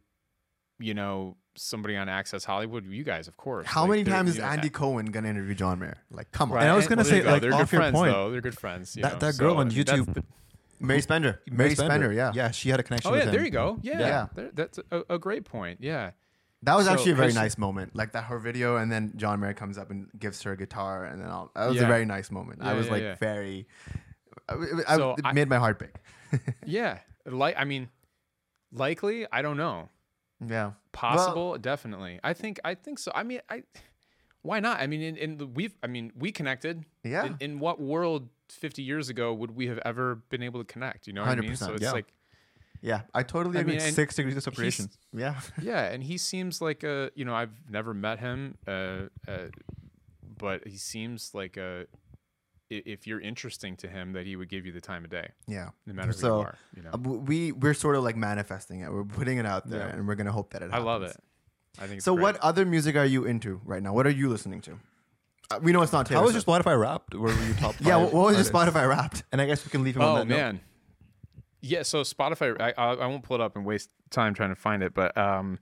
you 0.79 0.93
know, 0.93 1.37
somebody 1.57 1.97
on 1.97 2.09
Access 2.09 2.45
Hollywood? 2.45 2.85
You 2.87 3.03
guys, 3.03 3.27
of 3.29 3.39
course. 3.39 3.67
How 3.67 3.83
Like, 3.83 3.91
many 3.91 4.05
times 4.05 4.31
is 4.31 4.37
you 4.37 4.43
know, 4.43 4.49
Andy 4.49 4.69
Cohen 4.69 5.07
gonna 5.07 5.29
interview 5.31 5.55
John 5.55 5.79
Mayer? 5.79 5.97
Like, 6.11 6.31
come 6.33 6.51
on. 6.51 6.57
Right. 6.57 6.63
And 6.65 6.71
I 6.71 6.77
was 6.77 6.87
gonna 6.87 7.03
there 7.03 7.15
you 7.17 7.21
say, 7.23 7.25
go. 7.25 7.33
like, 7.33 7.43
they're 7.43 7.55
off 7.55 7.71
good 7.71 7.73
your 7.73 7.81
friends, 7.81 7.95
point, 7.95 8.13
though. 8.13 8.31
They're 8.31 8.41
good 8.43 8.59
friends. 8.59 8.95
you 8.95 9.03
that- 9.03 9.15
know, 9.15 9.19
that 9.21 9.39
girl 9.39 9.55
so, 9.55 9.61
on 9.61 9.67
I 9.67 9.71
mean, 9.71 9.85
YouTube, 9.85 10.15
the- 10.15 10.25
Mary 10.81 11.01
Spender. 11.03 11.41
Mary 11.51 11.75
Spender. 11.75 12.13
Yeah. 12.13 12.33
yeah, 12.35 12.51
she 12.51 12.71
had 12.71 12.81
a 12.81 12.83
connection. 12.83 13.11
Oh 13.13 13.15
yeah, 13.15 13.25
with 13.27 13.33
there 13.35 13.45
you 13.45 13.51
go. 13.51 13.79
Yeah, 13.83 13.99
Yeah. 14.01 14.27
there- 14.35 14.51
that's 14.55 14.79
a, 14.91 15.03
a 15.11 15.19
great 15.19 15.45
point. 15.45 15.79
Yeah, 15.83 16.11
That 16.63 16.75
was 16.77 16.87
So, 16.87 16.93
actually 16.93 17.13
a 17.13 17.15
very 17.15 17.27
has 17.29 17.35
she- 17.35 17.41
nice 17.41 17.59
moment. 17.59 17.95
Like 17.95 18.13
that 18.13 18.25
her 18.25 18.39
video, 18.39 18.77
and 18.77 18.91
then 18.91 19.13
John 19.17 19.41
Mayer 19.41 19.55
comes 19.55 19.79
up 19.79 19.91
and 19.91 20.09
gives 20.19 20.43
her 20.43 20.53
a 20.53 20.57
guitar, 20.57 21.05
and 21.05 21.21
then 21.21 21.29
all, 21.29 21.51
that 21.55 21.69
was 21.69 21.81
a 21.81 21.87
very 21.87 22.05
nice 22.07 22.31
moment. 22.31 22.63
I 22.63 22.75
was 22.75 22.87
yeah, 22.87 22.93
like 22.93 23.03
yeah. 23.03 23.15
very. 23.17 23.67
I, 24.49 24.55
I- 24.89 24.97
So 24.97 25.13
it 25.19 25.25
I- 25.25 25.33
made 25.33 25.49
my 25.49 25.59
heart 25.59 25.79
big. 25.79 25.95
yeah. 26.67 26.99
Like, 27.27 27.55
I 27.59 27.65
mean, 27.65 27.89
likely, 28.73 29.27
I 29.31 29.43
don't 29.43 29.57
know. 29.57 29.89
Yeah. 30.47 30.73
Possible, 30.93 31.59
definitely. 31.59 32.19
I 32.25 32.33
think, 32.33 32.59
I 32.65 32.75
think 32.75 32.99
so. 32.99 33.13
I 33.15 33.23
mean, 33.23 33.41
I. 33.49 33.63
Why 34.43 34.59
not? 34.61 34.81
I 34.81 34.87
mean, 34.87 35.03
in, 35.03 35.17
in 35.19 35.37
the, 35.37 35.47
we've, 35.47 35.75
I 35.83 35.87
mean, 35.87 36.13
we 36.17 36.33
connected. 36.33 36.85
Yeah. 37.05 37.27
In, 37.27 37.37
in 37.41 37.59
what 37.61 37.79
world 37.79 38.31
50 38.51 38.83
years 38.83 39.09
ago 39.09 39.33
would 39.35 39.53
we 39.53 39.67
have 39.69 39.79
ever 39.85 40.17
been 40.29 40.43
able 40.43 40.61
to 40.61 40.65
connect? 40.73 41.07
You 41.07 41.13
know 41.13 41.23
what 41.23 41.39
I 41.39 41.41
mean? 41.41 41.57
So 41.57 41.73
it's 41.75 41.83
yeah. 41.83 41.93
like, 41.93 42.13
Yeah. 42.83 43.03
I 43.15 43.23
totally 43.23 43.59
I 43.59 43.61
agree. 43.63 43.77
mean, 43.79 43.93
Six 43.93 44.15
degrees 44.17 44.37
of 44.37 44.43
separation. 44.43 44.89
yeah. 45.13 45.41
yeah, 45.63 45.91
and 45.93 46.03
he 46.03 46.17
seems 46.19 46.61
like 46.61 46.83
a, 46.83 47.11
you 47.15 47.25
know, 47.25 47.35
I've 47.35 47.53
never 47.69 47.93
met 47.95 48.19
him, 48.21 48.57
uh, 48.67 48.71
uh, 49.29 49.49
but 50.39 50.67
he 50.67 50.77
seems 50.77 51.35
like 51.35 51.57
a, 51.57 51.87
if 52.71 53.07
you're 53.07 53.21
interesting 53.21 53.77
to 53.79 53.89
him, 53.89 54.13
that 54.13 54.27
he 54.27 54.37
would 54.37 54.49
give 54.49 54.65
you 54.65 54.73
the 54.73 54.81
time 54.81 55.05
of 55.05 55.11
day, 55.11 55.31
Yeah. 55.49 55.71
no 55.87 55.93
matter 55.93 56.09
who 56.09 56.13
So, 56.13 56.37
you 56.41 56.47
are. 56.47 56.59
You 56.77 56.83
know, 56.85 56.91
Uh, 56.95 56.99
we 56.99 57.53
we're 57.53 57.75
sort 57.75 57.97
of 57.97 58.05
like 58.05 58.17
manifesting 58.17 58.81
it. 58.81 58.93
We're 58.93 59.05
putting 59.05 59.39
it 59.39 59.47
out 59.47 59.69
there, 59.69 59.89
Yeah. 59.89 59.97
and 59.97 60.07
we're 60.07 60.15
gonna 60.15 60.33
hope 60.33 60.53
that 60.53 60.63
it. 60.63 60.71
I 60.73 60.79
love 60.79 61.03
it. 61.03 61.17
I 61.79 61.83
think. 61.87 61.97
It's 61.99 62.05
So, 62.05 62.15
great. 62.15 62.23
what 62.23 62.37
other 62.39 62.65
music 62.65 62.95
are 62.97 63.05
you 63.07 63.25
into 63.25 63.61
right 63.65 63.83
now? 63.83 63.93
What 63.93 64.07
are 64.07 64.11
you 64.11 64.29
listening 64.29 64.61
to? 64.63 64.79
Uh, 65.51 65.59
we 65.63 65.73
know 65.73 65.83
it's 65.83 65.93
not 65.93 66.07
Taylor. 66.07 66.21
How 66.21 66.25
was 66.27 66.33
your 66.35 66.43
Swift. 66.43 66.65
Spotify 66.65 66.79
Wrapped? 66.81 67.15
Where 67.15 67.35
were 67.35 67.45
you 67.45 67.55
top? 67.55 67.75
Yeah. 67.81 67.95
five 67.95 68.03
What, 68.03 68.13
what 68.15 68.25
was 68.27 68.35
artists? 68.37 68.53
your 68.53 68.63
Spotify 68.63 68.89
Wrapped? 68.89 69.23
And 69.33 69.41
I 69.41 69.47
guess 69.47 69.65
we 69.65 69.71
can 69.71 69.83
leave 69.83 69.97
him 69.97 70.03
on 70.03 70.09
Oh 70.09 70.15
that 70.19 70.29
note. 70.29 70.37
man. 70.37 70.61
Yeah, 71.63 71.83
so 71.83 72.03
Spotify. 72.03 72.59
I, 72.61 72.71
I 72.77 72.95
I 72.95 73.07
won't 73.07 73.23
pull 73.23 73.35
it 73.37 73.41
up 73.43 73.57
and 73.57 73.65
waste 73.67 73.91
time 74.11 74.33
trying 74.33 74.49
to 74.51 74.55
find 74.57 74.83
it, 74.83 74.95
but 74.95 75.17
um, 75.19 75.59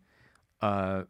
uh, 0.62 1.02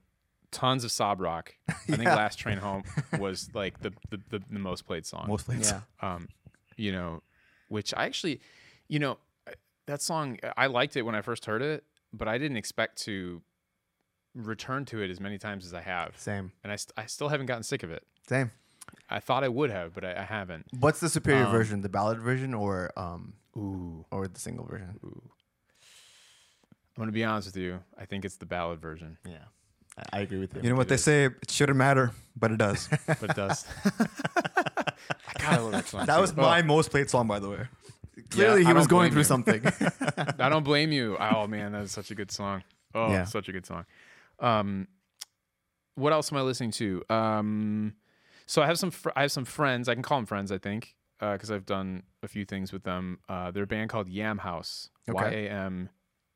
tons 0.51 0.83
of 0.85 0.91
sob 0.91 1.21
rock. 1.21 1.55
I 1.69 1.73
think 1.75 2.03
Yeah. 2.05 2.15
"Last 2.15 2.39
Train 2.39 2.57
Home" 2.59 2.85
was 3.19 3.51
like 3.53 3.81
the 3.81 3.93
the, 4.11 4.19
the, 4.31 4.43
the 4.51 4.59
most 4.59 4.87
played 4.87 5.05
song. 5.05 5.27
Most 5.29 5.45
plays. 5.47 5.71
Yeah. 5.73 5.81
um, 6.01 6.29
you 6.77 6.93
know, 6.93 7.23
which 7.69 7.93
I 7.95 8.07
actually, 8.07 8.41
you 8.89 8.99
know, 8.99 9.19
that 9.87 10.01
song 10.01 10.39
I 10.57 10.69
liked 10.69 10.97
it 10.97 11.03
when 11.03 11.15
I 11.15 11.21
first 11.21 11.45
heard 11.45 11.61
it, 11.61 11.85
but 12.15 12.27
I 12.29 12.39
didn't 12.39 12.57
expect 12.57 12.97
to 13.03 13.43
return 14.35 14.85
to 14.87 15.03
it 15.03 15.11
as 15.11 15.21
many 15.21 15.37
times 15.37 15.67
as 15.67 15.75
I 15.75 15.81
have, 15.83 16.15
Same. 16.17 16.53
and 16.63 16.73
I 16.73 16.77
st- 16.77 16.93
I 16.97 17.05
still 17.07 17.29
haven't 17.29 17.47
gotten 17.47 17.63
sick 17.63 17.83
of 17.83 17.91
it. 17.91 18.05
Same. 18.27 18.51
I 19.11 19.21
thought 19.21 19.45
I 19.45 19.49
would 19.49 19.71
have, 19.71 19.95
but 19.95 20.05
I, 20.05 20.13
I 20.21 20.23
haven't. 20.23 20.67
What's 20.79 21.01
the 21.01 21.09
superior 21.09 21.45
Um, 21.47 21.51
version? 21.53 21.81
The 21.81 21.89
ballad 21.89 22.19
version 22.19 22.55
or 22.55 22.91
um 22.97 23.35
Ooh. 23.57 24.05
or 24.11 24.29
the 24.29 24.39
single 24.41 24.65
version? 24.67 24.99
Ooh. 25.05 25.23
I'm 26.97 27.03
gonna 27.03 27.13
be 27.13 27.25
honest 27.25 27.49
with 27.49 27.57
you. 27.57 27.81
I 27.99 28.05
think 28.07 28.25
it's 28.25 28.37
the 28.37 28.47
ballad 28.47 28.81
version, 28.81 29.19
Yeah. 29.25 29.39
I, 29.97 30.19
I 30.19 30.21
agree 30.21 30.39
with 30.39 30.55
you. 30.55 30.63
You 30.63 30.71
know 30.71 30.77
what 30.77 30.87
It 30.87 30.91
they 30.91 30.95
is. 30.97 31.05
say? 31.05 31.25
It 31.27 31.51
shouldn't 31.51 31.79
matter, 31.79 32.13
but 32.37 32.51
it 32.53 32.59
does. 32.59 32.89
but 33.07 33.23
it 33.31 33.37
does. 33.37 33.65
God, 33.85 34.93
I 35.41 35.57
love 35.59 35.73
that 35.73 35.87
that 36.07 36.15
too. 36.17 36.21
was 36.21 36.33
Oh, 36.37 36.43
my 36.43 36.63
most 36.63 36.91
played 36.91 37.09
song, 37.11 37.27
by 37.27 37.39
the 37.39 37.49
way. 37.51 37.67
Clearly, 38.31 38.65
I 38.65 38.69
he 38.69 38.73
was 38.73 38.87
going 38.89 39.11
through 39.13 39.21
you. 39.21 39.25
something. 39.25 39.63
I 40.39 40.49
don't 40.49 40.65
blame 40.65 40.91
you. 40.93 41.17
Oh 41.19 41.47
man, 41.47 41.73
that 41.73 41.83
is 41.83 41.93
such 41.93 42.11
a 42.11 42.15
good 42.15 42.31
song. 42.31 42.63
Oh, 42.95 43.11
Yeah. 43.13 43.25
such 43.25 43.49
a 43.49 43.53
good 43.53 43.65
song. 43.67 43.85
Um, 44.41 44.89
what 45.95 46.13
else 46.13 46.33
am 46.33 46.39
I 46.39 46.43
listening 46.43 46.73
to? 46.73 47.03
Um, 47.11 47.95
so 48.49 48.63
I 48.63 48.67
have 48.67 48.79
some 48.81 48.91
fr- 48.91 49.11
I 49.15 49.23
have 49.23 49.31
some 49.33 49.45
friends. 49.45 49.89
I 49.89 49.95
can 49.95 50.03
call 50.03 50.19
them 50.19 50.27
friends. 50.27 50.51
I 50.51 50.59
think 50.59 50.97
because 51.21 51.51
I've 51.51 51.67
done 51.67 52.03
a 52.23 52.29
few 52.29 52.45
things 52.45 52.73
with 52.73 52.83
them. 52.83 53.19
Uh, 53.29 53.51
they're 53.53 53.63
a 53.65 53.67
band 53.67 53.91
called 53.91 54.09
Yam 54.09 54.39
Haus. 54.39 54.91
Okay. 55.09 55.15
Y 55.15 55.31
A 55.31 55.51
M 55.51 55.89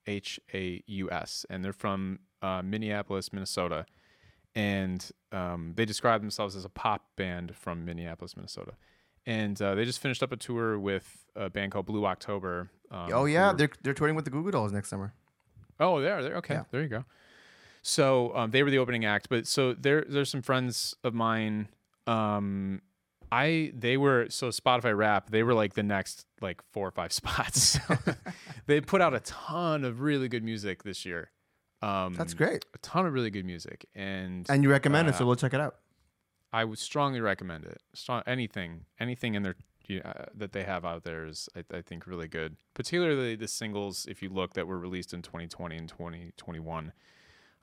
H 0.07 0.39
A 0.55 0.83
U 0.87 1.11
S, 1.11 1.45
and 1.51 1.65
they're 1.65 1.73
from 1.73 2.21
uh, 2.43 2.63
Minneapolis, 2.63 3.33
Minnesota. 3.33 3.87
And 4.55 5.11
um, 5.33 5.73
they 5.77 5.85
describe 5.87 6.21
themselves 6.21 6.55
as 6.57 6.65
a 6.65 6.69
pop 6.69 7.07
band 7.17 7.57
from 7.57 7.85
Minneapolis, 7.87 8.37
Minnesota. 8.37 8.73
And 9.25 9.61
uh, 9.63 9.75
they 9.75 9.85
just 9.87 10.01
finished 10.01 10.23
up 10.23 10.31
a 10.33 10.37
tour 10.37 10.79
with 10.79 11.25
a 11.35 11.49
band 11.49 11.73
called 11.73 11.87
Blue 11.87 12.05
October. 12.05 12.71
Um, 12.91 13.11
oh 13.13 13.25
yeah, 13.25 13.53
they're 13.53 13.71
they're 13.83 13.95
touring 13.95 14.15
with 14.15 14.25
the 14.27 14.31
Goo 14.31 14.43
Goo 14.43 14.51
Dolls 14.51 14.73
next 14.73 14.89
summer. 14.89 15.15
Oh, 15.81 16.01
there, 16.01 16.23
there. 16.23 16.37
Okay, 16.37 16.55
Yeah. 16.55 16.65
there 16.71 16.83
you 16.83 16.89
go. 16.89 17.05
So 17.83 18.35
um, 18.37 18.51
they 18.51 18.63
were 18.63 18.71
the 18.71 18.79
opening 18.79 19.05
act, 19.05 19.29
but 19.29 19.47
so 19.47 19.73
there, 19.75 20.05
there's 20.09 20.29
some 20.31 20.43
friends 20.43 20.95
of 21.03 21.15
mine. 21.15 21.69
Um, 22.07 22.83
I 23.31 23.73
they 23.75 23.97
were 23.97 24.27
so 24.29 24.49
Spotify 24.49 24.97
Wrap. 24.97 25.31
They 25.31 25.43
were 25.43 25.55
like 25.55 25.75
the 25.75 25.83
next 25.83 26.27
like 26.41 26.61
four 26.73 26.87
or 26.87 26.91
five 26.91 27.13
spots. 27.21 27.79
they 28.67 28.81
put 28.81 29.01
out 29.01 29.15
a 29.15 29.21
ton 29.21 29.85
of 29.85 30.01
really 30.01 30.29
good 30.29 30.45
music 30.45 30.83
this 30.83 31.05
year. 31.07 31.31
Um, 31.81 32.15
That's 32.15 32.35
great. 32.35 32.65
A 32.75 32.79
ton 32.79 33.07
of 33.07 33.13
really 33.13 33.31
good 33.31 33.45
music, 33.45 33.87
and 33.95 34.49
And 34.49 34.63
you 34.63 34.71
recommend 34.71 35.09
it, 35.09 35.15
uh, 35.15 35.19
so 35.19 35.27
we'll 35.27 35.37
check 35.37 35.55
it 35.55 35.61
out. 35.61 35.77
I 36.53 36.65
would 36.65 36.79
strongly 36.79 37.21
recommend 37.21 37.65
it. 37.65 37.81
Strong, 37.95 38.23
anything, 38.27 38.85
anything 39.01 39.35
in 39.35 39.43
their 39.43 39.57
uh, 40.05 40.27
that 40.35 40.53
they 40.53 40.63
have 40.63 40.85
out 40.85 41.03
there 41.03 41.27
is, 41.27 41.49
I, 41.57 41.79
I 41.79 41.83
think, 41.83 42.07
really 42.07 42.29
good. 42.29 42.57
Particularly 42.75 43.35
the 43.35 43.49
singles, 43.49 44.07
if 44.09 44.23
you 44.23 44.29
look, 44.29 44.55
that 44.55 44.67
were 44.67 44.79
released 44.79 45.13
in 45.13 45.23
2020 45.23 45.77
and 45.77 45.89
2021, 45.89 46.93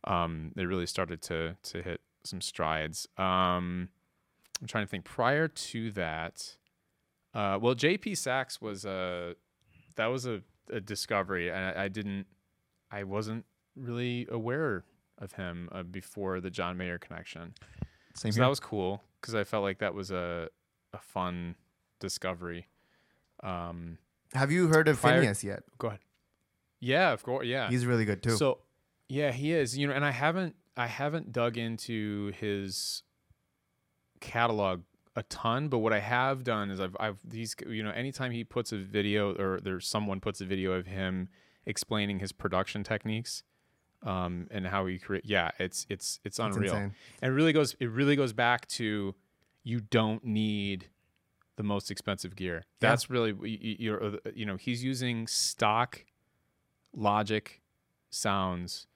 um, 0.03 0.51
they 0.55 0.65
really 0.65 0.85
started 0.85 1.21
to 1.23 1.55
to 1.63 1.81
hit 1.81 2.01
some 2.23 2.41
strides. 2.41 3.07
Um, 3.17 3.89
I'm 4.62 4.68
trying 4.68 4.86
to 4.86 4.89
think. 4.89 5.05
Prior 5.05 5.47
to 5.47 5.91
that, 5.91 6.55
uh, 7.34 7.57
well, 7.62 7.76
J.P. 7.76 8.16
Saxe 8.16 8.60
was 8.62 8.86
a 8.86 9.36
that 9.95 10.07
was 10.07 10.26
a, 10.26 10.41
a 10.72 10.80
discovery, 10.80 11.49
and 11.49 11.57
I, 11.78 11.86
I 11.86 11.88
didn't, 11.88 12.26
I 12.91 13.03
wasn't 13.03 13.45
really 13.76 14.28
aware 14.32 14.84
of 15.18 15.34
him 15.34 15.70
uh, 15.72 15.84
before 15.84 16.39
the 16.41 16.49
John 16.49 16.78
Mayer 16.78 16.97
connection. 16.97 17.53
Same 18.16 18.32
So 18.32 18.38
here. 18.38 18.43
that 18.45 18.49
was 18.49 18.60
cool 18.60 19.01
because 19.22 19.36
I 19.36 19.43
felt 19.43 19.64
like 19.64 19.80
that 19.80 19.93
was 19.93 20.12
a 20.12 20.49
a 20.93 20.97
fun 20.97 21.55
discovery. 21.99 22.68
Um, 23.43 23.97
Have 24.34 24.51
you 24.51 24.68
heard 24.68 24.88
of 24.88 24.99
prior- 24.99 25.22
Finneas 25.24 25.43
yet? 25.43 25.64
go 25.78 25.88
ahead. 25.88 25.99
Yeah, 26.82 27.12
of 27.12 27.24
course. 27.24 27.45
Yeah. 27.45 27.70
He's 27.70 27.86
really 27.86 28.05
good 28.05 28.24
too. 28.24 28.32
So 28.38 28.60
yeah, 29.07 29.32
he 29.32 29.51
is. 29.53 29.78
You 29.78 29.88
know, 29.88 29.93
and 29.93 30.03
I 30.05 30.12
haven't 30.12 30.55
I 30.78 30.88
haven't 30.88 31.32
dug 31.32 31.57
into 31.57 32.32
his 32.39 33.03
catalog 34.20 34.82
a 35.15 35.24
ton, 35.24 35.67
but 35.67 35.80
what 35.80 35.91
I 35.91 35.99
have 35.99 36.43
done 36.43 36.70
is 36.72 36.80
I've 36.80 36.95
I've 36.99 37.17
these 37.28 37.55
you 37.67 37.84
know 37.84 37.91
anytime 37.91 38.32
he 38.32 38.43
puts 38.43 38.72
a 38.72 38.78
video 38.78 39.34
or 39.36 39.59
there's 39.61 39.88
someone 39.88 40.20
puts 40.20 40.39
a 40.41 40.45
video 40.45 40.74
of 40.74 40.86
him 40.86 41.30
explaining 41.65 42.20
his 42.20 42.32
production 42.32 42.84
techniques 42.84 43.43
um 44.03 44.47
and 44.49 44.65
how 44.65 44.86
he 44.86 44.97
create 44.97 45.26
yeah 45.26 45.51
it's 45.59 45.86
it's 45.89 46.22
it's 46.24 46.39
unreal. 46.39 46.74
and 46.74 46.93
it 47.22 47.28
really 47.28 47.51
goes 47.51 47.76
it 47.82 47.89
really 47.89 48.15
goes 48.15 48.32
back 48.32 48.65
to 48.67 49.13
you 49.63 49.82
don't 49.82 50.24
need 50.24 50.88
the 51.57 51.63
most 51.63 51.91
expensive 51.91 52.34
gear. 52.38 52.63
Yeah. 52.82 52.89
that's 52.91 53.09
really 53.09 53.34
y- 53.34 53.59
y- 53.61 53.76
you're 53.78 54.01
uh, 54.01 54.11
you 54.34 54.45
know 54.45 54.55
he's 54.55 54.84
using 54.86 55.28
stock 55.28 56.05
logic 56.95 57.61
sounds. 58.09 58.88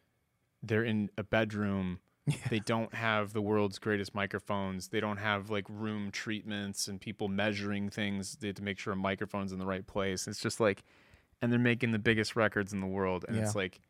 They're 0.61 0.83
in 0.85 1.09
a 1.17 1.23
bedroom 1.23 1.99
they 2.49 2.59
don't 2.59 2.93
have 2.93 3.33
the 3.33 3.41
world's 3.41 3.79
greatest 3.79 4.15
microphones 4.15 4.87
they 4.89 4.99
don't 4.99 5.17
have 5.17 5.49
like 5.49 5.65
room 5.69 6.09
treatments 6.11 6.87
and 6.87 7.01
people 7.01 7.27
measuring 7.27 7.89
things 7.89 8.37
they 8.39 8.47
have 8.47 8.55
to 8.55 8.63
make 8.63 8.79
sure 8.79 8.93
a 8.93 8.95
microphone's 8.95 9.51
in 9.51 9.59
the 9.59 9.65
right 9.65 9.85
place 9.87 10.27
it's 10.27 10.39
just 10.39 10.59
like 10.59 10.83
and 11.41 11.51
they're 11.51 11.59
making 11.59 11.91
the 11.91 11.99
biggest 11.99 12.35
records 12.35 12.71
in 12.71 12.79
the 12.79 12.87
world 12.87 13.25
and 13.27 13.35
it's 13.43 13.55
like 13.55 13.81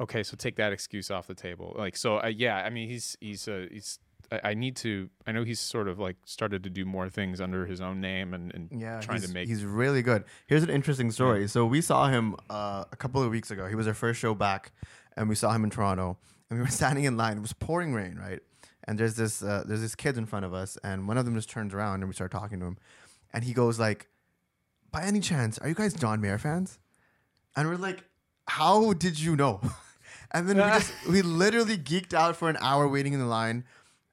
okay 0.00 0.22
so 0.22 0.36
take 0.36 0.56
that 0.56 0.72
excuse 0.72 1.10
off 1.10 1.26
the 1.26 1.34
table 1.34 1.74
like 1.78 1.96
so 1.96 2.18
uh, 2.22 2.26
yeah 2.26 2.56
i 2.58 2.70
mean 2.70 2.88
he's 2.88 3.16
he's 3.20 3.48
uh, 3.48 3.66
he's 3.70 3.98
I, 4.30 4.50
I 4.50 4.54
need 4.54 4.76
to 4.76 5.08
i 5.26 5.32
know 5.32 5.42
he's 5.42 5.58
sort 5.58 5.88
of 5.88 5.98
like 5.98 6.16
started 6.24 6.62
to 6.64 6.70
do 6.70 6.84
more 6.84 7.08
things 7.08 7.40
under 7.40 7.64
his 7.64 7.80
own 7.80 8.00
name 8.00 8.34
and, 8.34 8.52
and 8.54 8.68
Yeah, 8.70 9.00
trying 9.00 9.22
to 9.22 9.28
make 9.32 9.48
he's 9.48 9.64
really 9.64 10.02
good. 10.02 10.24
Here's 10.46 10.62
an 10.62 10.68
interesting 10.70 11.10
story. 11.10 11.48
So 11.48 11.64
we 11.64 11.80
saw 11.80 12.08
him 12.08 12.36
uh, 12.50 12.84
a 12.92 12.96
couple 12.96 13.22
of 13.22 13.30
weeks 13.30 13.50
ago. 13.50 13.66
He 13.68 13.74
was 13.74 13.88
our 13.88 13.94
first 13.94 14.20
show 14.20 14.34
back, 14.34 14.72
and 15.16 15.28
we 15.28 15.34
saw 15.34 15.52
him 15.52 15.64
in 15.64 15.70
Toronto. 15.70 16.18
And 16.50 16.58
we 16.58 16.64
were 16.64 16.70
standing 16.80 17.04
in 17.04 17.16
line. 17.16 17.36
It 17.38 17.40
was 17.42 17.52
pouring 17.52 17.92
rain, 17.94 18.16
right? 18.16 18.40
And 18.84 18.98
there's 18.98 19.16
this 19.16 19.42
uh, 19.42 19.64
there's 19.66 19.80
this 19.82 19.94
kid 19.94 20.16
in 20.16 20.24
front 20.26 20.44
of 20.46 20.54
us, 20.54 20.78
and 20.82 21.06
one 21.06 21.18
of 21.18 21.24
them 21.26 21.34
just 21.34 21.50
turns 21.50 21.74
around, 21.74 21.96
and 22.00 22.08
we 22.08 22.14
start 22.14 22.30
talking 22.30 22.58
to 22.60 22.66
him, 22.66 22.78
and 23.34 23.44
he 23.44 23.52
goes 23.52 23.78
like, 23.78 24.08
"By 24.90 25.02
any 25.02 25.20
chance, 25.20 25.58
are 25.58 25.68
you 25.68 25.74
guys 25.74 25.92
John 25.92 26.20
Mayer 26.22 26.38
fans?" 26.38 26.78
And 27.54 27.68
we're 27.68 27.76
like, 27.76 28.04
"How 28.46 28.94
did 28.94 29.20
you 29.20 29.36
know?" 29.36 29.60
and 30.32 30.48
then 30.48 30.56
we 30.56 30.62
just 30.62 30.92
we 31.10 31.20
literally 31.20 31.76
geeked 31.76 32.14
out 32.14 32.34
for 32.34 32.48
an 32.48 32.56
hour 32.62 32.88
waiting 32.88 33.12
in 33.12 33.20
the 33.20 33.26
line. 33.26 33.64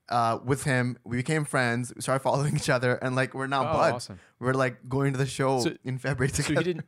Uh, 0.10 0.38
with 0.44 0.66
him, 0.66 0.98
we 1.04 1.18
became 1.18 1.46
friends. 1.46 1.92
We 1.96 2.02
started 2.02 2.20
following 2.22 2.56
each 2.58 2.70
other, 2.70 2.96
and 2.96 3.16
like 3.16 3.34
we're 3.34 3.48
now 3.48 3.62
Oh, 3.70 3.74
buds. 3.74 3.96
awesome. 3.96 4.20
we're 4.40 4.54
like 4.54 4.90
going 4.90 5.14
to 5.14 5.18
the 5.18 5.26
show 5.26 5.62
So- 5.62 5.78
in 5.86 5.98
February 5.98 6.32
So 6.34 6.44
he 6.44 6.56
didn't 6.56 6.86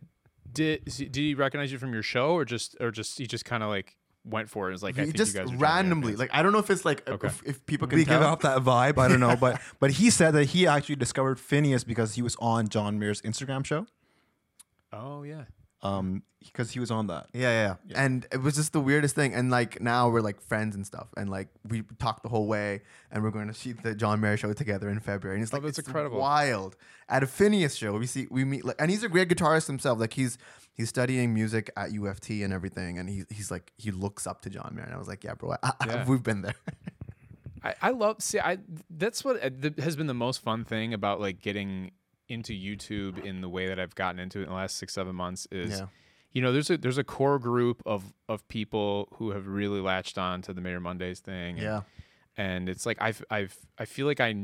did 0.51 0.83
did 0.85 1.15
he 1.15 1.33
recognize 1.35 1.71
you 1.71 1.77
from 1.77 1.93
your 1.93 2.03
show 2.03 2.31
or 2.33 2.43
just 2.43 2.75
or 2.81 2.91
just 2.91 3.17
he 3.17 3.25
just 3.27 3.45
kind 3.45 3.63
of 3.63 3.69
like 3.69 3.95
went 4.29 4.49
for 4.49 4.69
it? 4.69 4.73
It's 4.73 4.83
like 4.83 4.97
I 4.99 5.03
think 5.03 5.15
just 5.15 5.33
you 5.33 5.41
guys 5.41 5.51
are 5.51 5.57
randomly, 5.57 6.15
like 6.15 6.29
I 6.33 6.43
don't 6.43 6.51
know 6.51 6.59
if 6.59 6.69
it's 6.69 6.85
like 6.85 7.07
Okay. 7.07 7.27
if, 7.27 7.41
if 7.45 7.65
people 7.65 7.87
can 7.87 7.97
we 7.97 8.05
tell. 8.05 8.19
give 8.19 8.27
off 8.27 8.39
that 8.41 8.59
vibe. 8.63 8.97
I 8.97 9.07
don't 9.07 9.19
know, 9.19 9.35
but 9.35 9.61
but 9.79 9.91
he 9.91 10.09
said 10.09 10.31
that 10.31 10.45
he 10.45 10.67
actually 10.67 10.95
discovered 10.97 11.37
Finneas 11.37 11.85
because 11.85 12.15
he 12.15 12.21
was 12.21 12.35
on 12.39 12.67
John 12.69 12.99
Mayer's 12.99 13.21
Instagram 13.21 13.65
show. 13.65 13.87
oh 14.93 15.23
yeah. 15.23 15.43
Um, 15.87 16.23
because 16.45 16.71
he 16.71 16.79
was 16.79 16.91
on 16.91 17.07
that. 17.07 17.27
Yeah, 17.33 17.49
yeah, 17.49 17.75
yeah. 17.87 18.03
And 18.05 18.25
it 18.31 18.37
was 18.41 18.55
just 18.55 18.71
the 18.71 18.79
weirdest 18.79 19.15
thing. 19.15 19.33
And 19.33 19.51
like 19.51 19.81
now 19.81 20.07
we're 20.09 20.21
like 20.21 20.39
friends 20.41 20.75
and 20.75 20.85
stuff. 20.85 21.07
And 21.17 21.29
like 21.29 21.49
we 21.67 21.81
talked 21.99 22.23
the 22.23 22.29
whole 22.29 22.47
way 22.47 22.81
and 23.11 23.21
we're 23.21 23.31
going 23.31 23.47
to 23.47 23.53
see 23.53 23.73
the 23.73 23.93
John 23.93 24.21
Mayer 24.21 24.37
show 24.37 24.53
together 24.53 24.87
in 24.89 24.99
February. 25.01 25.37
And 25.37 25.43
it's 25.43 25.53
Oh, 25.53 25.57
like 25.57 25.63
that's 25.65 25.79
it's 25.79 25.87
incredible. 25.87 26.19
wild. 26.19 26.77
At 27.09 27.21
a 27.21 27.25
Finneas 27.25 27.77
show, 27.77 27.97
we 27.97 28.05
see 28.05 28.27
we 28.31 28.45
meet 28.45 28.63
like 28.63 28.77
and 28.79 28.89
he's 28.89 29.03
a 29.03 29.09
great 29.09 29.27
guitarist 29.29 29.67
himself. 29.67 29.99
Like 29.99 30.13
he's 30.13 30.37
he's 30.73 30.87
studying 30.89 31.33
music 31.33 31.69
at 31.75 31.89
UFT 31.89 32.43
and 32.45 32.53
everything. 32.53 32.97
And 32.97 33.09
he, 33.09 33.23
he's 33.29 33.51
like 33.51 33.73
he 33.77 33.91
looks 33.91 34.25
up 34.25 34.41
to 34.43 34.49
John 34.49 34.71
Mayer. 34.73 34.85
And 34.85 34.93
I 34.93 34.97
was 34.97 35.07
like, 35.09 35.23
yeah, 35.25 35.33
bro, 35.33 35.55
I, 35.61 35.71
I- 35.81 36.05
we've 36.07 36.23
been 36.23 36.43
there. 36.43 36.55
I, 37.63 37.73
I 37.81 37.89
love 37.89 38.21
see 38.21 38.39
I 38.39 38.59
that's 38.89 39.25
what 39.25 39.43
uh, 39.43 39.49
th- 39.49 39.79
has 39.79 39.95
been 39.95 40.07
the 40.07 40.13
most 40.13 40.41
fun 40.43 40.63
thing 40.63 40.93
about 40.93 41.19
like 41.19 41.41
getting 41.41 41.91
into 42.29 42.53
YouTube 42.53 43.23
in 43.23 43.41
the 43.41 43.49
way 43.49 43.67
that 43.67 43.79
I've 43.79 43.95
gotten 43.95 44.19
into 44.19 44.39
it 44.39 44.43
in 44.43 44.49
the 44.49 44.55
last 44.55 44.77
six 44.77 44.93
seven 44.93 45.15
months 45.15 45.47
is 45.51 45.79
Yeah. 45.79 45.87
you 46.33 46.41
know 46.41 46.51
there's 46.51 46.69
a 46.69 46.77
there's 46.77 46.97
a 46.97 47.03
core 47.03 47.39
group 47.39 47.81
of 47.85 48.13
of 48.27 48.47
people 48.47 49.07
who 49.15 49.31
have 49.31 49.47
really 49.47 49.79
latched 49.81 50.17
on 50.17 50.41
to 50.43 50.53
the 50.53 50.61
Mayer 50.61 50.79
Mondays 50.79 51.19
thing 51.19 51.55
and, 51.55 51.63
yeah. 51.63 51.81
and 52.35 52.69
it's 52.69 52.85
like 52.85 52.97
I've 53.01 53.23
I've 53.29 53.55
I 53.77 53.85
feel 53.85 54.05
like 54.07 54.19
I 54.19 54.35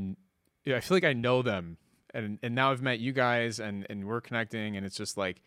I 0.68 0.80
feel 0.80 0.96
like 0.96 1.04
I 1.04 1.14
know 1.14 1.42
them 1.42 1.78
and 2.14 2.40
and 2.42 2.56
now 2.56 2.72
I've 2.72 2.82
met 2.82 3.00
you 3.00 3.12
guys 3.12 3.60
and 3.60 3.86
and 3.90 4.06
we're 4.08 4.22
connecting 4.22 4.78
and 4.78 4.86
it's 4.86 4.96
just 4.96 5.18
like 5.18 5.42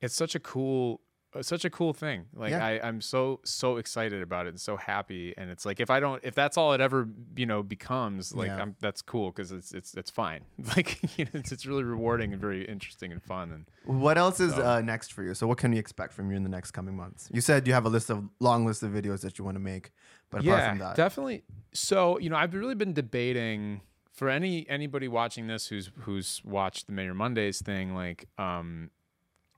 it's 0.00 0.14
such 0.14 0.34
a 0.34 0.40
cool 0.40 1.00
such 1.42 1.64
a 1.64 1.70
cool 1.70 1.92
thing 1.92 2.24
like 2.34 2.50
Yeah. 2.52 2.64
I 2.64 2.80
I'm 2.82 3.00
so 3.00 3.40
so 3.44 3.76
excited 3.76 4.22
about 4.22 4.46
it 4.46 4.50
and 4.50 4.60
so 4.60 4.76
happy 4.78 5.34
and 5.36 5.50
it's 5.50 5.66
like 5.66 5.78
if 5.78 5.90
I 5.90 6.00
don't 6.00 6.22
if 6.24 6.34
that's 6.34 6.56
all 6.56 6.72
it 6.72 6.80
ever 6.80 7.06
you 7.36 7.44
know 7.46 7.62
becomes 7.62 8.34
like 8.34 8.48
Yeah. 8.48 8.62
I'm 8.62 8.76
that's 8.80 9.02
cool 9.02 9.30
because 9.30 9.52
it's 9.52 9.72
it's 9.72 9.94
it's 9.94 10.10
fine 10.10 10.40
like 10.76 10.98
you 11.18 11.26
know, 11.26 11.30
it's 11.34 11.52
it's 11.52 11.66
really 11.66 11.84
rewarding 11.84 12.32
and 12.32 12.40
very 12.40 12.64
interesting 12.64 13.12
and 13.12 13.22
fun 13.22 13.52
and 13.52 13.66
What 13.84 14.16
else 14.16 14.40
is 14.40 14.54
So- 14.54 14.64
uh, 14.66 14.80
next 14.80 15.12
for 15.12 15.22
you? 15.22 15.34
So 15.34 15.46
what 15.46 15.58
can 15.58 15.70
we 15.70 15.78
expect 15.78 16.12
from 16.12 16.30
you 16.30 16.36
in 16.36 16.42
the 16.44 16.48
next 16.48 16.70
coming 16.72 16.96
months? 16.96 17.28
You 17.32 17.40
said 17.40 17.66
you 17.66 17.74
have 17.74 17.84
a 17.86 17.90
list 17.90 18.10
of 18.10 18.24
long 18.40 18.64
list 18.66 18.82
of 18.82 18.90
videos 18.92 19.20
that 19.22 19.38
you 19.38 19.44
want 19.44 19.56
to 19.56 19.60
make, 19.60 19.92
but 20.30 20.40
apart 20.40 20.58
yeah, 20.58 20.68
from 20.70 20.78
that, 20.78 20.96
definitely. 20.96 21.44
So 21.72 22.18
you 22.18 22.30
know, 22.30 22.36
I've 22.36 22.54
really 22.54 22.74
been 22.74 22.92
debating 22.94 23.82
for 24.12 24.28
any 24.28 24.68
anybody 24.68 25.08
watching 25.08 25.46
this 25.46 25.68
who's 25.68 25.90
who's 26.00 26.42
watched 26.44 26.86
the 26.86 26.92
Mayer 26.92 27.14
Mondays 27.14 27.60
thing. 27.62 27.94
Like, 27.94 28.28
um, 28.38 28.90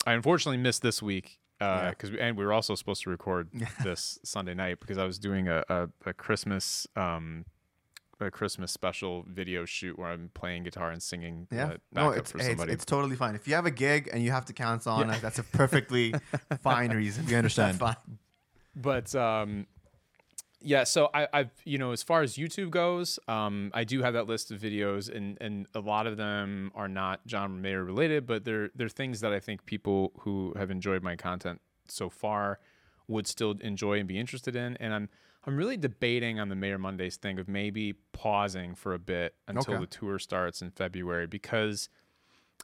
I 0.06 0.12
unfortunately 0.12 0.58
missed 0.58 0.82
this 0.82 1.02
week 1.02 1.39
Yeah. 1.60 1.90
because 1.90 2.10
we, 2.10 2.20
and 2.20 2.36
we 2.36 2.44
were 2.44 2.52
also 2.52 2.74
supposed 2.74 3.02
to 3.02 3.10
record 3.10 3.48
this 3.84 4.18
Sunday 4.24 4.54
night 4.54 4.80
because 4.80 4.98
I 4.98 5.04
was 5.04 5.18
doing 5.18 5.48
a 5.48 5.64
a, 5.68 5.88
a 6.06 6.12
Christmas 6.14 6.86
um 6.96 7.44
a 8.22 8.30
Christmas 8.30 8.70
special 8.70 9.24
video 9.26 9.64
shoot 9.64 9.98
where 9.98 10.10
I'm 10.10 10.30
playing 10.34 10.64
guitar 10.64 10.90
and 10.90 11.02
singing 11.02 11.46
Yeah. 11.50 11.64
uh, 11.64 11.76
no, 11.92 12.10
it's, 12.10 12.32
hey, 12.32 12.52
it's 12.52 12.62
it's 12.64 12.84
totally 12.84 13.16
fine. 13.16 13.34
If 13.34 13.48
you 13.48 13.54
have 13.54 13.64
a 13.66 13.70
gig 13.70 14.10
and 14.12 14.22
you 14.22 14.30
have 14.30 14.44
to 14.46 14.52
cancel 14.52 14.92
on 14.92 15.08
it, 15.10 15.22
that's 15.22 15.38
a 15.38 15.42
perfectly 15.42 16.14
fine 16.62 16.90
reason. 16.90 17.24
We 17.26 17.34
understand. 17.34 17.78
Fine. 17.78 17.96
but 18.76 19.14
um 19.14 19.66
yeah 20.62 20.84
so 20.84 21.08
I, 21.14 21.26
i've 21.32 21.50
you 21.64 21.78
know 21.78 21.92
as 21.92 22.02
far 22.02 22.22
as 22.22 22.34
youtube 22.36 22.70
goes 22.70 23.18
um 23.28 23.70
i 23.74 23.84
do 23.84 24.02
have 24.02 24.14
that 24.14 24.26
list 24.26 24.50
of 24.50 24.60
videos 24.60 25.14
and 25.14 25.38
and 25.40 25.66
a 25.74 25.80
lot 25.80 26.06
of 26.06 26.16
them 26.16 26.70
are 26.74 26.88
not 26.88 27.26
john 27.26 27.60
mayer 27.62 27.82
related 27.84 28.26
but 28.26 28.44
they're 28.44 28.70
they're 28.74 28.88
things 28.88 29.20
that 29.20 29.32
i 29.32 29.40
think 29.40 29.64
people 29.66 30.12
who 30.20 30.52
have 30.56 30.70
enjoyed 30.70 31.02
my 31.02 31.16
content 31.16 31.60
so 31.88 32.08
far 32.10 32.58
would 33.08 33.26
still 33.26 33.56
enjoy 33.60 33.98
and 33.98 34.06
be 34.06 34.18
interested 34.18 34.54
in. 34.54 34.76
And 34.76 34.94
i'm 34.94 35.08
i'm 35.44 35.56
really 35.56 35.76
debating 35.76 36.38
on 36.38 36.48
the 36.48 36.54
mayer 36.56 36.78
mondays 36.78 37.16
thing 37.16 37.38
of 37.38 37.48
maybe 37.48 37.94
pausing 38.12 38.74
for 38.74 38.92
a 38.94 38.98
bit 38.98 39.34
until 39.48 39.74
Okay. 39.74 39.80
the 39.80 39.86
tour 39.86 40.18
starts 40.18 40.62
in 40.62 40.70
february 40.70 41.26
because 41.26 41.88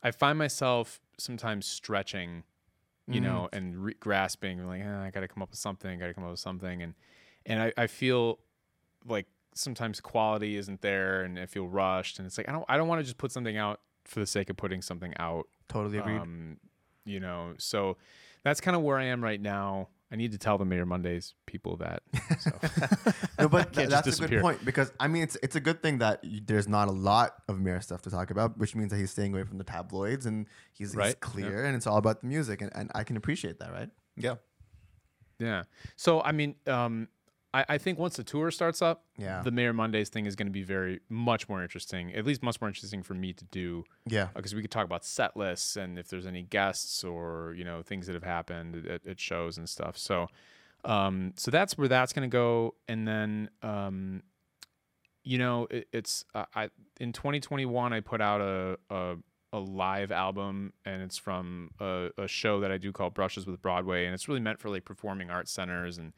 i 0.02 0.10
find 0.10 0.38
myself 0.38 1.00
sometimes 1.18 1.66
stretching 1.66 2.44
you 3.08 3.20
know, 3.20 3.48
and 3.52 3.76
re- 3.76 3.94
grasping, 4.00 4.66
like, 4.66 4.82
"Ah, 4.84 5.04
I 5.04 5.10
got 5.10 5.20
to 5.20 5.28
come 5.28 5.40
up 5.40 5.50
with 5.50 5.60
something, 5.60 5.96
got 6.00 6.08
to 6.08 6.14
come 6.14 6.24
up 6.24 6.30
with 6.32 6.40
something, 6.40 6.82
and 6.82 6.94
and 7.46 7.62
I, 7.62 7.72
I 7.76 7.86
feel 7.86 8.38
like 9.06 9.26
sometimes 9.54 10.00
quality 10.00 10.56
isn't 10.56 10.82
there, 10.82 11.22
and 11.22 11.38
I 11.38 11.46
feel 11.46 11.66
rushed, 11.66 12.18
and 12.18 12.26
it's 12.26 12.36
like 12.38 12.48
I 12.48 12.52
don't 12.52 12.64
I 12.68 12.76
don't 12.76 12.88
want 12.88 13.00
to 13.00 13.04
just 13.04 13.18
put 13.18 13.32
something 13.32 13.56
out 13.56 13.80
for 14.04 14.20
the 14.20 14.26
sake 14.26 14.50
of 14.50 14.56
putting 14.56 14.82
something 14.82 15.14
out, 15.18 15.46
Totally 15.68 15.98
agreed. 15.98 16.18
um, 16.18 16.58
you 17.04 17.20
know. 17.20 17.54
So 17.58 17.96
that's 18.44 18.60
kind 18.60 18.76
of 18.76 18.82
where 18.82 18.98
I 18.98 19.04
am 19.06 19.22
right 19.22 19.40
now. 19.40 19.88
I 20.12 20.14
need 20.14 20.30
to 20.30 20.38
tell 20.38 20.56
the 20.56 20.64
Mayer 20.64 20.86
Mondays 20.86 21.34
people 21.46 21.78
that. 21.78 22.00
So. 22.38 22.50
no, 23.40 23.48
but 23.48 23.72
th- 23.72 23.88
Can't 23.88 23.90
that's 23.90 24.20
a 24.20 24.28
good 24.28 24.40
point 24.40 24.64
because 24.64 24.92
I 25.00 25.08
mean 25.08 25.24
it's 25.24 25.36
it's 25.42 25.56
a 25.56 25.60
good 25.60 25.82
thing 25.82 25.98
that 25.98 26.20
y 26.22 26.40
there's 26.46 26.68
not 26.68 26.86
a 26.86 26.92
lot 26.92 27.42
of 27.48 27.58
Mayer 27.58 27.80
stuff 27.80 28.02
to 28.02 28.10
talk 28.10 28.30
about, 28.30 28.56
which 28.56 28.76
means 28.76 28.92
that 28.92 28.98
he's 28.98 29.10
staying 29.10 29.32
away 29.34 29.42
from 29.42 29.58
the 29.58 29.64
tabloids 29.64 30.24
and 30.24 30.46
he's, 30.72 30.90
he's 30.90 30.96
Right, 30.96 31.08
yeah. 31.08 31.14
clear 31.20 31.64
and 31.64 31.74
it's 31.74 31.88
all 31.88 31.96
about 31.96 32.20
the 32.20 32.28
music 32.28 32.62
and, 32.62 32.70
and 32.76 32.92
I 32.94 33.02
can 33.02 33.16
appreciate 33.16 33.58
that, 33.58 33.72
right? 33.72 33.90
Yeah. 34.16 34.36
Yeah. 35.40 35.64
So 35.96 36.20
I 36.22 36.30
mean, 36.30 36.54
um, 36.68 37.08
I, 37.54 37.64
I 37.70 37.78
think 37.78 37.98
once 37.98 38.16
the 38.16 38.24
tour 38.24 38.50
starts 38.50 38.82
up, 38.82 39.04
Yeah. 39.16 39.40
the 39.42 39.50
Mayer 39.50 39.72
Mondays 39.72 40.08
thing 40.08 40.26
is 40.26 40.36
going 40.36 40.48
to 40.48 40.52
be 40.52 40.62
very 40.62 41.00
much 41.08 41.48
more 41.48 41.62
interesting. 41.62 42.12
At 42.14 42.26
least 42.26 42.42
much 42.42 42.60
more 42.60 42.68
interesting 42.68 43.02
for 43.02 43.14
me 43.14 43.32
to 43.32 43.44
do. 43.46 43.84
Yeah. 44.06 44.28
because 44.34 44.54
we 44.54 44.60
could 44.62 44.70
talk 44.70 44.84
about 44.84 45.04
set 45.04 45.36
lists 45.36 45.76
and 45.76 45.98
if 45.98 46.08
there's 46.08 46.26
any 46.26 46.42
guests 46.42 47.02
or 47.04 47.54
you 47.56 47.64
know 47.64 47.82
things 47.82 48.06
that 48.08 48.14
have 48.14 48.24
happened 48.24 48.86
at, 48.86 49.06
at 49.06 49.18
shows 49.20 49.56
and 49.58 49.68
stuff. 49.68 49.96
So, 49.96 50.26
um, 50.84 51.32
so 51.36 51.50
that's 51.50 51.78
where 51.78 51.88
that's 51.88 52.12
gonna 52.12 52.28
go. 52.28 52.74
And 52.88 53.06
then, 53.08 53.50
um, 53.62 54.22
you 55.24 55.38
know, 55.38 55.66
it, 55.70 55.88
it's 55.92 56.24
uh, 56.34 56.44
I 56.54 56.68
in 57.00 57.12
2021 57.12 57.92
I 57.92 58.00
put 58.00 58.20
out 58.20 58.40
a 58.40 58.78
a, 58.90 59.16
a 59.52 59.58
live 59.58 60.12
album 60.12 60.72
and 60.84 61.00
it's 61.02 61.16
from 61.16 61.70
a, 61.80 62.10
a 62.18 62.28
show 62.28 62.60
that 62.60 62.70
I 62.70 62.78
do 62.78 62.92
called 62.92 63.14
Brushes 63.14 63.46
with 63.46 63.62
Broadway 63.62 64.04
and 64.04 64.14
it's 64.14 64.28
really 64.28 64.40
meant 64.40 64.60
for 64.60 64.68
like 64.68 64.84
performing 64.84 65.30
arts 65.30 65.50
centers 65.52 65.96
and 65.98 66.12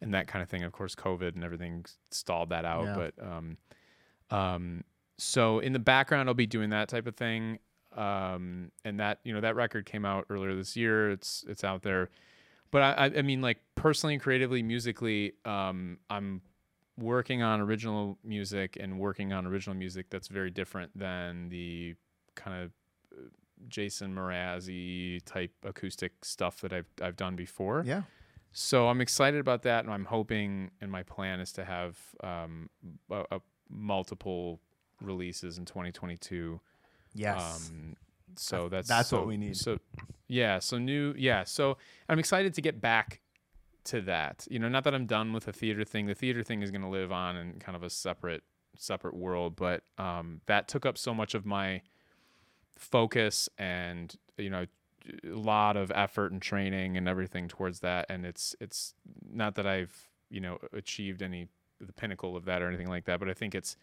and 0.00 0.14
that 0.14 0.26
kind 0.28 0.42
of 0.42 0.48
thing. 0.48 0.62
Of 0.62 0.72
course, 0.72 0.94
COVID 0.94 1.34
and 1.34 1.42
everything 1.44 1.84
stalled 2.10 2.50
that 2.50 2.64
out, 2.64 2.84
Yeah. 2.84 2.94
but 2.96 3.26
um, 3.26 3.56
um, 4.30 4.84
so 5.16 5.58
in 5.58 5.72
the 5.72 5.78
background, 5.78 6.28
I'll 6.28 6.34
be 6.34 6.46
doing 6.46 6.70
that 6.70 6.88
type 6.88 7.06
of 7.06 7.16
thing. 7.16 7.58
Um, 7.96 8.70
and 8.84 9.00
that 9.00 9.18
you 9.24 9.32
know 9.32 9.40
that 9.40 9.56
record 9.56 9.86
came 9.86 10.04
out 10.04 10.26
earlier 10.30 10.54
this 10.54 10.76
year. 10.76 11.10
It's 11.10 11.44
it's 11.48 11.64
out 11.64 11.82
there, 11.82 12.10
but 12.70 12.82
I 12.82 13.06
I- 13.18 13.22
mean 13.22 13.40
like 13.40 13.58
personally, 13.74 14.14
and 14.14 14.22
creatively, 14.22 14.62
musically, 14.62 15.32
um, 15.44 15.98
I'm 16.10 16.42
working 16.98 17.42
on 17.42 17.60
original 17.60 18.18
music 18.22 18.76
and 18.78 18.98
working 19.00 19.32
on 19.32 19.46
original 19.46 19.74
music 19.74 20.10
that's 20.10 20.28
very 20.28 20.50
different 20.50 20.96
than 20.96 21.48
the 21.48 21.94
kind 22.34 22.62
of 22.64 22.72
uh, 23.16 23.22
Jason 23.68 24.14
Mrazzi 24.14 25.20
type 25.24 25.52
acoustic 25.64 26.24
stuff 26.24 26.60
that 26.60 26.72
I've 26.72 26.86
I've 27.02 27.16
done 27.16 27.34
before. 27.36 27.82
Yeah. 27.86 28.02
So 28.52 28.88
I'm 28.88 29.00
excited 29.00 29.40
about 29.40 29.62
that, 29.62 29.84
and 29.84 29.92
I'm 29.92 30.06
hoping, 30.06 30.70
and 30.80 30.90
my 30.90 31.02
plan 31.02 31.40
is 31.40 31.52
to 31.52 31.64
have 31.64 31.96
um, 32.22 32.70
a, 33.10 33.24
a 33.30 33.40
multiple 33.70 34.60
releases 35.00 35.58
in 35.58 35.64
2022. 35.64 36.60
Yes. 37.14 37.70
Um, 37.70 37.96
so 38.36 38.68
that's 38.68 38.88
that's 38.88 39.12
what 39.12 39.22
so- 39.22 39.26
we 39.26 39.36
need. 39.36 39.56
So 39.56 39.78
yeah, 40.28 40.58
so 40.58 40.78
new 40.78 41.14
yeah. 41.16 41.44
So 41.44 41.78
I'm 42.08 42.18
excited 42.18 42.54
to 42.54 42.60
get 42.60 42.80
back 42.80 43.20
to 43.84 44.00
that. 44.02 44.46
You 44.50 44.58
know, 44.58 44.68
not 44.68 44.84
that 44.84 44.94
I'm 44.94 45.06
done 45.06 45.32
with 45.32 45.44
the 45.44 45.52
theater 45.52 45.84
thing. 45.84 46.06
The 46.06 46.14
theater 46.14 46.42
thing 46.42 46.62
is 46.62 46.70
going 46.70 46.82
to 46.82 46.88
live 46.88 47.12
on 47.12 47.36
in 47.36 47.58
kind 47.58 47.76
of 47.76 47.82
a 47.82 47.90
separate 47.90 48.42
separate 48.76 49.14
world, 49.14 49.56
but 49.56 49.82
um, 49.98 50.40
that 50.46 50.68
took 50.68 50.86
up 50.86 50.96
so 50.98 51.14
much 51.14 51.34
of 51.34 51.44
my 51.44 51.82
focus 52.78 53.48
and 53.58 54.14
you 54.36 54.50
know 54.50 54.66
a 55.24 55.28
lot 55.28 55.76
of 55.76 55.90
effort 55.94 56.32
and 56.32 56.40
training 56.40 56.96
and 56.96 57.08
everything 57.08 57.48
towards 57.48 57.80
that 57.80 58.06
and 58.08 58.24
it's 58.26 58.54
it's 58.60 58.94
not 59.30 59.54
that 59.56 59.66
I've 59.66 60.08
you 60.30 60.40
know 60.40 60.58
achieved 60.72 61.22
any 61.22 61.48
the 61.80 61.92
pinnacle 61.92 62.36
of 62.36 62.44
that 62.46 62.62
or 62.62 62.68
anything 62.68 62.88
like 62.88 63.04
that 63.04 63.20
but 63.20 63.28
I 63.28 63.34
think 63.34 63.54
it's 63.54 63.76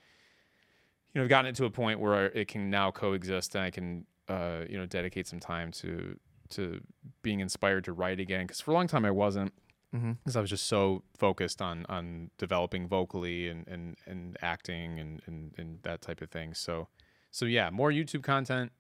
you 1.14 1.20
know 1.20 1.24
I've 1.24 1.30
gotten 1.30 1.50
it 1.50 1.56
to 1.56 1.66
a 1.66 1.70
point 1.70 2.00
where 2.00 2.28
it 2.28 2.48
can 2.48 2.70
now 2.70 2.92
coexist 2.92 3.56
and 3.56 3.64
I 3.64 3.72
can 3.72 4.06
uh 4.28 4.62
you 4.70 4.78
know 4.78 4.86
dedicate 4.86 5.28
some 5.28 5.40
time 5.40 5.72
to 5.74 6.18
to 6.50 6.80
being 7.22 7.40
inspired 7.40 7.86
to 7.86 7.94
write 7.94 8.20
again 8.20 8.46
because 8.46 8.62
for 8.62 8.72
a 8.72 8.74
long 8.74 8.88
time 8.88 9.06
I 9.06 9.12
wasn't 9.12 9.54
mm-hmm. 9.96 10.12
because 10.14 10.36
I 10.36 10.42
was 10.42 10.50
just 10.50 10.68
so 10.68 11.04
focused 11.18 11.62
on 11.62 11.86
on 11.90 12.30
developing 12.38 12.88
vocally 12.88 13.48
and 13.48 13.68
and, 13.68 13.96
and 14.06 14.38
acting 14.42 15.00
and, 15.00 15.22
and 15.26 15.54
and 15.58 15.80
that 15.84 16.02
type 16.02 16.22
of 16.22 16.30
thing. 16.30 16.54
So 16.54 16.88
so 17.32 17.46
yeah, 17.46 17.70
more 17.70 17.92
YouTube 17.92 18.24
content, 18.24 18.72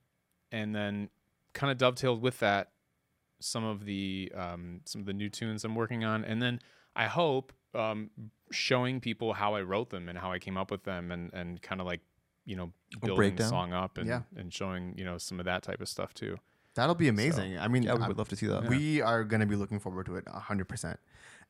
and 0.51 0.75
then 0.75 1.09
kind 1.55 1.71
of 1.71 1.77
dovetailed 1.79 2.21
with 2.21 2.37
that 2.39 2.69
some 3.39 3.63
of 3.63 3.85
the 3.85 4.31
um, 4.35 4.81
some 4.85 5.01
of 5.01 5.07
the 5.07 5.13
new 5.13 5.29
tunes 5.29 5.65
I'm 5.65 5.73
working 5.75 6.03
on, 6.03 6.23
and 6.23 6.39
then 6.41 6.59
I 6.95 7.07
hope 7.07 7.51
um, 7.73 8.11
showing 8.51 8.99
people 9.01 9.33
how 9.33 9.55
I 9.55 9.61
wrote 9.61 9.89
them 9.89 10.07
and 10.09 10.17
how 10.17 10.31
I 10.31 10.37
came 10.39 10.57
up 10.57 10.69
with 10.69 10.83
them, 10.83 11.11
and 11.11 11.33
and 11.33 11.59
kind 11.61 11.81
of 11.81 11.87
like 11.87 12.01
you 12.45 12.55
know 12.55 12.71
building 13.01 13.35
the 13.35 13.43
song 13.49 13.73
up 13.73 13.97
and 13.97 14.07
Yeah. 14.07 14.21
and 14.37 14.53
showing 14.53 14.93
you 14.97 15.03
know 15.03 15.17
some 15.17 15.39
of 15.39 15.45
that 15.45 15.63
type 15.63 15.81
of 15.81 15.89
stuff 15.89 16.13
too. 16.13 16.37
That'll 16.75 16.93
be 16.95 17.07
amazing. 17.07 17.57
I 17.57 17.67
mean, 17.69 17.83
Yeah, 17.83 17.95
we 17.95 18.03
I- 18.03 18.07
would 18.09 18.17
love 18.17 18.29
to 18.29 18.35
see 18.35 18.47
that. 18.47 18.67
we 18.67 19.01
are 19.01 19.23
going 19.23 19.39
to 19.39 19.45
be 19.47 19.55
looking 19.55 19.79
forward 19.79 20.05
to 20.07 20.17
it 20.17 20.25
100%. 20.25 20.97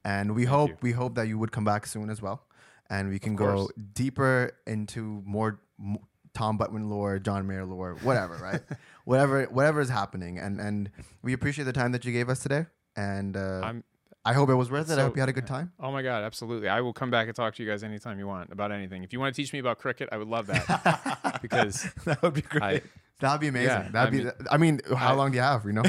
And 0.04 0.36
we 0.36 0.46
hope 0.46 0.70
you. 0.70 0.78
we 0.84 0.92
hope 0.92 1.16
that 1.16 1.28
you 1.28 1.40
would 1.40 1.52
come 1.52 1.64
back 1.66 1.88
soon 1.88 2.12
as 2.12 2.22
well. 2.22 2.46
And 2.92 3.10
we 3.10 3.18
can 3.18 3.36
go 3.36 3.68
deeper 3.94 4.52
into 4.68 5.24
more 5.26 5.60
m- 5.80 5.98
Tom 6.36 6.58
Butwin 6.60 6.90
lore, 6.90 7.18
John 7.18 7.48
Mayer 7.48 7.66
lore, 7.66 7.96
whatever, 8.04 8.36
right? 8.36 8.62
whatever 9.06 9.46
whatever 9.46 9.82
is 9.82 9.90
happening. 9.90 10.38
And 10.38 10.60
and 10.62 10.92
we 11.24 11.34
appreciate 11.34 11.66
the 11.66 11.74
time 11.74 11.92
that 11.94 12.06
you 12.06 12.12
gave 12.12 12.30
us 12.30 12.40
today. 12.40 12.68
And 12.96 13.36
uh, 13.36 13.62
I'm 13.64 13.84
I 14.28 14.34
hope 14.34 14.50
it 14.50 14.56
was 14.56 14.72
worth 14.72 14.90
it. 14.92 14.98
I 14.98 15.04
hope 15.04 15.16
you 15.16 15.20
had 15.22 15.30
a 15.30 15.34
good 15.34 15.48
time. 15.48 15.72
oh 15.80 15.92
my 15.92 16.02
god, 16.02 16.24
absolutely. 16.24 16.68
I 16.68 16.82
will 16.82 16.94
come 16.94 17.10
back 17.12 17.28
and 17.28 17.36
talk 17.36 17.56
to 17.56 17.64
you 17.64 17.70
guys 17.70 17.84
anytime 17.84 18.18
you 18.20 18.28
want 18.28 18.52
about 18.52 18.72
anything. 18.72 19.04
If 19.04 19.14
you 19.14 19.20
want 19.20 19.34
to 19.36 19.42
teach 19.42 19.54
me 19.54 19.60
about 19.60 19.78
cricket, 19.80 20.10
I 20.12 20.18
would 20.18 20.28
love 20.28 20.48
that 20.48 21.40
because 21.42 21.88
that 22.06 22.22
would 22.22 22.34
be 22.34 22.42
great. 22.42 22.64
I, 22.64 22.82
That'd 23.20 23.40
be 23.40 23.48
amazing. 23.48 23.68
Yeah, 23.70 23.90
That'd 23.92 24.08
I 24.08 24.10
be. 24.10 24.24
mean- 24.26 24.34
I 24.52 24.58
mean, 24.58 24.82
how 24.98 25.14
I- 25.14 25.16
long 25.16 25.32
do 25.32 25.38
you 25.38 25.42
have? 25.44 25.64
You 25.66 25.72
know. 25.74 25.84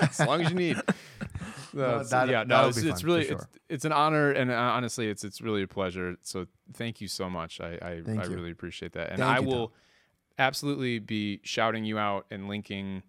as 0.00 0.20
long 0.20 0.40
as 0.42 0.50
you 0.50 0.56
need. 0.56 0.80
No, 1.72 2.02
that- 2.02 2.28
yeah, 2.28 2.44
no, 2.44 2.68
it's, 2.68 2.78
it's 2.78 3.04
really 3.04 3.24
sure. 3.24 3.36
it's, 3.36 3.46
it's 3.68 3.84
an 3.84 3.92
honor, 3.92 4.30
and 4.30 4.50
uh, 4.50 4.54
honestly, 4.54 5.08
it's 5.08 5.24
it's 5.24 5.40
really 5.40 5.62
a 5.62 5.68
pleasure. 5.68 6.16
So 6.22 6.46
thank 6.72 7.00
you 7.00 7.08
so 7.08 7.28
much. 7.28 7.60
I 7.60 7.78
I, 7.82 8.02
I 8.08 8.24
really 8.24 8.50
appreciate 8.50 8.92
that, 8.92 9.10
and 9.10 9.18
Thank 9.18 9.30
I 9.30 9.40
you, 9.40 9.46
Tom. 9.46 9.58
will 9.58 9.72
absolutely 10.38 10.98
be 10.98 11.40
shouting 11.42 11.84
you 11.84 11.98
out 11.98 12.26
and 12.30 12.48
linking 12.48 13.02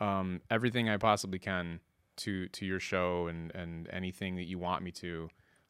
um, 0.00 0.40
everything 0.50 0.88
I 0.88 0.96
possibly 0.98 1.38
can 1.38 1.80
to 2.18 2.48
to 2.48 2.64
your 2.66 2.80
show 2.80 3.26
and 3.28 3.54
and 3.54 3.88
anything 3.90 4.36
that 4.36 4.44
you 4.44 4.58
want 4.58 4.82
me 4.82 4.90
to 4.92 5.28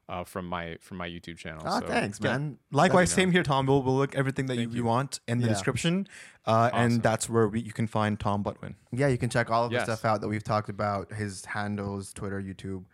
uh, 0.08 0.24
from 0.24 0.46
my 0.46 0.76
from 0.80 0.96
my 0.98 1.08
YouTube 1.08 1.36
channel. 1.36 1.62
Ah, 1.66 1.80
so, 1.80 1.86
thanks, 1.86 2.18
yeah. 2.22 2.32
man. 2.32 2.58
Likewise, 2.70 3.10
Let 3.10 3.16
me 3.18 3.22
know. 3.24 3.26
same 3.28 3.32
here, 3.32 3.42
Tom. 3.42 3.66
We'll, 3.66 3.82
we'll 3.82 3.96
look 3.96 4.14
everything 4.14 4.46
that 4.46 4.56
you, 4.56 4.62
you 4.68 4.76
you. 4.76 4.84
want 4.84 5.20
in 5.26 5.38
the 5.38 5.46
Yeah. 5.46 5.52
description, 5.52 6.06
uh, 6.46 6.50
Awesome. 6.72 6.78
and 6.78 7.02
that's 7.02 7.28
where 7.28 7.48
we, 7.48 7.60
you 7.60 7.72
can 7.72 7.86
find 7.86 8.18
Tom 8.20 8.44
Butwin. 8.44 8.74
Yeah, 8.92 9.08
you 9.08 9.18
can 9.18 9.30
check 9.30 9.50
all 9.50 9.64
of 9.64 9.72
Yes. 9.72 9.86
the 9.86 9.96
stuff 9.96 10.04
out 10.04 10.20
that 10.20 10.28
we've 10.28 10.44
talked 10.44 10.68
about. 10.68 11.12
His 11.12 11.44
handles, 11.46 12.12
Twitter, 12.12 12.40
YouTube, 12.40 12.84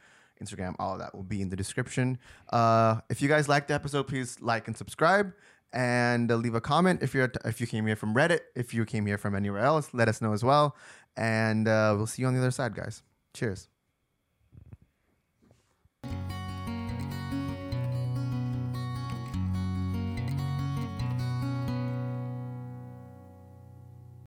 Instagram, 0.43 0.75
all 0.79 0.95
of 0.95 0.99
that 1.01 1.15
will 1.15 1.23
be 1.23 1.41
in 1.43 1.51
the 1.51 1.57
description. 1.57 2.19
Uh, 2.51 3.01
if 3.11 3.21
you 3.23 3.29
guys 3.29 3.49
liked 3.49 3.69
the 3.69 3.75
episode, 3.75 4.09
please 4.09 4.41
like 4.41 4.67
and 4.67 4.77
subscribe, 4.77 5.33
and 5.73 6.31
uh, 6.33 6.37
leave 6.37 6.55
a 6.55 6.61
comment 6.61 7.03
if 7.03 7.15
you're 7.15 7.31
if 7.45 7.61
you 7.61 7.67
came 7.67 7.87
here 7.87 7.97
from 7.97 8.15
Reddit. 8.15 8.41
If 8.57 8.75
you 8.75 8.85
came 8.85 9.07
here 9.07 9.19
from 9.19 9.35
anywhere 9.35 9.61
else, 9.63 9.91
let 9.93 10.09
us 10.09 10.21
know 10.21 10.33
as 10.33 10.43
well. 10.43 10.77
And 11.17 11.69
uh, 11.69 11.95
we'll 11.97 12.07
see 12.07 12.23
you 12.23 12.29
on 12.29 12.35
the 12.35 12.41
other 12.41 12.51
side, 12.51 12.75
guys. 12.75 13.03
Cheers. 13.35 13.69